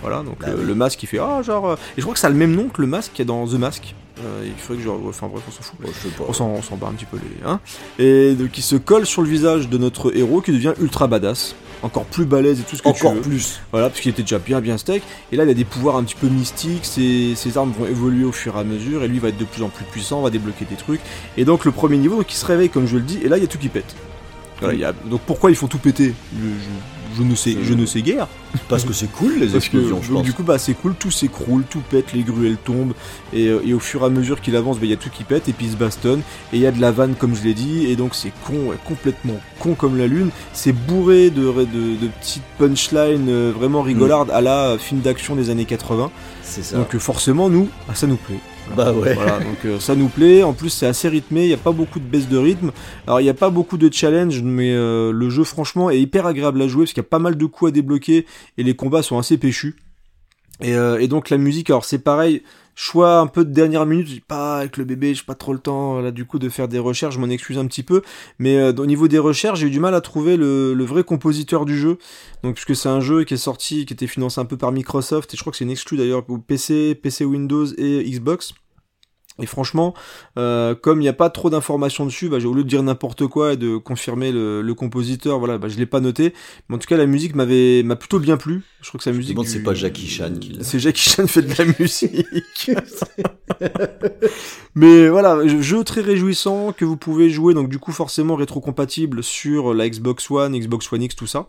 Voilà, 0.00 0.22
donc 0.22 0.38
Bah 0.40 0.48
le, 0.50 0.56
oui. 0.56 0.64
le 0.64 0.74
masque 0.74 1.02
il 1.02 1.06
fait 1.06 1.18
ah 1.18 1.40
genre 1.42 1.66
euh, 1.70 1.74
et 1.96 1.98
je 1.98 2.02
crois 2.02 2.12
que 2.14 2.20
ça 2.20 2.26
a 2.26 2.30
le 2.30 2.36
même 2.36 2.54
nom 2.54 2.68
que 2.68 2.80
le 2.82 2.86
masque 2.86 3.12
qu'il 3.12 3.20
y 3.20 3.22
a 3.22 3.32
dans 3.32 3.46
The 3.46 3.54
Mask. 3.54 3.94
Euh, 4.20 4.44
il 4.46 4.52
faudrait 4.56 4.82
que 4.82 4.88
je 4.88 5.08
enfin 5.08 5.26
bref 5.26 5.42
on 5.48 5.50
s'en 5.50 5.62
fout. 5.62 5.74
Bon, 5.80 5.88
je 5.92 6.08
sais 6.08 6.14
pas. 6.14 6.24
On 6.28 6.32
s'en, 6.32 6.76
bat 6.76 6.86
un 6.86 6.92
petit 6.92 7.04
peu 7.04 7.16
les 7.16 7.44
hein. 7.48 7.58
Et 7.98 8.34
donc 8.34 8.56
il 8.56 8.62
se 8.62 8.76
colle 8.76 9.06
sur 9.06 9.22
le 9.22 9.28
visage 9.28 9.68
de 9.68 9.76
notre 9.76 10.16
héros 10.16 10.40
qui 10.40 10.52
devient 10.52 10.72
ultra 10.80 11.08
badass, 11.08 11.56
encore 11.82 12.04
plus 12.04 12.24
balèze 12.24 12.60
et 12.60 12.62
tout 12.62 12.76
ce 12.76 12.82
que 12.82 12.88
Encore 12.88 13.10
tu 13.10 13.16
veux. 13.16 13.22
plus. 13.22 13.60
Voilà, 13.72 13.88
parce 13.88 14.00
qu'il 14.00 14.12
était 14.12 14.22
déjà 14.22 14.38
bien 14.38 14.60
bien 14.60 14.78
steak. 14.78 15.02
Et 15.32 15.36
là, 15.36 15.42
il 15.44 15.50
a 15.50 15.54
des 15.54 15.64
pouvoirs 15.64 15.96
un 15.96 16.04
petit 16.04 16.14
peu 16.14 16.28
mystiques. 16.28 16.84
Ses, 16.84 17.34
ses 17.34 17.58
armes 17.58 17.72
vont 17.76 17.86
évoluer 17.86 18.24
au 18.24 18.30
fur 18.32 18.56
et 18.56 18.60
à 18.60 18.64
mesure. 18.64 19.02
Et 19.02 19.08
lui 19.08 19.18
va 19.18 19.30
être 19.30 19.36
de 19.36 19.44
plus 19.44 19.62
en 19.64 19.68
plus 19.68 19.84
puissant, 19.84 20.22
va 20.22 20.30
débloquer 20.30 20.64
des 20.64 20.76
trucs. 20.76 21.00
Et 21.36 21.44
donc, 21.44 21.64
le 21.64 21.72
premier 21.72 21.96
niveau, 21.96 22.14
donc 22.16 22.32
il 22.32 22.36
se 22.36 22.46
réveille, 22.46 22.70
comme 22.70 22.86
je 22.86 22.94
le 22.96 23.02
dis. 23.02 23.18
Et 23.24 23.28
là, 23.28 23.36
il 23.36 23.40
y 23.42 23.44
a 23.44 23.48
tout 23.48 23.58
qui 23.58 23.68
pète. 23.68 23.96
Voilà, 24.60 24.74
il 24.74 24.80
y 24.80 24.84
a... 24.84 24.92
Donc, 24.92 25.22
pourquoi 25.26 25.50
ils 25.50 25.56
font 25.56 25.66
tout 25.66 25.78
péter 25.78 26.14
je, 26.32 26.46
je- 26.46 26.93
je 27.16 27.22
ne 27.22 27.34
sais, 27.34 27.56
je 27.62 27.74
ne 27.74 27.86
sais 27.86 28.02
guère. 28.02 28.28
Parce 28.68 28.84
que 28.84 28.92
c'est 28.92 29.10
cool 29.10 29.38
les 29.38 29.48
que 29.48 29.56
explosions, 29.56 30.00
je 30.02 30.08
donc, 30.08 30.18
pense. 30.18 30.26
du 30.26 30.32
coup, 30.32 30.42
bah, 30.42 30.58
c'est 30.58 30.74
cool. 30.74 30.94
Tout 30.94 31.10
s'écroule, 31.10 31.64
tout 31.68 31.82
pète, 31.90 32.12
les 32.12 32.22
gruelles 32.22 32.56
tombent. 32.56 32.94
Et, 33.32 33.48
euh, 33.48 33.60
et 33.64 33.74
au 33.74 33.80
fur 33.80 34.02
et 34.02 34.06
à 34.06 34.08
mesure 34.08 34.40
qu'il 34.40 34.54
avance, 34.56 34.78
bah, 34.78 34.86
il 34.86 34.90
y 34.90 34.94
a 34.94 34.96
tout 34.96 35.10
qui 35.10 35.24
pète. 35.24 35.48
Et 35.48 35.52
puis, 35.52 35.66
il 35.66 35.72
se 35.72 35.76
bastonne. 35.76 36.20
Et 36.52 36.56
il 36.56 36.60
y 36.60 36.66
a 36.66 36.72
de 36.72 36.80
la 36.80 36.92
vanne, 36.92 37.14
comme 37.14 37.34
je 37.34 37.42
l'ai 37.42 37.54
dit. 37.54 37.86
Et 37.86 37.96
donc, 37.96 38.14
c'est 38.14 38.32
con, 38.46 38.72
complètement 38.84 39.40
con 39.58 39.74
comme 39.74 39.96
la 39.96 40.06
lune. 40.06 40.30
C'est 40.52 40.72
bourré 40.72 41.30
de, 41.30 41.42
de, 41.42 41.64
de 41.64 42.08
petites 42.20 42.42
punchlines 42.58 43.28
euh, 43.28 43.52
vraiment 43.54 43.82
rigolardes 43.82 44.30
à 44.30 44.40
la 44.40 44.70
euh, 44.70 44.78
film 44.78 45.00
d'action 45.00 45.34
des 45.36 45.50
années 45.50 45.64
80. 45.64 46.10
C'est 46.42 46.62
ça. 46.62 46.76
Donc 46.76 46.94
euh, 46.94 46.98
forcément, 46.98 47.48
nous, 47.48 47.68
ah, 47.88 47.94
ça 47.94 48.06
nous 48.06 48.16
plaît. 48.16 48.38
Bah 48.76 48.92
ouais. 48.92 49.14
Voilà, 49.14 49.38
donc 49.38 49.64
euh, 49.64 49.78
ça 49.78 49.94
nous 49.94 50.08
plaît. 50.08 50.42
En 50.42 50.52
plus, 50.52 50.70
c'est 50.70 50.86
assez 50.86 51.08
rythmé. 51.08 51.42
Il 51.44 51.48
n'y 51.48 51.54
a 51.54 51.58
pas 51.58 51.72
beaucoup 51.72 52.00
de 52.00 52.04
baisse 52.04 52.28
de 52.28 52.36
rythme. 52.36 52.72
Alors, 53.06 53.20
il 53.20 53.24
n'y 53.24 53.30
a 53.30 53.34
pas 53.34 53.50
beaucoup 53.50 53.76
de 53.76 53.92
challenge, 53.92 54.42
mais 54.42 54.72
euh, 54.72 55.12
le 55.12 55.30
jeu, 55.30 55.44
franchement, 55.44 55.90
est 55.90 56.00
hyper 56.00 56.26
agréable 56.26 56.60
à 56.62 56.68
jouer 56.68 56.84
parce 56.84 56.92
qu'il 56.92 57.02
y 57.02 57.06
a 57.06 57.08
pas 57.08 57.18
mal 57.18 57.36
de 57.36 57.46
coups 57.46 57.70
à 57.70 57.72
débloquer 57.72 58.26
et 58.58 58.62
les 58.62 58.74
combats 58.74 59.02
sont 59.02 59.18
assez 59.18 59.38
péchus. 59.38 59.76
Et, 60.60 60.74
euh, 60.74 61.00
et 61.00 61.08
donc 61.08 61.30
la 61.30 61.36
musique, 61.36 61.70
alors 61.70 61.84
c'est 61.84 61.98
pareil, 61.98 62.42
choix 62.74 63.18
un 63.18 63.26
peu 63.26 63.44
de 63.44 63.52
dernière 63.52 63.86
minute, 63.86 64.06
j'ai 64.06 64.20
pas 64.20 64.58
avec 64.58 64.76
le 64.76 64.84
bébé, 64.84 65.14
j'ai 65.14 65.22
pas 65.22 65.34
trop 65.34 65.52
le 65.52 65.58
temps 65.58 66.00
là 66.00 66.10
du 66.10 66.24
coup 66.24 66.38
de 66.38 66.48
faire 66.48 66.68
des 66.68 66.78
recherches, 66.78 67.14
je 67.14 67.20
m'en 67.20 67.28
excuse 67.28 67.58
un 67.58 67.66
petit 67.66 67.82
peu, 67.82 68.02
mais 68.38 68.56
euh, 68.56 68.72
au 68.72 68.86
niveau 68.86 69.08
des 69.08 69.18
recherches, 69.18 69.60
j'ai 69.60 69.68
eu 69.68 69.70
du 69.70 69.80
mal 69.80 69.94
à 69.94 70.00
trouver 70.00 70.36
le, 70.36 70.74
le 70.74 70.84
vrai 70.84 71.04
compositeur 71.04 71.64
du 71.64 71.78
jeu. 71.78 71.98
Donc 72.42 72.54
puisque 72.54 72.76
c'est 72.76 72.88
un 72.88 73.00
jeu 73.00 73.24
qui 73.24 73.34
est 73.34 73.38
sorti, 73.38 73.86
qui 73.86 73.92
était 73.92 74.06
financé 74.06 74.40
un 74.40 74.44
peu 74.44 74.56
par 74.56 74.72
Microsoft 74.72 75.32
et 75.32 75.36
je 75.36 75.42
crois 75.42 75.50
que 75.50 75.56
c'est 75.56 75.64
une 75.64 75.70
exclu 75.70 75.96
d'ailleurs 75.96 76.24
pour 76.24 76.42
PC, 76.42 76.94
PC 76.94 77.24
Windows 77.24 77.66
et 77.78 78.04
Xbox. 78.10 78.54
Et 79.42 79.46
franchement, 79.46 79.94
euh, 80.38 80.76
comme 80.76 81.00
il 81.00 81.02
n'y 81.02 81.08
a 81.08 81.12
pas 81.12 81.28
trop 81.28 81.50
d'informations 81.50 82.06
dessus, 82.06 82.28
bah, 82.28 82.38
j'ai 82.38 82.46
au 82.46 82.54
lieu 82.54 82.62
de 82.62 82.68
dire 82.68 82.84
n'importe 82.84 83.26
quoi 83.26 83.54
et 83.54 83.56
de 83.56 83.78
confirmer 83.78 84.30
le, 84.30 84.62
le 84.62 84.74
compositeur, 84.74 85.40
voilà, 85.40 85.58
bah, 85.58 85.66
je 85.68 85.76
l'ai 85.76 85.86
pas 85.86 85.98
noté. 85.98 86.32
Mais 86.68 86.76
en 86.76 86.78
tout 86.78 86.86
cas, 86.86 86.96
la 86.96 87.06
musique 87.06 87.34
m'avait 87.34 87.82
m'a 87.82 87.96
plutôt 87.96 88.20
bien 88.20 88.36
plu. 88.36 88.62
Je 88.80 88.88
trouve 88.88 89.00
que 89.00 89.04
sa 89.04 89.12
Je 89.12 89.16
musique. 89.16 89.36
du- 89.36 89.44
c'est 89.48 89.64
pas 89.64 89.74
Jackie 89.74 90.06
Chan 90.06 90.34
qui 90.40 90.52
l'a. 90.52 90.62
C'est 90.62 90.78
Jackie 90.78 91.10
Chan 91.10 91.26
fait 91.26 91.42
de 91.42 91.52
la 91.58 91.64
musique. 91.80 92.70
Mais 94.74 95.08
voilà, 95.08 95.46
jeu 95.46 95.84
très 95.84 96.00
réjouissant 96.00 96.72
que 96.72 96.84
vous 96.84 96.96
pouvez 96.96 97.30
jouer, 97.30 97.54
donc 97.54 97.68
du 97.68 97.78
coup 97.78 97.92
forcément 97.92 98.34
rétro-compatible 98.36 99.22
sur 99.22 99.74
la 99.74 99.88
Xbox 99.88 100.30
One, 100.30 100.58
Xbox 100.58 100.92
One 100.92 101.02
X, 101.02 101.16
tout 101.16 101.26
ça. 101.26 101.46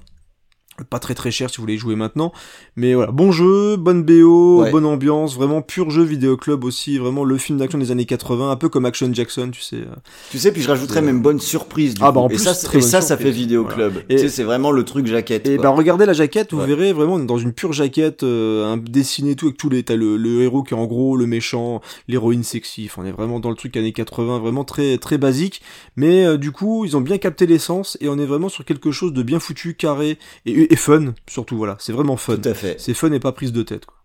Pas 0.90 1.00
très 1.00 1.14
très 1.16 1.32
cher 1.32 1.50
si 1.50 1.56
vous 1.58 1.64
voulez 1.64 1.76
y 1.76 1.78
jouer 1.78 1.96
maintenant. 1.96 2.34
Mais 2.76 2.94
voilà, 2.96 3.12
bon 3.14 3.32
jeu, 3.32 3.78
bonne 3.78 4.04
BO, 4.04 4.62
Ouais. 4.62 4.72
bonne 4.72 4.86
ambiance, 4.86 5.34
vraiment 5.36 5.62
pur 5.62 5.90
jeu 5.90 6.04
vidéo 6.04 6.36
club 6.36 6.66
aussi, 6.66 6.98
vraiment 6.98 7.24
le 7.24 7.38
film 7.38 7.60
d'action 7.60 7.80
des 7.80 7.92
années 7.92 8.06
80, 8.06 8.52
un 8.52 8.56
peu 8.58 8.68
comme 8.68 8.84
Action 8.86 9.10
Jackson, 9.14 9.50
tu 9.54 9.62
sais. 9.62 9.78
euh. 9.78 9.86
Tu 10.32 10.38
sais, 10.38 10.52
puis 10.52 10.62
je 10.62 10.68
rajouterais 10.68 11.02
même 11.02 11.22
bonne 11.22 11.40
surprise 11.40 11.94
du 11.94 12.02
Ah 12.04 12.08
coup. 12.08 12.16
bah, 12.16 12.22
en 12.22 12.26
et 12.28 12.34
plus, 12.36 12.44
ça, 12.44 12.52
et 12.78 12.82
ça, 12.82 13.00
ça 13.00 13.16
fait 13.16 13.32
vidéo 13.32 13.62
Voilà. 13.64 13.76
club. 13.90 14.04
Et- 14.10 14.16
Tu 14.16 14.22
sais, 14.24 14.30
c'est 14.30 14.44
vraiment 14.44 14.72
le 14.72 14.84
truc 14.84 15.08
jaquette. 15.08 15.48
Et 15.48 15.56
quoi. 15.56 15.64
bah 15.64 15.70
regardez 15.70 16.06
la 16.06 16.12
jaquette, 16.12 16.52
vous 16.54 16.60
Ouais. 16.60 16.68
verrez 16.68 16.92
vraiment 16.92 17.14
on 17.14 17.22
est 17.22 17.26
dans 17.26 17.38
une 17.38 17.54
pure 17.54 17.72
jaquette, 17.72 18.24
euh, 18.24 18.66
un 18.66 18.76
dessiné 18.76 19.32
et 19.32 19.36
tout 19.38 19.46
avec 19.46 19.58
tous 19.58 19.70
les 19.70 19.84
t'as 19.84 19.96
le, 19.96 20.18
le 20.18 20.42
héros 20.42 20.64
qui 20.64 20.74
est 20.74 20.78
en 20.78 20.86
gros 20.88 21.16
le 21.16 21.26
méchant, 21.26 21.80
l'héroïne 22.10 22.44
sexy. 22.44 22.90
Enfin, 22.92 23.04
on 23.04 23.06
est 23.06 23.12
vraiment 23.12 23.40
dans 23.40 23.50
le 23.50 23.56
truc 23.56 23.78
années 23.78 23.94
80, 23.94 24.40
vraiment 24.40 24.66
très 24.66 24.98
très 24.98 25.18
basique. 25.18 25.62
Mais 25.96 26.26
euh, 26.26 26.38
du 26.38 26.52
coup 26.52 26.84
ils 26.84 26.98
ont 26.98 27.02
bien 27.02 27.18
capté 27.18 27.46
l'essence 27.46 27.98
et 28.02 28.10
on 28.10 28.18
est 28.20 28.26
vraiment 28.26 28.50
sur 28.50 28.66
quelque 28.66 28.92
chose 28.92 29.14
de 29.14 29.24
bien 29.24 29.40
foutu, 29.40 29.76
carré 29.76 30.18
et, 30.46 30.65
et 30.72 30.76
fun 30.76 31.14
surtout. 31.28 31.58
Voilà, 31.58 31.78
c'est 31.80 31.94
vraiment 31.94 32.18
fun. 32.18 32.38
Tout 32.38 32.50
à 32.50 32.54
fait. 32.54 32.80
C'est 32.80 32.94
fun 32.94 33.12
et 33.12 33.20
pas 33.20 33.32
prise 33.32 33.52
de 33.52 33.64
tête. 33.64 33.86
Quoi. 33.86 33.98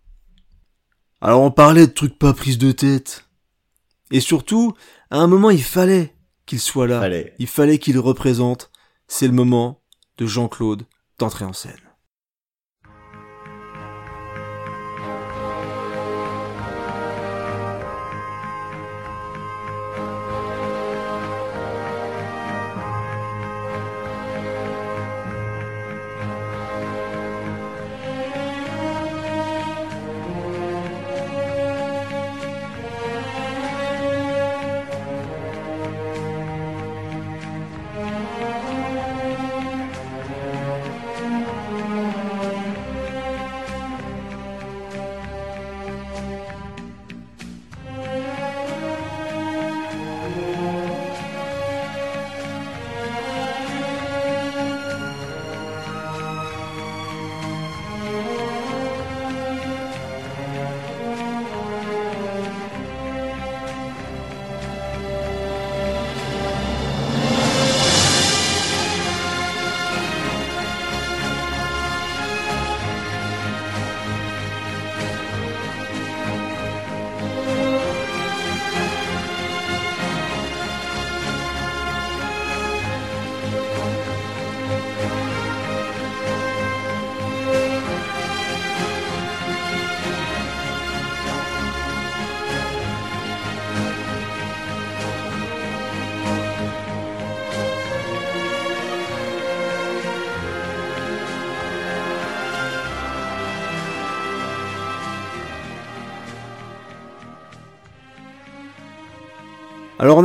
Alors 1.21 1.41
on 1.41 1.51
parlait 1.51 1.87
de 1.87 1.91
trucs 1.91 2.17
pas 2.17 2.33
prise 2.33 2.57
de 2.57 2.71
tête. 2.71 3.25
Et 4.11 4.19
surtout, 4.19 4.73
à 5.09 5.17
un 5.19 5.27
moment 5.27 5.49
il 5.49 5.63
fallait 5.63 6.15
qu'il 6.45 6.59
soit 6.59 6.87
là. 6.87 7.07
Il 7.39 7.47
fallait 7.47 7.77
qu'il 7.77 7.99
représente. 7.99 8.71
C'est 9.07 9.27
le 9.27 9.33
moment 9.33 9.83
de 10.17 10.25
Jean-Claude 10.25 10.83
d'entrer 11.19 11.45
en 11.45 11.53
scène. 11.53 11.90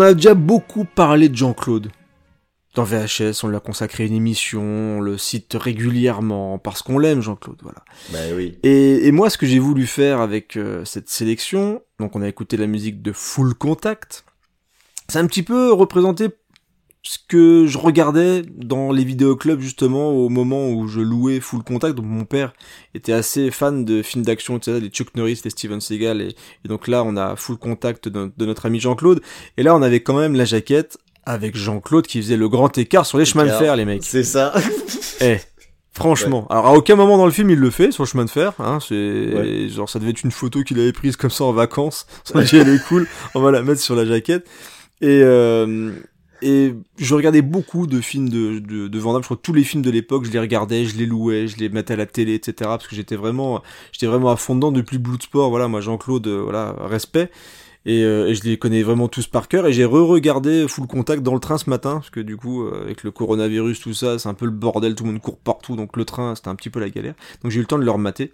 A 0.07 0.15
déjà 0.15 0.35
beaucoup 0.35 0.85
parlé 0.85 1.28
de 1.28 1.37
Jean-Claude. 1.37 1.91
Dans 2.74 2.85
VHS, 2.85 3.43
on 3.43 3.49
lui 3.49 3.57
a 3.57 3.61
consacré 3.61 4.07
une 4.07 4.15
émission, 4.15 4.62
on 4.62 5.01
le 5.01 5.16
cite 5.16 5.57
régulièrement, 5.59 6.59
parce 6.59 6.83
qu'on 6.83 6.99
l'aime 6.99 7.23
Jean-Claude, 7.23 7.59
voilà. 7.62 7.83
Bah 8.11 8.35
oui. 8.35 8.59
Et, 8.62 9.07
et 9.07 9.12
moi, 9.12 9.31
ce 9.31 9.39
que 9.39 9.47
j'ai 9.47 9.59
voulu 9.59 9.87
faire 9.87 10.20
avec 10.20 10.57
euh, 10.57 10.85
cette 10.85 11.09
sélection, 11.09 11.83
donc 11.99 12.15
on 12.16 12.23
a 12.23 12.28
écouté 12.28 12.59
la 12.59 12.66
musique 12.66 13.01
de 13.01 13.12
Full 13.12 13.55
Contact, 13.55 14.24
c'est 15.09 15.19
un 15.19 15.27
petit 15.27 15.43
peu 15.43 15.73
représenter 15.73 16.28
ce 17.09 17.19
que 17.28 17.66
je 17.69 17.78
regardais 17.78 18.43
dans 18.43 18.91
les 18.91 19.05
vidéoclubs 19.05 19.61
justement 19.61 20.11
au 20.11 20.28
moment 20.28 20.69
où 20.70 20.89
je 20.89 21.01
louais 21.01 21.39
Full 21.39 21.62
Contact. 21.62 21.95
Donc 21.95 22.07
mon 22.07 22.24
père 22.24 22.53
était 22.95 23.12
assez 23.12 23.53
fan 23.53 23.85
de 23.85 24.03
films 24.03 24.24
d'action, 24.24 24.57
etc., 24.57 24.78
les 24.83 24.89
Chuck 24.89 25.15
Norris, 25.15 25.41
les 25.45 25.51
Steven 25.51 25.81
Seagal, 25.81 26.20
et, 26.20 26.28
et 26.65 26.69
donc 26.69 26.89
là 26.89 27.05
on 27.05 27.16
a 27.16 27.37
Full 27.37 27.59
Contact 27.59 28.09
de, 28.09 28.33
de 28.37 28.47
notre 28.47 28.66
ami 28.66 28.81
Jean-Claude. 28.81 29.20
Et 29.57 29.62
là 29.62 29.77
on 29.77 29.83
avait 29.83 30.01
quand 30.01 30.19
même 30.19 30.35
la 30.35 30.45
jaquette 30.45 30.99
avec 31.24 31.57
Jean-Claude 31.57 32.07
qui 32.09 32.20
faisait 32.20 32.37
le 32.37 32.49
grand 32.49 32.77
écart 32.77 33.07
sur 33.07 33.19
les 33.19 33.24
chemins 33.24 33.45
de 33.45 33.51
fer, 33.51 33.77
les 33.77 33.85
mecs. 33.85 34.03
C'est 34.05 34.24
ça. 34.24 34.53
Eh, 35.23 35.39
franchement. 35.93 36.47
Alors 36.51 36.66
à 36.66 36.73
aucun 36.74 36.95
moment 36.97 37.16
dans 37.16 37.24
le 37.27 37.33
film 37.33 37.49
il 37.51 37.59
le 37.59 37.70
fait 37.70 37.91
sur 37.93 38.03
le 38.03 38.09
chemin 38.09 38.24
de 38.24 38.31
fer. 38.31 38.53
Hein, 38.59 38.78
c'est 38.87 38.95
Ouais. 39.35 39.69
genre 39.69 39.89
ça 39.89 39.99
devait 39.99 40.11
être 40.11 40.24
une 40.24 40.31
photo 40.33 40.62
qu'il 40.62 40.78
avait 40.81 40.93
prise 40.93 41.16
comme 41.16 41.31
ça 41.31 41.45
en 41.45 41.53
vacances. 41.53 42.07
Ça 42.24 42.43
dit 42.43 42.57
elle 42.57 42.69
est 42.69 42.83
cool. 42.89 43.07
On 43.35 43.41
va 43.41 43.51
la 43.53 43.62
mettre 43.62 43.81
sur 43.81 43.95
la 43.95 44.05
jaquette. 44.05 44.47
Et 45.01 45.20
euh, 45.23 45.93
et 46.43 46.75
je 46.99 47.15
regardais 47.15 47.43
beaucoup 47.43 47.87
de 47.87 48.01
films 48.01 48.29
de, 48.29 48.59
de, 48.59 48.89
de 48.89 48.99
Van. 48.99 49.17
Je 49.21 49.25
crois 49.25 49.39
tous 49.41 49.53
les 49.53 49.65
films 49.65 49.83
de 49.83 49.91
l'époque, 49.91 50.25
je 50.25 50.31
les 50.31 50.41
regardais, 50.41 50.85
je 50.85 50.97
les 50.97 51.07
louais, 51.07 51.49
je 51.49 51.57
les 51.59 51.69
mettais 51.69 51.95
à 51.95 51.97
la 51.97 52.07
télé, 52.07 52.35
etc. 52.35 52.55
Parce 52.61 52.87
que 52.87 52.95
j'étais 52.97 53.17
vraiment, 53.17 53.63
j'étais 53.93 54.07
vraiment 54.07 54.31
à 54.31 54.37
fond 54.37 54.55
dedans 54.55 54.73
depuis 54.73 54.99
Bloodsport. 54.99 55.51
Voilà, 55.51 55.69
moi 55.69 55.81
Jean-Claude, 55.81 56.27
euh, 56.27 56.43
voilà, 56.43 56.75
respect. 56.81 57.31
Et, 57.87 58.03
euh, 58.03 58.27
et 58.27 58.35
je 58.35 58.43
les 58.43 58.59
connais 58.59 58.83
vraiment 58.83 59.09
tous 59.09 59.27
par 59.29 59.49
cœur. 59.49 59.67
Et 59.67 59.73
j'ai 59.73 59.85
re-regardé 59.85 60.67
Full 60.69 60.87
Contact 60.89 61.23
dans 61.23 61.35
le 61.35 61.41
train 61.41 61.57
ce 61.57 61.71
matin, 61.71 61.95
parce 61.95 62.11
que 62.11 62.21
du 62.21 62.37
coup, 62.37 62.65
euh, 62.65 62.83
avec 62.83 63.05
le 63.05 63.13
coronavirus, 63.13 63.81
tout 63.81 63.95
ça, 63.95 64.19
c'est 64.19 64.29
un 64.29 64.35
peu 64.35 64.45
le 64.45 64.51
bordel, 64.51 64.95
tout 64.95 65.05
le 65.05 65.13
monde 65.13 65.21
court 65.21 65.39
partout, 65.39 65.77
donc 65.77 65.97
le 65.97 66.05
train, 66.05 66.35
c'était 66.35 66.49
un 66.49 66.57
petit 66.57 66.71
peu 66.71 66.81
la 66.81 66.91
galère. 66.91 67.15
Donc 67.43 67.53
j'ai 67.53 67.59
eu 67.59 67.63
le 67.63 67.67
temps 67.67 67.79
de 67.79 67.85
le 67.85 67.91
remater. 67.91 68.33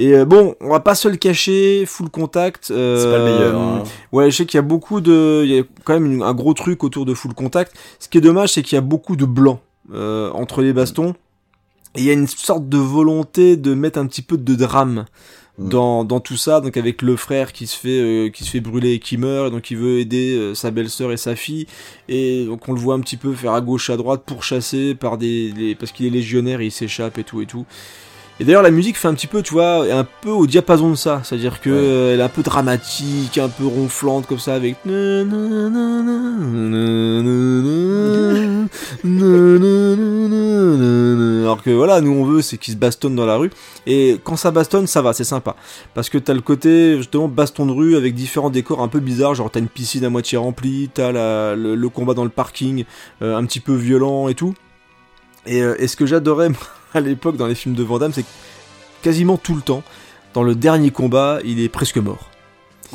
Et 0.00 0.14
euh, 0.14 0.24
bon, 0.24 0.54
on 0.60 0.70
va 0.70 0.80
pas 0.80 0.94
se 0.94 1.08
le 1.08 1.16
cacher, 1.16 1.84
Full 1.84 2.08
Contact. 2.08 2.70
euh, 2.70 3.02
C'est 3.02 3.10
pas 3.10 3.18
le 3.18 3.24
meilleur. 3.24 3.60
hein. 3.60 3.82
Ouais, 4.12 4.30
je 4.30 4.36
sais 4.36 4.46
qu'il 4.46 4.56
y 4.56 4.60
a 4.60 4.62
beaucoup 4.62 5.00
de, 5.00 5.42
il 5.44 5.50
y 5.50 5.58
a 5.58 5.62
quand 5.84 5.92
même 5.94 6.06
une- 6.12 6.22
un 6.22 6.34
gros 6.34 6.54
truc 6.54 6.84
autour 6.84 7.04
de 7.04 7.14
Full 7.14 7.34
Contact. 7.34 7.72
Ce 7.98 8.08
qui 8.08 8.18
est 8.18 8.20
dommage, 8.22 8.52
c'est 8.52 8.62
qu'il 8.62 8.76
y 8.76 8.78
a 8.78 8.82
beaucoup 8.82 9.16
de 9.16 9.24
blanc 9.24 9.60
euh, 9.92 10.30
entre 10.32 10.62
les 10.62 10.72
bastons. 10.72 11.14
Et 11.96 12.00
il 12.00 12.04
y 12.04 12.10
a 12.10 12.12
une 12.12 12.28
sorte 12.28 12.68
de 12.68 12.78
volonté 12.78 13.56
de 13.56 13.74
mettre 13.74 13.98
un 13.98 14.06
petit 14.06 14.22
peu 14.22 14.36
de 14.38 14.54
drame 14.54 15.06
Mm. 15.60 15.68
dans, 15.70 16.04
dans 16.04 16.20
tout 16.20 16.36
ça. 16.36 16.60
Donc 16.60 16.76
avec 16.76 17.02
le 17.02 17.16
frère 17.16 17.52
qui 17.52 17.66
se 17.66 17.76
fait 17.76 18.00
euh, 18.00 18.28
qui 18.28 18.44
se 18.44 18.50
fait 18.50 18.60
brûler 18.60 18.92
et 18.92 18.98
qui 19.00 19.16
meurt, 19.16 19.48
et 19.48 19.50
donc 19.50 19.68
il 19.72 19.76
veut 19.78 19.98
aider 19.98 20.36
euh, 20.36 20.54
sa 20.54 20.70
belle-sœur 20.70 21.10
et 21.10 21.16
sa 21.16 21.34
fille. 21.34 21.66
Et 22.08 22.44
donc 22.46 22.68
on 22.68 22.72
le 22.72 22.78
voit 22.78 22.94
un 22.94 23.00
petit 23.00 23.16
peu 23.16 23.32
faire 23.32 23.52
à 23.54 23.60
gauche 23.60 23.90
à 23.90 23.96
droite 23.96 24.22
pour 24.24 24.44
chasser 24.44 24.94
par 24.94 25.18
des, 25.18 25.50
des- 25.50 25.74
parce 25.74 25.90
qu'il 25.90 26.06
est 26.06 26.10
légionnaire 26.10 26.60
et 26.60 26.66
il 26.66 26.70
s'échappe 26.70 27.18
et 27.18 27.24
tout 27.24 27.40
et 27.42 27.46
tout. 27.46 27.66
Et 28.40 28.44
d'ailleurs, 28.44 28.62
la 28.62 28.70
musique 28.70 28.96
fait 28.96 29.08
un 29.08 29.14
petit 29.14 29.26
peu, 29.26 29.42
tu 29.42 29.52
vois, 29.52 29.84
un 29.92 30.04
peu 30.04 30.30
au 30.30 30.46
diapason 30.46 30.90
de 30.90 30.94
ça. 30.94 31.22
C'est-à-dire 31.24 31.60
que 31.60 31.70
ouais. 31.70 32.14
elle 32.14 32.20
est 32.20 32.22
un 32.22 32.28
peu 32.28 32.42
dramatique, 32.42 33.36
un 33.36 33.48
peu 33.48 33.66
ronflante 33.66 34.28
comme 34.28 34.38
ça, 34.38 34.54
avec. 34.54 34.76
Alors 34.86 35.26
que 41.62 41.70
voilà, 41.70 42.00
nous 42.00 42.12
on 42.12 42.24
veut, 42.24 42.40
c'est 42.40 42.58
qu'ils 42.58 42.74
se 42.74 42.78
bastonnent 42.78 43.16
dans 43.16 43.26
la 43.26 43.36
rue. 43.36 43.50
Et 43.86 44.20
quand 44.22 44.36
ça 44.36 44.52
bastonne, 44.52 44.86
ça 44.86 45.02
va, 45.02 45.12
c'est 45.12 45.24
sympa. 45.24 45.56
Parce 45.94 46.08
que 46.08 46.18
t'as 46.18 46.34
le 46.34 46.40
côté, 46.40 46.96
justement, 46.96 47.26
baston 47.26 47.66
de 47.66 47.72
rue 47.72 47.96
avec 47.96 48.14
différents 48.14 48.50
décors 48.50 48.82
un 48.82 48.88
peu 48.88 49.00
bizarres. 49.00 49.34
Genre, 49.34 49.50
t'as 49.50 49.58
une 49.58 49.68
piscine 49.68 50.04
à 50.04 50.10
moitié 50.10 50.38
remplie, 50.38 50.90
t'as 50.94 51.10
la, 51.10 51.56
le, 51.56 51.88
combat 51.88 52.14
dans 52.14 52.24
le 52.24 52.30
parking, 52.30 52.84
euh, 53.20 53.36
un 53.36 53.44
petit 53.46 53.60
peu 53.60 53.74
violent 53.74 54.28
et 54.28 54.34
tout. 54.34 54.54
Et, 55.44 55.58
et 55.58 55.88
ce 55.88 55.96
que 55.96 56.06
j'adorais, 56.06 56.50
à 56.98 57.00
l'époque 57.08 57.36
dans 57.36 57.46
les 57.46 57.54
films 57.54 57.74
de 57.74 57.82
Van 57.82 57.98
Damme, 57.98 58.12
c'est 58.12 58.24
quasiment 59.02 59.36
tout 59.36 59.54
le 59.54 59.62
temps, 59.62 59.82
dans 60.34 60.42
le 60.42 60.54
dernier 60.54 60.90
combat, 60.90 61.38
il 61.44 61.60
est 61.60 61.68
presque 61.68 61.96
mort. 61.98 62.30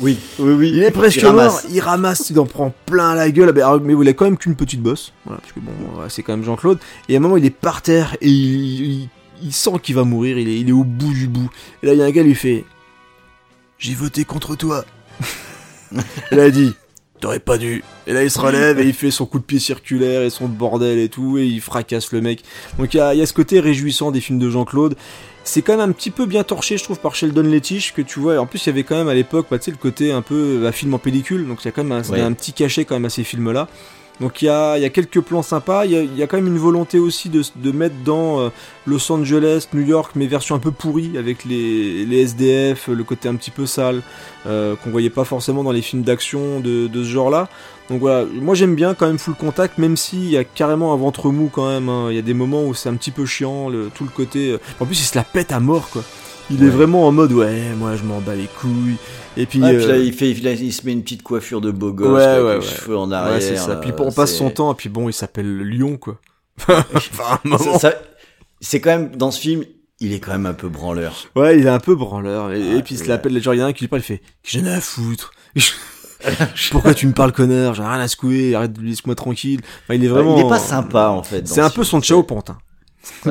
Oui, 0.00 0.18
oui, 0.40 0.52
oui. 0.54 0.70
Il 0.74 0.82
est 0.82 0.90
presque 0.90 1.18
Il 1.18 1.22
mort, 1.24 1.32
ramasse. 1.36 1.66
il 1.70 1.80
ramasse, 1.80 2.30
il 2.30 2.38
en 2.40 2.46
prend 2.46 2.74
plein 2.86 3.14
la 3.14 3.30
gueule, 3.30 3.52
Ah, 3.64 3.78
mais 3.82 3.94
il 3.94 4.08
a 4.08 4.12
quand 4.12 4.24
même 4.24 4.36
qu'une 4.36 4.56
petite 4.56 4.80
bosse, 4.82 5.12
voilà, 5.24 5.40
parce 5.40 5.52
que 5.52 5.60
bon, 5.60 5.72
c'est 6.08 6.22
quand 6.22 6.36
même 6.36 6.44
Jean-Claude, 6.44 6.78
et 7.08 7.14
à 7.14 7.18
un 7.18 7.20
moment 7.20 7.36
il 7.36 7.44
est 7.44 7.50
par 7.50 7.80
terre, 7.82 8.16
et 8.20 8.28
il, 8.28 8.82
il- 9.02 9.08
il 9.42 9.52
sent 9.52 9.72
qu'il 9.82 9.94
va 9.94 10.04
mourir, 10.04 10.38
il 10.38 10.48
est, 10.48 10.58
il 10.60 10.68
est 10.68 10.72
au 10.72 10.84
bout 10.84 11.12
du 11.12 11.26
bout, 11.28 11.50
et 11.82 11.86
là 11.86 11.92
il 11.92 11.98
y 11.98 12.02
a 12.02 12.04
un 12.06 12.10
gars 12.10 12.22
qui 12.22 12.28
lui 12.28 12.34
fait 12.34 12.64
«J'ai 13.78 13.94
voté 13.94 14.24
contre 14.24 14.56
toi!» 14.56 14.84
Là 16.30 16.46
il 16.48 16.52
dit 16.52 16.74
«T'aurais 17.24 17.38
pas 17.40 17.56
dû!» 17.56 17.82
Et 18.06 18.12
là 18.12 18.22
il 18.22 18.30
se 18.30 18.38
relève, 18.38 18.78
et 18.80 18.84
il 18.84 18.92
fait 18.92 19.10
son 19.10 19.24
coup 19.24 19.38
de 19.38 19.44
pied 19.44 19.58
circulaire, 19.58 20.20
et 20.20 20.28
son 20.28 20.46
bordel 20.46 20.98
et 20.98 21.08
tout, 21.08 21.38
et 21.38 21.46
il 21.46 21.62
fracasse 21.62 22.12
le 22.12 22.20
mec. 22.20 22.42
Donc 22.78 22.92
il 22.92 22.98
y 22.98 23.00
a, 23.00 23.14
il 23.14 23.18
y 23.18 23.22
a 23.22 23.26
ce 23.26 23.32
côté 23.32 23.60
réjouissant 23.60 24.10
des 24.10 24.20
films 24.20 24.38
de 24.38 24.50
Jean-Claude, 24.50 24.94
c'est 25.42 25.62
quand 25.62 25.76
même 25.78 25.88
un 25.88 25.92
petit 25.92 26.10
peu 26.10 26.26
bien 26.26 26.44
torché, 26.44 26.76
je 26.76 26.84
trouve, 26.84 26.98
par 27.00 27.14
Sheldon 27.14 27.42
Lettich, 27.42 27.94
que 27.94 28.02
tu 28.02 28.20
vois. 28.20 28.38
En 28.38 28.44
plus, 28.46 28.64
il 28.64 28.68
y 28.68 28.70
avait 28.70 28.82
quand 28.82 28.96
même 28.96 29.08
à 29.08 29.14
l'époque, 29.14 29.46
bah, 29.50 29.58
tu 29.58 29.64
sais, 29.66 29.70
le 29.70 29.76
côté 29.78 30.12
un 30.12 30.20
peu 30.22 30.58
bah, 30.62 30.70
film 30.72 30.92
en 30.92 30.98
pellicule, 30.98 31.46
donc 31.48 31.60
il 31.62 31.64
y 31.64 31.68
a 31.68 31.72
quand 31.72 31.84
même 31.84 31.92
un, 31.98 32.02
Ouais. 32.10 32.20
un 32.20 32.32
petit 32.34 32.52
cachet 32.52 32.84
quand 32.84 32.94
même 32.94 33.04
à 33.06 33.10
ces 33.10 33.24
films-là. 33.24 33.68
Donc 34.20 34.42
il 34.42 34.44
y 34.44 34.48
a, 34.48 34.88
quelques 34.90 35.20
plans 35.20 35.42
sympas, 35.42 35.86
il 35.86 36.16
y 36.16 36.22
a, 36.22 36.26
quand 36.26 36.36
même 36.36 36.46
une 36.46 36.58
volonté 36.58 36.98
aussi 36.98 37.30
de, 37.30 37.72
mettre 37.72 37.96
dans 38.04 38.40
euh, 38.40 38.48
Los 38.86 39.10
Angeles, 39.10 39.66
New 39.72 39.82
York, 39.82 40.12
mais 40.14 40.26
version 40.26 40.54
un 40.54 40.60
peu 40.60 40.70
pourrie, 40.70 41.18
avec 41.18 41.44
les, 41.44 42.22
SDF, 42.22 42.88
le 42.88 43.02
côté 43.02 43.28
un 43.28 43.34
petit 43.34 43.50
peu 43.50 43.66
sale, 43.66 44.02
euh, 44.46 44.76
qu'on 44.76 44.90
voyait 44.90 45.10
pas 45.10 45.24
forcément 45.24 45.64
dans 45.64 45.72
les 45.72 45.82
films 45.82 46.02
d'action 46.02 46.60
de, 46.60 46.88
ce 46.92 47.04
genre-là. 47.04 47.48
Donc 47.90 48.00
voilà, 48.00 48.24
moi 48.40 48.54
j'aime 48.54 48.76
bien 48.76 48.94
quand 48.94 49.06
même 49.06 49.18
Full 49.18 49.34
Contact, 49.34 49.78
même 49.78 49.96
s'il 49.96 50.30
y 50.30 50.38
a 50.38 50.44
carrément 50.44 50.94
un 50.94 50.96
ventre 50.96 51.30
mou 51.30 51.50
quand 51.52 51.68
même. 51.68 51.88
hein. 51.88 52.06
Il 52.08 52.16
y 52.16 52.18
a 52.18 52.22
des 52.22 52.34
moments 52.34 52.64
où 52.64 52.72
c'est 52.72 52.88
un 52.88 52.94
petit 52.94 53.10
peu 53.10 53.26
chiant, 53.26 53.70
tout 53.94 54.04
le 54.04 54.10
côté. 54.10 54.52
euh, 54.52 54.58
En 54.80 54.86
plus, 54.86 55.00
il 55.00 55.04
se 55.04 55.16
la 55.16 55.24
pète 55.24 55.52
à 55.52 55.60
mort 55.60 55.90
quoi. 55.90 56.02
Il 56.50 56.62
est 56.62 56.68
vraiment 56.68 57.06
en 57.06 57.12
mode 57.12 57.32
ouais, 57.32 57.70
moi 57.76 57.96
je 57.96 58.02
m'en 58.04 58.20
bats 58.20 58.34
les 58.34 58.46
couilles. 58.46 58.96
Et 59.36 59.46
puis, 59.46 59.60
Ah, 59.64 59.68
puis 59.70 59.78
là, 59.86 59.94
euh, 59.94 59.98
il, 60.04 60.12
fait, 60.12 60.30
il, 60.30 60.46
il 60.46 60.72
se 60.72 60.84
met 60.86 60.92
une 60.92 61.02
petite 61.02 61.22
coifure 61.22 61.60
de 61.60 61.70
beau 61.72 61.92
gosse, 61.92 62.16
Ouais, 62.18 62.22
avec 62.24 62.44
ouais, 62.46 62.58
les 62.58 62.62
cheveux 62.66 62.96
en 62.96 63.10
arrière. 63.10 63.42
c'est 63.42 63.56
ça. 63.56 63.68
là, 63.70 63.76
Puis 63.76 63.92
on 63.98 64.12
passe 64.12 64.34
son 64.34 64.50
temps, 64.50 64.70
et 64.72 64.76
puis 64.76 64.88
bon, 64.88 65.08
il 65.08 65.12
s'appelle 65.12 65.58
Lion 65.58 65.96
quoi. 65.96 66.18
enfin, 66.94 67.40
C'est 68.60 68.80
quand 68.80 68.90
même, 68.90 69.16
dans 69.16 69.30
ce 69.32 69.40
film, 69.40 69.64
il 70.00 70.12
est 70.12 70.20
quand 70.20 70.32
même 70.32 70.46
un 70.46 70.52
peu 70.54 70.68
branleur. 70.68 71.14
Ouais, 71.34 71.58
il 71.58 71.66
est 71.66 71.70
un 71.70 71.80
peu 71.80 71.94
branleur. 71.96 72.52
Et, 72.52 72.76
et 72.76 72.82
puis 72.82 72.94
il 72.94 72.98
se 72.98 73.08
l'appelle, 73.08 73.40
genre 73.42 73.54
il 73.54 73.58
y 73.58 73.62
en 73.62 73.66
a 73.66 73.68
un 73.70 73.72
qui 73.72 73.80
lui 73.84 73.88
parle, 73.88 74.02
il 74.02 74.04
fait 74.04 74.22
J'en 74.46 74.64
ai 74.66 74.72
à 74.74 74.80
foutre? 74.80 75.32
Pourquoi 76.70 76.94
tu 76.94 77.06
me 77.06 77.12
parles 77.12 77.32
connard? 77.32 77.74
J'ai 77.74 77.82
rien 77.82 78.00
à 78.00 78.08
secouer, 78.08 78.54
arrête 78.54 78.72
de 78.72 78.80
laisse-moi 78.82 79.14
tranquille. 79.14 79.60
Enfin, 79.84 79.94
il 79.94 80.04
est 80.04 80.08
vraiment. 80.08 80.36
il 80.38 80.44
est 80.46 80.48
pas 80.48 80.58
sympa, 80.58 81.08
en 81.08 81.22
fait. 81.22 81.46
C'est 81.48 81.60
un 81.60 81.70
peu 81.70 81.84
son. 81.84 82.00
Chao 82.00 82.22
Pantin. 82.22 82.56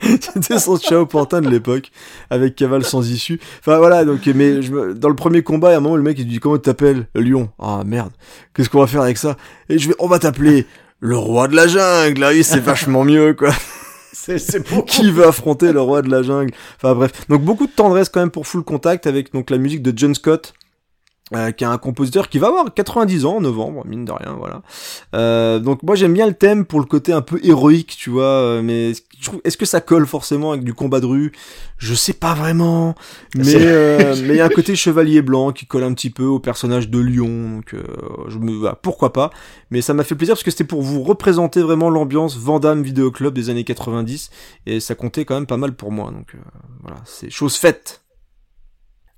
C'était 0.20 0.58
son 0.58 0.78
Chao 0.78 1.06
Pantin 1.06 1.40
de 1.40 1.48
l'époque, 1.48 1.90
avec 2.30 2.56
cavale 2.56 2.84
sans 2.84 3.08
issue. 3.10 3.40
Enfin 3.60 3.78
voilà, 3.78 4.04
donc 4.04 4.26
mais 4.26 4.62
je 4.62 4.92
dans 4.92 5.08
le 5.08 5.16
premier 5.16 5.42
combat, 5.42 5.70
à 5.70 5.76
un 5.76 5.80
moment 5.80 5.96
le 5.96 6.02
mec 6.02 6.18
il 6.18 6.26
dit 6.26 6.38
comment 6.38 6.56
tu 6.56 6.62
t'appelles 6.62 7.06
Lion. 7.14 7.50
Ah 7.58 7.82
merde, 7.84 8.12
qu'est-ce 8.54 8.70
qu'on 8.70 8.80
va 8.80 8.86
faire 8.86 9.02
avec 9.02 9.18
ça? 9.18 9.36
Et 9.68 9.78
je 9.78 9.88
vais, 9.88 9.94
on 9.98 10.08
va 10.08 10.18
t'appeler 10.18 10.66
le 11.00 11.16
roi 11.16 11.48
de 11.48 11.56
la 11.56 11.66
jungle. 11.66 12.22
Ah 12.24 12.30
oui, 12.30 12.44
c'est 12.44 12.60
vachement 12.60 13.04
mieux 13.04 13.34
quoi. 13.34 13.50
C'est. 14.12 14.62
Qui 14.86 15.10
veut 15.10 15.26
affronter 15.26 15.72
le 15.72 15.80
roi 15.80 16.02
de 16.02 16.10
la 16.10 16.22
jungle? 16.22 16.52
Enfin 16.76 16.94
bref, 16.94 17.12
donc 17.28 17.42
beaucoup 17.42 17.66
de 17.66 17.72
tendresse 17.72 18.08
quand 18.08 18.20
même 18.20 18.30
pour 18.30 18.46
Full 18.46 18.62
Contact 18.62 19.06
avec 19.06 19.32
donc 19.32 19.48
la 19.50 19.58
musique 19.58 19.82
de 19.82 19.92
John 19.96 20.14
Scott. 20.14 20.54
Euh, 21.34 21.50
qui 21.50 21.64
est 21.64 21.66
un 21.66 21.78
compositeur 21.78 22.28
qui 22.28 22.38
va 22.38 22.48
avoir 22.48 22.72
90 22.72 23.24
ans 23.24 23.36
en 23.36 23.40
novembre, 23.40 23.86
mine 23.86 24.04
de 24.04 24.12
rien, 24.12 24.36
voilà. 24.38 24.62
Euh, 25.14 25.58
donc 25.58 25.82
moi 25.82 25.94
j'aime 25.94 26.14
bien 26.14 26.26
le 26.26 26.34
thème 26.34 26.64
pour 26.64 26.80
le 26.80 26.86
côté 26.86 27.12
un 27.12 27.22
peu 27.22 27.40
héroïque, 27.42 27.96
tu 27.98 28.10
vois, 28.10 28.24
euh, 28.24 28.62
mais 28.62 28.92
est-ce 29.44 29.56
que 29.56 29.66
ça 29.66 29.80
colle 29.80 30.06
forcément 30.06 30.52
avec 30.52 30.64
du 30.64 30.74
combat 30.74 31.00
de 31.00 31.06
rue? 31.06 31.32
Je 31.76 31.94
sais 31.94 32.12
pas 32.12 32.34
vraiment, 32.34 32.94
mais 33.36 33.54
euh, 33.56 34.16
mais 34.22 34.34
il 34.34 34.36
y 34.36 34.40
a 34.40 34.44
un 34.44 34.48
côté 34.48 34.74
chevalier 34.76 35.22
blanc 35.22 35.52
qui 35.52 35.66
colle 35.66 35.84
un 35.84 35.94
petit 35.94 36.10
peu 36.10 36.24
au 36.24 36.38
personnage 36.38 36.88
de 36.88 36.98
Lion, 36.98 37.56
donc 37.56 37.74
euh, 37.74 37.82
je 38.28 38.38
me 38.38 38.52
voilà, 38.52 38.74
pourquoi 38.74 39.12
pas. 39.12 39.30
Mais 39.70 39.80
ça 39.80 39.94
m'a 39.94 40.04
fait 40.04 40.14
plaisir 40.14 40.34
parce 40.34 40.42
que 40.42 40.50
c'était 40.50 40.64
pour 40.64 40.82
vous 40.82 41.02
représenter 41.02 41.62
vraiment 41.62 41.90
l'ambiance 41.90 42.36
Vandame 42.36 42.82
Video 42.82 43.10
Club 43.10 43.34
des 43.34 43.50
années 43.50 43.64
90 43.64 44.30
et 44.66 44.80
ça 44.80 44.94
comptait 44.94 45.24
quand 45.24 45.34
même 45.34 45.46
pas 45.46 45.56
mal 45.56 45.74
pour 45.74 45.92
moi, 45.92 46.10
donc 46.10 46.34
euh, 46.34 46.38
voilà, 46.82 46.98
c'est 47.04 47.30
chose 47.30 47.56
faite. 47.56 48.02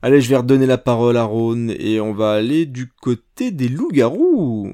Allez, 0.02 0.22
je 0.22 0.30
vais 0.30 0.36
redonner 0.36 0.64
la 0.64 0.78
parole 0.78 1.18
à 1.18 1.24
Rhône 1.24 1.74
et 1.78 2.00
on 2.00 2.14
va 2.14 2.32
aller 2.32 2.64
du 2.64 2.88
côté 2.88 3.50
des 3.50 3.68
loups-garous. 3.68 4.72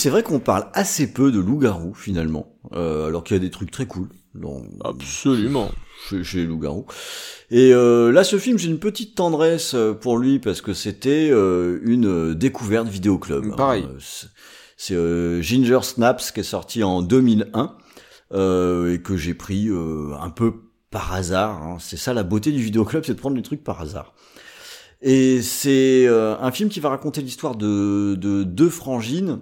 C'est 0.00 0.10
vrai 0.10 0.22
qu'on 0.22 0.40
parle 0.40 0.66
assez 0.72 1.12
peu 1.12 1.30
de 1.30 1.38
loup-garou 1.38 1.94
finalement, 1.94 2.54
euh, 2.72 3.06
alors 3.08 3.22
qu'il 3.24 3.36
y 3.36 3.40
a 3.40 3.40
des 3.40 3.50
trucs 3.50 3.70
très 3.70 3.86
cool 3.86 4.08
dans, 4.34 4.62
Absolument. 4.84 5.70
chez, 6.08 6.24
chez 6.24 6.38
les 6.38 6.46
loups-garous. 6.46 6.86
Et 7.50 7.72
euh, 7.74 8.10
là, 8.12 8.24
ce 8.24 8.38
film, 8.38 8.58
j'ai 8.58 8.68
une 8.68 8.78
petite 8.78 9.14
tendresse 9.16 9.74
euh, 9.74 9.92
pour 9.92 10.18
lui 10.18 10.38
parce 10.38 10.60
que 10.60 10.72
c'était 10.72 11.28
euh, 11.30 11.80
une 11.84 12.34
découverte 12.34 12.88
vidéoclub. 12.88 13.54
Pareil. 13.56 13.84
Hein. 13.88 13.96
C'est- 13.98 14.28
C'est 14.76 14.94
euh, 14.94 15.42
Ginger 15.42 15.80
Snaps 15.82 16.30
qui 16.32 16.40
est 16.40 16.42
sorti 16.42 16.82
en 16.82 17.02
2001 17.02 17.76
euh, 18.32 18.94
et 18.94 19.02
que 19.02 19.16
j'ai 19.16 19.34
pris 19.34 19.68
euh, 19.68 20.14
un 20.18 20.30
peu 20.30 20.54
par 20.90 21.12
hasard. 21.12 21.62
hein. 21.62 21.76
C'est 21.80 21.98
ça 21.98 22.14
la 22.14 22.22
beauté 22.22 22.50
du 22.52 22.62
vidéoclub, 22.62 23.04
c'est 23.04 23.12
de 23.14 23.18
prendre 23.18 23.36
les 23.36 23.42
trucs 23.42 23.62
par 23.62 23.80
hasard. 23.82 24.14
Et 25.02 25.42
c'est 25.42 26.06
euh, 26.06 26.36
un 26.40 26.50
film 26.50 26.68
qui 26.70 26.80
va 26.80 26.88
raconter 26.90 27.20
l'histoire 27.20 27.56
de, 27.56 28.14
de 28.16 28.42
deux 28.44 28.68
frangines 28.70 29.40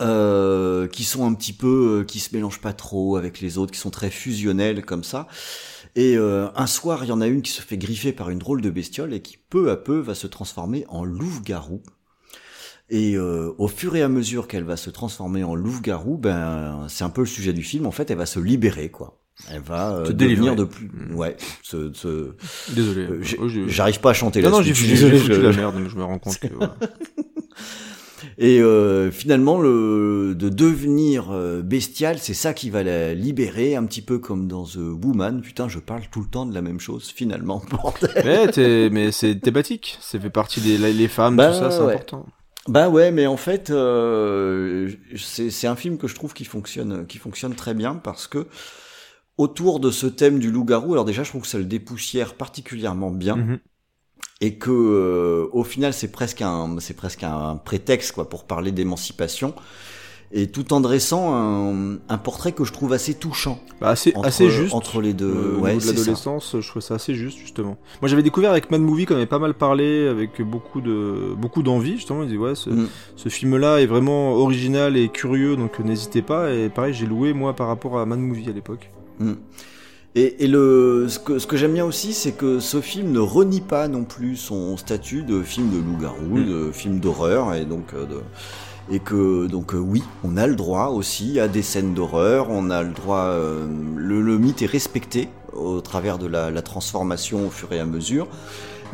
euh, 0.00 0.86
qui 0.88 1.04
sont 1.04 1.26
un 1.26 1.34
petit 1.34 1.52
peu, 1.52 2.00
euh, 2.00 2.04
qui 2.04 2.20
se 2.20 2.34
mélangent 2.34 2.60
pas 2.60 2.72
trop 2.72 3.16
avec 3.16 3.40
les 3.40 3.58
autres, 3.58 3.72
qui 3.72 3.80
sont 3.80 3.90
très 3.90 4.10
fusionnelles 4.10 4.84
comme 4.84 5.04
ça. 5.04 5.26
Et 5.96 6.16
euh, 6.16 6.48
un 6.54 6.66
soir, 6.66 7.04
il 7.04 7.08
y 7.08 7.12
en 7.12 7.20
a 7.20 7.26
une 7.26 7.42
qui 7.42 7.50
se 7.50 7.60
fait 7.62 7.78
griffer 7.78 8.12
par 8.12 8.30
une 8.30 8.38
drôle 8.38 8.60
de 8.60 8.70
bestiole 8.70 9.12
et 9.12 9.20
qui 9.22 9.36
peu 9.50 9.70
à 9.70 9.76
peu 9.76 9.98
va 9.98 10.14
se 10.14 10.26
transformer 10.26 10.84
en 10.88 11.04
louve-garou. 11.04 11.82
Et 12.90 13.16
euh, 13.16 13.52
au 13.58 13.68
fur 13.68 13.96
et 13.96 14.02
à 14.02 14.08
mesure 14.08 14.48
qu'elle 14.48 14.64
va 14.64 14.76
se 14.76 14.88
transformer 14.90 15.44
en 15.44 15.54
louve-garou, 15.54 16.16
ben 16.16 16.86
c'est 16.88 17.04
un 17.04 17.10
peu 17.10 17.22
le 17.22 17.26
sujet 17.26 17.52
du 17.52 17.62
film. 17.62 17.84
En 17.86 17.90
fait, 17.90 18.10
elle 18.10 18.16
va 18.18 18.26
se 18.26 18.38
libérer, 18.40 18.90
quoi. 18.90 19.20
Elle 19.50 19.60
va 19.62 19.92
euh, 19.92 20.06
Se 20.06 20.12
devenir 20.12 20.56
de 20.56 20.64
plus, 20.64 20.90
ouais, 21.14 21.36
se, 21.62 21.92
se- 21.92 22.32
Désolé. 22.72 23.06
Oh, 23.38 23.46
j'arrive 23.68 24.00
pas 24.00 24.10
à 24.10 24.14
chanter 24.14 24.40
Non, 24.42 24.50
là. 24.50 24.56
non, 24.56 24.62
j'ai 24.62 24.74
j'ai 24.74 25.18
foutu 25.18 25.40
la 25.42 25.52
merde, 25.52 25.76
mais 25.80 25.88
je 25.88 25.96
me 25.96 26.02
rends 26.02 26.18
compte 26.18 26.38
que. 26.38 26.48
voilà. 26.54 26.76
Et 28.38 28.60
euh, 28.60 29.10
finalement, 29.10 29.60
le 29.60 30.34
de 30.36 30.48
devenir 30.48 31.30
euh, 31.30 31.62
bestial, 31.62 32.18
c'est 32.18 32.34
ça 32.34 32.54
qui 32.54 32.70
va 32.70 32.82
la 32.82 33.14
libérer, 33.14 33.76
un 33.76 33.84
petit 33.84 34.02
peu 34.02 34.18
comme 34.18 34.46
dans 34.48 34.64
The 34.64 34.76
Woman. 34.76 35.40
Putain, 35.40 35.68
je 35.68 35.78
parle 35.78 36.02
tout 36.10 36.20
le 36.20 36.26
temps 36.28 36.46
de 36.46 36.54
la 36.54 36.62
même 36.62 36.80
chose, 36.80 37.10
finalement. 37.14 37.62
bordel. 37.70 38.10
mais 38.24 38.48
t'es- 38.48 38.88
mais 38.90 39.12
c'est 39.12 39.36
thématique. 39.40 39.96
Ça 40.00 40.18
fait 40.20 40.30
partie 40.30 40.60
des 40.60 40.78
les 40.78 41.08
femmes, 41.08 41.36
Bah, 41.36 41.48
tout 41.52 41.58
ça, 41.58 41.70
c'est 41.70 41.80
ouais. 41.82 41.94
important. 41.94 42.26
Bah 42.68 42.90
ouais, 42.90 43.10
mais 43.10 43.26
en 43.26 43.38
fait, 43.38 43.70
euh, 43.70 44.90
c'est 45.16 45.48
c'est 45.50 45.66
un 45.66 45.76
film 45.76 45.96
que 45.96 46.06
je 46.06 46.14
trouve 46.14 46.34
qui 46.34 46.44
fonctionne, 46.44 47.06
qui 47.06 47.16
fonctionne 47.16 47.54
très 47.54 47.72
bien 47.72 47.94
parce 47.94 48.26
que 48.26 48.46
autour 49.38 49.80
de 49.80 49.90
ce 49.90 50.06
thème 50.06 50.38
du 50.38 50.50
loup-garou, 50.50 50.92
alors 50.92 51.04
déjà, 51.04 51.22
je 51.22 51.30
trouve 51.30 51.42
que 51.42 51.48
ça 51.48 51.58
le 51.58 51.64
dépoussière 51.64 52.34
particulièrement 52.34 53.10
bien. 53.10 53.36
Mhm. 53.36 53.58
Et 54.40 54.54
que 54.54 54.70
euh, 54.70 55.46
au 55.52 55.64
final 55.64 55.92
c'est 55.92 56.12
presque 56.12 56.42
un 56.42 56.76
c'est 56.78 56.94
presque 56.96 57.22
un 57.24 57.56
prétexte 57.56 58.12
quoi 58.12 58.28
pour 58.28 58.44
parler 58.44 58.70
d'émancipation 58.72 59.52
et 60.30 60.46
tout 60.48 60.74
en 60.74 60.80
dressant 60.82 61.32
un, 61.34 61.96
un 62.10 62.18
portrait 62.18 62.52
que 62.52 62.62
je 62.62 62.72
trouve 62.74 62.92
assez 62.92 63.14
touchant 63.14 63.58
Bah, 63.80 63.88
assez, 63.88 64.12
entre, 64.14 64.28
assez 64.28 64.50
juste. 64.50 64.74
entre 64.74 65.00
les 65.00 65.14
deux 65.14 65.24
Euh, 65.56 65.58
ouais 65.58 65.76
de 65.78 65.86
l'adolescence, 65.86 66.54
je 66.60 66.68
trouve 66.68 66.82
ça 66.82 66.96
assez 66.96 67.14
juste 67.14 67.38
justement. 67.38 67.78
Moi 68.02 68.08
j'avais 68.10 68.22
découvert 68.22 68.50
avec 68.50 68.70
Mad 68.70 68.82
Movie 68.82 69.06
qu'on 69.06 69.14
avait 69.16 69.24
pas 69.24 69.38
mal 69.38 69.54
parlé 69.54 70.06
avec 70.06 70.42
beaucoup 70.42 70.82
de 70.82 71.34
beaucoup 71.36 71.62
d'envie 71.62 71.96
justement. 71.96 72.22
Il 72.24 72.28
dit 72.28 72.36
ouais 72.36 72.54
ce, 72.54 72.68
Mm. 72.68 72.88
ce 73.16 73.28
film-là 73.30 73.78
est 73.78 73.86
vraiment 73.86 74.34
original 74.34 74.98
et 74.98 75.08
curieux 75.08 75.56
donc 75.56 75.78
n'hésitez 75.78 76.20
pas. 76.20 76.52
Et 76.52 76.68
pareil 76.68 76.92
j'ai 76.92 77.06
loué 77.06 77.32
moi 77.32 77.56
par 77.56 77.66
rapport 77.66 77.98
à 77.98 78.04
Mad 78.04 78.18
Movie 78.20 78.50
à 78.50 78.52
l'époque. 78.52 78.90
Mm. 79.20 79.32
Et, 80.18 80.42
et 80.42 80.48
le, 80.48 81.06
ce 81.08 81.20
que, 81.20 81.38
ce 81.38 81.46
que 81.46 81.56
j'aime 81.56 81.74
bien 81.74 81.84
aussi, 81.84 82.12
c'est 82.12 82.32
que 82.32 82.58
ce 82.58 82.80
film 82.80 83.12
ne 83.12 83.20
renie 83.20 83.60
pas 83.60 83.86
non 83.86 84.02
plus 84.02 84.34
son 84.34 84.76
statut 84.76 85.22
de 85.22 85.42
film 85.42 85.70
de 85.70 85.76
loup-garou, 85.76 86.38
Mm. 86.38 86.46
de 86.46 86.72
film 86.72 86.98
d'horreur, 86.98 87.54
et 87.54 87.64
donc 87.64 87.94
euh, 87.94 88.04
de, 88.04 88.16
et 88.90 88.98
que 88.98 89.46
donc 89.46 89.74
euh, 89.74 89.78
oui, 89.78 90.02
on 90.24 90.36
a 90.36 90.48
le 90.48 90.56
droit 90.56 90.86
aussi 90.88 91.38
à 91.38 91.46
des 91.46 91.62
scènes 91.62 91.94
d'horreur, 91.94 92.48
on 92.50 92.68
a 92.70 92.82
le 92.82 92.90
droit, 92.92 93.26
euh, 93.26 93.64
le, 93.94 94.20
le 94.20 94.38
mythe 94.38 94.60
est 94.62 94.66
respecté 94.66 95.28
au 95.52 95.80
travers 95.80 96.18
de 96.18 96.26
la, 96.26 96.50
la 96.50 96.62
transformation 96.62 97.46
au 97.46 97.50
fur 97.50 97.72
et 97.72 97.78
à 97.78 97.86
mesure. 97.86 98.26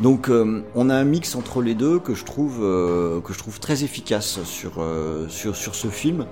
Donc 0.01 0.29
euh, 0.29 0.61
on 0.75 0.91
a 0.91 0.95
un 0.95 1.05
mix 1.05 1.33
entre 1.33 1.63
les 1.63 1.73
deux 1.73 1.97
que 1.97 2.13
je 2.13 2.23
trouve 2.25 2.59
que 2.59 3.33
je 3.33 3.39
trouve 3.39 3.59
très 3.59 3.83
efficace 3.83 4.39
sur 4.43 4.73
sur 5.29 5.55
sur 5.55 5.73
ce 5.73 5.87
film 5.87 6.25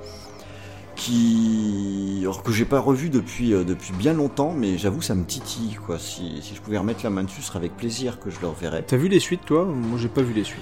qui 0.96 2.20
alors 2.22 2.44
que 2.44 2.52
j'ai 2.52 2.66
pas 2.66 2.80
revu 2.80 3.10
depuis 3.10 3.54
euh, 3.54 3.64
depuis 3.64 3.94
bien 3.94 4.14
longtemps 4.14 4.54
mais 4.58 4.78
j'avoue 4.78 5.02
ça 5.02 5.16
me 5.16 5.26
titille 5.26 5.78
quoi 5.86 6.00
si, 6.00 6.40
si 6.42 6.56
je 6.56 6.62
pouvais 6.62 6.78
remettre 6.78 7.02
la 7.04 7.10
main 7.10 7.24
dessus 7.24 7.42
ce 7.42 7.48
serait 7.48 7.60
avec 7.60 7.76
plaisir 7.76 8.20
que 8.20 8.30
je 8.30 8.40
le 8.42 8.48
reverrais 8.48 8.84
T'as 8.88 8.98
vu 8.98 9.08
les 9.08 9.20
suites 9.20 9.46
toi? 9.46 9.66
Moi 9.66 9.98
j'ai 10.00 10.08
pas 10.08 10.22
vu 10.22 10.34
les 10.34 10.44
suites. 10.44 10.62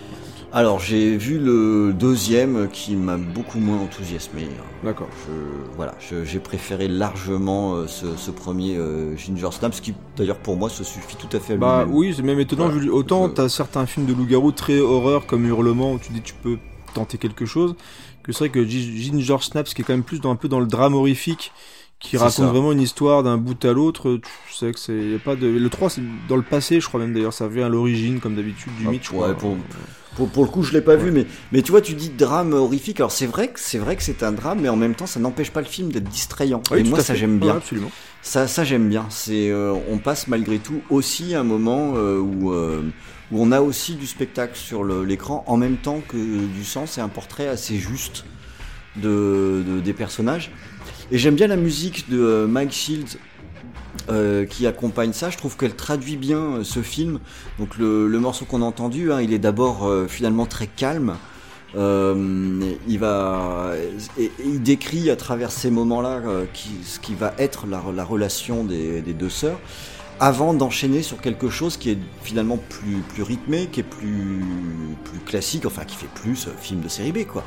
alors 0.54 0.80
j'ai 0.80 1.16
vu 1.18 1.38
le 1.40 1.94
deuxième 1.94 2.68
qui 2.72 2.96
m'a 2.96 3.18
beaucoup 3.18 3.60
moins 3.60 3.78
enthousiasmé 3.78 4.48
D'accord. 4.84 5.08
je, 5.28 5.76
voilà 5.76 5.94
j'ai 6.24 6.40
préféré 6.40 6.88
largement 6.88 7.76
euh, 7.76 7.88
ce, 7.88 8.16
ce 8.18 8.32
premier 8.32 8.78
euh, 8.78 9.16
Ginger 9.18 9.50
Snaps 9.52 9.80
qui 9.82 9.94
d'ailleurs 10.18 10.38
pour 10.40 10.56
moi 10.58 10.70
se 10.70 10.84
suffit 10.84 11.16
tout 11.16 11.36
à 11.36 11.40
fait 11.40 11.54
à 11.54 11.58
Bah 11.58 11.86
oui, 11.90 12.14
c'est 12.16 12.24
même 12.24 12.40
étonnant. 12.40 12.66
Voilà. 12.68 12.80
vu- 12.82 12.90
autant 12.90 13.28
Je- 13.28 13.34
t'as 13.34 13.50
certains 13.50 13.86
films 13.86 14.06
de 14.08 14.14
loup-garou 14.14 14.52
très 14.52 14.80
horreur 14.80 15.26
comme 15.28 15.46
Hurlement 15.46 15.94
où 15.94 16.00
tu 16.00 16.12
dis 16.12 16.22
tu 16.22 16.34
peux 16.34 16.58
tenter 16.94 17.18
quelque 17.18 17.46
chose, 17.46 17.76
que 18.24 18.32
c'est 18.32 18.40
vrai 18.40 18.50
que 18.50 18.66
Gi- 18.66 19.02
Ginger 19.02 19.38
Snaps 19.42 19.74
qui 19.74 19.82
est 19.82 19.86
quand 19.86 19.94
même 19.94 20.04
plus 20.04 20.20
dans 20.22 20.32
un 20.32 20.36
peu 20.36 20.48
dans 20.48 20.60
le 20.60 20.68
drame 20.68 20.94
horrifique, 20.94 21.52
qui 22.00 22.12
C'est 22.12 22.18
raconte 22.18 22.46
ça. 22.46 22.52
vraiment 22.52 22.72
une 22.72 22.82
histoire 22.82 23.24
d'un 23.24 23.38
bout 23.38 23.64
à 23.66 23.74
l'autre. 23.74 24.20
Tu 24.48 24.54
sais 24.56 24.72
que 24.72 24.80
c'est 24.80 25.20
pas 25.24 25.36
de 25.36 25.48
le 25.48 25.70
3 25.70 25.90
c'est 25.90 26.02
dans 26.28 26.36
le 26.36 26.42
passé, 26.44 26.80
je 26.82 26.88
crois 26.88 27.00
même 27.00 27.14
d'ailleurs, 27.14 27.34
ça 27.34 27.46
revient 27.46 27.62
à 27.62 27.70
l'origine 27.70 28.20
comme 28.20 28.36
d'habitude 28.36 28.76
du 28.76 28.88
Ah, 28.88 28.92
mythe. 28.92 29.04
je 29.06 29.12
ouais, 29.12 29.18
crois. 29.18 29.36
pour- 29.36 29.58
Pour, 30.16 30.30
pour 30.30 30.44
le 30.44 30.50
coup, 30.50 30.62
je 30.62 30.74
l'ai 30.74 30.82
pas 30.82 30.98
vu, 30.98 31.10
mais, 31.10 31.26
mais 31.54 31.62
tu 31.62 31.72
vois, 31.72 31.80
tu 31.80 31.94
dis 31.94 32.10
drame 32.10 32.52
horrifique. 32.52 33.00
Alors 33.00 33.14
c'est 33.14 33.28
vrai 33.28 33.48
que 33.48 33.60
c'est 33.60 33.78
vrai 33.78 33.96
que 33.96 34.04
c'est 34.04 34.24
un 34.24 34.34
drame, 34.34 34.60
mais 34.62 34.68
en 34.68 34.76
même 34.76 34.94
temps, 34.94 35.06
ça 35.08 35.22
n'empêche 35.22 35.52
pas 35.52 35.62
le 35.62 35.68
film 35.68 35.90
d'être 35.90 36.10
distrayant. 36.10 36.62
Oui, 36.70 36.80
et 36.80 36.84
moi, 36.84 37.00
ça 37.00 37.16
j'aime 37.16 37.36
Ouais, 37.36 37.40
bien. 37.40 37.56
absolument. 37.56 37.92
Ça, 38.22 38.46
ça 38.48 38.66
j'aime 38.66 38.90
bien. 38.90 39.06
C'est, 39.10 39.50
euh, 39.50 39.74
on 39.90 40.00
passe 40.00 40.28
malgré 40.28 40.60
tout 40.60 40.82
aussi 40.90 41.34
un 41.34 41.44
moment 41.46 41.94
euh, 41.96 42.20
où, 42.20 42.52
euh, 42.52 42.82
où 43.32 43.42
on 43.42 43.52
a 43.52 43.62
aussi 43.62 43.96
du 43.96 44.08
spectacle 44.08 44.56
sur 44.58 44.84
l'écran, 44.84 45.44
en 45.48 45.58
même 45.58 45.78
temps 45.78 46.02
que 46.08 46.18
du 46.18 46.64
sens 46.66 46.98
et 46.98 47.02
un 47.02 47.10
portrait 47.10 47.48
assez 47.48 47.78
juste 47.78 48.26
de, 48.98 49.64
de- 49.68 49.80
des 49.80 49.94
personnages. 49.94 50.52
Et 51.12 51.18
j'aime 51.18 51.36
bien 51.36 51.48
la 51.48 51.56
musique 51.58 52.10
de 52.10 52.20
euh, 52.20 52.48
Mike 52.48 52.72
Shields. 52.72 53.18
euh, 54.10 54.46
qui 54.46 54.66
accompagne 54.68 55.14
ça, 55.14 55.30
je 55.30 55.38
trouve 55.38 55.56
qu'elle 55.58 55.76
traduit 55.76 56.18
bien 56.18 56.38
euh, 56.40 56.64
ce 56.64 56.82
film. 56.82 57.20
Donc 57.60 57.78
le, 57.78 58.08
morceau 58.20 58.46
qu'on 58.46 58.62
a 58.62 58.66
entendu, 58.66 59.12
hein, 59.12 59.22
il 59.22 59.32
est 59.34 59.40
d'abord 59.40 59.86
euh, 59.88 60.08
finalement 60.08 60.46
très 60.46 60.68
calme. 60.68 61.16
Euh, 61.78 62.60
il 62.88 63.00
va, 63.00 63.72
il 64.44 64.62
décrit 64.62 65.10
à 65.10 65.16
travers 65.16 65.52
ces 65.52 65.70
moments-là 65.72 66.22
euh, 66.26 66.46
ce 66.84 67.00
qui 67.00 67.14
va 67.14 67.34
être 67.38 67.68
la, 67.68 67.82
la 67.96 68.04
relation 68.04 68.64
des, 68.66 69.02
des 69.02 69.14
deux 69.14 69.30
sœurs, 69.30 69.60
avant 70.22 70.54
d'enchaîner 70.54 71.02
sur 71.02 71.20
quelque 71.20 71.50
chose 71.50 71.76
qui 71.78 71.90
est 71.90 71.98
finalement 72.22 72.58
plus, 72.70 72.98
plus 73.10 73.24
rythmé, 73.24 73.68
qui 73.72 73.80
est 73.80 73.84
plus, 73.84 74.46
plus 75.04 75.20
classique, 75.20 75.66
enfin 75.66 75.84
qui 75.84 75.96
fait 75.98 76.08
plus 76.14 76.48
euh, 76.48 76.52
film 76.62 76.80
de 76.82 76.88
série 76.88 77.12
B, 77.12 77.26
quoi. 77.26 77.44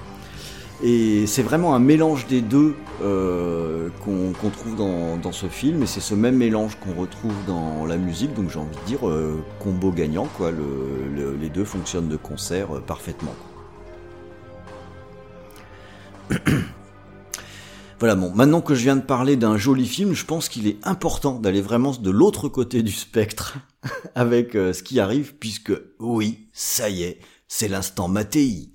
Et 0.83 1.27
c'est 1.29 1.45
vraiment 1.45 1.77
un 1.77 1.79
mélange 1.79 2.27
des 2.27 2.41
deux 2.41 2.75
euh, 3.01 3.89
qu'on 4.05 4.51
trouve 4.51 4.75
dans, 4.75 5.17
dans 5.17 5.31
ce 5.31 5.47
film, 5.47 5.85
et 5.85 5.87
c'est 5.87 6.01
ce 6.01 6.15
même 6.17 6.37
mélange 6.37 6.77
qu'on 6.81 7.01
retrouve 7.01 7.33
dans 7.47 7.87
la 7.87 7.97
musique, 7.97 8.35
donc 8.35 8.51
j'ai 8.51 8.59
envie 8.59 8.77
de 8.77 8.85
dire 8.87 9.09
euh, 9.09 9.41
combo 9.61 9.93
gagnant, 9.93 10.27
quoi. 10.37 10.51
Le- 10.51 11.09
le- 11.15 11.37
les 11.41 11.49
deux 11.51 11.65
fonctionnent 11.65 12.09
de 12.09 12.17
concert 12.17 12.67
parfaitement. 12.83 13.35
Voilà, 18.05 18.17
bon, 18.17 18.35
maintenant 18.35 18.61
que 18.61 18.75
je 18.75 18.83
viens 18.83 18.97
de 18.97 19.01
parler 19.01 19.35
d'un 19.35 19.57
joli 19.57 19.87
film, 19.87 20.13
je 20.13 20.27
pense 20.27 20.51
qu'il 20.51 20.67
est 20.67 20.77
important 20.87 21.39
d'aller 21.39 21.63
vraiment 21.63 21.93
de 21.93 22.11
l'autre 22.11 22.51
côté 22.51 22.83
du 22.83 22.93
spectre 22.93 23.57
avec 24.15 24.57
euh, 24.57 24.75
ce 24.75 24.83
qui 24.83 25.01
arrive, 25.01 25.37
puisque 25.37 25.73
oui, 26.01 26.51
ça 26.53 26.91
y 26.91 27.03
est, 27.03 27.21
c'est 27.49 27.67
l'instant 27.67 28.09
Mattei. 28.09 28.75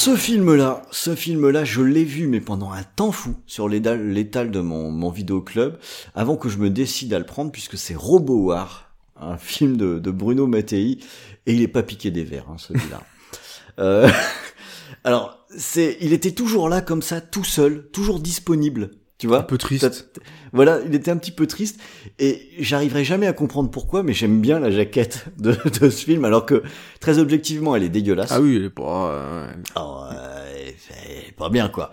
Ce 0.00 0.16
film-là, 0.16 0.80
ce 0.92 1.14
film-là, 1.14 1.64
je 1.64 1.82
l'ai 1.82 2.04
vu 2.04 2.26
mais 2.26 2.40
pendant 2.40 2.72
un 2.72 2.84
temps 2.84 3.12
fou 3.12 3.34
sur 3.44 3.68
l'étal 3.68 4.50
de 4.50 4.60
mon, 4.60 4.90
mon 4.90 5.10
vidéoclub 5.10 5.76
avant 6.14 6.38
que 6.38 6.48
je 6.48 6.56
me 6.56 6.70
décide 6.70 7.12
à 7.12 7.18
le 7.18 7.26
prendre 7.26 7.52
puisque 7.52 7.76
c'est 7.76 7.94
Robo 7.94 8.46
War, 8.46 8.94
un 9.14 9.36
film 9.36 9.76
de, 9.76 9.98
de 9.98 10.10
Bruno 10.10 10.46
Mattei 10.46 11.00
et 11.44 11.52
il 11.52 11.60
est 11.60 11.68
pas 11.68 11.82
piqué 11.82 12.10
des 12.10 12.24
verres 12.24 12.48
hein, 12.48 12.56
celui-là. 12.58 13.02
Euh, 13.78 14.10
alors 15.04 15.46
c'est, 15.56 15.96
il 16.00 16.12
était 16.12 16.32
toujours 16.32 16.68
là 16.68 16.82
comme 16.82 17.02
ça, 17.02 17.20
tout 17.20 17.44
seul, 17.44 17.88
toujours 17.92 18.20
disponible. 18.20 18.90
Tu 19.20 19.26
vois 19.26 19.40
Un 19.40 19.42
peu 19.42 19.58
triste. 19.58 20.10
Voilà, 20.54 20.80
il 20.86 20.94
était 20.94 21.10
un 21.10 21.18
petit 21.18 21.30
peu 21.30 21.46
triste 21.46 21.78
et 22.18 22.48
j'arriverai 22.58 23.04
jamais 23.04 23.26
à 23.26 23.34
comprendre 23.34 23.70
pourquoi, 23.70 24.02
mais 24.02 24.14
j'aime 24.14 24.40
bien 24.40 24.58
la 24.58 24.70
jaquette 24.70 25.26
de, 25.38 25.52
de 25.78 25.90
ce 25.90 26.04
film, 26.06 26.24
alors 26.24 26.46
que 26.46 26.62
très 27.00 27.18
objectivement, 27.18 27.76
elle 27.76 27.82
est 27.82 27.90
dégueulasse. 27.90 28.32
Ah 28.32 28.40
oui, 28.40 28.56
il 28.56 28.64
est 28.64 28.70
pas. 28.70 29.10
euh, 29.12 29.46
ouais. 29.46 29.52
Oh, 29.76 30.00
euh, 30.10 30.70
c'est 30.78 31.36
pas 31.36 31.50
bien 31.50 31.68
quoi. 31.68 31.90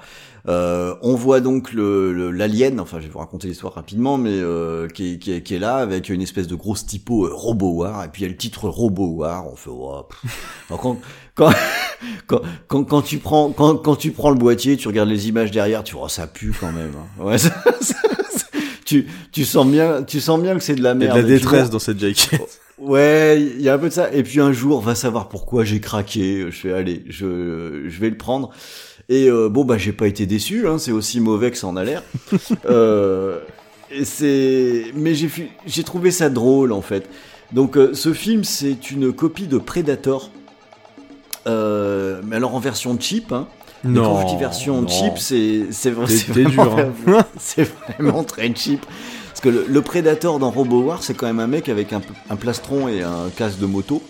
Euh, 0.49 0.95
on 1.02 1.15
voit 1.15 1.41
donc 1.41 1.74
le 1.74 2.14
le- 2.14 2.32
l'alien, 2.32 2.80
enfin 2.80 2.99
je 2.99 3.07
vais 3.07 3.11
vous 3.11 3.19
raconter 3.19 3.49
l'histoire 3.49 3.74
rapidement, 3.74 4.18
mais 4.18 4.32
euh, 4.34 4.88
qui, 4.88 5.14
est, 5.14 5.18
qui, 5.19 5.34
est, 5.34 5.41
qui 5.44 5.56
est 5.56 5.60
là 5.60 5.76
avec 5.76 6.07
une 6.07 6.22
espèce 6.22 6.48
de 6.48 6.56
grosse 6.56 6.86
typo 6.86 7.26
euh, 7.26 7.32
Robo 7.34 7.72
War, 7.72 8.06
et 8.06 8.07
puis 8.07 8.22
il 8.22 8.26
y 8.26 8.28
a 8.28 8.32
le 8.32 8.38
titre 8.38 8.69
Robo 8.69 9.07
War, 9.07 9.45
on 9.52 9.57
fait 9.57 9.69
oh. 9.69 10.06
Alors, 10.69 10.80
quand, 10.82 10.98
quand, 11.36 11.49
quand, 12.28 12.41
quand, 12.68 12.84
quand 12.86 13.02
tu 13.02 13.18
prends 13.18 13.52
quand, 13.52 13.76
quand 13.76 13.98
tu 13.98 14.11
prends 14.11 14.30
le 14.30 14.38
boîtier, 14.38 14.78
tu 14.78 14.88
regardes 14.88 15.10
les 15.10 15.28
images 15.28 15.52
derrière, 15.52 15.84
tu 15.84 15.95
vois 15.95 16.06
oh, 16.06 16.10
ça 16.10 16.28
pue 16.28 16.53
quand 16.57 16.72
même. 16.72 16.94
hein. 16.98 17.24
Ouais, 17.24 17.38
ça- 17.38 17.53
ça- 17.82 17.95
ça- 18.30 18.45
tu 18.86 19.06
tu 19.34 19.44
sens 19.44 19.68
bien 19.68 20.03
tu 20.03 20.22
sens 20.22 20.40
bien 20.41 20.53
que 20.56 20.61
c'est 20.64 20.76
de 20.76 20.82
la 20.82 20.94
Il 20.94 21.02
y 21.02 21.07
a 21.07 21.14
merde. 21.14 21.18
de 21.18 21.22
la 21.24 21.28
vois- 21.28 21.38
détresse 21.38 21.69
dans 21.69 21.80
cette 21.80 21.99
jaquette. 21.99 22.61
Ouais, 22.78 23.41
il 23.41 23.62
y 23.62 23.70
a 23.70 23.74
un 23.74 23.78
peu 23.78 23.90
de 23.90 23.94
ça. 23.94 24.12
Et 24.14 24.24
puis 24.24 24.40
un 24.40 24.52
jour, 24.52 24.82
va 24.82 24.95
savoir 24.95 25.30
pourquoi 25.30 25.64
j'ai 25.64 25.80
craqué. 25.80 26.45
Je 26.49 26.58
fais, 26.58 26.74
allez, 26.74 27.04
je, 27.10 27.86
je 27.88 27.99
vais 27.99 28.10
le 28.10 28.18
prendre. 28.18 28.52
Et 29.10 29.30
euh, 29.30 29.49
bon, 29.49 29.66
bah, 29.66 29.78
j'ai 29.78 29.94
pas 29.94 30.08
été 30.08 30.26
déçu. 30.26 30.68
Hein, 30.68 30.78
c'est 30.78 30.91
aussi 30.91 31.20
mauvais 31.20 31.52
que 31.52 31.58
ça 31.58 31.68
en 31.68 31.76
a 31.76 31.84
l'air. 31.84 32.04
euh, 32.70 33.40
c'est, 34.04 34.86
mais 34.95 35.16
j'ai, 35.16 35.30
j'ai 35.66 35.84
trouvé 35.84 36.12
ça 36.12 36.30
drôle 36.30 36.72
en 36.72 36.82
fait. 36.82 37.10
Donc, 37.54 37.78
euh, 37.78 37.94
ce 37.94 38.14
film, 38.14 38.44
c'est 38.44 38.91
une 38.91 39.14
copie 39.14 39.48
de 39.48 39.58
Predator. 39.58 40.32
Euh, 41.48 42.22
mais 42.26 42.36
alors 42.36 42.56
en 42.56 42.60
version 42.60 42.98
cheap. 42.99 43.32
Hein. 43.32 43.48
Mais 43.84 43.99
quand 43.99 44.22
je 44.22 44.34
dis 44.34 44.40
version 44.40 44.82
non. 44.82 44.88
cheap, 44.88 45.18
c'est 45.18 45.68
c'est 45.72 45.91
vraiment, 45.91 46.49
dur, 46.49 46.78
hein. 47.08 47.26
c'est 47.38 47.70
vraiment 47.94 48.24
très 48.24 48.54
cheap. 48.54 48.86
Parce 49.40 49.42
que 49.42 49.50
le, 49.50 49.66
le 49.70 49.82
Predator 49.84 50.40
dans 50.40 50.50
Robo 50.50 50.82
War, 50.82 51.04
c'est 51.04 51.14
quand 51.14 51.28
même 51.28 51.40
un 51.40 51.46
mec 51.46 51.70
avec 51.70 51.94
un, 51.94 52.02
un 52.32 52.36
plastron 52.36 52.88
et 52.88 53.04
un 53.04 53.30
casque 53.36 53.60
de 53.60 53.68
moto. 53.68 54.02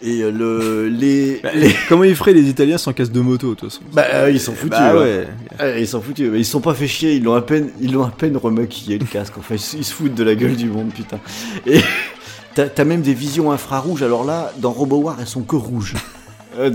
Et 0.00 0.22
euh, 0.22 0.30
le 0.30 0.88
les, 0.88 1.40
Bah, 1.42 1.50
les- 1.54 1.74
Comment 1.90 2.04
ils 2.04 2.16
feraient 2.16 2.32
les 2.32 2.48
Italiens 2.48 2.78
sans 2.78 2.94
casse 2.94 3.10
de 3.10 3.20
moto, 3.20 3.50
de 3.50 3.54
toute 3.56 3.68
façon? 3.70 3.82
Bah 3.92 4.06
euh, 4.14 4.30
ils 4.30 4.40
sont 4.40 4.54
foutus. 4.54 4.70
Bah 4.70 4.96
ouais. 4.96 5.26
Ils 5.78 5.86
sont 5.86 6.00
foutus. 6.00 6.30
Mais 6.32 6.38
ils 6.38 6.44
sont 6.46 6.62
pas 6.62 6.72
fait 6.72 6.86
chier. 6.88 7.16
Ils 7.16 7.22
l'ont 7.24 7.34
à 7.34 7.42
peine 7.42 7.68
ils 7.82 7.92
l'ont 7.92 8.04
à 8.04 8.10
peine 8.10 8.34
remaquillé 8.38 8.96
le 8.98 9.04
casque. 9.04 9.34
Enfin 9.38 9.56
ils, 9.56 9.60
se- 9.60 9.76
ils 9.76 9.84
se 9.84 9.92
foutent 9.92 10.14
de 10.14 10.24
la 10.24 10.34
gueule 10.34 10.56
du 10.56 10.70
monde 10.70 10.88
putain. 10.94 11.18
Et 11.66 11.80
t'as 12.54 12.84
même 12.86 13.02
des 13.02 13.12
visions 13.12 13.52
infrarouges. 13.52 14.02
Alors 14.02 14.24
là 14.24 14.54
dans 14.56 14.70
Robo 14.72 14.96
War 14.96 15.16
elles 15.20 15.26
sont 15.26 15.42
que 15.42 15.56
rouges. 15.56 15.94
Euh, 16.58 16.72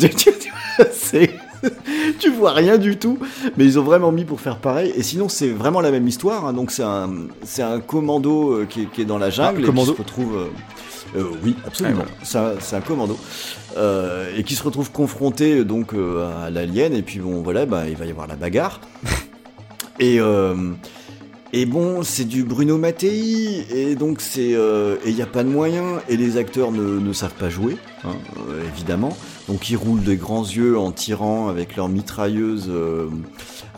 c'est- 0.94 1.32
tu 2.19 2.30
vois 2.31 2.52
rien 2.53 2.77
du 2.77 2.98
tout, 2.98 3.18
mais 3.57 3.65
ils 3.65 3.80
ont 3.80 3.84
vraiment 3.84 4.11
mis 4.11 4.26
pour 4.26 4.41
faire 4.41 4.57
pareil. 4.57 4.91
Et 4.95 5.03
sinon, 5.03 5.30
c'est 5.30 5.49
vraiment 5.49 5.81
la 5.81 5.91
même 5.91 6.07
histoire. 6.07 6.45
hein. 6.45 6.53
Donc, 6.53 6.72
c'est 6.72 6.84
un, 6.84 7.10
c'est 7.44 7.61
un 7.64 7.80
commando 7.80 8.52
euh, 8.53 8.65
qui, 8.65 8.84
est, 8.84 8.85
qui 8.91 9.02
est 9.02 9.06
dans 9.06 9.18
la 9.18 9.30
jungle 9.30 9.57
Ah, 9.60 9.61
et 9.61 9.65
commando 9.65 9.91
qui 9.91 9.98
se 9.98 10.02
retrouve. 10.02 10.35
euh, 10.38 11.19
euh, 11.19 11.23
oui, 11.44 11.56
absolument. 11.65 12.06
Ah, 12.35 12.53
C'est 12.60 12.76
un- 12.76 12.81
commando 12.81 13.18
et 14.38 14.44
qui 14.44 14.56
se 14.56 14.64
retrouve 14.64 14.91
confronté 14.91 15.64
donc 15.64 15.94
à 15.94 16.49
l'alien. 16.49 16.94
Et 16.94 17.02
puis 17.02 17.19
bon, 17.19 17.41
voilà, 17.41 17.65
bah, 17.65 17.84
il 17.88 17.95
va 17.95 18.06
y 18.06 18.11
avoir 18.11 18.27
la 18.27 18.35
bagarre. 18.35 18.81
et 19.99 20.19
et 21.56 21.68
bon, 21.68 22.02
c'est 22.02 22.26
du 22.26 22.44
Bruno 22.44 22.80
Mattei, 22.80 23.64
et 23.69 23.94
donc 23.95 24.22
c'est 24.22 24.56
euh, 24.56 24.95
et 25.06 25.10
il 25.10 25.15
n'y 25.15 25.22
a 25.22 25.27
pas 25.27 25.44
de 25.44 25.49
moyens, 25.49 25.99
et 26.10 26.18
les 26.18 26.38
acteurs 26.38 26.72
ne, 26.72 26.81
ne 26.99 27.14
savent 27.14 27.35
pas 27.35 27.49
jouer, 27.49 27.77
hein, 28.03 28.15
euh, 28.49 28.64
évidemment. 28.73 29.15
Donc 29.48 29.70
ils 29.70 29.76
roulent 29.76 30.03
des 30.03 30.15
grands 30.15 30.44
yeux 30.44 30.78
en 30.80 30.91
tirant 30.91 31.49
avec 31.49 31.76
leur 31.76 31.90
mitrailleuse. 31.90 32.68
euh. 32.70 33.07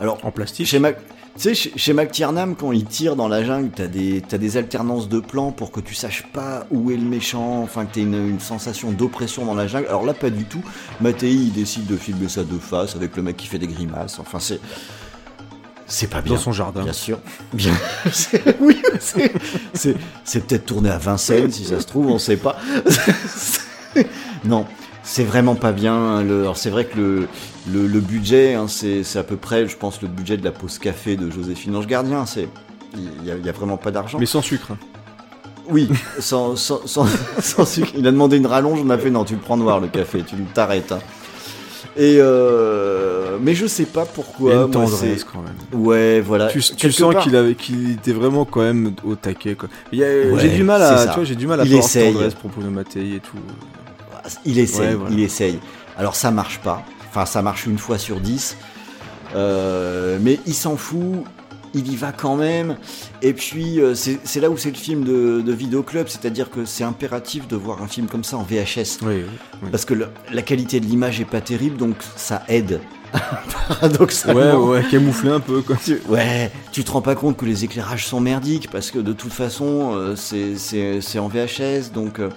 Alors 0.00 0.18
En 0.24 0.30
plastique. 0.30 0.66
chez 0.66 0.78
Mac, 0.78 0.98
tu 1.34 1.42
sais, 1.42 1.54
chez, 1.54 1.72
chez 1.76 1.92
McTiernan, 1.92 2.54
quand 2.54 2.72
il 2.72 2.84
tire 2.84 3.16
dans 3.16 3.28
la 3.28 3.44
jungle, 3.44 3.70
t'as 3.74 3.88
des 3.88 4.22
t'as 4.26 4.38
des 4.38 4.56
alternances 4.56 5.08
de 5.08 5.18
plans 5.20 5.50
pour 5.52 5.70
que 5.72 5.80
tu 5.80 5.94
saches 5.94 6.22
pas 6.32 6.66
où 6.70 6.90
est 6.90 6.96
le 6.96 7.02
méchant, 7.04 7.62
enfin 7.62 7.84
que 7.84 7.94
t'aies 7.94 8.02
une, 8.02 8.14
une 8.28 8.40
sensation 8.40 8.90
d'oppression 8.92 9.44
dans 9.44 9.54
la 9.54 9.66
jungle. 9.66 9.86
Alors 9.88 10.04
là, 10.06 10.14
pas 10.14 10.30
du 10.30 10.44
tout. 10.44 10.62
Mattei, 11.00 11.32
il 11.34 11.52
décide 11.52 11.86
de 11.86 11.96
filmer 11.96 12.28
ça 12.28 12.44
de 12.44 12.58
face 12.58 12.94
avec 12.96 13.16
le 13.16 13.22
mec 13.22 13.36
qui 13.36 13.46
fait 13.48 13.58
des 13.58 13.66
grimaces. 13.66 14.18
Enfin, 14.18 14.38
c'est 14.38 14.60
c'est 15.88 16.08
pas 16.08 16.20
bien. 16.20 16.34
Dans 16.34 16.40
son 16.40 16.52
jardin. 16.52 16.82
Bien 16.84 16.92
sûr. 16.92 17.18
Bien. 17.52 17.74
c'est- 18.12 18.56
oui, 18.60 18.80
c'est, 18.98 19.32
c'est, 19.72 19.94
c'est 20.24 20.46
peut-être 20.46 20.66
tourné 20.66 20.90
à 20.90 20.98
Vincennes, 20.98 21.50
si 21.52 21.64
ça 21.64 21.80
se 21.80 21.86
trouve, 21.86 22.06
on 22.08 22.18
sait 22.18 22.36
pas. 22.38 22.56
non, 24.44 24.64
c'est 25.08 25.24
vraiment 25.24 25.54
pas 25.54 25.72
bien. 25.72 26.22
Le, 26.22 26.40
alors 26.42 26.56
c'est 26.56 26.70
vrai 26.70 26.84
que 26.84 26.96
le, 26.98 27.28
le, 27.72 27.86
le 27.86 28.00
budget, 28.00 28.54
hein, 28.54 28.66
c'est, 28.68 29.04
à 29.16 29.22
peu 29.22 29.36
près, 29.36 29.68
je 29.68 29.76
pense, 29.76 30.02
le 30.02 30.08
budget 30.08 30.36
de 30.36 30.44
la 30.44 30.50
pause 30.50 30.78
café 30.78 31.16
de 31.16 31.30
Joséphine 31.30 31.76
Ange 31.76 31.86
Gardien. 31.86 32.26
C'est, 32.26 32.48
il 32.94 33.26
y 33.26 33.30
a, 33.30 33.36
il 33.36 33.46
y 33.46 33.48
a 33.48 33.52
vraiment 33.52 33.76
pas 33.76 33.90
d'argent. 33.92 34.18
Mais 34.18 34.26
sans 34.26 34.42
sucre. 34.42 34.72
hein. 34.72 34.78
Oui, 35.70 35.88
sans, 36.18 36.56
sans, 36.56 36.86
sans, 36.86 37.06
sans 37.40 37.64
sucre. 37.64 37.90
Il 37.96 38.06
a 38.06 38.10
demandé 38.10 38.36
une 38.36 38.46
rallonge, 38.46 38.80
on 38.84 38.90
a 38.90 38.98
fait 38.98 39.10
non, 39.10 39.24
tu 39.24 39.34
le 39.34 39.40
prends 39.40 39.56
noir 39.56 39.80
le 39.80 39.88
café, 39.88 40.22
tu 40.26 40.34
t'arrêtes. 40.54 40.92
hein. 40.92 40.98
Et 41.98 42.18
euh, 42.20 43.38
mais 43.40 43.54
je 43.54 43.66
sais 43.66 43.86
pas 43.86 44.02
Il 44.04 44.10
y 44.10 44.14
pourquoi. 44.14 44.52
a 44.52 44.64
une 44.66 44.70
tendresse 44.70 45.24
quand 45.24 45.40
même. 45.42 45.82
Ouais, 45.82 46.20
voilà. 46.20 46.48
Tu, 46.48 46.60
sens 46.60 47.14
part- 47.14 47.22
qu'il 47.22 47.34
avait, 47.36 47.54
qu'il 47.54 47.92
était 47.92 48.12
vraiment 48.12 48.44
quand 48.44 48.60
même 48.60 48.92
au 49.04 49.14
taquet. 49.14 49.54
Quoi. 49.54 49.68
Ouais, 49.92 50.30
j'ai 50.40 50.50
du 50.50 50.62
mal 50.62 50.82
à, 50.82 51.06
tu 51.06 51.14
vois, 51.14 51.24
j'ai 51.24 51.36
du 51.36 51.46
mal 51.46 51.60
à 51.60 51.64
Il 51.64 51.72
avoir 51.72 51.88
cette 51.88 52.02
essaye. 52.02 52.12
tendresse 52.12 52.34
pour 52.34 52.50
et 53.16 53.20
tout. 53.20 53.38
Il 54.44 54.58
essaye, 54.58 54.80
Ouais, 54.88 54.94
voilà. 54.94 55.14
il 55.14 55.20
essaye. 55.20 55.58
Alors 55.98 56.16
ça 56.16 56.30
marche 56.30 56.58
pas. 56.60 56.84
Enfin, 57.10 57.26
ça 57.26 57.42
marche 57.42 57.66
une 57.66 57.78
fois 57.78 57.98
sur 57.98 58.20
dix. 58.20 58.56
Euh, 59.34 60.18
mais 60.20 60.38
il 60.46 60.54
s'en 60.54 60.76
fout. 60.76 61.24
Il 61.74 61.92
y 61.92 61.96
va 61.96 62.10
quand 62.12 62.36
même. 62.36 62.76
Et 63.20 63.34
puis, 63.34 63.80
euh, 63.80 63.94
c'est 63.94 64.40
là 64.40 64.48
où 64.48 64.56
c'est 64.56 64.70
le 64.70 64.76
film 64.76 65.04
de, 65.04 65.42
de 65.44 65.52
vidéoclub. 65.52 66.08
C'est-à-dire 66.08 66.48
que 66.50 66.64
c'est 66.64 66.84
impératif 66.84 67.46
de 67.48 67.56
voir 67.56 67.82
un 67.82 67.86
film 67.88 68.06
comme 68.06 68.24
ça 68.24 68.38
en 68.38 68.42
VHS. 68.44 69.00
Oui. 69.02 69.24
Parce 69.70 69.84
que 69.84 69.92
le- 69.92 70.08
la 70.32 70.40
qualité 70.40 70.80
de 70.80 70.86
l'image 70.86 71.20
est 71.20 71.26
pas 71.26 71.42
terrible, 71.42 71.76
donc 71.76 71.96
ça 72.16 72.44
aide. 72.48 72.80
Paradoxalement. 73.68 74.40
Ouais, 74.68 74.78
ouais, 74.78 74.84
camouflé 74.90 75.30
un 75.30 75.40
peu 75.40 75.60
quoi. 75.62 75.76
Tu- 75.84 76.00
ouais, 76.08 76.50
tu 76.72 76.82
te 76.84 76.90
rends 76.90 77.02
pas 77.02 77.14
compte 77.14 77.36
que 77.36 77.44
les 77.44 77.64
éclairages 77.64 78.06
sont 78.06 78.20
merdiques 78.20 78.68
parce 78.70 78.90
que 78.90 78.98
de 78.98 79.12
toute 79.12 79.32
façon 79.32 79.92
euh, 79.94 80.16
c'est 80.16 80.56
c'est 80.56 81.00
c'est 81.00 81.18
en 81.18 81.28
VHS 81.28 81.92
donc 81.94 82.18
euh, 82.18 82.28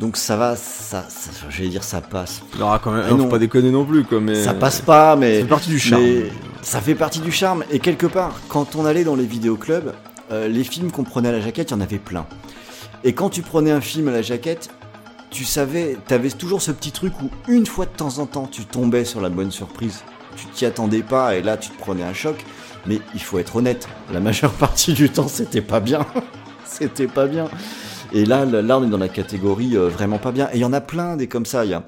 donc 0.00 0.16
ça 0.16 0.36
va 0.36 0.54
ça, 0.54 1.04
ça 1.08 1.30
j'allais 1.50 1.70
dire 1.70 1.82
ça 1.82 2.00
passe. 2.00 2.42
Non, 2.58 2.78
quand 2.82 2.92
même, 2.92 3.04
Ah 3.06 3.10
non, 3.10 3.24
faut 3.24 3.30
pas 3.30 3.38
déconner 3.38 3.70
non 3.70 3.84
plus 3.84 4.04
quoi. 4.04 4.20
Mais 4.20 4.42
ça 4.42 4.54
passe 4.54 4.80
pas 4.80 5.16
mais 5.16 5.40
C'est 5.40 5.46
partie 5.46 5.70
du 5.70 5.78
charme. 5.78 6.02
mais 6.02 6.30
ça 6.62 6.80
fait 6.80 6.94
partie 6.94 7.20
du 7.20 7.32
charme. 7.32 7.64
Et 7.70 7.78
quelque 7.80 8.06
part 8.06 8.34
quand 8.48 8.76
on 8.76 8.84
allait 8.84 9.04
dans 9.04 9.16
les 9.16 9.26
vidéoclubs 9.26 9.92
euh, 10.30 10.46
les 10.46 10.62
films 10.62 10.90
qu'on 10.92 11.04
prenait 11.04 11.30
à 11.30 11.32
la 11.32 11.40
jaquette 11.40 11.70
il 11.70 11.74
y 11.74 11.76
en 11.76 11.80
avait 11.80 11.98
plein. 11.98 12.26
Et 13.04 13.12
quand 13.12 13.28
tu 13.30 13.42
prenais 13.42 13.70
un 13.70 13.80
film 13.80 14.08
à 14.08 14.12
la 14.12 14.22
jaquette 14.22 14.70
tu 15.30 15.44
savais 15.44 15.96
t'avais 16.06 16.30
toujours 16.30 16.62
ce 16.62 16.70
petit 16.70 16.92
truc 16.92 17.12
où 17.20 17.30
une 17.48 17.66
fois 17.66 17.84
de 17.84 17.90
temps 17.90 18.18
en 18.18 18.26
temps 18.26 18.46
tu 18.50 18.64
tombais 18.64 19.04
sur 19.04 19.20
la 19.20 19.30
bonne 19.30 19.50
surprise. 19.50 20.02
Tu 20.36 20.46
t'y 20.46 20.64
attendais 20.66 21.02
pas 21.02 21.34
et 21.34 21.42
là 21.42 21.56
tu 21.56 21.70
te 21.70 21.78
prenais 21.78 22.04
un 22.04 22.14
choc. 22.14 22.36
Mais 22.86 23.00
il 23.14 23.20
faut 23.20 23.40
être 23.40 23.56
honnête 23.56 23.88
la 24.12 24.20
majeure 24.20 24.52
partie 24.60 24.92
du 24.92 25.10
temps 25.10 25.26
c'était 25.26 25.60
pas 25.60 25.80
bien. 25.80 26.06
C'était 26.70 27.06
pas 27.08 27.26
bien 27.26 27.48
et 28.12 28.24
là 28.24 28.44
là 28.44 28.78
on 28.78 28.84
est 28.84 28.90
dans 28.90 28.98
la 28.98 29.08
catégorie 29.08 29.76
euh, 29.76 29.88
vraiment 29.88 30.18
pas 30.18 30.32
bien 30.32 30.48
et 30.52 30.56
il 30.56 30.60
y 30.60 30.64
en 30.64 30.72
a 30.72 30.80
plein 30.80 31.16
des 31.16 31.28
comme 31.28 31.46
ça 31.46 31.64
il 31.64 31.70
y 31.70 31.74
a 31.74 31.84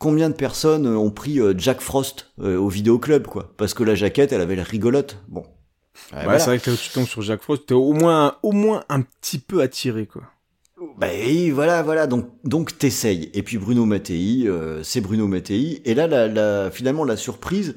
Combien 0.00 0.30
de 0.30 0.34
personnes 0.34 0.86
euh, 0.86 0.96
ont 0.96 1.10
pris 1.10 1.40
euh, 1.40 1.52
Jack 1.58 1.82
Frost 1.82 2.32
euh, 2.40 2.56
au 2.56 2.70
vidéoclub, 2.70 3.26
quoi? 3.26 3.52
Parce 3.58 3.74
que 3.74 3.84
la 3.84 3.94
jaquette, 3.94 4.32
elle 4.32 4.40
avait 4.40 4.56
l'air 4.56 4.64
rigolote. 4.64 5.18
Bon. 5.28 5.44
Ouais, 6.14 6.38
c'est 6.38 6.46
vrai 6.46 6.58
que 6.58 6.70
tu 6.70 6.88
tombes 6.88 7.06
sur 7.06 7.20
Jacques 7.20 7.42
Frost, 7.42 7.66
t'es 7.66 7.74
au 7.74 7.92
moins, 7.92 8.38
au 8.42 8.52
moins 8.52 8.82
un 8.88 9.02
petit 9.02 9.38
peu 9.38 9.60
attiré 9.60 10.06
quoi. 10.06 10.22
Bah 10.96 11.08
oui, 11.12 11.50
voilà, 11.50 11.82
voilà. 11.82 12.06
Donc, 12.06 12.30
donc 12.44 12.78
t'essayes. 12.78 13.30
Et 13.34 13.42
puis 13.42 13.58
Bruno 13.58 13.84
Mattei, 13.84 14.44
euh, 14.46 14.82
c'est 14.82 15.02
Bruno 15.02 15.26
Mattei. 15.26 15.82
Et 15.84 15.92
là, 15.92 16.06
la, 16.06 16.28
la, 16.28 16.70
finalement, 16.70 17.04
la 17.04 17.18
surprise, 17.18 17.76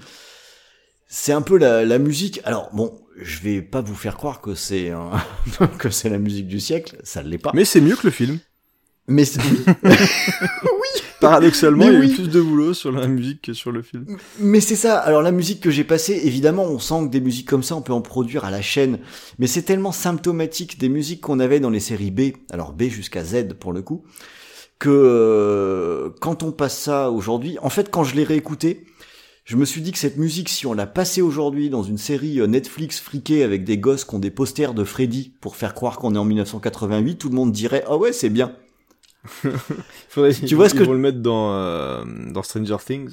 c'est 1.08 1.34
un 1.34 1.42
peu 1.42 1.58
la, 1.58 1.84
la 1.84 2.00
musique. 2.00 2.40
Alors 2.46 2.70
bon, 2.72 3.03
je 3.18 3.40
vais 3.40 3.62
pas 3.62 3.82
vous 3.82 3.96
faire 3.96 4.18
croire 4.18 4.42
que 4.42 4.56
c'est 4.56 4.90
un- 4.92 5.12
que 5.80 5.90
c'est 5.90 6.10
la 6.10 6.18
musique 6.20 6.48
du 6.48 6.60
siècle. 6.60 6.98
Ça 7.04 7.22
l'est 7.24 7.38
pas. 7.38 7.52
Mais 7.54 7.66
c'est 7.66 7.82
mieux 7.82 7.96
que 7.96 8.08
le 8.08 8.12
film. 8.12 8.40
Mais 9.08 9.26
c'est- 9.26 9.40
Paradoxalement, 11.20 11.86
Mais 11.86 11.92
il 11.92 11.94
y 11.94 11.96
a 11.96 12.00
eu 12.00 12.08
oui. 12.08 12.14
plus 12.16 12.30
de 12.30 12.42
boulot 12.42 12.74
sur 12.74 12.92
la 12.92 13.08
musique 13.08 13.42
que 13.44 13.54
sur 13.54 13.72
le 13.72 13.82
film. 13.82 14.06
Mais 14.40 14.60
c'est 14.60 14.76
ça. 14.76 14.98
Alors 15.00 15.22
la 15.22 15.32
musique 15.32 15.62
que 15.62 15.72
j'ai 15.72 15.86
passée, 15.86 16.20
évidemment, 16.26 16.64
on 16.66 16.80
sent 16.80 17.06
que 17.06 17.10
des 17.12 17.22
musiques 17.22 17.48
comme 17.48 17.64
ça, 17.64 17.76
on 17.78 17.82
peut 17.82 17.94
en 17.94 18.02
produire 18.02 18.44
à 18.44 18.52
la 18.52 18.62
chaîne. 18.62 19.00
Mais 19.40 19.48
c'est 19.48 19.62
tellement 19.62 19.94
symptomatique 19.94 20.78
des 20.80 20.90
musiques 20.90 21.22
qu'on 21.22 21.40
avait 21.40 21.62
dans 21.62 21.70
les 21.70 21.80
séries 21.80 22.12
B, 22.12 22.34
alors 22.52 22.74
B 22.74 22.84
jusqu'à 22.84 23.24
Z 23.24 23.54
pour 23.58 23.72
le 23.72 23.82
coup, 23.82 24.04
que 24.80 24.90
euh, 24.90 26.10
quand 26.20 26.44
on 26.44 26.52
passe 26.52 26.78
ça 26.78 27.10
aujourd'hui, 27.10 27.58
en 27.62 27.70
fait, 27.70 27.90
quand 27.90 28.04
je 28.04 28.16
l'ai 28.16 28.26
réécouté, 28.26 28.86
je 29.46 29.58
me 29.58 29.66
suis 29.66 29.82
dit 29.82 29.92
que 29.92 29.98
cette 29.98 30.18
musique, 30.18 30.50
si 30.50 30.66
on 30.66 30.74
la 30.74 30.88
passait 30.88 31.22
aujourd'hui 31.22 31.70
dans 31.70 31.84
une 31.84 31.98
série 31.98 32.40
euh, 32.40 32.48
Netflix 32.48 33.00
friquée 33.00 33.44
avec 33.44 33.64
des 33.66 33.78
gosses 33.78 34.06
qui 34.06 34.16
ont 34.16 34.20
des 34.20 34.32
posters 34.32 34.74
de 34.74 34.84
Freddy 34.84 35.34
pour 35.42 35.56
faire 35.58 35.74
croire 35.74 35.98
qu'on 35.98 36.16
est 36.16 36.18
en 36.18 36.26
1988, 36.26 37.18
tout 37.18 37.30
le 37.30 37.36
monde 37.36 37.52
dirait 37.52 37.84
ah 37.88 37.98
ouais 37.98 38.14
c'est 38.14 38.30
bien. 38.30 38.56
Faudrait, 40.10 40.34
Tu 40.34 40.56
vois 40.56 40.70
ce 40.70 40.76
ils 40.76 40.80
que 40.80 40.84
vont 40.84 40.92
je- 40.92 40.96
le 40.96 41.02
mettre 41.02 41.20
dans 41.20 41.54
euh, 41.54 42.04
dans 42.32 42.44
Stranger 42.44 42.78
Things. 42.86 43.12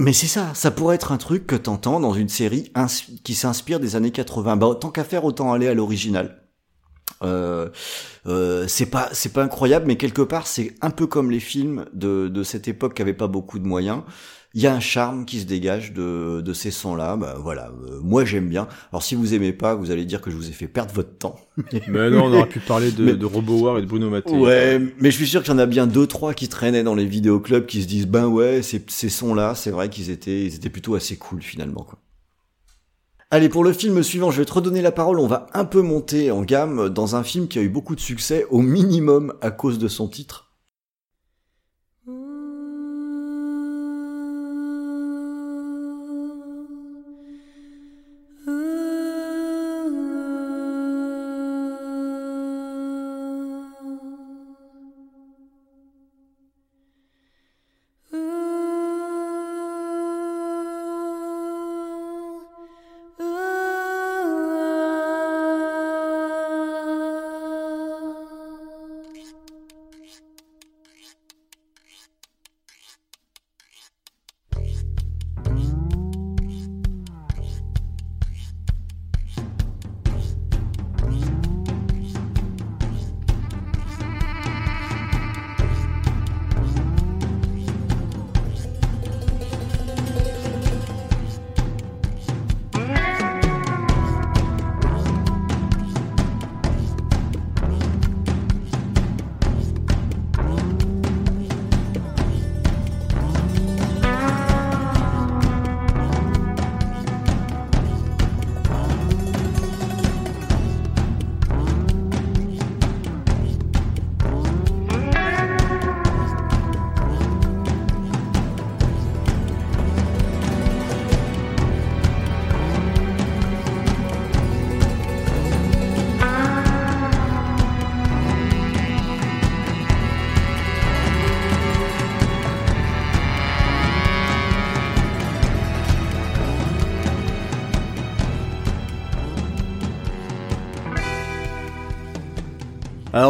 Mais 0.00 0.12
c'est 0.12 0.26
ça, 0.26 0.52
ça 0.54 0.70
pourrait 0.72 0.96
être 0.96 1.12
un 1.12 1.18
truc 1.18 1.46
que 1.46 1.54
t'entends 1.54 2.00
dans 2.00 2.14
une 2.14 2.28
série 2.28 2.72
qui 3.22 3.34
s'inspire 3.34 3.78
des 3.78 3.94
années 3.94 4.10
80. 4.10 4.56
Bah, 4.56 4.76
tant 4.80 4.90
qu'à 4.90 5.04
faire, 5.04 5.24
autant 5.24 5.52
aller 5.52 5.68
à 5.68 5.74
l'original. 5.74 6.42
Euh, 7.22 7.68
euh, 8.26 8.66
c'est 8.66 8.86
pas 8.86 9.08
c'est 9.12 9.32
pas 9.32 9.44
incroyable, 9.44 9.86
mais 9.86 9.96
quelque 9.96 10.22
part 10.22 10.46
c'est 10.46 10.74
un 10.80 10.90
peu 10.90 11.06
comme 11.06 11.30
les 11.30 11.38
films 11.40 11.86
de, 11.92 12.28
de 12.28 12.42
cette 12.42 12.66
époque 12.66 12.94
qui 12.94 13.02
avaient 13.02 13.12
pas 13.14 13.28
beaucoup 13.28 13.58
de 13.58 13.66
moyens. 13.66 14.02
Il 14.56 14.62
y 14.62 14.68
a 14.68 14.74
un 14.74 14.78
charme 14.80 15.24
qui 15.24 15.40
se 15.40 15.46
dégage 15.46 15.92
de, 15.92 16.40
de 16.40 16.52
ces 16.52 16.70
sons-là. 16.70 17.16
Bah, 17.16 17.34
voilà, 17.40 17.72
euh, 17.88 17.98
moi 18.02 18.24
j'aime 18.24 18.48
bien. 18.48 18.68
Alors 18.92 19.02
si 19.02 19.16
vous 19.16 19.34
aimez 19.34 19.52
pas, 19.52 19.74
vous 19.74 19.90
allez 19.90 20.04
dire 20.04 20.20
que 20.20 20.30
je 20.30 20.36
vous 20.36 20.48
ai 20.48 20.52
fait 20.52 20.68
perdre 20.68 20.94
votre 20.94 21.18
temps. 21.18 21.36
Mais 21.88 22.08
non, 22.10 22.26
on 22.26 22.32
aurait 22.32 22.48
pu 22.48 22.60
parler 22.60 22.92
de, 22.92 23.04
Mais- 23.04 23.14
de 23.16 23.26
RoboWar 23.26 23.78
et 23.78 23.82
de 23.82 23.86
Bruno 23.86 24.10
Mattei. 24.10 24.32
Ouais, 24.32 24.78
mais 25.00 25.10
je 25.10 25.16
suis 25.16 25.26
sûr 25.26 25.42
qu'il 25.42 25.52
y 25.52 25.54
en 25.56 25.58
a 25.58 25.66
bien 25.66 25.86
deux 25.88 26.06
trois 26.06 26.34
qui 26.34 26.48
traînaient 26.48 26.84
dans 26.84 26.94
les 26.94 27.04
vidéoclubs 27.06 27.66
qui 27.66 27.82
se 27.82 27.88
disent 27.88 28.06
ben 28.06 28.26
ouais, 28.28 28.62
ces, 28.62 28.84
ces 28.88 29.08
sons-là, 29.08 29.54
c'est 29.56 29.70
vrai 29.72 29.88
qu'ils 29.88 30.10
étaient 30.10 30.44
ils 30.46 30.54
étaient 30.54 30.70
plutôt 30.70 30.94
assez 30.94 31.16
cool 31.16 31.42
finalement 31.42 31.82
quoi. 31.82 31.98
Allez, 33.30 33.48
pour 33.48 33.64
le 33.64 33.72
film 33.72 34.00
suivant, 34.04 34.30
je 34.30 34.38
vais 34.38 34.44
te 34.44 34.52
redonner 34.52 34.80
la 34.82 34.92
parole. 34.92 35.18
On 35.18 35.26
va 35.26 35.46
un 35.54 35.64
peu 35.64 35.82
monter 35.82 36.30
en 36.30 36.42
gamme 36.42 36.88
dans 36.90 37.16
un 37.16 37.24
film 37.24 37.48
qui 37.48 37.58
a 37.58 37.62
eu 37.62 37.68
beaucoup 37.68 37.96
de 37.96 38.00
succès, 38.00 38.46
au 38.50 38.60
minimum 38.62 39.34
à 39.40 39.50
cause 39.50 39.80
de 39.80 39.88
son 39.88 40.06
titre. 40.06 40.43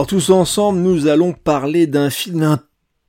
Alors 0.05 0.21
tous 0.23 0.29
ensemble, 0.29 0.81
nous 0.81 1.07
allons 1.07 1.33
parler 1.33 1.87
d'un 1.87 2.11
film 2.11 2.43
un 2.43 2.61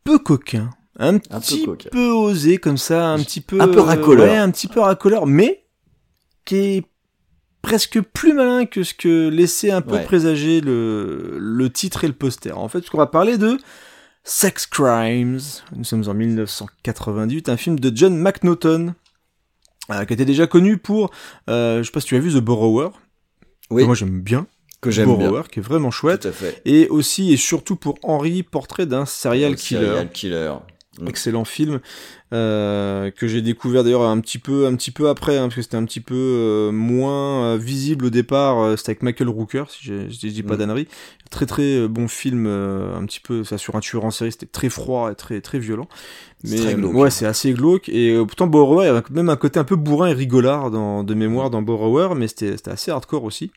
peu 0.06 0.18
coquin, 0.18 0.70
un 0.98 1.18
peu 1.20 1.40
petit 1.42 1.66
coquin. 1.66 1.90
peu 1.92 2.08
osé 2.08 2.58
comme 2.58 2.78
ça, 2.78 3.10
un 3.10 3.20
petit 3.20 3.42
peu 3.42 3.60
Un 3.60 3.68
peu 3.68 3.82
racoleur. 3.82 4.26
ouais, 4.30 4.38
un 4.38 4.50
petit 4.50 4.70
peu 4.70 4.80
racoleur, 4.80 5.26
mais 5.28 5.66
qui 6.46 6.56
est 6.56 6.86
presque 7.62 8.00
plus 8.00 8.32
malin 8.32 8.66
que 8.66 8.84
ce 8.84 8.94
que 8.94 9.28
laissait 9.28 9.72
un 9.72 9.82
peu 9.82 9.96
Ouais. 9.96 10.06
présager 10.06 10.62
le, 10.62 11.36
le 11.38 11.70
titre 11.70 12.06
et 12.06 12.08
le 12.08 12.14
poster. 12.14 12.54
En 12.58 12.70
fait, 12.70 12.86
on 12.94 12.98
va 12.98 13.08
parler 13.08 13.38
de 13.38 13.58
Sex 14.24 14.66
Crimes. 14.66 15.40
Nous 15.76 15.84
sommes 15.84 16.08
en 16.08 16.14
1998, 16.14 17.50
un 17.50 17.58
film 17.58 17.78
de 17.78 17.92
John 17.94 18.16
McNaughton, 18.18 18.96
euh, 19.92 20.06
qui 20.06 20.14
était 20.14 20.24
déjà 20.24 20.48
connu 20.48 20.78
pour, 20.78 21.12
euh, 21.50 21.80
je 21.80 21.84
sais 21.88 21.92
pas 21.92 22.00
si 22.00 22.08
tu 22.08 22.16
as 22.16 22.20
vu 22.20 22.32
The 22.32 22.38
Borrower. 22.42 22.92
Oui, 23.70 23.84
Moi 23.84 23.96
j'aime 23.96 24.22
bien. 24.22 24.48
Que 24.86 24.92
j'aime. 24.92 25.08
Borrower, 25.08 25.44
qui 25.52 25.60
est 25.60 25.64
vraiment 25.64 25.92
chouette. 25.92 26.22
Tout 26.22 26.28
à 26.30 26.32
fait. 26.32 26.62
Et 26.66 26.88
aussi 26.90 27.34
et 27.34 27.38
surtout 27.38 27.76
pour 27.76 27.96
Henry, 28.04 28.44
portrait 28.44 28.86
d'un 28.86 29.06
serial 29.06 29.52
Le 29.52 29.58
killer. 29.58 29.82
Serial 29.86 30.10
killer. 30.12 30.54
Mm. 31.02 31.08
Excellent 31.10 31.44
film 31.44 31.82
euh, 32.32 33.12
que 33.12 33.28
j'ai 33.28 33.42
découvert 33.42 33.84
d'ailleurs 33.84 34.04
un 34.04 34.18
petit 34.22 34.40
peu 34.40 34.66
un 34.66 34.74
petit 34.78 34.92
peu 34.92 35.10
après 35.10 35.36
hein, 35.38 35.44
parce 35.44 35.56
que 35.56 35.62
c'était 35.62 35.76
un 35.76 35.84
petit 35.84 36.00
peu 36.00 36.16
euh, 36.16 36.72
moins 36.72 37.44
euh, 37.44 37.58
visible 37.58 38.06
au 38.06 38.10
départ 38.10 38.60
euh, 38.60 38.78
c'était 38.78 38.92
avec 38.92 39.04
Michael 39.04 39.28
Rooker 39.28 39.66
si 39.68 39.80
je, 39.84 40.10
je 40.10 40.28
dis 40.30 40.42
pas 40.42 40.56
Mm. 40.56 40.58
d'annerie 40.58 40.88
très 41.32 41.46
très 41.46 41.86
bon 41.90 42.08
film 42.08 42.46
un 42.48 43.04
petit 43.06 43.20
peu 43.20 43.44
ça 43.44 43.58
sur 43.58 43.76
un 43.76 43.82
tueur 43.82 44.06
en 44.06 44.12
série 44.12 44.32
c'était 44.32 44.46
très 44.46 44.70
froid 44.70 45.12
et 45.12 45.16
très 45.16 45.42
très 45.42 45.60
violent 45.60 45.90
mais 46.46 46.56
très 46.56 46.76
glauque. 46.76 46.94
ouais 46.96 47.10
c'est 47.10 47.26
assez 47.26 47.52
glauque 47.52 47.90
et 47.90 48.16
pourtant 48.26 48.48
Borrower 48.48 48.86
il 48.86 48.88
y 48.88 48.90
avait 48.90 49.02
même 49.12 49.28
un 49.28 49.36
côté 49.36 49.60
un 49.60 49.66
peu 49.66 49.76
bourrin 49.76 50.08
et 50.08 50.14
rigolard 50.14 50.72
dans 50.72 51.04
de 51.04 51.14
mémoire 51.14 51.50
dans 51.50 51.62
Borrower 51.62 52.16
mais 52.16 52.30
c'était 52.30 52.56
c'était 52.56 52.72
assez 52.72 52.90
hardcore 52.90 53.26
aussi 53.26 53.52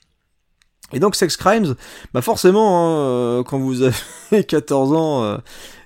et 0.93 1.01
donc 1.01 1.15
Sex 1.16 1.36
Crimes, 1.36 1.74
bah 2.15 2.23
forcément, 2.23 2.69
hein, 2.78 2.98
euh, 3.01 3.43
quand 3.43 3.59
vous 3.59 3.82
avez 3.82 4.44
14 4.47 4.93
ans 4.93 5.24
euh, 5.24 5.36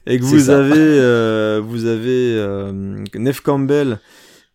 et 0.07 0.19
que 0.19 0.25
vous 0.25 0.51
avez, 0.51 0.75
euh, 0.77 1.61
vous 1.65 1.87
avez 1.87 2.35
euh, 2.37 2.73
Neve 3.15 3.43
Campbell 3.43 3.99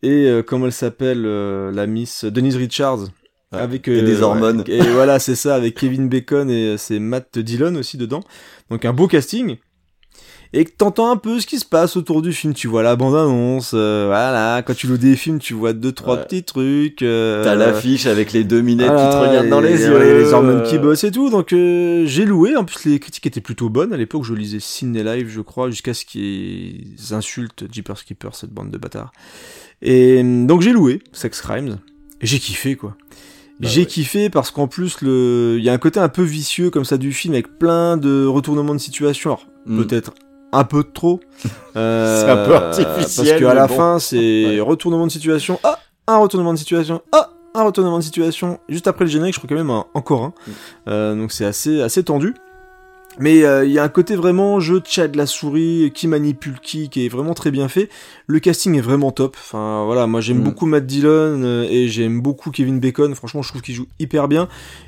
et 0.03 0.25
euh, 0.27 0.43
comment 0.43 0.65
elle 0.67 0.71
s'appelle, 0.71 1.23
euh, 1.25 1.71
la 1.71 1.87
Miss 1.87 2.23
Denise 2.25 2.55
Richards, 2.57 3.05
Ouais. 3.53 3.59
avec 3.59 3.87
Et 3.87 4.01
des 4.01 4.21
hormones. 4.21 4.65
Et 4.67 4.81
voilà, 4.81 5.19
c'est 5.19 5.35
ça, 5.35 5.55
avec 5.55 5.75
Kevin 5.75 6.09
Bacon 6.09 6.49
et 6.49 6.75
c'est 6.77 6.99
Matt 6.99 7.39
Dillon 7.39 7.75
aussi 7.75 7.95
dedans. 7.97 8.19
Donc 8.69 8.83
un 8.83 8.91
beau 8.91 9.07
casting. 9.07 9.55
Et 10.53 10.63
que 10.65 10.71
t'entends 10.71 11.11
un 11.11 11.17
peu 11.17 11.39
ce 11.39 11.45
qui 11.47 11.59
se 11.59 11.65
passe 11.65 11.97
autour 11.97 12.21
du 12.21 12.31
film. 12.31 12.53
Tu 12.53 12.67
vois 12.67 12.81
la 12.83 12.95
bande-annonce, 12.95 13.71
euh, 13.73 14.05
voilà. 14.07 14.61
Quand 14.65 14.73
tu 14.73 14.87
loues 14.87 14.97
des 14.97 15.15
films, 15.15 15.39
tu 15.39 15.53
vois 15.53 15.73
deux 15.73 15.91
trois 15.91 16.15
Ouais. 16.17 16.23
petits 16.23 16.43
trucs. 16.43 17.01
euh, 17.01 17.43
T'as 17.43 17.55
l'affiche 17.55 18.05
avec 18.05 18.31
les 18.31 18.43
deux 18.43 18.61
minettes 18.61 18.87
qui 18.87 18.93
te 18.95 18.97
voilà, 18.97 19.29
regardent 19.29 19.49
dans 19.49 19.59
les 19.61 19.73
les, 19.73 19.81
yeux. 19.83 19.97
les 20.23 20.33
hormones 20.33 20.63
qui 20.63 20.77
bossent 20.77 21.03
et 21.03 21.11
tout. 21.11 21.29
Donc 21.29 21.51
euh, 21.53 22.05
j'ai 22.05 22.25
loué. 22.25 22.55
En 22.55 22.63
plus 22.63 22.85
les 22.85 22.99
critiques 22.99 23.25
étaient 23.27 23.41
plutôt 23.41 23.69
bonnes. 23.69 23.91
À 23.93 23.97
l'époque 23.97 24.23
je 24.23 24.33
lisais 24.33 24.59
Ciné 24.59 25.03
Live 25.03 25.27
je 25.29 25.41
crois 25.41 25.69
jusqu'à 25.69 25.93
ce 25.93 26.05
qu'ils 26.05 26.95
insultent 27.11 27.65
Jeepers 27.71 28.03
Keepers 28.05 28.35
cette 28.35 28.51
bande 28.51 28.71
de 28.71 28.77
bâtards. 28.77 29.11
Et 29.81 30.21
euh, 30.23 30.45
donc 30.45 30.61
j'ai 30.61 30.71
loué 30.71 31.01
Sex 31.11 31.41
Crimes. 31.41 31.77
Et 32.21 32.25
j'ai 32.25 32.39
kiffé 32.39 32.75
quoi. 32.75 32.95
Bah 33.59 33.67
j'ai 33.69 33.81
ouais. 33.81 33.85
kiffé 33.87 34.29
parce 34.29 34.51
qu'en 34.51 34.67
plus 34.67 35.01
le 35.01 35.55
il 35.57 35.63
y 35.63 35.69
a 35.69 35.73
un 35.73 35.77
côté 35.77 35.99
un 35.99 36.09
peu 36.09 36.21
vicieux 36.23 36.69
comme 36.69 36.85
ça 36.85 36.97
du 36.97 37.11
film 37.11 37.33
avec 37.33 37.57
plein 37.59 37.97
de 37.97 38.25
retournements 38.25 38.73
de 38.75 38.79
situation. 38.79 39.31
Alors, 39.31 39.45
Mm. 39.65 39.83
peut-être 39.83 40.13
un 40.51 40.63
peu 40.63 40.83
de 40.83 40.89
trop. 40.93 41.19
Euh, 41.75 42.23
C'est 42.25 42.31
un 42.31 42.45
peu 42.47 42.55
artificiel, 42.55 43.27
Parce 43.27 43.39
qu'à 43.39 43.53
la 43.53 43.67
bon. 43.67 43.75
fin, 43.75 43.99
c'est 43.99 44.17
Ouais. 44.47 44.59
retournement 44.61 45.05
de 45.05 45.11
situation. 45.11 45.59
Ah, 45.63 45.77
un 46.07 46.17
retournement 46.17 46.51
de 46.53 46.57
situation. 46.57 47.03
Ah, 47.11 47.29
un 47.53 47.61
retournement 47.63 47.99
de 47.99 48.03
situation. 48.03 48.57
Juste 48.67 48.87
après 48.87 49.05
le 49.05 49.11
générique, 49.11 49.35
je 49.35 49.39
crois 49.39 49.47
quand 49.47 49.55
même 49.63 49.69
un- 49.69 49.85
encore 49.93 50.23
un. 50.23 50.27
Mm. 50.47 50.51
Euh, 50.87 51.15
donc 51.15 51.31
c'est 51.31 51.45
assez, 51.45 51.79
assez 51.83 52.01
tendu. 52.03 52.33
Mais 53.19 53.43
euh, 53.43 53.65
il 53.65 53.71
y 53.71 53.77
a 53.79 53.83
un 53.83 53.89
côté 53.89 54.15
vraiment 54.15 54.59
jeu 54.59 54.79
de 54.79 54.85
chat 54.87 55.07
de 55.07 55.17
la 55.17 55.25
souris 55.27 55.91
qui 55.93 56.07
manipule 56.07 56.59
qui, 56.61 56.89
qui 56.89 57.05
est 57.05 57.09
vraiment 57.09 57.33
très 57.35 57.49
bien 57.51 57.67
fait. 57.67 57.89
Le 58.27 58.39
casting 58.39 58.75
est 58.75 58.81
vraiment 58.81 59.11
top. 59.11 59.35
Enfin 59.39 59.83
voilà, 59.85 60.07
moi 60.07 60.19
j'aime 60.21 60.39
Mm. 60.39 60.43
beaucoup 60.43 60.65
Matt 60.65 60.85
Dillon 60.87 61.09
euh, 61.43 61.67
et 61.69 61.87
j'aime 61.89 62.21
beaucoup 62.21 62.49
Kevin 62.49 62.79
Bacon. 62.79 63.13
Franchement, 63.13 63.43
je 63.43 63.49
trouve 63.49 63.61
qu'il 63.61 63.75
joue 63.75 63.85
hyper 63.99 64.27
bien. 64.27 64.47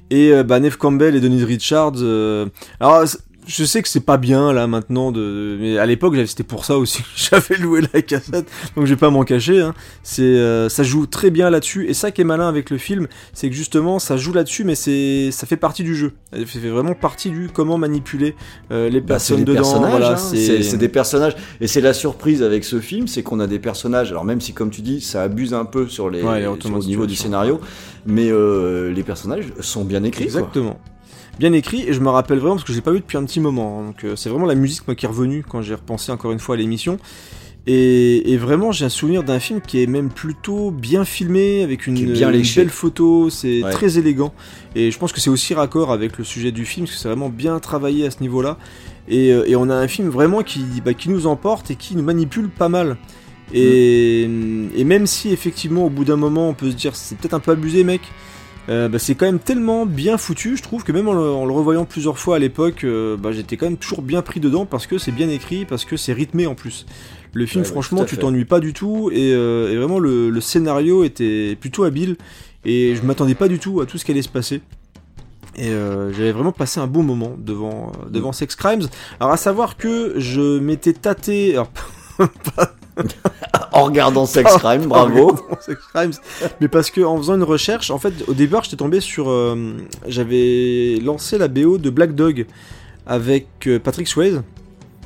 Et 0.09 0.31
euh, 0.33 0.41
bah, 0.43 0.59
Neve 0.59 0.77
Campbell 0.77 1.15
et 1.15 1.19
Denise 1.19 1.43
Richards. 1.43 1.93
euh, 1.97 2.47
Alors 2.79 3.03
je 3.49 3.65
sais 3.65 3.81
que 3.81 3.89
c'est 3.89 3.99
pas 3.99 4.17
bien 4.17 4.53
là 4.53 4.67
maintenant 4.67 5.11
de 5.11 5.57
mais 5.59 5.77
à 5.77 5.85
l'époque 5.85 6.15
c'était 6.27 6.43
pour 6.43 6.65
ça 6.65 6.77
aussi 6.77 7.03
j'avais 7.15 7.57
loué 7.57 7.81
la 7.93 8.01
cassette 8.01 8.47
donc 8.75 8.85
je 8.85 8.89
vais 8.93 8.95
pas 8.99 9.09
m'en 9.09 9.23
cacher 9.23 9.61
hein. 9.61 9.73
c'est 10.03 10.21
euh, 10.21 10.69
ça 10.69 10.83
joue 10.83 11.05
très 11.07 11.31
bien 11.31 11.49
là-dessus 11.49 11.87
et 11.89 11.93
ça 11.93 12.11
qui 12.11 12.21
est 12.21 12.25
malin 12.25 12.47
avec 12.47 12.69
le 12.69 12.77
film 12.77 13.07
c'est 13.33 13.49
que 13.49 13.55
justement 13.55 13.99
ça 13.99 14.17
joue 14.17 14.33
là-dessus 14.33 14.63
mais 14.63 14.75
c'est 14.75 15.31
ça 15.31 15.47
fait 15.47 15.57
partie 15.57 15.83
du 15.83 15.95
jeu 15.95 16.13
ça 16.31 16.45
fait 16.45 16.69
vraiment 16.69 16.93
partie 16.93 17.31
du 17.31 17.49
comment 17.51 17.77
manipuler 17.77 18.35
euh, 18.71 18.89
les 18.89 19.01
Bah, 19.01 19.15
personnes 19.15 19.43
dedans 19.43 19.61
personnages, 19.61 19.91
voilà 19.91 20.11
hein, 20.11 20.17
c'est 20.17 20.77
des 20.77 20.89
personnages, 20.89 21.35
et 21.59 21.67
c'est 21.67 21.81
la 21.81 21.93
surprise 21.93 22.43
avec 22.43 22.63
ce 22.63 22.79
film, 22.79 23.07
c'est 23.07 23.23
qu'on 23.23 23.39
a 23.39 23.47
des 23.47 23.59
personnages. 23.59 24.11
Alors 24.11 24.25
même 24.25 24.41
si, 24.41 24.53
comme 24.53 24.69
tu 24.69 24.81
dis, 24.81 25.01
ça 25.01 25.23
abuse 25.23 25.53
un 25.53 25.65
peu 25.65 25.87
sur 25.87 26.09
les, 26.09 26.21
Ouais, 26.21 26.39
les 26.39 26.61
sur 26.61 26.69
le 26.77 26.79
niveau 26.85 27.05
du 27.05 27.15
scénario, 27.15 27.59
mais 28.05 28.29
euh, 28.29 28.91
les 28.91 29.03
personnages 29.03 29.45
sont 29.59 29.83
bien 29.85 30.03
écrits. 30.03 30.27
quoi. 30.27 30.49
Bien 31.39 31.53
écrit, 31.53 31.83
et 31.87 31.93
je 31.93 31.99
me 32.01 32.09
rappelle 32.09 32.37
vraiment 32.39 32.55
parce 32.55 32.65
que 32.67 32.73
j'ai 32.73 32.81
pas 32.81 32.91
vu 32.91 32.99
depuis 32.99 33.17
un 33.17 33.23
petit 33.23 33.39
moment. 33.39 33.79
hein. 33.79 33.85
Donc 33.87 34.03
euh, 34.03 34.15
c'est 34.15 34.29
vraiment 34.29 34.45
la 34.45 34.55
musique 34.55 34.85
moi 34.87 34.95
qui 34.95 35.05
est 35.05 35.09
revenue 35.09 35.43
quand 35.47 35.61
j'ai 35.61 35.73
repensé 35.73 36.11
encore 36.11 36.31
une 36.31 36.39
fois 36.39 36.55
à 36.55 36.57
l'émission. 36.57 36.99
Et, 37.67 38.31
et 38.31 38.37
vraiment, 38.37 38.71
j'ai 38.71 38.85
un 38.85 38.89
souvenir 38.89 39.23
d'un 39.23 39.39
film 39.39 39.61
qui 39.61 39.81
est 39.83 39.85
même 39.85 40.09
plutôt 40.09 40.71
bien 40.71 41.05
filmé, 41.05 41.61
avec 41.61 41.87
une, 41.87 41.95
bien 42.13 42.31
belle 42.31 42.69
photo, 42.69 43.29
c'est 43.29 43.63
Ouais. 43.63 43.71
très 43.71 43.97
élégant. 43.99 44.33
Et 44.75 44.91
je 44.91 44.97
pense 44.97 45.11
que 45.13 45.19
c'est 45.19 45.29
aussi 45.29 45.53
raccord 45.53 45.91
avec 45.91 46.17
le 46.17 46.23
sujet 46.23 46.51
du 46.51 46.65
film, 46.65 46.85
parce 46.85 46.95
que 46.95 47.01
c'est 47.01 47.09
vraiment 47.09 47.29
bien 47.29 47.59
travaillé 47.59 48.05
à 48.05 48.11
ce 48.11 48.21
niveau-là. 48.21 48.57
Et, 49.07 49.31
euh, 49.31 49.43
et 49.47 49.55
on 49.55 49.69
a 49.69 49.75
un 49.75 49.87
film 49.87 50.09
vraiment 50.09 50.41
qui, 50.41 50.63
bah, 50.83 50.93
qui 50.93 51.09
nous 51.09 51.27
emporte 51.27 51.69
et 51.71 51.75
qui 51.75 51.95
nous 51.95 52.03
manipule 52.03 52.49
pas 52.49 52.69
mal. 52.69 52.97
Et, 53.53 54.23
et 54.75 54.83
même 54.83 55.05
si 55.07 55.31
effectivement 55.31 55.85
au 55.85 55.89
bout 55.89 56.05
d'un 56.05 56.17
moment 56.17 56.49
on 56.49 56.53
peut 56.53 56.69
se 56.69 56.75
dire 56.75 56.95
c'est 56.95 57.17
peut-être 57.17 57.33
un 57.33 57.39
peu 57.39 57.51
abusé 57.51 57.83
mec, 57.83 58.01
euh, 58.69 58.87
bah, 58.87 58.99
c'est 58.99 59.15
quand 59.15 59.25
même 59.25 59.39
tellement 59.39 59.85
bien 59.85 60.17
foutu, 60.17 60.55
je 60.55 60.63
trouve 60.63 60.83
que 60.83 60.91
même 60.91 61.07
en 61.07 61.13
le, 61.13 61.21
en 61.21 61.45
le 61.45 61.53
revoyant 61.53 61.85
plusieurs 61.85 62.17
fois 62.19 62.35
à 62.35 62.39
l'époque, 62.39 62.83
euh, 62.83 63.17
bah, 63.17 63.31
j'étais 63.31 63.57
quand 63.57 63.65
même 63.65 63.77
toujours 63.77 64.01
bien 64.01 64.21
pris 64.21 64.39
dedans 64.39 64.65
parce 64.65 64.85
que 64.87 64.97
c'est 64.97 65.11
bien 65.11 65.29
écrit, 65.29 65.65
parce 65.65 65.85
que 65.85 65.97
c'est 65.97 66.13
rythmé 66.13 66.45
en 66.45 66.55
plus. 66.55 66.85
Le 67.33 67.45
film, 67.45 67.61
Ouais, 67.61 67.67
ouais, 67.67 67.71
franchement, 67.71 68.05
tu 68.05 68.17
t'ennuies 68.17 68.45
pas 68.45 68.59
du 68.59 68.73
tout 68.73 69.09
et, 69.11 69.33
euh, 69.33 69.71
et 69.71 69.77
vraiment 69.77 69.99
le, 69.99 70.29
le 70.29 70.41
scénario 70.41 71.03
était 71.03 71.55
plutôt 71.59 71.83
habile 71.83 72.15
et 72.65 72.95
je 72.95 73.01
m'attendais 73.03 73.35
pas 73.35 73.47
du 73.47 73.59
tout 73.59 73.81
à 73.81 73.85
tout 73.85 73.97
ce 73.97 74.05
qui 74.05 74.11
allait 74.11 74.21
se 74.21 74.29
passer. 74.29 74.61
Et 75.55 75.69
euh, 75.69 76.13
j'avais 76.13 76.31
vraiment 76.31 76.51
passé 76.51 76.79
un 76.79 76.87
bon 76.87 77.03
moment 77.03 77.35
devant, 77.37 77.91
devant 78.09 78.31
Sex 78.31 78.55
Crimes. 78.55 78.87
Alors 79.19 79.33
à 79.33 79.37
savoir 79.37 79.77
que 79.77 80.13
je 80.17 80.59
m'étais 80.59 80.93
tâté, 80.93 81.53
alors 81.53 81.71
En 83.71 83.83
regardant 83.83 84.25
Sex 84.25 84.51
Crime, 84.57 84.87
bravo. 84.87 85.37
Sex 85.61 85.79
Crimes. 85.93 86.13
Mais 86.59 86.67
parce 86.67 86.89
que 86.91 87.01
en 87.01 87.17
faisant 87.17 87.35
une 87.35 87.43
recherche, 87.43 87.91
en 87.91 87.99
fait, 87.99 88.13
au 88.27 88.33
départ, 88.33 88.63
j'étais 88.63 88.75
tombé 88.77 88.99
sur. 88.99 89.29
euh, 89.29 89.73
J'avais 90.07 90.99
lancé 91.03 91.37
la 91.37 91.47
BO 91.47 91.77
de 91.77 91.89
Black 91.89 92.15
Dog 92.15 92.45
avec 93.05 93.47
euh, 93.67 93.79
Patrick 93.79 94.07
Swayze. 94.07 94.41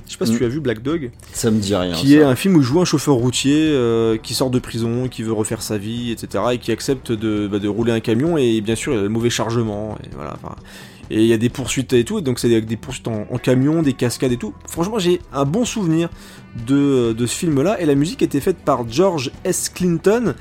Je 0.08 0.12
sais 0.12 0.18
pas 0.18 0.26
si 0.26 0.34
Mm. 0.34 0.38
tu 0.38 0.46
as 0.46 0.48
vu 0.50 0.60
Black 0.60 0.82
Dog, 0.82 1.12
Ça 1.34 1.50
me 1.52 1.60
dit 1.60 1.76
rien. 1.76 1.94
qui 1.94 2.10
ça. 2.10 2.16
est 2.16 2.24
un 2.24 2.36
film 2.36 2.56
où 2.56 2.62
joue 2.62 2.80
un 2.82 2.86
chauffeur 2.86 3.16
routier 3.16 3.70
euh, 3.72 4.18
qui 4.18 4.34
sort 4.34 4.50
de 4.50 4.60
prison, 4.60 5.08
qui 5.08 5.24
veut 5.24 5.34
refaire 5.34 5.62
sa 5.62 5.78
vie, 5.78 6.12
etc. 6.12 6.44
et 6.54 6.58
qui 6.58 6.72
accepte 6.72 7.12
de, 7.12 7.48
bah, 7.48 7.60
de 7.60 7.68
rouler 7.68 7.92
un 7.94 8.00
camion 8.00 8.38
et 8.38 8.60
bien 8.62 8.76
sûr 8.76 8.94
il 8.94 9.00
a 9.00 9.02
le 9.02 9.10
mauvais 9.10 9.30
chargement 9.30 9.98
et 10.04 10.10
voilà. 10.16 10.36
enfin, 10.44 10.56
et 11.10 11.22
il 11.22 11.28
y 11.28 11.34
a 11.34 11.38
des 11.38 11.50
poursuites 11.50 11.94
et 11.94 12.04
tout, 12.04 12.20
et 12.20 12.22
donc 12.22 12.40
c'est 12.40 12.50
des, 12.50 12.62
des 12.62 12.78
poursuites 12.78 13.08
en, 13.08 13.26
en 13.30 13.38
camion, 13.38 13.82
des 13.82 13.94
cascades 13.94 14.32
et 14.32 14.38
tout. 14.38 14.54
Franchement, 14.68 15.00
j'ai 15.00 15.22
un 15.34 15.46
bon 15.46 15.66
souvenir 15.66 16.10
de, 16.68 17.14
de 17.14 17.26
ce 17.26 17.36
film-là, 17.36 17.80
et 17.82 17.86
la 17.86 17.96
musique 17.96 18.22
était 18.22 18.40
faite 18.42 18.58
par 18.58 18.88
George 18.90 19.32
S. 19.44 19.70
Clinton. 19.74 20.34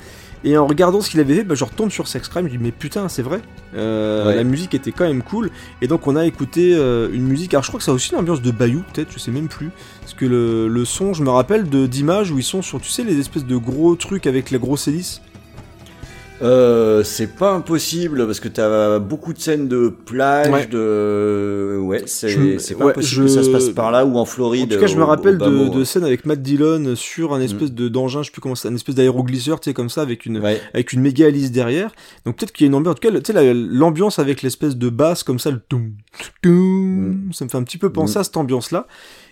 Et 0.45 0.57
en 0.57 0.67
regardant 0.67 0.99
ce 0.99 1.09
qu'il 1.09 1.21
avait 1.21 1.35
fait, 1.35 1.43
bah, 1.45 1.55
je 1.55 1.63
retombe 1.63 1.89
sur 1.89 2.05
Sex 2.09 2.27
Crime, 2.27 2.47
je 2.47 2.51
dis 2.51 2.57
mais 2.61 2.71
putain 2.73 3.07
c'est 3.07 3.21
vrai, 3.21 3.39
Euh, 3.75 4.27
Ouais. 4.27 4.35
la 4.35 4.43
musique 4.43 4.73
était 4.73 4.91
quand 4.91 5.05
même 5.05 5.21
cool, 5.23 5.49
et 5.81 5.87
donc 5.87 6.05
on 6.05 6.17
a 6.17 6.25
écouté 6.25 6.75
euh, 6.75 7.07
une 7.13 7.23
musique, 7.23 7.53
alors 7.53 7.63
je 7.63 7.69
crois 7.69 7.77
que 7.77 7.83
ça 7.85 7.91
a 7.91 7.93
aussi 7.93 8.11
une 8.11 8.17
ambiance 8.19 8.41
de 8.41 8.51
Bayou 8.51 8.83
peut-être, 8.93 9.09
je 9.13 9.19
sais 9.19 9.31
même 9.31 9.47
plus, 9.47 9.69
parce 10.01 10.13
que 10.13 10.25
le, 10.25 10.67
le 10.67 10.83
son, 10.85 11.13
je 11.13 11.23
me 11.23 11.29
rappelle 11.29 11.63
d'images 11.87 12.29
où 12.31 12.37
ils 12.37 12.43
sont 12.43 12.61
sur, 12.61 12.81
tu 12.81 12.89
sais, 12.89 13.05
les 13.05 13.17
espèces 13.19 13.45
de 13.45 13.55
gros 13.55 13.95
trucs 13.95 14.27
avec 14.27 14.51
la 14.51 14.57
grosse 14.57 14.89
hélice. 14.89 15.21
Euh, 16.43 17.03
c'est 17.03 17.35
pas 17.35 17.53
impossible 17.53 18.25
parce 18.25 18.39
que 18.39 18.49
t'as 18.49 18.99
beaucoup 18.99 19.33
de 19.33 19.39
scènes 19.39 19.67
de 19.67 19.87
plage, 19.87 20.51
Ouais. 20.51 20.65
de 20.67 21.79
ouais, 21.81 22.03
c'est 22.05 22.59
c'est 22.59 22.75
pas 22.75 22.85
ouais, 22.85 22.91
impossible 22.91 23.21
je- 23.21 23.23
que 23.23 23.27
ça 23.29 23.43
se 23.43 23.49
passe 23.49 23.69
par 23.69 23.91
là 23.91 24.05
ou 24.05 24.17
en 24.17 24.25
Floride. 24.25 24.71
En 24.71 24.75
tout 24.75 24.81
cas, 24.81 24.87
je 24.87 24.97
me 24.97 25.03
rappelle 25.03 25.41
au 25.41 25.69
de, 25.69 25.83
scènes 25.83 26.03
avec 26.03 26.25
Matt 26.25 26.41
Dillon 26.41 26.95
sur 26.95 27.33
un 27.33 27.39
espèce 27.41 27.71
de 27.71 27.87
d'engin, 27.87 28.21
je 28.21 28.25
sais 28.27 28.31
plus 28.31 28.41
comment 28.41 28.55
c'est, 28.55 28.67
un 28.67 28.75
espèce 28.75 28.95
d'aéroglisseur, 28.95 29.59
tu 29.59 29.69
sais, 29.69 29.73
comme 29.73 29.89
ça, 29.89 30.01
avec 30.01 30.25
une, 30.25 30.39
Ouais. 30.39 30.59
avec 30.73 30.91
une 30.93 31.01
méga 31.01 31.27
hélice 31.29 31.51
derrière. 31.51 31.91
Donc 32.25 32.35
peut-être 32.37 32.51
qu'il 32.51 32.65
y 32.65 32.67
a 32.67 32.69
une 32.69 32.75
ambiance, 32.75 32.93
en 32.93 32.95
tout 32.99 33.09
cas, 33.09 33.19
tu 33.19 33.25
sais, 33.25 33.33
la- 33.33 33.53
l'ambiance 33.53 34.19
avec 34.19 34.41
l'espèce 34.41 34.75
de 34.75 34.89
basse 34.89 35.23
comme 35.23 35.39
ça, 35.39 35.49
le 35.49 35.59
toum, 35.69 35.91
toum, 36.41 37.29
ça 37.33 37.45
me 37.45 37.49
fait 37.49 37.57
un 37.57 37.63
petit 37.63 37.77
peu 37.77 37.91
penser 37.91 38.17
Mm. 38.17 38.21
à 38.21 38.23
cette 38.23 38.37
ambiance-là. 38.37 38.87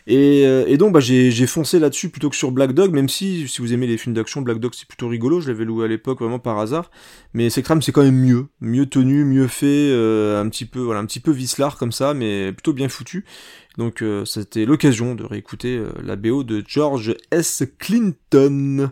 Et, 0.07 0.45
euh, 0.45 0.65
et 0.67 0.77
donc 0.77 0.93
bah, 0.93 0.99
j'ai 0.99 1.47
foncé 1.47 1.79
là-dessus 1.79 2.09
plutôt 2.09 2.29
que 2.29 2.35
sur 2.35 2.51
Black 2.51 2.73
Dog, 2.73 2.93
même 2.93 3.09
si 3.09 3.47
si 3.47 3.61
vous 3.61 3.73
aimez 3.73 3.87
les 3.87 3.97
films 3.97 4.15
d'action, 4.15 4.41
Black 4.41 4.59
Dog 4.59 4.73
c'est 4.75 4.87
plutôt 4.87 5.07
rigolo, 5.07 5.41
je 5.41 5.49
l'avais 5.51 5.65
loué 5.65 5.85
à 5.85 5.87
l'époque 5.87 6.19
vraiment 6.19 6.39
par 6.39 6.59
hasard. 6.59 6.91
Mais 7.33 7.49
Sex 7.49 7.65
Crime 7.65 7.81
c'est 7.81 7.91
quand 7.91 8.03
même 8.03 8.19
mieux, 8.19 8.47
mieux 8.59 8.85
tenu, 8.85 9.23
mieux 9.25 9.47
fait, 9.47 9.89
euh, 9.91 10.41
un 10.41 10.49
petit 10.49 10.65
peu 10.65 10.79
voilà 10.79 10.99
un 10.99 11.05
petit 11.05 11.19
peu 11.19 11.31
vicelard 11.31 11.77
comme 11.77 11.91
ça, 11.91 12.13
mais 12.13 12.51
plutôt 12.51 12.73
bien 12.73 12.89
foutu. 12.89 13.25
Donc 13.77 14.01
euh, 14.01 14.25
c'était 14.25 14.65
l'occasion 14.65 15.15
de 15.15 15.23
réécouter 15.23 15.77
euh, 15.77 15.91
la 16.03 16.15
BO 16.15 16.43
de 16.43 16.63
George 16.67 17.15
S. 17.31 17.63
Clinton. 17.79 18.91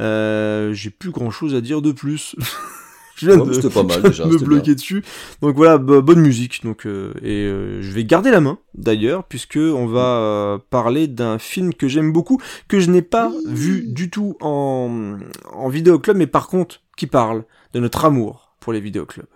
Euh, 0.00 0.72
J'ai 0.72 0.90
plus 0.90 1.10
grand 1.10 1.30
chose 1.30 1.54
à 1.54 1.60
dire 1.60 1.82
de 1.82 1.92
plus. 1.92 2.36
je 3.16 3.26
viens 3.26 3.38
Ouais, 3.38 3.56
de, 3.62 3.68
pas 3.68 3.82
mal 3.82 4.02
déjà, 4.02 4.26
me 4.26 4.38
bloquer 4.38 4.74
dessus. 4.74 5.02
Donc 5.42 5.56
voilà, 5.56 5.78
bo- 5.78 6.02
bonne 6.02 6.20
musique. 6.20 6.62
Donc 6.64 6.86
euh, 6.86 7.12
et 7.22 7.44
euh, 7.44 7.80
je 7.82 7.90
vais 7.92 8.04
garder 8.04 8.30
la 8.30 8.40
main 8.40 8.58
d'ailleurs 8.74 9.24
puisque 9.24 9.58
on 9.58 9.86
va 9.86 10.18
euh, 10.18 10.58
parler 10.70 11.06
d'un 11.06 11.38
film 11.38 11.72
que 11.74 11.88
j'aime 11.88 12.12
beaucoup 12.12 12.40
que 12.68 12.80
je 12.80 12.90
n'ai 12.90 13.02
pas 13.02 13.32
vu 13.46 13.82
du 13.86 14.10
tout 14.10 14.36
en 14.40 15.18
en 15.52 15.68
vidéoclub, 15.68 16.16
mais 16.16 16.26
par 16.26 16.48
contre 16.48 16.80
qui 16.96 17.06
parle 17.06 17.44
de 17.72 17.80
notre 17.80 18.04
amour 18.04 18.54
pour 18.60 18.72
les 18.72 18.80
vidéoclubs. 18.80 19.26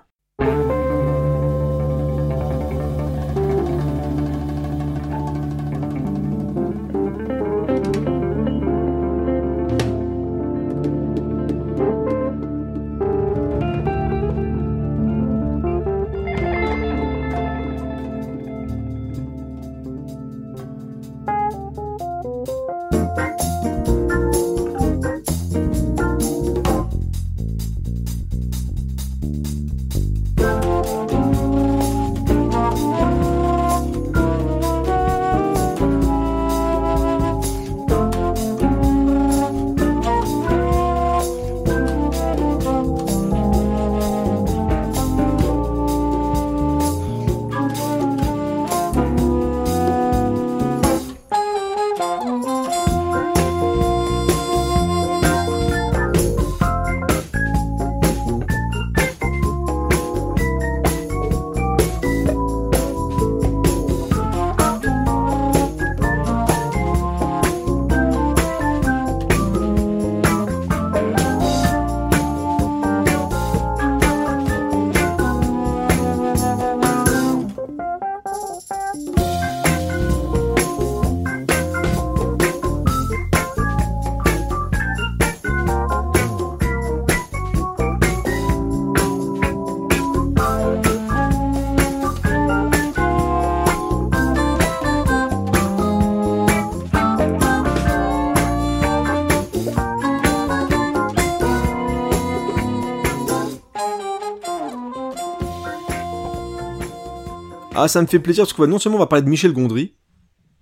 Ah, 107.88 107.90
ça 107.90 108.02
me 108.02 108.06
fait 108.06 108.18
plaisir 108.18 108.44
parce 108.44 108.52
que 108.52 108.62
ouais, 108.62 108.68
non 108.68 108.78
seulement 108.78 108.96
on 108.98 109.00
va 109.00 109.06
parler 109.06 109.24
de 109.24 109.30
Michel 109.30 109.52
Gondry, 109.52 109.94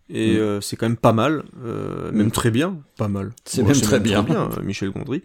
et 0.08 0.34
Mm. 0.34 0.38
euh, 0.38 0.60
c'est 0.60 0.76
quand 0.76 0.86
même 0.88 0.96
pas 0.96 1.12
mal, 1.12 1.42
euh, 1.64 2.12
même 2.12 2.28
Mm. 2.28 2.30
très 2.30 2.50
bien, 2.52 2.78
pas 2.96 3.08
mal. 3.08 3.32
C'est 3.44 3.62
même 3.62 3.80
très 3.80 3.98
bien. 4.00 4.24
euh, 4.28 4.62
Michel 4.62 4.90
Gondry, 4.90 5.22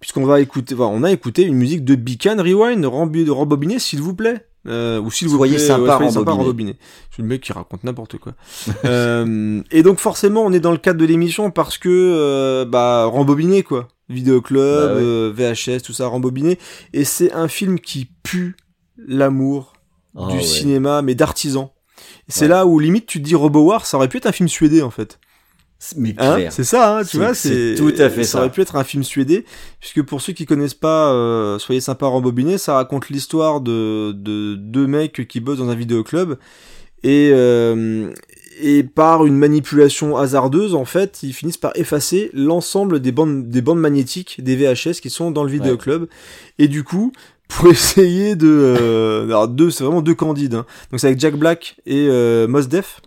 puisqu'on 0.00 0.24
va 0.24 0.40
écouter, 0.40 0.74
on 0.78 1.02
a 1.04 1.12
écouté 1.12 1.42
une 1.42 1.54
musique 1.56 1.84
de 1.84 1.94
Beacon 1.94 2.40
Rewind, 2.40 2.84
rembobiné, 2.86 3.78
s'il 3.78 4.00
vous 4.00 4.14
plaît, 4.14 4.46
euh, 4.66 5.00
ou 5.00 5.10
s'il 5.10 5.28
vous 5.28 5.38
plaît, 5.38 5.58
sympa, 5.58 5.96
soyez 5.96 6.10
sympa, 6.12 6.30
rembobiné. 6.32 6.76
C'est 7.14 7.20
le 7.20 7.28
mec 7.28 7.42
qui 7.42 7.52
raconte 7.52 7.84
n'importe 7.84 8.16
quoi. 8.18 8.32
euh, 8.86 9.60
et 9.70 9.82
donc 9.82 9.98
forcément, 9.98 10.42
on 10.46 10.52
est 10.52 10.60
dans 10.60 10.72
le 10.72 10.78
cadre 10.78 10.98
de 11.00 11.04
l'émission 11.04 11.50
parce 11.50 11.76
que 11.78 11.88
euh, 11.90 12.64
bah 12.64 13.04
rembobiné 13.04 13.62
quoi, 13.62 13.88
vidéoclub, 14.08 14.60
Bah 14.62 14.94
ouais. 14.94 15.30
VHS, 15.52 15.82
tout 15.82 15.92
ça 15.92 16.06
rembobiné, 16.06 16.58
et 16.94 17.04
c'est 17.04 17.32
un 17.32 17.48
film 17.48 17.78
qui 17.80 18.08
pue 18.22 18.56
l'amour 18.96 19.71
Ah 20.16 20.26
du 20.28 20.36
ouais. 20.36 20.42
cinéma, 20.42 21.02
mais 21.02 21.14
d'artisan. 21.14 21.72
C'est 22.28 22.44
Ouais. 22.44 22.48
là 22.48 22.66
où 22.66 22.78
limite 22.78 23.06
tu 23.06 23.18
te 23.20 23.24
dis 23.26 23.34
RoboWar, 23.34 23.86
ça 23.86 23.96
aurait 23.96 24.08
pu 24.08 24.16
être 24.18 24.26
un 24.26 24.32
film 24.32 24.48
suédé 24.48 24.82
en 24.82 24.90
fait. 24.90 25.18
Mais 25.96 26.14
Hein 26.18 26.38
c'est 26.50 26.62
ça, 26.62 26.98
hein, 26.98 27.04
tu 27.04 27.16
vois, 27.16 27.34
c'est 27.34 27.74
tout 27.76 27.92
à 27.98 28.08
fait 28.08 28.22
ça. 28.22 28.32
ça. 28.32 28.38
aurait 28.38 28.50
pu 28.50 28.60
être 28.60 28.76
un 28.76 28.84
film 28.84 29.02
suédé, 29.02 29.44
puisque 29.80 30.02
pour 30.02 30.20
ceux 30.20 30.32
qui 30.32 30.46
connaissent 30.46 30.74
pas, 30.74 31.12
euh, 31.12 31.58
soyez 31.58 31.80
sympa 31.80 32.06
rembobiné, 32.06 32.56
ça 32.56 32.74
raconte 32.74 33.08
l'histoire 33.08 33.60
de, 33.60 34.12
de 34.12 34.54
deux 34.54 34.86
mecs 34.86 35.26
qui 35.26 35.40
bossent 35.40 35.58
dans 35.58 35.70
un 35.70 35.74
vidéoclub 35.74 36.38
et 37.02 37.30
euh, 37.32 38.12
et 38.60 38.84
par 38.84 39.26
une 39.26 39.34
manipulation 39.36 40.16
hasardeuse, 40.16 40.74
en 40.76 40.84
fait, 40.84 41.20
ils 41.24 41.32
finissent 41.32 41.56
par 41.56 41.72
effacer 41.74 42.30
l'ensemble 42.32 43.00
des 43.00 43.10
bandes 43.10 43.48
des 43.48 43.62
bandes 43.62 43.80
magnétiques 43.80 44.40
des 44.44 44.54
VHS 44.54 45.00
qui 45.00 45.10
sont 45.10 45.32
dans 45.32 45.42
le 45.42 45.50
vidéoclub. 45.50 46.06
Et 46.58 46.68
du 46.68 46.84
coup, 46.84 47.12
pour 47.56 47.68
essayer 47.68 48.36
de, 48.36 48.48
euh, 48.48 49.24
alors 49.26 49.48
deux, 49.48 49.70
c'est 49.70 49.84
vraiment 49.84 50.02
deux 50.02 50.14
candides. 50.14 50.54
Hein. 50.54 50.66
Donc 50.90 51.00
c'est 51.00 51.06
avec 51.06 51.20
Jack 51.20 51.36
Black 51.36 51.76
et 51.86 52.06
euh, 52.08 52.46
Mos 52.48 52.62
Def. 52.62 53.00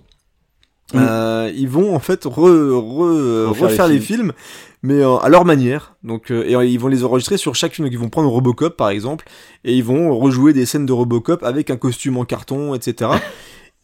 Mm. 0.93 0.97
Euh, 0.99 1.51
ils 1.55 1.67
vont 1.67 1.95
en 1.95 1.99
fait 1.99 2.23
re, 2.25 2.29
re- 2.29 3.45
Refaire 3.47 3.69
refaire, 3.69 3.87
les 3.87 3.95
les, 3.95 3.99
films. 3.99 4.33
mais 4.83 5.01
euh, 5.01 5.15
à 5.17 5.29
leur 5.29 5.43
manière. 5.45 5.95
Donc 6.03 6.31
euh, 6.31 6.43
et 6.43 6.67
ils 6.67 6.79
vont 6.79 6.87
les 6.89 7.03
enregistrer 7.03 7.37
sur 7.37 7.55
chaque 7.55 7.73
film. 7.73 7.87
Donc 7.87 7.93
ils 7.93 7.99
vont 7.99 8.09
prendre 8.09 8.29
Robocop 8.29 8.77
par 8.77 8.89
exemple 8.89 9.25
et 9.63 9.75
ils 9.75 9.83
vont 9.83 10.15
rejouer 10.17 10.53
des 10.53 10.65
scènes 10.65 10.85
de 10.85 10.93
Robocop 10.93 11.43
avec 11.43 11.69
un 11.71 11.77
costume 11.77 12.17
en 12.17 12.25
carton, 12.25 12.75
etc. 12.75 13.11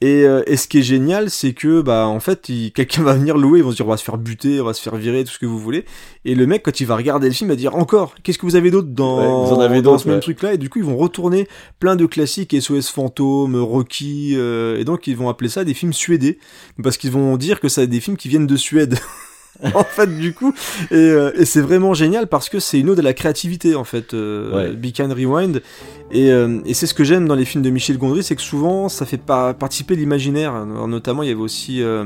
Et, 0.02 0.26
euh, 0.26 0.42
et 0.48 0.58
ce 0.58 0.68
qui 0.68 0.80
est 0.80 0.84
génial, 0.84 1.30
c'est 1.30 1.54
que 1.54 1.82
bah 1.82 2.08
en 2.08 2.20
fait, 2.20 2.52
quelqu'un 2.74 3.04
va 3.04 3.14
venir 3.14 3.38
louer, 3.38 3.60
ils 3.60 3.64
vont 3.64 3.72
se 3.72 3.76
dire 3.76 3.86
on 3.86 3.92
va 3.92 3.98
se 3.98 4.04
faire 4.04 4.18
buter, 4.18 4.60
on 4.60 4.66
va 4.66 4.74
se 4.74 4.82
faire 4.82 4.96
virer, 4.96 5.24
tout 5.24 5.32
ce 5.32 5.40
que 5.40 5.46
vous 5.46 5.60
voulez. 5.60 5.86
Et 6.26 6.34
le 6.34 6.48
mec, 6.48 6.64
quand 6.64 6.80
il 6.80 6.88
va 6.88 6.96
regarder 6.96 7.28
le 7.28 7.34
film, 7.34 7.50
il 7.50 7.54
va 7.54 7.56
dire 7.56 7.76
encore, 7.76 8.16
qu'est-ce 8.24 8.40
que 8.40 8.46
vous 8.46 8.56
avez 8.56 8.72
d'autre 8.72 8.90
dans, 8.90 9.20
Ouais, 9.20 9.50
vous 9.50 9.56
en 9.56 9.60
avez 9.60 9.82
dans 9.82 9.98
ce 9.98 10.10
même 10.10 10.20
truc-là? 10.20 10.56
Et 10.56 10.58
du 10.58 10.70
coup, 10.70 10.80
ils 10.80 10.86
vont 10.86 10.98
retourner 10.98 11.48
plein 11.80 11.96
de 11.96 12.06
classiques, 12.06 12.60
SOS 12.60 12.90
Fantôme, 12.90 13.56
Rocky, 13.56 14.34
euh, 14.36 14.80
et 14.80 14.84
donc 14.84 15.06
ils 15.06 15.16
vont 15.16 15.30
appeler 15.30 15.50
ça 15.50 15.64
des 15.64 15.76
films 15.76 15.94
suédés, 15.94 16.40
parce 16.82 16.98
qu'ils 16.98 17.12
vont 17.12 17.38
dire 17.38 17.60
que 17.60 17.70
c'est 17.70 17.88
des 17.88 18.00
films 18.00 18.18
qui 18.18 18.28
viennent 18.28 18.48
de 18.48 18.58
Suède. 18.58 18.98
en 19.76 19.84
fait, 19.84 20.08
du 20.18 20.34
coup, 20.34 20.54
et, 20.90 20.96
euh, 20.96 21.32
et 21.36 21.46
c'est 21.46 21.62
vraiment 21.62 21.94
génial 21.94 22.28
parce 22.28 22.50
que 22.50 22.60
c'est 22.60 22.80
une 22.80 22.90
ode 22.90 23.00
à 23.00 23.04
la 23.04 23.14
créativité, 23.14 23.76
en 23.76 23.84
fait, 23.84 24.14
euh, 24.14 24.70
Ouais. 24.70 24.74
Beacon 24.76 25.12
Rewind. 25.14 25.62
Et, 26.12 26.32
euh, 26.32 26.60
et 26.66 26.74
c'est 26.74 26.88
ce 26.88 26.94
que 26.94 27.04
j'aime 27.04 27.28
dans 27.28 27.36
les 27.36 27.46
films 27.46 27.64
de 27.64 27.70
Michel 27.70 27.98
Gondry, 27.98 28.24
c'est 28.24 28.36
que 28.36 28.42
souvent 28.42 28.90
ça 28.90 29.06
fait 29.06 29.18
pas 29.18 29.54
participer 29.54 29.96
l'imaginaire. 29.96 30.66
Notamment, 30.66 31.24
il 31.24 31.30
y 31.30 31.32
avait 31.32 31.40
aussi, 31.42 31.82
euh, 31.82 32.04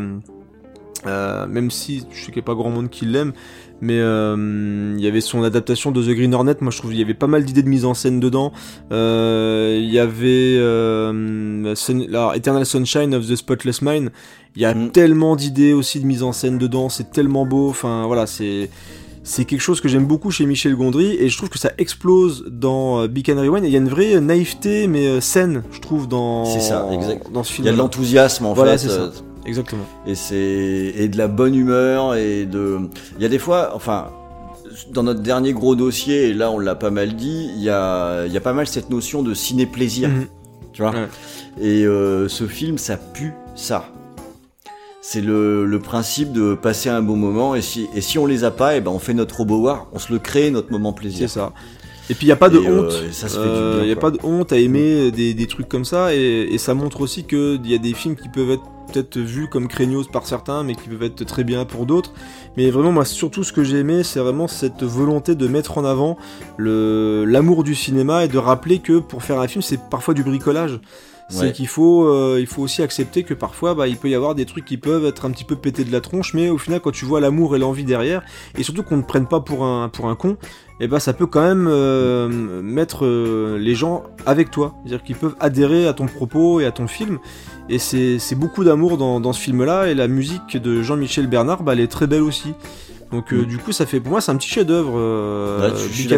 euh, 1.08 1.48
même 1.48 1.72
si 1.72 2.04
je 2.12 2.20
sais 2.20 2.26
qu'il 2.28 2.36
n'y 2.36 2.40
a 2.42 2.44
pas 2.44 2.56
grand 2.56 2.70
monde 2.70 2.90
qui 2.90 3.06
l'aime, 3.06 3.34
mais 3.82 4.00
euh, 4.00 4.94
il 4.98 5.04
y 5.04 5.08
avait 5.08 5.22
son 5.22 5.44
adaptation 5.44 5.92
de 5.92 6.02
The 6.02 6.10
Green 6.16 6.34
Hornet. 6.34 6.56
Moi, 6.62 6.72
je 6.72 6.78
trouve 6.78 6.92
qu'il 6.92 7.00
y 7.00 7.04
avait 7.04 7.14
pas 7.14 7.28
mal 7.28 7.44
d'idées 7.46 7.64
de 7.64 7.68
mise 7.70 7.86
en 7.86 7.94
scène 7.94 8.20
dedans. 8.20 8.54
Euh, 8.92 9.78
Il 9.80 9.92
y 9.92 10.00
avait 10.00 10.58
euh, 10.58 11.76
Sun- 11.76 12.06
alors, 12.10 12.34
Eternal 12.36 12.66
Sunshine 12.66 13.14
of 13.16 13.28
the 13.28 13.36
Spotless 13.36 13.82
Mind. 13.82 14.12
Il 14.56 14.62
y 14.62 14.66
a 14.66 14.74
Mm. 14.74 14.92
tellement 14.92 15.36
d'idées 15.36 15.74
aussi 15.74 16.00
de 16.00 16.06
mise 16.06 16.24
en 16.24 16.32
scène 16.32 16.58
dedans. 16.58 16.90
C'est 16.90 17.12
tellement 17.12 17.46
beau. 17.46 17.70
Enfin, 17.70 18.06
voilà, 18.08 18.26
c'est 18.28 18.70
c'est 19.28 19.46
quelque 19.46 19.62
chose 19.62 19.82
que 19.82 19.88
j'aime 19.88 20.06
beaucoup 20.06 20.30
chez 20.30 20.46
Michel 20.46 20.76
Gondry 20.76 21.16
et 21.20 21.30
je 21.30 21.38
trouve 21.38 21.50
que 21.50 21.58
ça 21.58 21.72
explose 21.80 22.46
dans 22.48 23.02
euh, 23.02 23.08
Beacon 23.08 23.40
Rewind. 23.40 23.64
Et 23.66 23.68
Il 23.68 23.74
y 23.74 23.76
a 23.76 23.80
une 23.80 23.90
vraie 23.90 24.20
naïveté 24.22 24.86
mais 24.88 25.08
euh, 25.08 25.20
saine, 25.20 25.64
je 25.72 25.80
trouve, 25.80 26.08
dans 26.08 26.46
C'est 26.46 26.60
ça, 26.62 26.88
exact. 26.92 27.32
dans 27.34 27.44
ce 27.44 27.52
Il 27.52 27.56
film. 27.56 27.66
y 27.66 27.70
a 27.70 27.74
de 27.74 27.78
l'enthousiasme 27.78 28.46
en 28.46 28.54
Voilà, 28.54 28.78
fait. 28.78 28.88
ça. 28.88 28.94
euh, 29.02 29.10
Exactement. 29.48 29.84
et 30.08 30.14
c'est 30.16 30.36
et 30.96 31.08
de 31.08 31.18
la 31.18 31.28
bonne 31.28 31.54
humeur 31.56 32.16
et 32.16 32.46
de 32.46 32.80
il 33.18 33.22
y 33.22 33.26
a 33.26 33.30
des 33.30 33.38
fois 33.40 33.72
enfin 33.76 34.08
dans 34.92 35.04
notre 35.04 35.22
dernier 35.22 35.54
gros 35.54 35.76
dossier 35.76 36.30
et 36.30 36.34
là 36.34 36.50
on 36.50 36.58
l'a 36.58 36.74
pas 36.74 36.90
mal 36.90 37.16
dit 37.16 37.50
il 37.56 37.62
y 37.62 37.70
a 37.70 38.26
il 38.26 38.34
y 38.34 38.38
a 38.38 38.42
pas 38.42 38.54
mal 38.54 38.66
cette 38.68 38.90
notion 38.90 39.22
de 39.22 39.34
ciné 39.36 39.68
plaisir 39.68 40.10
Mhm. 40.10 40.26
tu 40.74 40.82
vois 40.82 40.92
Ouais. 40.92 41.08
et 41.62 41.86
euh, 41.86 42.28
ce 42.28 42.46
film 42.48 42.80
ça 42.80 42.98
pue 42.98 43.34
ça 43.56 43.86
c'est 45.08 45.22
le, 45.22 45.66
le 45.66 45.80
principe 45.80 46.32
de 46.32 46.56
passer 46.56 46.90
un 46.90 47.02
bon 47.04 47.16
moment 47.16 47.54
et 47.56 47.62
si 47.62 47.88
et 47.94 48.02
si 48.02 48.18
on 48.18 48.26
les 48.26 48.44
a 48.44 48.52
pas 48.52 48.76
et 48.76 48.82
ben 48.82 48.92
on 48.92 49.00
fait 49.00 49.14
notre 49.14 49.38
RoboWar 49.38 49.88
on 49.94 50.00
se 50.00 50.12
le 50.12 50.20
crée 50.20 50.50
notre 50.52 50.72
moment 50.72 50.94
C'est 51.18 51.28
plaisir 51.28 51.30
ça. 51.30 51.54
Et 52.10 52.16
puis 52.16 52.28
il 52.28 52.30
y 52.30 52.34
a 52.34 52.36
pas 52.36 52.50
de 52.50 52.60
Et, 52.60 52.68
euh, 52.68 52.84
honte. 52.84 53.06
et 53.08 53.12
ça 53.12 53.30
se 53.30 53.40
fait 53.40 53.52
du 53.52 53.62
Euh, 53.62 53.70
bien, 53.70 53.84
Il 53.84 53.90
y 53.90 53.92
a 53.92 53.96
quoi. 53.96 54.02
pas 54.02 54.12
de 54.12 54.20
honte 54.24 54.52
à 54.54 54.58
aimer 54.58 55.12
des, 55.12 55.34
des 55.34 55.48
trucs 55.48 55.70
comme 55.70 55.86
ça 55.86 56.14
et, 56.16 56.48
et 56.52 56.58
ça 56.58 56.74
montre 56.74 57.02
aussi 57.02 57.26
que 57.26 57.60
il 57.64 57.72
y 57.72 57.76
a 57.76 57.78
des 57.80 57.94
films 57.94 58.16
qui 58.16 58.30
peuvent 58.30 58.52
être 58.52 58.64
peut-être 58.92 59.18
vus 59.20 59.48
comme 59.50 59.68
craignos 59.68 60.08
par 60.12 60.28
certains 60.28 60.64
mais 60.64 60.76
qui 60.76 60.90
peuvent 60.90 61.04
être 61.04 61.24
très 61.26 61.44
bien 61.44 61.66
pour 61.66 61.86
d'autres. 61.86 62.14
Mais 62.58 62.70
vraiment 62.72 62.92
moi 62.92 63.06
surtout 63.06 63.44
ce 63.44 63.54
que 63.54 63.64
j'ai 63.64 63.80
aimé 63.80 64.04
c'est 64.04 64.20
vraiment 64.20 64.48
cette 64.48 64.84
volonté 64.84 65.36
de 65.36 65.48
mettre 65.48 65.78
en 65.78 65.86
avant 65.86 66.18
le 66.58 67.26
l'amour 67.26 67.64
du 67.64 67.76
cinéma 67.76 68.26
et 68.26 68.28
de 68.28 68.38
rappeler 68.38 68.80
que 68.80 69.00
pour 69.00 69.24
faire 69.24 69.40
un 69.40 69.48
film 69.48 69.62
c'est 69.62 69.80
parfois 69.90 70.14
du 70.14 70.24
bricolage. 70.24 70.80
C'est 71.28 71.54
qu'il 71.54 71.68
faut, 71.68 72.06
euh, 72.06 72.38
il 72.40 72.46
faut 72.46 72.62
aussi 72.62 72.84
accepter 72.84 73.24
que 73.24 73.34
parfois, 73.34 73.74
bah, 73.74 73.88
il 73.88 73.98
peut 73.98 74.10
y 74.10 74.16
avoir 74.16 74.36
des 74.36 74.46
trucs 74.46 74.66
qui 74.66 74.78
peuvent 74.78 75.06
être 75.06 75.26
un 75.26 75.32
petit 75.32 75.44
peu 75.44 75.56
pétés 75.56 75.84
de 75.84 75.92
la 75.92 76.00
tronche, 76.00 76.34
mais 76.36 76.50
au 76.50 76.60
final, 76.60 76.80
quand 76.82 76.92
tu 76.92 77.06
vois 77.06 77.20
l'amour 77.20 77.56
et 77.56 77.60
l'envie 77.60 77.84
derrière, 77.84 78.22
et 78.58 78.64
surtout 78.64 78.84
qu'on 78.84 78.98
ne 78.98 79.02
prenne 79.02 79.26
pas 79.26 79.40
pour 79.40 79.66
un, 79.66 79.90
pour 79.90 80.08
un 80.08 80.16
con, 80.16 80.38
et 80.80 80.88
ben 80.88 81.00
ça 81.00 81.14
peut 81.14 81.26
quand 81.26 81.42
même 81.42 81.68
euh, 81.70 82.62
mettre 82.62 83.06
euh, 83.06 83.58
les 83.58 83.76
gens 83.76 84.04
avec 84.26 84.52
toi. 84.52 84.76
C'est-à-dire 84.84 85.04
qu'ils 85.04 85.16
peuvent 85.16 85.36
adhérer 85.40 85.88
à 85.88 85.94
ton 85.94 86.06
propos 86.06 86.60
et 86.60 86.66
à 86.66 86.72
ton 86.72 86.88
film. 86.88 87.18
Et 87.70 87.80
c'est 87.80 88.20
c'est 88.20 88.36
beaucoup 88.36 88.64
d'amour 88.64 88.98
dans, 88.98 89.20
dans 89.20 89.34
ce 89.34 89.40
film-là. 89.40 89.88
Et 89.88 89.96
la 89.96 90.08
musique 90.08 90.58
de 90.58 90.84
Jean-Michel 90.84 91.28
Bernard, 91.28 91.64
bah, 91.64 91.74
elle 91.74 91.80
est 91.80 91.88
très 91.88 92.08
belle 92.08 92.24
aussi. 92.24 92.54
Donc 93.12 93.32
euh, 93.34 93.42
Mm. 93.44 93.46
du 93.46 93.58
coup, 93.60 93.72
ça 93.72 93.86
fait 93.86 94.00
pour 94.00 94.12
moi, 94.12 94.22
c'est 94.22 94.32
un 94.32 94.36
petit 94.38 94.50
chef-d'œuvre. 94.50 94.94
Euh, 94.98 95.70
Ouais, 95.72 95.78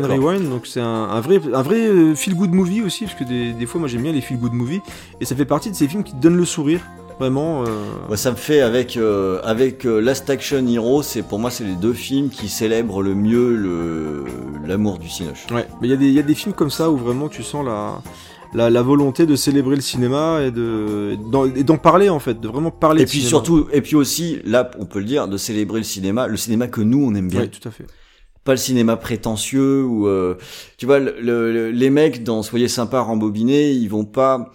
d'accord. 0.09 0.18
Rewind. 0.18 0.49
Donc 0.49 0.68
c'est 0.68 0.80
un, 0.81 0.85
un 0.85 1.19
vrai, 1.22 1.39
un 1.53 1.61
vrai 1.61 2.15
feel 2.15 2.35
good 2.35 2.53
movie 2.53 2.81
aussi, 2.81 3.05
parce 3.05 3.15
que 3.18 3.23
des, 3.23 3.53
des 3.53 3.65
fois, 3.65 3.80
moi 3.80 3.88
j'aime 3.88 4.03
bien 4.03 4.11
les 4.14 4.22
feel 4.22 4.38
good 4.39 4.53
movies. 4.53 4.81
Et 5.22 5.26
ça 5.26 5.35
fait 5.35 5.45
partie 5.45 5.69
de 5.69 5.76
ces 5.76 5.88
films 5.88 6.03
qui 6.03 6.14
te 6.14 6.18
donnent 6.22 6.38
le 6.38 6.45
sourire. 6.45 6.80
Vraiment. 7.19 7.64
euh, 7.65 8.15
ça 8.15 8.30
me 8.30 8.35
fait 8.35 8.61
avec 8.61 8.95
euh, 8.95 9.41
avec 9.43 9.85
euh, 9.88 9.99
Last 9.99 10.30
Action 10.30 10.64
Hero, 10.68 11.01
c'est 11.01 11.23
pour 11.23 11.39
moi 11.39 11.49
c'est 11.49 11.64
les 11.64 11.73
deux 11.76 11.93
films 11.93 12.30
qui 12.30 12.47
célèbrent 12.47 13.01
le 13.01 13.15
mieux 13.15 13.55
le 13.55 14.26
l'amour 14.65 14.99
du 14.99 15.09
cinoche. 15.09 15.47
Ouais, 15.51 15.68
mais 15.81 15.88
il 15.88 15.99
y, 16.03 16.14
y 16.14 16.19
a 16.19 16.22
des 16.22 16.35
films 16.35 16.53
comme 16.53 16.69
ça 16.69 16.91
où 16.91 16.97
vraiment 16.97 17.27
tu 17.27 17.41
sens 17.41 17.65
la, 17.65 18.01
la, 18.53 18.69
la 18.69 18.82
volonté 18.82 19.26
de 19.26 19.36
célébrer 19.36 19.76
le 19.76 19.82
cinéma 19.82 20.41
et 20.44 20.52
de 20.52 21.18
d'en 21.64 21.78
parler 21.78 22.10
en 22.10 22.19
fait, 22.19 22.40
de 22.40 22.48
vraiment 22.48 22.72
parler 22.72 23.03
Et 23.03 23.06
puis 23.06 23.19
cinéma. 23.19 23.30
surtout, 23.30 23.68
et 23.72 23.82
puis 23.82 23.95
aussi, 23.95 24.40
là, 24.45 24.69
on 24.80 24.86
peut 24.86 24.99
le 24.99 25.06
dire, 25.06 25.28
de 25.28 25.38
célébrer 25.38 25.80
le 25.80 25.84
cinéma, 25.84 26.28
le 26.28 26.38
cinéma 26.38 26.68
que 26.68 26.82
nous 26.82 27.03
on 27.06 27.14
aime 27.15 27.30
bien, 27.30 27.41
Ouais, 27.41 27.48
tout 27.49 27.68
à 27.68 27.72
fait. 27.72 27.86
pas 28.44 28.53
le 28.53 28.57
cinéma 28.57 28.95
prétentieux 28.95 29.84
ou, 29.84 30.07
euh, 30.07 30.36
tu 30.78 30.86
vois, 30.86 30.99
le- 30.99 31.15
le- 31.22 31.72
les 31.72 31.90
mecs 31.90 32.24
dans 32.24 32.44
Soyez 32.44 32.68
sympa, 32.69 33.02
rembobiné, 33.02 33.72
ils 33.72 33.88
vont 33.90 34.06
pas, 34.06 34.52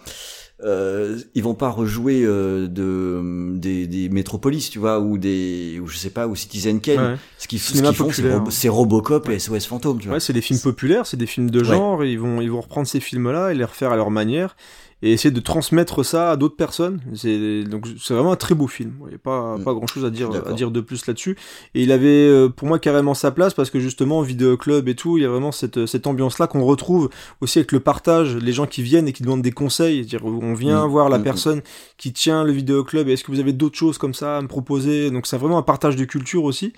euh, 0.65 1.17
ils 1.35 1.43
vont 1.43 1.53
pas 1.55 1.69
rejouer 1.69 2.23
euh, 2.23 2.67
de 2.67 3.55
des, 3.57 3.85
des 3.87 4.09
Metropolis, 4.09 4.69
tu 4.69 4.79
vois, 4.79 4.99
ou 4.99 5.17
des, 5.17 5.79
ou 5.83 5.87
je 5.87 5.97
sais 5.97 6.09
pas, 6.09 6.27
ou 6.27 6.35
Citizen 6.35 6.79
Kane. 6.79 7.13
Ouais. 7.13 7.17
Ce 7.37 7.47
qu'ils 7.47 7.59
ce 7.59 7.73
font, 7.93 8.11
c'est. 8.11 8.21
Robo- 8.33 8.51
c'est 8.51 8.69
Robocop 8.69 9.29
et 9.29 9.39
SOS 9.39 9.65
Fantôme, 9.65 9.99
tu 9.99 10.07
vois. 10.07 10.15
Ouais, 10.15 10.19
c'est 10.19 10.33
des 10.33 10.41
films 10.41 10.59
populaires, 10.59 11.05
c'est 11.05 11.17
des 11.17 11.25
films 11.25 11.49
de 11.49 11.63
genre, 11.63 12.03
et 12.03 12.11
ils 12.11 12.19
vont 12.19 12.39
ils 12.41 12.49
vont 12.51 12.61
reprendre 12.61 12.87
ces 12.87 12.99
films-là 12.99 13.51
et 13.51 13.55
les 13.55 13.63
refaire 13.65 13.91
à 13.91 13.95
leur 13.95 14.11
manière 14.11 14.55
et 15.03 15.11
essayer 15.11 15.31
de 15.31 15.39
transmettre 15.41 16.03
ça 16.05 16.31
à 16.31 16.37
d'autres 16.37 16.55
personnes. 16.55 17.01
C'est 17.13 17.65
donc 17.65 17.85
c'est 18.01 18.13
vraiment 18.13 18.31
un 18.31 18.37
très 18.37 18.55
beau 18.55 18.67
film. 18.67 18.93
Il 19.01 19.09
n'y 19.09 19.15
a 19.15 19.17
pas 19.17 19.57
Mm. 19.57 19.63
pas 19.65 19.73
grand-chose 19.73 20.05
à 20.05 20.09
dire 20.09 20.29
à 20.47 20.53
dire 20.53 20.71
de 20.71 20.79
plus 20.81 21.05
là-dessus. 21.05 21.37
Et 21.75 21.83
il 21.83 21.91
avait 21.91 22.07
euh, 22.07 22.47
pour 22.49 22.67
moi 22.69 22.79
carrément 22.79 23.13
sa 23.13 23.31
place 23.31 23.53
parce 23.53 23.69
que 23.69 23.79
justement 23.79 24.21
vidéo 24.21 24.55
club 24.55 24.87
et 24.87 24.95
tout, 24.95 25.17
il 25.17 25.23
y 25.23 25.25
a 25.25 25.29
vraiment 25.29 25.51
cette 25.51 25.85
cette 25.85 26.07
ambiance-là 26.07 26.47
qu'on 26.47 26.63
retrouve 26.63 27.09
aussi 27.41 27.59
avec 27.59 27.73
le 27.73 27.81
partage, 27.81 28.37
les 28.37 28.53
gens 28.53 28.65
qui 28.65 28.81
viennent 28.81 29.07
et 29.09 29.13
qui 29.13 29.23
demandent 29.23 29.41
des 29.41 29.51
conseils, 29.51 30.05
dire 30.05 30.25
on 30.25 30.53
vient 30.53 30.87
Mm. 30.87 30.89
voir 30.89 31.09
la 31.09 31.19
mm. 31.19 31.23
personne 31.23 31.61
qui 31.97 32.13
tient 32.13 32.43
le 32.45 32.53
vidéo 32.53 32.83
club. 32.85 33.09
Est-ce 33.09 33.25
que 33.25 33.31
vous 33.31 33.41
avez 33.41 33.53
d'autres 33.53 33.77
choses 33.77 33.97
comme 33.97 34.13
ça 34.13 34.37
à 34.37 34.41
me 34.41 34.47
proposer? 34.47 35.11
Donc 35.11 35.27
c'est 35.27 35.37
vraiment 35.37 35.57
un 35.57 35.63
partage 35.63 35.97
de 35.97 36.05
culture 36.05 36.45
aussi. 36.45 36.71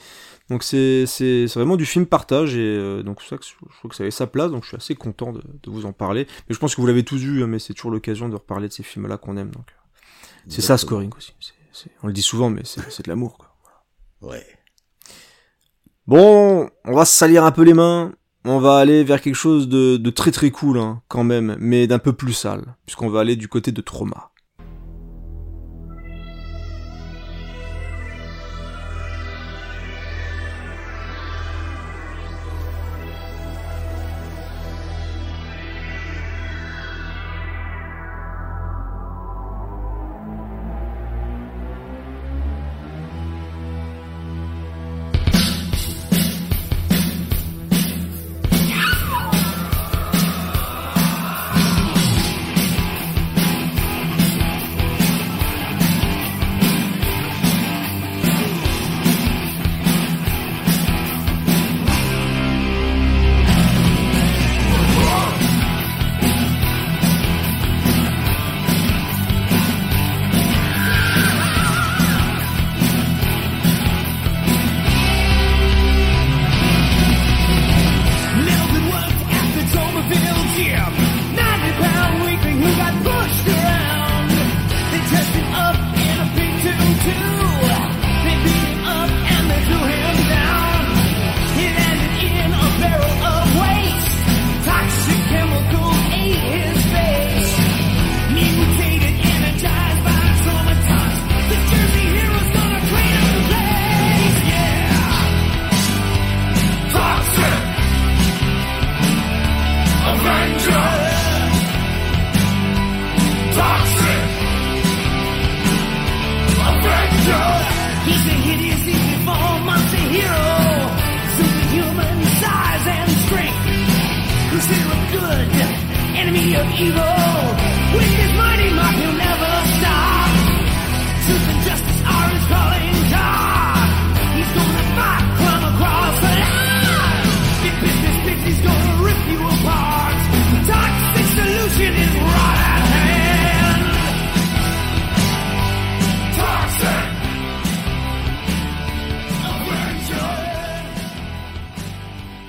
Donc 0.49 0.61
c'est 0.63 1.05
c'est 1.07 1.47
c'est 1.47 1.59
vraiment 1.59 1.76
du 1.76 1.85
film 1.85 2.05
partage 2.05 2.55
et 2.55 2.59
euh, 2.59 3.01
donc 3.03 3.22
c'est 3.22 3.30
ça 3.30 3.38
que 3.38 3.43
je 3.45 3.49
je 3.51 3.77
trouve 3.80 3.89
que 3.91 3.97
ça 3.97 4.03
avait 4.03 4.11
sa 4.11 4.27
place 4.27 4.51
donc 4.51 4.63
je 4.63 4.67
suis 4.69 4.77
assez 4.77 4.93
content 4.95 5.31
de, 5.34 5.41
de 5.41 5.69
vous 5.72 5.85
en 5.85 5.91
parler. 5.93 6.27
Mais 6.47 6.53
je 6.53 6.59
pense 6.59 6.76
que 6.76 6.81
vous 6.81 6.88
l'avez 6.88 7.03
tous 7.03 7.17
vu 7.17 7.43
hein, 7.43 7.47
mais 7.47 7.57
c'est 7.59 7.73
toujours 7.73 7.91
l'occasion 7.91 8.30
de 8.30 8.35
reparler 8.35 8.67
de 8.67 8.73
ces 8.73 8.84
films 8.84 9.07
là 9.07 9.17
qu'on 9.17 9.38
aime 9.38 9.49
donc 9.49 9.65
euh, 9.69 10.41
c'est 10.47 10.61
ça 10.61 10.77
scoring 10.77 11.09
aussi. 11.17 11.34
C'est- 11.39 11.53
c'est- 11.73 11.91
on 12.03 12.07
le 12.07 12.13
dit 12.13 12.22
souvent 12.22 12.49
mais 12.51 12.61
c'est 12.63 12.81
c'est 12.91 13.03
de 13.05 13.09
l'amour 13.09 13.38
quoi. 13.39 13.51
Ouais. 14.22 14.45
Bon, 16.07 16.69
on 16.84 16.93
va 16.93 17.05
se 17.05 17.13
salir 17.13 17.43
un 17.43 17.51
peu 17.51 17.63
les 17.63 17.73
mains. 17.73 18.13
On 18.47 18.59
va 18.59 18.77
aller 18.77 19.03
vers 19.03 19.22
quelque 19.22 19.34
chose 19.35 19.67
de, 19.67 19.97
de 19.97 20.09
très 20.11 20.31
très 20.31 20.51
cool 20.51 20.77
hein, 20.77 21.01
quand 21.07 21.23
même, 21.23 21.55
mais 21.59 21.88
d'un 21.88 21.97
peu 21.97 22.13
plus 22.13 22.34
sale, 22.34 22.76
puisqu'on 22.85 23.09
va 23.09 23.22
aller 23.22 23.35
du 23.35 23.47
côté 23.47 23.72
de 23.72 23.81
Trauma. 23.81 24.30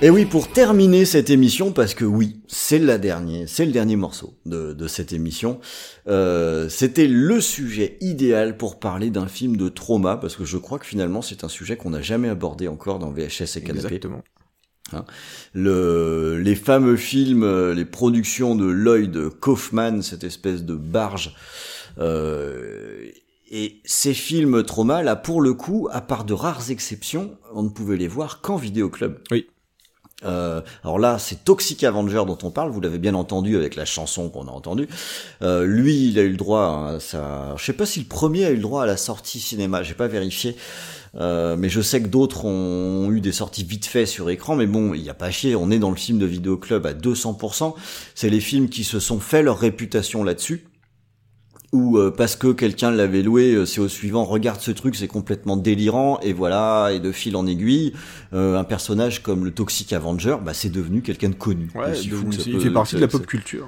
Et 0.07 0.09
oui, 0.09 0.23
pour 0.23 0.47
terminer 0.47 1.03
cette 1.03 1.29
émission, 1.29 1.73
parce 1.73 1.93
que 1.93 2.05
oui, 2.05 2.39
c'est 2.47 2.79
la 2.79 2.97
dernière, 2.97 3.43
c'est 3.49 3.65
le 3.65 3.73
dernier 3.73 3.97
morceau 3.97 4.35
de, 4.45 4.71
de 4.71 4.87
cette 4.87 5.11
émission. 5.11 5.59
euh, 6.07 6.69
C'était 6.69 7.07
le 7.07 7.41
sujet 7.41 7.97
idéal 7.99 8.55
pour 8.55 8.79
parler 8.79 9.09
d'un 9.09 9.27
film 9.27 9.57
de 9.57 9.67
trauma, 9.67 10.15
parce 10.15 10.37
que 10.37 10.45
je 10.45 10.55
crois 10.55 10.79
que 10.79 10.85
finalement 10.85 11.21
c'est 11.21 11.43
un 11.43 11.49
sujet 11.49 11.75
qu'on 11.75 11.89
n'a 11.89 12.01
jamais 12.01 12.29
abordé 12.29 12.69
encore 12.69 12.99
dans 12.99 13.11
VHS 13.11 13.57
et 13.57 13.61
Canapé. 13.63 13.95
Exactement. 13.95 14.23
Le, 15.51 16.39
les 16.39 16.55
fameux 16.55 16.95
films, 16.95 17.43
euh, 17.43 17.73
les 17.73 17.83
productions 17.83 18.55
de 18.55 18.65
Lloyd 18.65 19.27
Kaufman, 19.41 20.01
cette 20.01 20.23
espèce 20.23 20.63
de 20.63 20.75
barge. 20.75 21.35
euh, 21.97 23.09
et 23.51 23.81
ces 23.83 24.13
films 24.13 24.63
trauma, 24.63 25.03
là, 25.03 25.17
pour 25.17 25.41
le 25.41 25.53
coup, 25.53 25.89
à 25.91 25.99
part 25.99 26.23
de 26.23 26.33
rares 26.33 26.71
exceptions, 26.71 27.37
on 27.53 27.63
ne 27.63 27.69
pouvait 27.69 27.97
les 27.97 28.07
voir 28.07 28.39
qu'en 28.39 28.55
vidéoclub. 28.55 29.17
Oui. 29.31 29.47
Euh, 30.25 30.61
alors 30.83 30.97
là, 30.97 31.19
c'est 31.19 31.43
Toxic 31.43 31.83
Avenger 31.83 32.23
dont 32.25 32.37
on 32.43 32.49
parle. 32.49 32.71
Vous 32.71 32.81
l'avez 32.81 32.97
bien 32.97 33.13
entendu 33.13 33.55
avec 33.55 33.75
la 33.75 33.85
chanson 33.85 34.29
qu'on 34.29 34.47
a 34.47 34.51
entendue. 34.51 34.87
Euh, 35.41 35.65
lui, 35.65 36.09
il 36.09 36.19
a 36.19 36.23
eu 36.23 36.29
le 36.29 36.37
droit 36.37 36.91
à 36.95 36.99
ça. 36.99 37.55
Je 37.57 37.63
sais 37.63 37.73
pas 37.73 37.85
si 37.85 37.99
le 37.99 38.05
premier 38.05 38.45
a 38.45 38.51
eu 38.51 38.55
le 38.55 38.61
droit 38.61 38.83
à 38.83 38.85
la 38.85 38.97
sortie 38.97 39.39
cinéma. 39.39 39.83
J'ai 39.83 39.93
pas 39.93 40.07
vérifié. 40.07 40.55
Euh, 41.15 41.55
mais 41.57 41.69
je 41.69 41.81
sais 41.81 42.01
que 42.01 42.07
d'autres 42.07 42.45
ont 42.45 43.11
eu 43.11 43.21
des 43.21 43.31
sorties 43.31 43.63
vite 43.63 43.85
fait 43.85 44.05
sur 44.05 44.29
écran, 44.29 44.55
mais 44.55 44.67
bon, 44.67 44.93
il 44.93 45.01
n'y 45.01 45.09
a 45.09 45.15
pas 45.15 45.31
chier, 45.31 45.55
on 45.55 45.71
est 45.71 45.79
dans 45.79 45.89
le 45.89 45.95
film 45.95 46.19
de 46.19 46.25
vidéoclub 46.25 46.85
à 46.85 46.93
200%, 46.93 47.73
c'est 48.13 48.29
les 48.29 48.39
films 48.39 48.69
qui 48.69 48.83
se 48.83 48.99
sont 48.99 49.19
fait 49.19 49.41
leur 49.41 49.57
réputation 49.57 50.23
là-dessus, 50.23 50.67
ou 51.73 51.97
euh, 51.97 52.11
parce 52.15 52.35
que 52.35 52.47
quelqu'un 52.53 52.91
l'avait 52.91 53.21
loué, 53.23 53.53
euh, 53.53 53.65
c'est 53.65 53.81
au 53.81 53.87
suivant, 53.89 54.23
regarde 54.23 54.61
ce 54.61 54.71
truc, 54.71 54.95
c'est 54.95 55.07
complètement 55.07 55.57
délirant, 55.57 56.19
et 56.21 56.31
voilà, 56.33 56.91
et 56.93 56.99
de 56.99 57.11
fil 57.11 57.35
en 57.35 57.45
aiguille, 57.45 57.93
euh, 58.33 58.57
un 58.57 58.63
personnage 58.63 59.21
comme 59.21 59.43
le 59.45 59.51
Toxic 59.51 59.91
Avenger, 59.93 60.37
bah, 60.43 60.53
c'est 60.53 60.69
devenu 60.71 61.01
quelqu'un 61.01 61.29
de 61.29 61.35
connu. 61.35 61.69
Ouais, 61.75 61.91
Aussi 61.91 62.09
fou 62.09 62.23
donc 62.23 62.35
que 62.35 62.41
ça 62.41 62.43
il 62.47 62.53
peut- 62.53 62.59
fait 62.61 62.71
partie 62.71 62.95
de 62.95 63.01
la 63.01 63.07
pop 63.09 63.25
culture. 63.25 63.67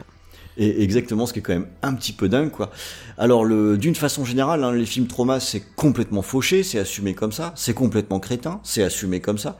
et 0.57 0.81
exactement, 0.83 1.25
ce 1.25 1.33
qui 1.33 1.39
est 1.39 1.41
quand 1.41 1.53
même 1.53 1.67
un 1.81 1.93
petit 1.93 2.13
peu 2.13 2.29
dingue, 2.29 2.51
quoi. 2.51 2.71
Alors, 3.17 3.43
le, 3.43 3.77
d'une 3.77 3.95
façon 3.95 4.23
générale, 4.23 4.63
hein, 4.63 4.71
les 4.73 4.85
films 4.85 5.07
trauma, 5.07 5.39
c'est 5.41 5.63
complètement 5.75 6.21
fauché, 6.21 6.63
c'est 6.63 6.79
assumé 6.79 7.13
comme 7.15 7.31
ça, 7.33 7.53
c'est 7.55 7.73
complètement 7.73 8.19
crétin, 8.21 8.61
c'est 8.63 8.81
assumé 8.83 9.19
comme 9.19 9.37
ça. 9.37 9.57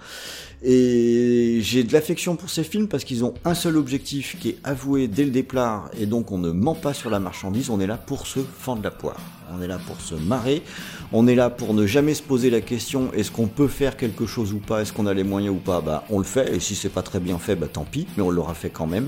Et 0.62 1.60
j'ai 1.62 1.86
de 1.86 1.94
l'affection 1.94 2.36
pour 2.36 2.50
ces 2.50 2.66
films 2.66 2.90
parce 2.90 3.06
qu'ils 3.06 3.24
ont 3.24 3.34
un 3.46 3.54
seul 3.54 3.78
objectif 3.78 4.36
qui 4.40 4.50
est 4.50 4.58
avoué 4.66 5.08
dès 5.08 5.24
le 5.24 5.32
départ, 5.32 5.90
et 5.98 6.06
donc 6.06 6.34
on 6.34 6.38
ne 6.38 6.52
ment 6.52 6.76
pas 6.76 6.94
sur 6.94 7.10
la 7.10 7.20
marchandise, 7.22 7.70
on 7.70 7.80
est 7.80 7.88
là 7.88 7.96
pour 7.96 8.28
se 8.28 8.40
fendre 8.40 8.84
la 8.84 8.92
poire. 8.92 9.16
On 9.58 9.62
est 9.62 9.68
là 9.68 9.80
pour 9.88 10.02
se 10.02 10.16
marrer, 10.16 10.62
on 11.14 11.28
est 11.28 11.36
là 11.36 11.50
pour 11.50 11.74
ne 11.74 11.86
jamais 11.88 12.14
se 12.14 12.22
poser 12.22 12.50
la 12.50 12.60
question 12.60 13.10
est-ce 13.14 13.32
qu'on 13.32 13.48
peut 13.48 13.70
faire 13.70 13.96
quelque 13.96 14.26
chose 14.26 14.52
ou 14.52 14.58
pas, 14.58 14.82
est-ce 14.82 14.92
qu'on 14.92 15.06
a 15.08 15.14
les 15.14 15.24
moyens 15.24 15.56
ou 15.56 15.60
pas, 15.60 15.80
bah 15.80 16.04
on 16.10 16.18
le 16.18 16.26
fait, 16.26 16.54
et 16.54 16.60
si 16.60 16.76
c'est 16.76 16.90
pas 16.90 17.04
très 17.04 17.22
bien 17.22 17.40
fait, 17.40 17.56
bah 17.56 17.68
tant 17.72 17.86
pis, 17.90 18.06
mais 18.18 18.24
on 18.24 18.30
l'aura 18.30 18.54
fait 18.54 18.70
quand 18.70 18.88
même. 18.88 19.08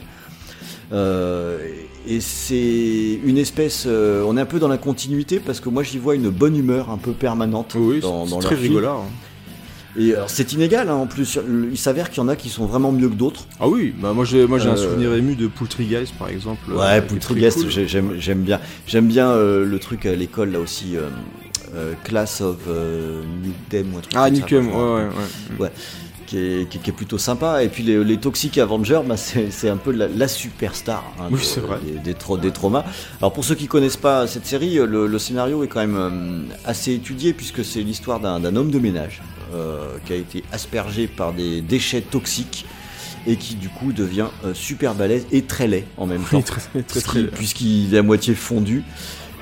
Euh, 0.94 1.60
et 2.08 2.22
c'est 2.22 3.20
une 3.26 3.38
espèce, 3.38 3.84
euh, 3.88 4.24
on 4.26 4.38
est 4.38 4.42
un 4.42 4.46
peu 4.46 4.60
dans 4.60 4.68
la 4.68 4.78
continuité 4.78 5.40
parce 5.40 5.60
que 5.60 5.70
moi 5.70 5.84
j'y 5.84 5.98
vois 5.98 6.16
une 6.16 6.30
bonne 6.30 6.56
humeur 6.56 6.90
un 6.90 6.98
peu 6.98 7.12
permanente 7.12 7.76
Oui, 7.78 8.00
dans, 8.00 8.26
c'est 8.26 8.32
dans 8.32 8.40
très 8.40 8.52
leurs 8.56 8.60
films. 8.62 8.74
rigolard. 8.76 9.00
hein. 9.02 9.10
Et 9.98 10.14
alors 10.16 10.30
c'est 10.30 10.54
inégal 10.54 10.90
hein, 10.90 10.96
en 10.96 11.08
plus, 11.08 11.38
il 11.72 11.78
s'avère 11.78 12.10
qu'il 12.10 12.22
y 12.24 12.26
en 12.26 12.30
a 12.30 12.36
qui 12.36 12.50
sont 12.50 12.66
vraiment 12.66 12.92
mieux 12.92 13.10
que 13.10 13.16
d'autres. 13.16 13.46
Ah 13.60 13.68
oui, 13.68 13.94
bah 14.00 14.14
moi 14.14 14.24
j'ai 14.26 14.48
moi 14.48 14.58
j'ai 14.60 14.70
un 14.70 14.74
Euh, 14.74 14.78
souvenir 14.90 15.14
ému 15.14 15.36
de 15.36 15.48
Poultrygeist 15.48 16.14
par 16.18 16.30
exemple. 16.30 16.62
euh, 16.72 16.78
Ouais, 16.80 17.02
très 17.20 17.50
cool. 17.52 17.70
j'ai- 17.70 17.88
j'aime 17.88 18.14
j'aime 18.18 18.42
bien, 18.42 18.60
j'aime 18.88 19.08
bien 19.08 19.30
euh, 19.30 19.66
le 19.66 19.80
truc 19.80 20.06
à 20.06 20.16
l'école 20.16 20.52
là 20.52 20.60
aussi, 20.60 20.96
euh, 20.96 21.10
euh, 21.76 21.94
Class 22.06 22.40
of 22.42 22.58
euh, 22.70 23.22
Newdem 23.44 23.94
ou 23.94 23.98
un 23.98 24.02
truc 24.02 24.14
Ah 24.16 24.26
comme 24.26 24.36
ça, 24.36 24.42
Nickem, 24.42 24.64
je 24.64 24.70
ouais 24.70 24.76
ouais 24.76 25.02
ouais. 25.04 25.60
Ouais. 25.60 25.72
Qui 26.28 26.38
est, 26.38 26.70
qui, 26.70 26.80
qui 26.80 26.90
est 26.90 26.94
plutôt 26.94 27.18
sympa. 27.18 27.62
Et 27.62 27.68
puis 27.68 27.84
les, 27.84 28.02
les 28.06 28.16
Toxic 28.16 28.58
Avengers, 28.58 29.02
bah, 29.06 29.18
c'est 29.18 29.68
un 29.70 29.76
peu 29.76 29.92
la, 29.92 30.08
la 30.08 30.30
superstar 30.30 31.04
hein, 31.20 31.24
Oui, 31.30 31.40
de- 31.40 31.44
c'est 31.44 31.60
vrai. 31.60 31.78
Des, 31.86 32.14
des, 32.14 32.18
tra- 32.18 32.40
des 32.40 32.52
traumas. 32.52 32.86
Alors 33.20 33.34
pour 33.34 33.44
ceux 33.44 33.56
qui 33.56 33.68
connaissent 33.68 33.98
pas 33.98 34.28
cette 34.28 34.46
série, 34.46 34.76
le, 34.76 35.08
le 35.08 35.20
scénario 35.20 35.62
est 35.66 35.68
quand 35.68 35.82
même 35.82 35.98
euh, 35.98 36.54
assez 36.64 36.94
étudié 36.94 37.34
puisque 37.34 37.66
c'est 37.66 37.82
l'histoire 37.82 38.22
d'un 38.22 38.56
homme 38.56 38.72
de 38.72 38.80
ménage 38.80 39.22
euh, 39.22 39.41
qui 40.06 40.14
a 40.14 40.16
été 40.16 40.44
aspergé 40.52 41.08
par 41.08 41.34
des 41.34 41.62
déchets 41.62 42.02
toxiques 42.02 42.66
et 43.28 43.36
qui 43.36 43.56
du 43.56 43.70
coup 43.70 43.92
devient 43.94 44.28
euh, 44.46 44.54
super 44.54 44.96
balèze 44.96 45.28
et 45.32 45.44
très 45.44 45.68
laid 45.68 45.86
en 45.98 46.06
même 46.08 46.24
temps. 46.24 46.38
Oui, 46.38 46.44
très 46.44 46.84
très 46.84 47.02
très, 47.02 47.24
puisqu'il- 47.28 47.94
est 47.94 47.98
à 47.98 48.02
moitié 48.02 48.34
fondu 48.34 48.84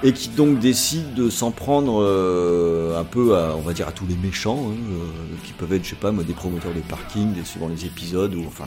et 0.03 0.13
qui 0.13 0.29
donc 0.29 0.59
décide 0.59 1.13
de 1.13 1.29
s'en 1.29 1.51
prendre 1.51 2.01
euh, 2.01 2.99
un 2.99 3.03
peu 3.03 3.37
à, 3.37 3.55
on 3.57 3.61
va 3.61 3.73
dire, 3.73 3.87
à 3.87 3.91
tous 3.91 4.05
les 4.07 4.15
méchants, 4.15 4.69
hein, 4.69 4.75
euh, 4.91 5.05
qui 5.45 5.51
peuvent 5.53 5.73
être, 5.73 5.83
je 5.83 5.89
sais 5.89 5.95
pas, 5.95 6.11
moi, 6.11 6.23
des 6.23 6.33
promoteurs 6.33 6.73
de 6.73 6.79
parking, 6.79 7.33
des, 7.33 7.43
suivant 7.43 7.67
les 7.67 7.85
épisodes, 7.85 8.33
ou 8.33 8.45
enfin, 8.47 8.63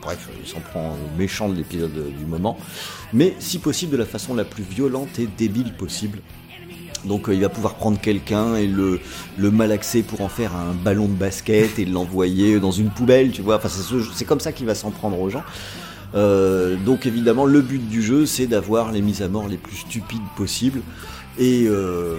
bref, 0.00 0.28
il 0.40 0.48
s'en 0.48 0.60
prend 0.60 0.90
aux 0.92 1.18
méchants 1.18 1.48
de 1.48 1.56
l'épisode 1.56 1.96
euh, 1.96 2.10
du 2.16 2.26
moment, 2.26 2.58
mais 3.12 3.34
si 3.40 3.58
possible 3.58 3.92
de 3.92 3.96
la 3.96 4.06
façon 4.06 4.34
la 4.36 4.44
plus 4.44 4.62
violente 4.62 5.18
et 5.18 5.26
débile 5.36 5.72
possible. 5.72 6.20
Donc 7.04 7.28
euh, 7.28 7.34
il 7.34 7.40
va 7.40 7.48
pouvoir 7.48 7.74
prendre 7.74 8.00
quelqu'un 8.00 8.54
et 8.56 8.66
le, 8.66 9.00
malaxer 9.38 10.02
pour 10.02 10.20
en 10.20 10.28
faire 10.28 10.54
un 10.54 10.72
ballon 10.72 11.06
de 11.06 11.14
basket 11.14 11.78
et 11.78 11.84
l'envoyer 11.84 12.60
dans 12.60 12.70
une 12.70 12.90
poubelle, 12.90 13.30
tu 13.32 13.42
vois. 13.42 13.56
Enfin, 13.56 13.68
c'est 13.68 13.82
ce- 13.82 14.12
c'est 14.14 14.24
comme 14.24 14.40
ça 14.40 14.52
qu'il 14.52 14.66
va 14.66 14.74
s'en 14.74 14.90
prendre 14.90 15.18
aux 15.20 15.30
gens. 15.30 15.42
Euh, 16.14 16.76
donc 16.76 17.06
évidemment, 17.06 17.46
le 17.46 17.60
but 17.62 17.88
du 17.88 18.02
jeu, 18.02 18.26
c'est 18.26 18.46
d'avoir 18.46 18.92
les 18.92 19.00
mises 19.02 19.22
à 19.22 19.28
mort 19.28 19.48
les 19.48 19.56
plus 19.56 19.76
stupides 19.76 20.20
possibles. 20.36 20.80
Et 21.38 21.64
euh, 21.66 22.16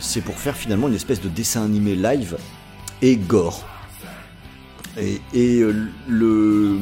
c'est 0.00 0.20
pour 0.20 0.34
faire 0.38 0.56
finalement 0.56 0.88
une 0.88 0.94
espèce 0.94 1.20
de 1.20 1.28
dessin 1.28 1.64
animé 1.64 1.94
live 1.94 2.36
et 3.00 3.16
gore. 3.16 3.64
Et, 5.00 5.20
et, 5.32 5.60
euh, 5.60 5.72
le 6.08 6.76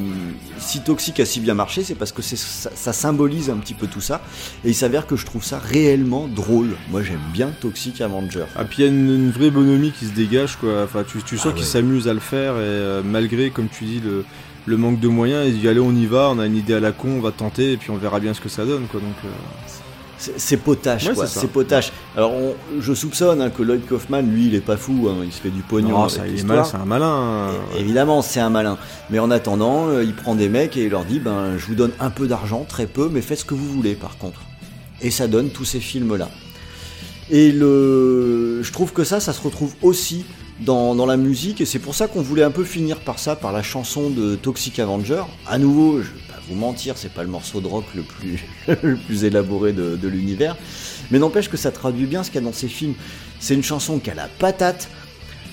si 0.59 0.81
Toxic 0.81 1.19
a 1.19 1.25
si 1.25 1.39
bien 1.39 1.53
marché, 1.53 1.83
c'est 1.83 1.93
parce 1.95 2.11
que 2.11 2.21
c'est- 2.21 2.35
ça, 2.35 2.71
ça 2.73 2.91
symbolise 2.93 3.49
un 3.49 3.57
petit 3.57 3.73
peu 3.75 3.85
tout 3.87 4.01
ça. 4.01 4.21
Et 4.65 4.69
il 4.69 4.75
s'avère 4.75 5.05
que 5.05 5.15
je 5.15 5.25
trouve 5.25 5.43
ça 5.43 5.59
réellement 5.59 6.27
drôle. 6.27 6.69
Moi, 6.89 7.03
j'aime 7.03 7.19
bien 7.31 7.51
Toxic 7.61 8.01
Avenger. 8.01 8.45
Ah 8.55 8.65
puis 8.65 8.77
il 8.79 8.85
y 8.85 8.87
a 8.87 8.91
une, 8.91 9.09
une 9.13 9.31
vraie 9.31 9.51
bonhomie 9.51 9.91
qui 9.91 10.05
se 10.05 10.13
dégage 10.13 10.55
quoi. 10.57 10.83
Enfin 10.83 11.03
tu, 11.07 11.21
tu 11.23 11.37
sens 11.37 11.47
Ah 11.47 11.51
qu'il 11.51 11.61
ouais. 11.63 11.67
s'amuse 11.69 12.07
à 12.07 12.13
le 12.13 12.19
faire 12.19 12.53
et 12.53 12.59
euh, 12.61 13.01
malgré 13.03 13.51
comme 13.51 13.67
tu 13.69 13.83
dis 13.85 13.99
le, 14.03 14.25
le 14.65 14.77
manque 14.77 14.99
de 14.99 15.07
moyens, 15.07 15.45
il 15.47 15.59
dit 15.59 15.67
allez 15.67 15.79
on 15.79 15.93
y 15.93 16.05
va, 16.07 16.29
on 16.31 16.39
a 16.39 16.45
une 16.47 16.55
idée 16.57 16.73
à 16.73 16.79
la 16.79 16.91
con, 16.91 17.09
on 17.17 17.21
va 17.21 17.31
tenter 17.31 17.73
et 17.73 17.77
puis 17.77 17.91
on 17.91 17.97
verra 17.97 18.19
bien 18.19 18.33
ce 18.33 18.41
que 18.41 18.49
ça 18.49 18.65
donne 18.65 18.87
quoi. 18.87 18.99
Donc 18.99 19.15
euh, 19.25 19.27
C'est 20.17 20.57
potache, 20.57 21.07
Ouais, 21.07 21.13
quoi. 21.13 21.27
c'est 21.27 21.47
potache. 21.47 21.91
Alors, 22.15 22.33
on- 22.33 22.55
je 22.79 22.93
soupçonne 22.93 23.39
hein, 23.41 23.49
que 23.51 23.61
Lloyd 23.61 23.85
Kaufman, 23.87 24.21
lui, 24.21 24.47
il 24.47 24.55
est 24.55 24.61
pas 24.61 24.75
fou. 24.77 25.07
hein, 25.09 25.17
il 25.23 25.31
se 25.31 25.39
fait 25.39 25.49
du 25.51 25.61
pognon. 25.61 25.89
non, 25.89 25.99
avec 26.05 26.11
ça, 26.11 26.27
il 26.27 26.33
est 26.33 26.37
c'est 26.65 26.75
un 26.75 26.85
malin. 26.85 27.49
Et- 27.75 27.81
Évidemment, 27.81 28.21
c'est 28.23 28.39
un 28.39 28.49
malin. 28.49 28.77
Mais 29.11 29.19
en 29.19 29.29
attendant, 29.29 29.87
euh, 29.89 30.03
il 30.03 30.13
prend 30.15 30.33
des 30.35 30.49
mecs 30.49 30.75
et 30.75 30.85
il 30.85 30.89
leur 30.89 31.05
dit 31.05 31.19
ben, 31.19 31.57
je 31.57 31.65
vous 31.67 31.75
donne 31.75 31.91
un 31.99 32.09
peu 32.09 32.27
d'argent, 32.27 32.65
très 32.67 32.87
peu, 32.87 33.09
mais 33.11 33.21
faites 33.21 33.39
ce 33.39 33.45
que 33.45 33.53
vous 33.53 33.67
voulez, 33.71 33.93
par 33.95 34.17
contre. 34.17 34.41
Et 35.01 35.11
ça 35.11 35.27
donne 35.27 35.49
tous 35.49 35.65
ces 35.65 35.79
films-là. 35.79 36.29
Et 37.29 37.51
le, 37.51 38.61
je 38.63 38.71
trouve 38.71 38.93
que 38.93 39.03
ça, 39.03 39.19
ça 39.19 39.33
se 39.33 39.41
retrouve 39.41 39.73
aussi 39.81 40.25
dans, 40.61 40.95
dans 40.95 41.05
la 41.05 41.17
musique, 41.17 41.61
et 41.61 41.65
c'est 41.65 41.77
pour 41.79 41.93
ça 41.93 42.07
qu'on 42.07 42.21
voulait 42.21 42.43
un 42.43 42.49
peu 42.51 42.63
finir 42.63 42.97
par 43.01 43.19
ça, 43.19 43.35
par 43.35 43.51
la 43.51 43.61
chanson 43.61 44.09
de 44.09 44.35
Toxic 44.35 44.79
Avenger. 44.79 45.21
À 45.45 45.59
nouveau, 45.59 46.01
je 46.01 46.07
vous 46.47 46.55
mentir, 46.55 46.97
c'est 46.97 47.11
pas 47.11 47.23
le 47.23 47.29
morceau 47.29 47.61
de 47.61 47.67
rock 47.67 47.85
le 47.95 48.03
plus, 48.03 48.43
le 48.83 48.95
plus 48.95 49.23
élaboré 49.23 49.73
de, 49.73 50.07
l'univers, 50.07 50.55
mais 51.11 51.19
n'empêche 51.19 51.49
que 51.49 51.57
ça 51.57 51.71
traduit 51.71 52.05
bien 52.05 52.23
ce 52.23 52.31
qu'il 52.31 52.41
y 52.41 52.43
a 52.43 52.47
dans 52.47 52.53
ces 52.55 52.67
films. 52.67 52.93
C'est 53.39 53.53
une 53.53 53.63
chanson 53.63 53.99
qui 53.99 54.09
a 54.09 54.15
la 54.15 54.27
patate, 54.27 54.89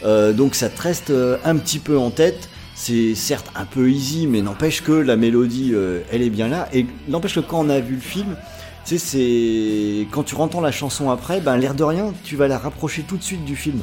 euh, 0.04 0.32
donc 0.32 0.54
ça 0.54 0.68
te 0.68 0.80
reste 0.80 1.10
euh, 1.10 1.36
un 1.44 1.56
petit 1.56 1.78
peu 1.78 1.98
en 1.98 2.10
tête. 2.10 2.48
C'est 2.76 3.14
certes 3.14 3.50
un 3.54 3.66
peu 3.66 3.88
easy, 3.88 4.26
mais 4.26 4.42
n'empêche 4.42 4.82
que 4.82 4.92
la 4.92 5.16
mélodie, 5.16 5.70
euh, 5.74 6.00
elle 6.10 6.22
est 6.22 6.30
bien 6.30 6.48
là. 6.48 6.68
Et 6.72 6.86
n'empêche 7.08 7.36
que 7.36 7.40
quand 7.40 7.60
on 7.60 7.68
a 7.68 7.78
vu 7.78 7.94
le 7.94 8.00
film, 8.00 8.36
tu 8.84 8.98
sais, 8.98 8.98
c'est 8.98 10.08
quand 10.10 10.24
tu 10.24 10.34
entends 10.34 10.60
la 10.60 10.72
chanson 10.72 11.10
après, 11.10 11.40
ben 11.40 11.56
l'air 11.56 11.74
de 11.74 11.84
rien, 11.84 12.12
tu 12.24 12.36
vas 12.36 12.48
la 12.48 12.58
rapprocher 12.58 13.02
tout 13.02 13.16
de 13.16 13.22
suite 13.22 13.44
du 13.44 13.54
film. 13.54 13.80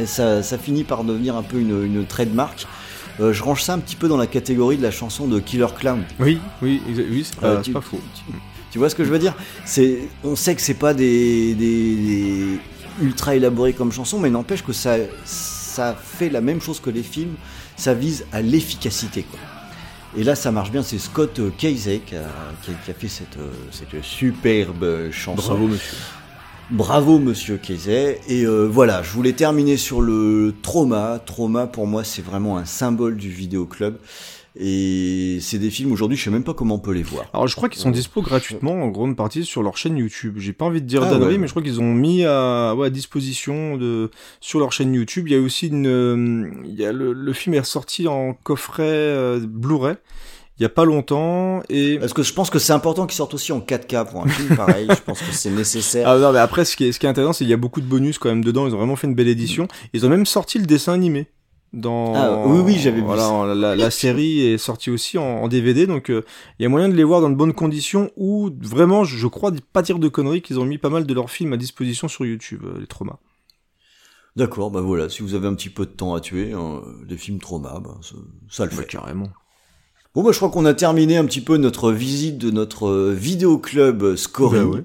Et 0.00 0.06
ça, 0.06 0.42
ça 0.42 0.56
finit 0.56 0.84
par 0.84 1.04
devenir 1.04 1.36
un 1.36 1.42
peu 1.42 1.58
une, 1.58 1.84
une 1.84 2.06
trademark. 2.06 2.66
Euh, 3.20 3.32
je 3.32 3.42
range 3.42 3.62
ça 3.62 3.74
un 3.74 3.78
petit 3.78 3.96
peu 3.96 4.08
dans 4.08 4.16
la 4.16 4.26
catégorie 4.26 4.76
de 4.78 4.82
la 4.82 4.90
chanson 4.90 5.26
de 5.26 5.38
Killer 5.40 5.66
Clown. 5.78 6.02
Oui, 6.18 6.38
oui, 6.62 6.80
oui, 6.88 7.22
c'est 7.24 7.38
pas, 7.38 7.46
Euh, 7.48 7.60
tu- 7.60 7.72
pas 7.72 7.80
faux. 7.80 8.00
Tu 8.70 8.78
vois 8.78 8.88
ce 8.88 8.94
que 8.94 9.04
je 9.04 9.10
veux 9.10 9.18
dire? 9.18 9.34
C'est, 9.66 9.98
on 10.24 10.34
sait 10.34 10.54
que 10.54 10.62
c'est 10.62 10.74
pas 10.74 10.94
des, 10.94 11.54
des- 11.54 11.96
des 11.96 12.58
ultra 13.02 13.34
élaborés 13.36 13.74
comme 13.74 13.92
chansons, 13.92 14.18
mais 14.18 14.30
n'empêche 14.30 14.62
que 14.64 14.72
ça, 14.72 14.96
ça 15.24 15.94
fait 16.02 16.30
la 16.30 16.40
même 16.40 16.60
chose 16.60 16.80
que 16.80 16.88
les 16.90 17.02
films. 17.02 17.34
Ça 17.76 17.94
vise 17.94 18.24
à 18.32 18.40
l'efficacité, 18.42 19.22
quoi. 19.24 19.40
Et 20.16 20.24
là, 20.24 20.34
ça 20.34 20.52
marche 20.52 20.70
bien. 20.70 20.82
C'est 20.82 20.98
Scott 20.98 21.38
euh, 21.38 21.50
Casey 21.56 22.00
qui 22.06 22.14
a, 22.16 22.24
qui 22.62 22.70
a- 22.90 22.94
fait 22.94 23.08
cette, 23.08 23.36
euh, 23.38 23.50
cette 23.70 24.02
superbe 24.04 25.10
chanson. 25.10 25.48
Bravo, 25.48 25.68
monsieur. 25.68 25.96
Bravo 26.72 27.18
Monsieur 27.18 27.58
Casey. 27.58 28.18
Et 28.28 28.46
euh, 28.46 28.64
voilà, 28.64 29.02
je 29.02 29.10
voulais 29.10 29.34
terminer 29.34 29.76
sur 29.76 30.00
le 30.00 30.54
trauma. 30.62 31.20
Trauma 31.24 31.66
pour 31.66 31.86
moi 31.86 32.02
c'est 32.02 32.22
vraiment 32.22 32.56
un 32.56 32.64
symbole 32.64 33.16
du 33.16 33.28
vidéoclub. 33.28 33.98
Et 34.58 35.38
c'est 35.42 35.58
des 35.58 35.70
films 35.70 35.92
aujourd'hui, 35.92 36.16
je 36.16 36.24
sais 36.24 36.30
même 36.30 36.44
pas 36.44 36.54
comment 36.54 36.76
on 36.76 36.78
peut 36.78 36.92
les 36.92 37.02
voir. 37.02 37.26
Alors 37.34 37.46
je 37.46 37.54
crois 37.56 37.68
qu'ils 37.68 37.82
sont 37.82 37.90
dispo 37.90 38.22
gratuitement 38.22 38.72
en 38.72 38.88
grande 38.88 39.16
partie 39.16 39.44
sur 39.44 39.62
leur 39.62 39.76
chaîne 39.76 39.98
YouTube. 39.98 40.36
J'ai 40.38 40.54
pas 40.54 40.64
envie 40.64 40.80
de 40.80 40.86
dire 40.86 41.02
Ah 41.04 41.10
d'annerie, 41.10 41.32
ouais. 41.32 41.38
mais 41.38 41.46
je 41.46 41.52
crois 41.52 41.62
qu'ils 41.62 41.80
ont 41.80 41.92
mis 41.92 42.24
à, 42.24 42.74
ouais, 42.74 42.86
à 42.86 42.90
disposition 42.90 43.76
de 43.76 44.10
sur 44.40 44.58
leur 44.58 44.72
chaîne 44.72 44.94
YouTube. 44.94 45.28
Il 45.28 45.34
y 45.34 45.36
a 45.36 45.40
aussi 45.40 45.68
une, 45.68 45.86
euh, 45.86 46.50
il 46.64 46.74
y 46.74 46.86
a 46.86 46.92
le, 46.92 47.12
le 47.12 47.32
film 47.34 47.54
est 47.54 47.60
ressorti 47.60 48.08
en 48.08 48.32
coffret 48.32 48.82
euh, 48.88 49.40
Blu-ray 49.40 49.96
il 50.62 50.64
y 50.64 50.66
a 50.66 50.68
pas 50.68 50.84
longtemps 50.84 51.60
et 51.68 51.98
Parce 51.98 52.12
que 52.12 52.22
je 52.22 52.32
pense 52.32 52.48
que 52.50 52.60
c'est 52.60 52.72
important 52.72 53.06
qu'ils 53.06 53.16
sortent 53.16 53.34
aussi 53.34 53.50
en 53.50 53.58
4K 53.60 54.08
pour 54.10 54.22
un 54.24 54.28
film 54.28 54.54
pareil. 54.56 54.86
je 54.88 55.02
pense 55.02 55.18
que 55.20 55.32
c'est 55.32 55.50
nécessaire. 55.50 56.08
ah 56.08 56.16
non 56.18 56.32
mais 56.32 56.38
après 56.38 56.64
ce 56.64 56.76
qui 56.76 56.84
est 56.84 56.92
ce 56.92 57.00
qui 57.00 57.06
est 57.06 57.08
intéressant 57.08 57.32
c'est 57.32 57.44
qu'il 57.44 57.50
y 57.50 57.54
a 57.54 57.56
beaucoup 57.56 57.80
de 57.80 57.86
bonus 57.86 58.18
quand 58.18 58.28
même 58.28 58.44
dedans. 58.44 58.66
Ils 58.68 58.74
ont 58.74 58.78
vraiment 58.78 58.94
fait 58.96 59.06
une 59.08 59.14
belle 59.14 59.28
édition. 59.28 59.66
Ils 59.92 60.06
ont 60.06 60.08
même 60.08 60.24
sorti 60.26 60.58
le 60.58 60.66
dessin 60.66 60.92
animé. 60.92 61.26
Dans 61.72 62.14
Ah, 62.14 62.44
oui, 62.46 62.60
oui, 62.64 62.76
j'avais 62.78 62.98
vu 63.00 63.02
voilà, 63.06 63.22
ça. 63.22 63.54
La, 63.54 63.74
la- 63.74 63.90
série 63.90 64.40
est 64.46 64.58
sortie 64.58 64.90
aussi 64.90 65.16
en, 65.16 65.22
en 65.24 65.48
DVD, 65.48 65.86
donc 65.86 66.10
euh, 66.10 66.22
il 66.58 66.62
y 66.62 66.66
a 66.66 66.68
moyen 66.68 66.88
de 66.90 66.94
les 66.94 67.02
voir 67.02 67.22
dans 67.22 67.30
de 67.30 67.34
bonnes 67.34 67.54
conditions. 67.54 68.10
Ou 68.18 68.50
vraiment, 68.60 69.04
je, 69.04 69.16
je 69.16 69.26
crois 69.26 69.50
pas 69.72 69.80
dire 69.80 69.98
de 69.98 70.08
conneries 70.08 70.42
qu'ils 70.42 70.60
ont 70.60 70.66
mis 70.66 70.76
pas 70.76 70.90
mal 70.90 71.06
de 71.06 71.14
leurs 71.14 71.30
films 71.30 71.54
à 71.54 71.56
disposition 71.56 72.08
sur 72.08 72.26
YouTube, 72.26 72.60
euh, 72.66 72.78
les 72.78 72.86
traumas. 72.86 73.18
D'accord, 74.36 74.70
bah 74.70 74.80
voilà, 74.82 75.08
si 75.08 75.22
vous 75.22 75.34
avez 75.34 75.46
un 75.46 75.54
petit 75.54 75.68
peu 75.70 75.84
de 75.86 75.90
temps 75.90 76.14
à 76.14 76.20
tuer, 76.20 76.52
hein, 76.52 76.82
des 77.06 77.16
films 77.16 77.38
trauma, 77.38 77.80
bah, 77.82 77.96
ça, 78.02 78.16
ça 78.50 78.64
le 78.66 78.70
fait. 78.70 78.86
carrément. 78.86 79.28
Bon 80.14 80.22
bah 80.22 80.30
je 80.32 80.36
crois 80.36 80.50
qu'on 80.50 80.66
a 80.66 80.74
terminé 80.74 81.16
un 81.16 81.24
petit 81.24 81.40
peu 81.40 81.56
notre 81.56 81.90
visite 81.90 82.38
de 82.38 82.50
notre 82.50 82.88
euh, 82.88 83.12
vidéoclub 83.12 84.02
euh, 84.02 84.16
scoring. 84.16 84.70
Bah 84.70 84.76
ouais. 84.76 84.84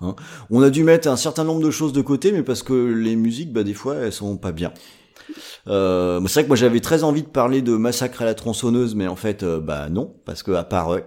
Hein. 0.00 0.16
On 0.50 0.62
a 0.62 0.70
dû 0.70 0.84
mettre 0.84 1.08
un 1.08 1.16
certain 1.16 1.44
nombre 1.44 1.62
de 1.62 1.70
choses 1.70 1.92
de 1.92 2.02
côté, 2.02 2.32
mais 2.32 2.42
parce 2.42 2.62
que 2.62 2.74
les 2.74 3.16
musiques, 3.16 3.52
bah 3.52 3.64
des 3.64 3.74
fois, 3.74 3.96
elles 3.96 4.12
sont 4.12 4.36
pas 4.36 4.52
bien. 4.52 4.72
Euh, 5.68 6.20
c'est 6.26 6.34
vrai 6.34 6.42
que 6.44 6.48
moi 6.48 6.56
j'avais 6.56 6.80
très 6.80 7.04
envie 7.04 7.22
de 7.22 7.28
parler 7.28 7.62
de 7.62 7.76
Massacre 7.76 8.22
à 8.22 8.24
la 8.24 8.34
tronçonneuse, 8.34 8.94
mais 8.94 9.06
en 9.06 9.16
fait, 9.16 9.42
euh, 9.42 9.60
bah 9.60 9.88
non, 9.88 10.14
parce 10.24 10.42
que 10.42 10.52
à 10.52 10.64
part, 10.64 10.92
euh, 10.92 11.00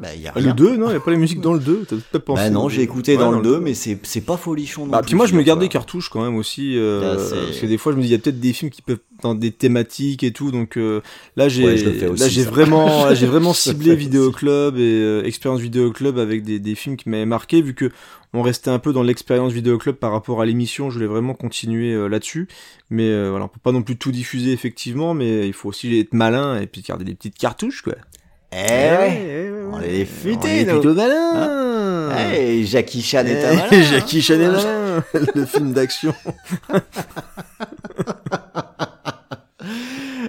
bah 0.00 0.14
y 0.14 0.26
a 0.26 0.32
rien. 0.32 0.48
Le 0.48 0.52
2, 0.54 0.76
non, 0.78 0.88
il 0.88 0.94
y 0.94 0.96
a 0.96 1.00
pas 1.00 1.10
les 1.10 1.18
musiques 1.18 1.42
dans 1.42 1.52
le 1.52 1.60
2. 1.60 1.84
T'as 1.88 1.96
peut-être 1.96 2.24
pensé. 2.24 2.42
Bah 2.44 2.50
non, 2.50 2.68
j'ai 2.70 2.80
écouté 2.82 3.12
Ouais, 3.12 3.18
dans 3.18 3.32
le 3.32 3.42
2, 3.42 3.60
mais 3.60 3.74
c'est 3.74 3.98
c'est 4.02 4.22
pas 4.22 4.38
folichon. 4.38 4.86
non 4.86 4.92
Bah, 4.92 5.00
plus, 5.02 5.08
puis 5.08 5.14
moi, 5.14 5.26
je 5.26 5.34
me 5.34 5.42
garde 5.42 5.60
des 5.60 5.68
cartouches 5.68 6.08
quand 6.08 6.24
même 6.24 6.36
aussi, 6.36 6.78
euh, 6.78 7.16
parce 7.16 7.58
que 7.60 7.66
des 7.66 7.76
fois, 7.76 7.92
je 7.92 7.98
me 7.98 8.02
dis, 8.02 8.08
il 8.08 8.12
y 8.12 8.14
a 8.14 8.18
peut-être 8.18 8.40
des 8.40 8.52
films 8.54 8.70
qui 8.70 8.80
peuvent 8.80 8.98
dans 9.22 9.34
des 9.34 9.52
thématiques 9.52 10.22
et 10.22 10.32
tout, 10.32 10.50
donc 10.50 10.78
euh, 10.78 11.02
là, 11.36 11.50
j'ai, 11.50 11.64
Ouais, 11.64 11.76
là, 11.76 12.28
j'ai 12.28 12.42
vraiment, 12.42 13.04
là, 13.04 13.14
j'ai 13.14 13.26
vraiment 13.26 13.52
ciblé 13.52 13.94
Vidéo 13.94 14.30
Club 14.30 14.78
et 14.78 14.80
euh, 14.80 15.22
expérience 15.24 15.60
Vidéo 15.60 15.90
Club 15.92 16.18
avec 16.18 16.42
des, 16.42 16.58
des 16.58 16.74
films 16.74 16.96
qui 16.96 17.10
m'avaient 17.10 17.26
marqué, 17.26 17.60
vu 17.60 17.74
que 17.74 17.90
on 18.32 18.42
restait 18.42 18.70
un 18.70 18.78
peu 18.78 18.92
dans 18.92 19.02
l'expérience 19.02 19.52
Vidéo 19.52 19.76
Club 19.76 19.96
par 19.96 20.12
rapport 20.12 20.40
à 20.40 20.46
l'émission, 20.46 20.88
je 20.88 20.94
voulais 20.94 21.06
vraiment 21.08 21.34
continuer 21.34 21.92
euh, 21.92 22.06
là-dessus, 22.08 22.48
mais 22.88 23.08
euh, 23.08 23.28
voilà, 23.30 23.46
on 23.46 23.48
peut 23.48 23.60
pas 23.62 23.72
non 23.72 23.82
plus 23.82 23.96
tout 23.96 24.12
diffuser 24.12 24.52
effectivement, 24.52 25.12
mais 25.14 25.46
il 25.46 25.52
faut 25.52 25.68
aussi 25.68 25.98
être 25.98 26.14
malin 26.14 26.58
et 26.60 26.66
puis 26.66 26.80
garder 26.82 27.04
des 27.04 27.14
petites 27.14 27.36
cartouches, 27.36 27.82
quoi. 27.82 27.96
Eh 28.52 28.56
ouais. 28.56 29.52
On 29.72 29.80
est 29.80 30.04
futés, 30.04 30.64
nous. 30.64 30.80
plutôt 30.80 30.94
malin. 30.94 32.10
Eh, 32.34 32.64
Jackie 32.64 33.02
Chan 33.02 33.24
est 33.26 33.44
un 33.44 33.52
Eh, 33.52 33.56
malin. 33.56 33.82
Jackie 33.82 34.20
Chan 34.20 34.34
est 34.34 34.48
malin, 34.48 35.04
le 35.34 35.44
film 35.46 35.72
d'action. 35.72 36.12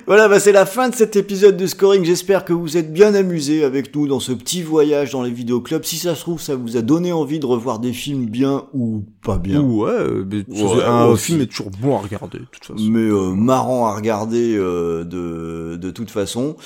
Voilà, 0.07 0.27
bah 0.27 0.41
c'est 0.41 0.51
la 0.51 0.65
fin 0.65 0.89
de 0.89 0.95
cet 0.95 1.15
épisode 1.15 1.55
de 1.55 1.65
Scoring. 1.67 2.03
J'espère 2.03 2.43
que 2.43 2.51
vous 2.51 2.75
êtes 2.75 2.91
bien 2.91 3.15
amusés 3.15 3.63
avec 3.63 3.95
nous 3.95 4.07
dans 4.07 4.19
ce 4.19 4.33
petit 4.33 4.61
voyage 4.61 5.11
dans 5.11 5.21
les 5.23 5.31
vidéoclubs. 5.31 5.85
Si 5.85 5.95
ça 5.95 6.15
se 6.15 6.21
trouve, 6.21 6.41
ça 6.41 6.55
vous 6.55 6.75
a 6.75 6.81
donné 6.81 7.13
envie 7.13 7.39
de 7.39 7.45
revoir 7.45 7.79
des 7.79 7.93
films 7.93 8.25
bien 8.25 8.65
ou 8.73 9.05
pas 9.23 9.37
bien. 9.37 9.61
Ouais, 9.61 9.91
mais 10.29 10.43
Ouais, 10.61 10.83
un 10.83 11.15
film 11.15 11.39
est 11.41 11.45
toujours 11.45 11.71
bon 11.79 11.95
à 11.95 11.99
regarder, 12.01 12.39
de 12.39 12.45
toute 12.51 12.65
façon. 12.65 12.83
mais 12.89 12.99
euh, 12.99 13.31
marrant 13.33 13.85
à 13.87 13.95
regarder 13.95 14.53
euh, 14.57 15.05
de, 15.05 15.77
de 15.77 15.91
toute 15.91 16.11
façon. 16.11 16.57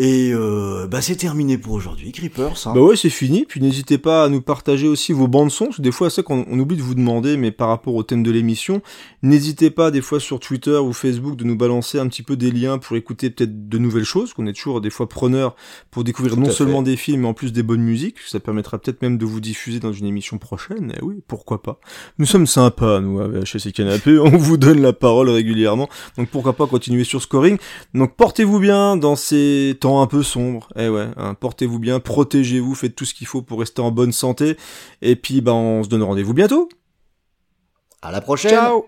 Et 0.00 0.30
euh, 0.32 0.86
bah 0.86 1.02
c'est 1.02 1.16
terminé 1.16 1.58
pour 1.58 1.72
aujourd'hui, 1.72 2.12
Creepers. 2.12 2.68
Hein. 2.68 2.72
Bah 2.72 2.80
ouais, 2.80 2.94
c'est 2.94 3.10
fini. 3.10 3.44
Puis 3.44 3.60
n'hésitez 3.60 3.98
pas 3.98 4.22
à 4.22 4.28
nous 4.28 4.40
partager 4.40 4.86
aussi 4.86 5.12
vos 5.12 5.26
bandes 5.26 5.50
son. 5.50 5.64
Parce 5.64 5.78
que 5.78 5.82
des 5.82 5.90
fois, 5.90 6.08
c'est 6.08 6.22
qu'on 6.22 6.46
on 6.48 6.58
oublie 6.60 6.76
de 6.76 6.82
vous 6.82 6.94
demander, 6.94 7.36
mais 7.36 7.50
par 7.50 7.66
rapport 7.66 7.96
au 7.96 8.04
thème 8.04 8.22
de 8.22 8.30
l'émission, 8.30 8.80
n'hésitez 9.24 9.70
pas 9.70 9.90
des 9.90 10.00
fois 10.00 10.20
sur 10.20 10.38
Twitter 10.38 10.76
ou 10.76 10.92
Facebook 10.92 11.34
de 11.34 11.42
nous 11.42 11.56
balancer 11.56 11.98
un 11.98 12.06
petit 12.06 12.22
peu 12.22 12.36
des 12.36 12.52
liens 12.52 12.78
pour 12.78 12.96
écouter 12.96 13.28
peut-être 13.28 13.68
de 13.68 13.78
nouvelles 13.78 14.04
choses. 14.04 14.34
Qu'on 14.34 14.46
est 14.46 14.52
toujours 14.52 14.80
des 14.80 14.90
fois 14.90 15.08
preneurs 15.08 15.56
pour 15.90 16.04
découvrir 16.04 16.34
Tout 16.36 16.40
non 16.42 16.50
seulement 16.52 16.78
fait. 16.78 16.92
des 16.92 16.96
films, 16.96 17.22
mais 17.22 17.28
en 17.28 17.34
plus 17.34 17.52
des 17.52 17.64
bonnes 17.64 17.82
musiques. 17.82 18.18
Ça 18.24 18.38
permettra 18.38 18.78
peut-être 18.78 19.02
même 19.02 19.18
de 19.18 19.24
vous 19.24 19.40
diffuser 19.40 19.80
dans 19.80 19.92
une 19.92 20.06
émission 20.06 20.38
prochaine. 20.38 20.94
Eh 20.96 21.04
oui, 21.04 21.16
pourquoi 21.26 21.60
pas. 21.60 21.80
Nous 22.18 22.26
sommes 22.26 22.46
sympas, 22.46 23.00
nous, 23.00 23.18
avec 23.18 23.42
HSC 23.52 23.72
Canapé. 23.72 24.16
On 24.20 24.36
vous 24.36 24.58
donne 24.58 24.80
la 24.80 24.92
parole 24.92 25.28
régulièrement. 25.28 25.88
Donc 26.16 26.28
pourquoi 26.28 26.52
pas 26.52 26.68
continuer 26.68 27.02
sur 27.02 27.20
Scoring. 27.20 27.58
Donc 27.94 28.14
portez-vous 28.14 28.60
bien 28.60 28.96
dans 28.96 29.16
ces 29.16 29.76
temps 29.80 29.87
un 29.96 30.06
peu 30.06 30.22
sombres. 30.22 30.68
Eh 30.76 30.88
ouais, 30.88 31.08
hein, 31.16 31.34
portez-vous 31.34 31.78
bien, 31.78 32.00
protégez-vous, 32.00 32.74
faites 32.74 32.94
tout 32.94 33.04
ce 33.04 33.14
qu'il 33.14 33.26
faut 33.26 33.42
pour 33.42 33.60
rester 33.60 33.80
en 33.80 33.90
bonne 33.90 34.12
santé. 34.12 34.56
Et 35.02 35.16
puis 35.16 35.40
bah 35.40 35.54
on 35.54 35.82
se 35.82 35.88
donne 35.88 36.02
rendez-vous 36.02 36.34
bientôt. 36.34 36.68
À 38.02 38.12
la 38.12 38.20
prochaine. 38.20 38.50
Ciao 38.50 38.86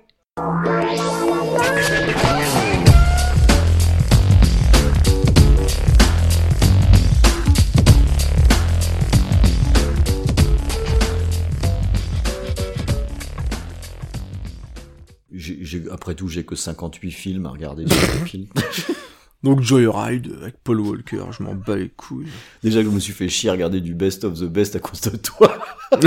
après 15.91 16.15
tout, 16.15 16.29
j'ai 16.29 16.45
que 16.45 16.57
58 16.57 17.11
films 17.11 17.47
à 17.47 17.51
regarder 17.51 17.87
sur 17.89 18.21
le 18.21 18.25
film. 18.27 18.47
Donc 19.43 19.63
Joyride 19.63 20.33
avec 20.43 20.57
Paul 20.63 20.81
Walker, 20.81 21.23
je 21.37 21.43
m'en 21.43 21.55
bats 21.55 21.77
les 21.77 21.89
couilles. 21.89 22.27
Déjà 22.63 22.81
que 22.83 22.91
je 22.91 22.95
me 22.95 23.01
suis 23.01 23.15
fait 23.15 23.29
chier 23.31 23.49
à 23.49 23.53
regarder 23.53 23.81
du 23.81 23.95
best 23.95 24.25
of 24.25 24.39
the 24.39 24.45
best 24.45 24.77
à 24.77 24.81
cause 24.81 25.01
de 25.01 25.17
toi. 25.17 25.57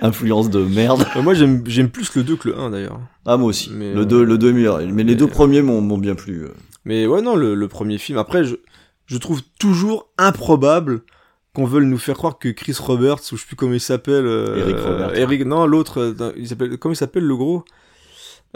Influence 0.00 0.50
de 0.50 0.60
merde. 0.62 1.04
Euh, 1.16 1.22
moi 1.22 1.34
j'aime 1.34 1.62
j'aime 1.66 1.90
plus 1.90 2.14
le 2.14 2.22
2 2.22 2.36
que 2.36 2.48
le 2.48 2.58
1 2.58 2.70
d'ailleurs. 2.70 3.00
Ah 3.26 3.36
moi 3.36 3.48
aussi. 3.48 3.70
Mais, 3.72 3.92
le 3.92 4.02
euh, 4.02 4.04
2 4.04 4.24
le 4.24 4.38
2 4.38 4.52
meilleur. 4.52 4.80
Mais 4.86 5.02
les 5.02 5.14
deux 5.16 5.24
euh, 5.24 5.28
premiers 5.28 5.62
m'ont 5.62 5.80
m'ont 5.80 5.98
bien 5.98 6.14
plu. 6.14 6.44
euh. 6.44 6.54
Mais 6.84 7.06
ouais 7.06 7.22
non, 7.22 7.34
le, 7.34 7.54
le 7.54 7.68
premier 7.68 7.98
film. 7.98 8.18
Après 8.18 8.44
je, 8.44 8.54
je 9.06 9.18
trouve 9.18 9.40
toujours 9.58 10.10
improbable 10.18 11.02
qu'on 11.54 11.64
veuille 11.64 11.86
nous 11.86 11.98
faire 11.98 12.16
croire 12.16 12.38
que 12.38 12.48
Chris 12.50 12.76
Roberts, 12.78 13.20
ou 13.32 13.36
je 13.36 13.40
sais 13.40 13.46
plus 13.46 13.56
comment 13.56 13.74
il 13.74 13.80
s'appelle. 13.80 14.26
euh, 14.26 14.56
Eric 14.58 14.76
Roberts. 14.76 15.14
Eric, 15.16 15.44
non 15.44 15.66
l'autre, 15.66 16.00
euh, 16.20 16.32
il 16.36 16.48
s'appelle, 16.48 16.78
comment 16.78 16.92
il 16.92 16.96
s'appelle 16.96 17.24
le 17.24 17.36
gros? 17.36 17.64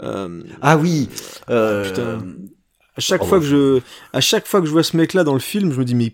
Euh, 0.03 0.41
Ah 0.61 0.77
oui. 0.77 1.09
Euh, 1.49 1.85
putain. 1.85 2.19
À 2.99 3.01
chaque 3.01 3.21
Oh, 3.23 3.25
fois 3.27 3.37
bah, 3.39 3.43
que 3.45 3.49
je, 3.49 3.79
à 4.13 4.21
chaque 4.21 4.45
fois 4.45 4.59
que 4.59 4.67
je 4.67 4.71
vois 4.71 4.83
ce 4.83 4.97
mec-là 4.97 5.23
dans 5.23 5.33
le 5.33 5.39
film, 5.39 5.71
je 5.71 5.79
me 5.79 5.85
dis 5.85 5.95
mais 5.95 6.13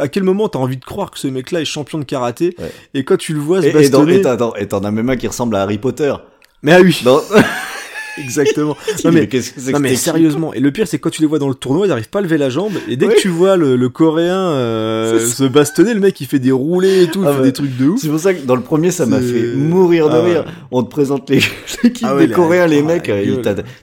à 0.00 0.08
quel 0.08 0.22
moment 0.24 0.48
t'as 0.48 0.58
envie 0.58 0.76
de 0.78 0.84
croire 0.84 1.10
que 1.10 1.18
ce 1.18 1.28
mec-là 1.28 1.60
est 1.60 1.64
champion 1.64 1.98
de 1.98 2.04
karaté 2.04 2.54
Ouais. 2.58 2.72
et 2.94 3.04
quand 3.04 3.16
tu 3.16 3.34
le 3.34 3.40
vois 3.40 3.62
se 3.62 3.68
bastonner, 3.68 4.22
et 4.58 4.66
t'en 4.68 4.80
as 4.84 4.90
même 4.90 5.10
un 5.10 5.16
qui 5.16 5.28
ressemble 5.28 5.54
à 5.56 5.62
Harry 5.62 5.78
Potter. 5.78 6.12
mais 6.62 6.72
ah 6.72 6.80
oui, 6.80 6.98
exactement. 8.22 8.76
non 9.04 9.12
mais, 9.12 9.28
non 9.72 9.78
mais 9.80 9.90
cette 9.90 9.98
sérieusement, 9.98 10.52
et 10.54 10.60
le 10.60 10.70
pire 10.70 10.86
c'est 10.86 10.98
que 10.98 11.02
quand 11.02 11.10
tu 11.10 11.20
les 11.22 11.26
vois 11.26 11.38
dans 11.38 11.48
le 11.48 11.54
tournoi, 11.54 11.86
ils 11.86 11.92
arrivent 11.92 12.08
pas 12.08 12.20
à 12.20 12.22
lever 12.22 12.38
la 12.38 12.50
jambe 12.50 12.72
et 12.88 12.96
dès 12.96 13.06
Oui. 13.06 13.14
que 13.14 13.20
tu 13.20 13.28
vois 13.28 13.56
le, 13.56 13.76
le 13.76 13.88
coréen 13.88 14.36
euh, 14.38 15.26
se 15.26 15.44
bastonner, 15.44 15.94
le 15.94 16.00
mec 16.00 16.20
il 16.20 16.26
fait 16.26 16.38
des 16.38 16.52
roulés 16.52 17.02
et 17.04 17.06
tout, 17.08 17.22
il 17.22 17.28
Ah 17.28 17.34
fait 17.34 17.42
des 17.42 17.52
trucs 17.52 17.76
de 17.76 17.86
ouf. 17.88 18.00
C'est 18.00 18.08
pour 18.08 18.20
ça 18.20 18.34
que 18.34 18.44
dans 18.46 18.56
le 18.56 18.62
premier, 18.62 18.90
ça 18.90 19.06
m'a 19.06 19.20
fait 19.20 19.54
mourir 19.54 20.08
de 20.08 20.14
Ah 20.14 20.22
ouais. 20.22 20.30
rire. 20.32 20.44
On 20.70 20.82
te 20.82 20.90
présente 20.90 21.28
les- 21.30 21.40
l'équipe 21.82 22.06
Ah 22.08 22.14
ouais, 22.14 22.26
des 22.26 22.32
Coréens, 22.34 22.66
les 22.66 22.82
mecs, 22.82 23.10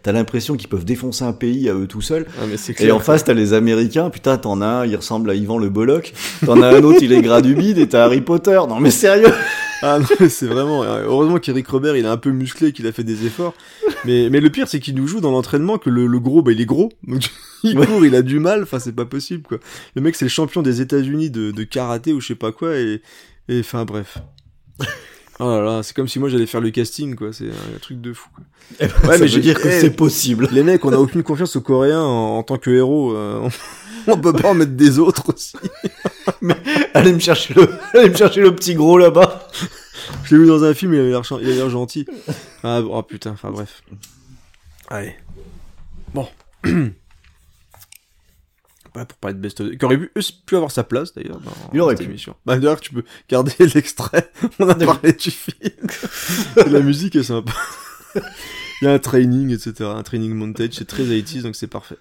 t'as 0.03 0.11
l'impression 0.11 0.55
qu'ils 0.55 0.69
peuvent 0.69 0.85
défoncer 0.85 1.23
un 1.23 1.33
pays 1.33 1.69
à 1.69 1.73
eux 1.73 1.87
tout 1.87 2.01
seuls. 2.01 2.25
Ah 2.41 2.45
mais 2.49 2.55
Et 2.85 2.91
en 2.91 2.99
face, 2.99 3.23
t'as 3.23 3.33
les 3.33 3.53
Américains. 3.53 4.09
Putain, 4.09 4.37
t'en 4.37 4.61
as 4.61 4.65
un, 4.65 4.85
il 4.85 4.95
ressemble 4.95 5.29
à 5.29 5.35
Yvan 5.35 5.57
le 5.57 5.69
Bolloc. 5.69 6.13
T'en 6.45 6.61
as 6.61 6.67
un 6.67 6.83
autre, 6.83 6.99
il 7.01 7.11
est 7.13 7.21
gras 7.21 7.41
du 7.41 7.55
bide. 7.55 7.77
Et 7.77 7.87
t'as 7.87 8.03
Harry 8.05 8.21
Potter. 8.21 8.59
Non 8.69 8.79
mais 8.79 8.91
sérieux 8.91 9.27
Ah 9.81 9.99
non, 9.99 10.05
mais 10.19 10.29
c'est 10.29 10.45
vraiment. 10.47 10.83
Heureusement 10.83 11.39
qu'Eric 11.39 11.67
Robert, 11.67 11.95
il 11.95 12.05
est 12.05 12.09
un 12.09 12.17
peu 12.17 12.31
musclé, 12.31 12.71
qu'il 12.71 12.85
a 12.87 12.91
fait 12.91 13.03
des 13.03 13.25
efforts. 13.25 13.53
Mais, 14.05 14.29
mais 14.29 14.39
le 14.39 14.49
pire, 14.49 14.67
c'est 14.67 14.79
qu'il 14.79 14.95
nous 14.95 15.07
joue 15.07 15.21
dans 15.21 15.31
l'entraînement 15.31 15.77
que 15.77 15.89
le, 15.89 16.05
le 16.07 16.19
gros, 16.19 16.41
bah, 16.41 16.51
il 16.51 16.61
est 16.61 16.65
gros. 16.65 16.89
Donc, 17.07 17.29
il 17.63 17.77
Ouais. 17.77 17.85
court, 17.87 18.05
il 18.05 18.15
a 18.15 18.21
du 18.21 18.39
mal. 18.39 18.63
Enfin, 18.63 18.79
c'est 18.79 18.95
pas 18.95 19.05
possible, 19.05 19.43
quoi. 19.43 19.59
Le 19.95 20.01
mec, 20.01 20.15
c'est 20.15 20.25
le 20.25 20.29
champion 20.29 20.61
des 20.61 20.81
États-Unis 20.81 21.29
de, 21.31 21.51
de 21.51 21.63
karaté 21.63 22.13
ou 22.13 22.21
je 22.21 22.27
sais 22.27 22.35
pas 22.35 22.51
quoi. 22.51 22.75
Et, 22.77 23.01
et 23.49 23.59
enfin, 23.59 23.85
bref. 23.85 24.17
Oh 25.43 25.49
là 25.49 25.61
là, 25.61 25.83
c'est 25.83 25.95
comme 25.95 26.07
si 26.07 26.19
moi 26.19 26.29
j'allais 26.29 26.45
faire 26.45 26.61
le 26.61 26.69
casting, 26.69 27.15
quoi. 27.15 27.33
C'est 27.33 27.49
un, 27.49 27.79
truc 27.81 27.99
de 27.99 28.13
fou, 28.13 28.29
quoi. 28.35 28.43
Ouais, 28.79 28.87
mais 29.03 29.17
mais 29.21 29.27
je 29.27 29.35
veux 29.37 29.41
dire 29.41 29.59
que 29.59 29.67
eh, 29.67 29.79
c'est 29.81 29.89
possible. 29.89 30.47
Les 30.51 30.61
mecs, 30.61 30.85
on 30.85 30.93
a 30.93 30.97
aucune 30.97 31.23
confiance 31.23 31.55
aux 31.55 31.61
Coréens 31.61 32.03
en, 32.03 32.37
en 32.37 32.43
tant 32.43 32.57
que 32.57 32.69
héros. 32.69 33.15
euh, 33.15 33.49
on, 34.07 34.13
on 34.13 34.17
peut 34.19 34.33
pas 34.33 34.49
en 34.49 34.53
mettre 34.53 34.73
des 34.73 34.99
autres 34.99 35.33
aussi. 35.33 35.57
Allez 36.93 37.11
me 37.13 37.19
chercher 37.19 37.55
le, 37.55 37.67
allez 37.95 38.09
me 38.09 38.15
chercher 38.15 38.41
le 38.41 38.53
petit 38.55 38.75
gros 38.75 38.99
là-bas. 38.99 39.47
Je 40.25 40.35
l'ai 40.35 40.41
vu 40.43 40.47
dans 40.47 40.63
un 40.63 40.73
film, 40.75 40.93
il 40.93 40.99
avait 40.99 41.09
l'air, 41.09 41.23
chan- 41.23 41.39
il 41.39 41.47
avait 41.47 41.55
l'air 41.55 41.69
gentil. 41.71 42.05
Ah, 42.63 42.81
oh 42.83 43.01
putain, 43.01 43.31
enfin 43.31 43.49
bref. 43.49 43.81
Allez. 44.89 45.15
Bon. 46.13 46.27
voilà, 48.93 49.05
pour 49.05 49.17
parler 49.17 49.35
de 49.35 49.39
Best 49.41 49.61
of, 49.61 49.69
qui 49.77 49.85
aurait 49.85 49.97
pu, 49.97 50.11
pu 50.45 50.55
avoir 50.55 50.71
sa 50.71 50.83
place 50.83 51.13
d'ailleurs 51.13 51.39
dans 51.39 51.51
Il 51.73 51.79
aurait 51.81 51.95
cette 51.95 52.05
pu. 52.05 52.09
émission. 52.11 52.35
Bah 52.45 52.57
d'ailleurs, 52.57 52.79
tu 52.81 52.93
peux 52.93 53.03
garder 53.29 53.53
l'extrait. 53.75 54.31
On 54.59 54.67
a 54.69 54.75
parlé 54.75 55.13
du 55.13 55.31
film. 55.31 55.55
La 56.67 56.79
musique 56.81 57.15
est 57.15 57.23
sympa. 57.23 57.53
Il 58.81 58.85
y 58.85 58.87
a 58.87 58.93
un 58.93 58.99
training, 58.99 59.51
etc. 59.51 59.89
Un 59.95 60.01
training 60.01 60.33
montage, 60.33 60.71
c'est 60.73 60.87
très 60.87 61.03
80 61.05 61.41
donc 61.43 61.55
c'est 61.55 61.67
parfait. 61.67 61.97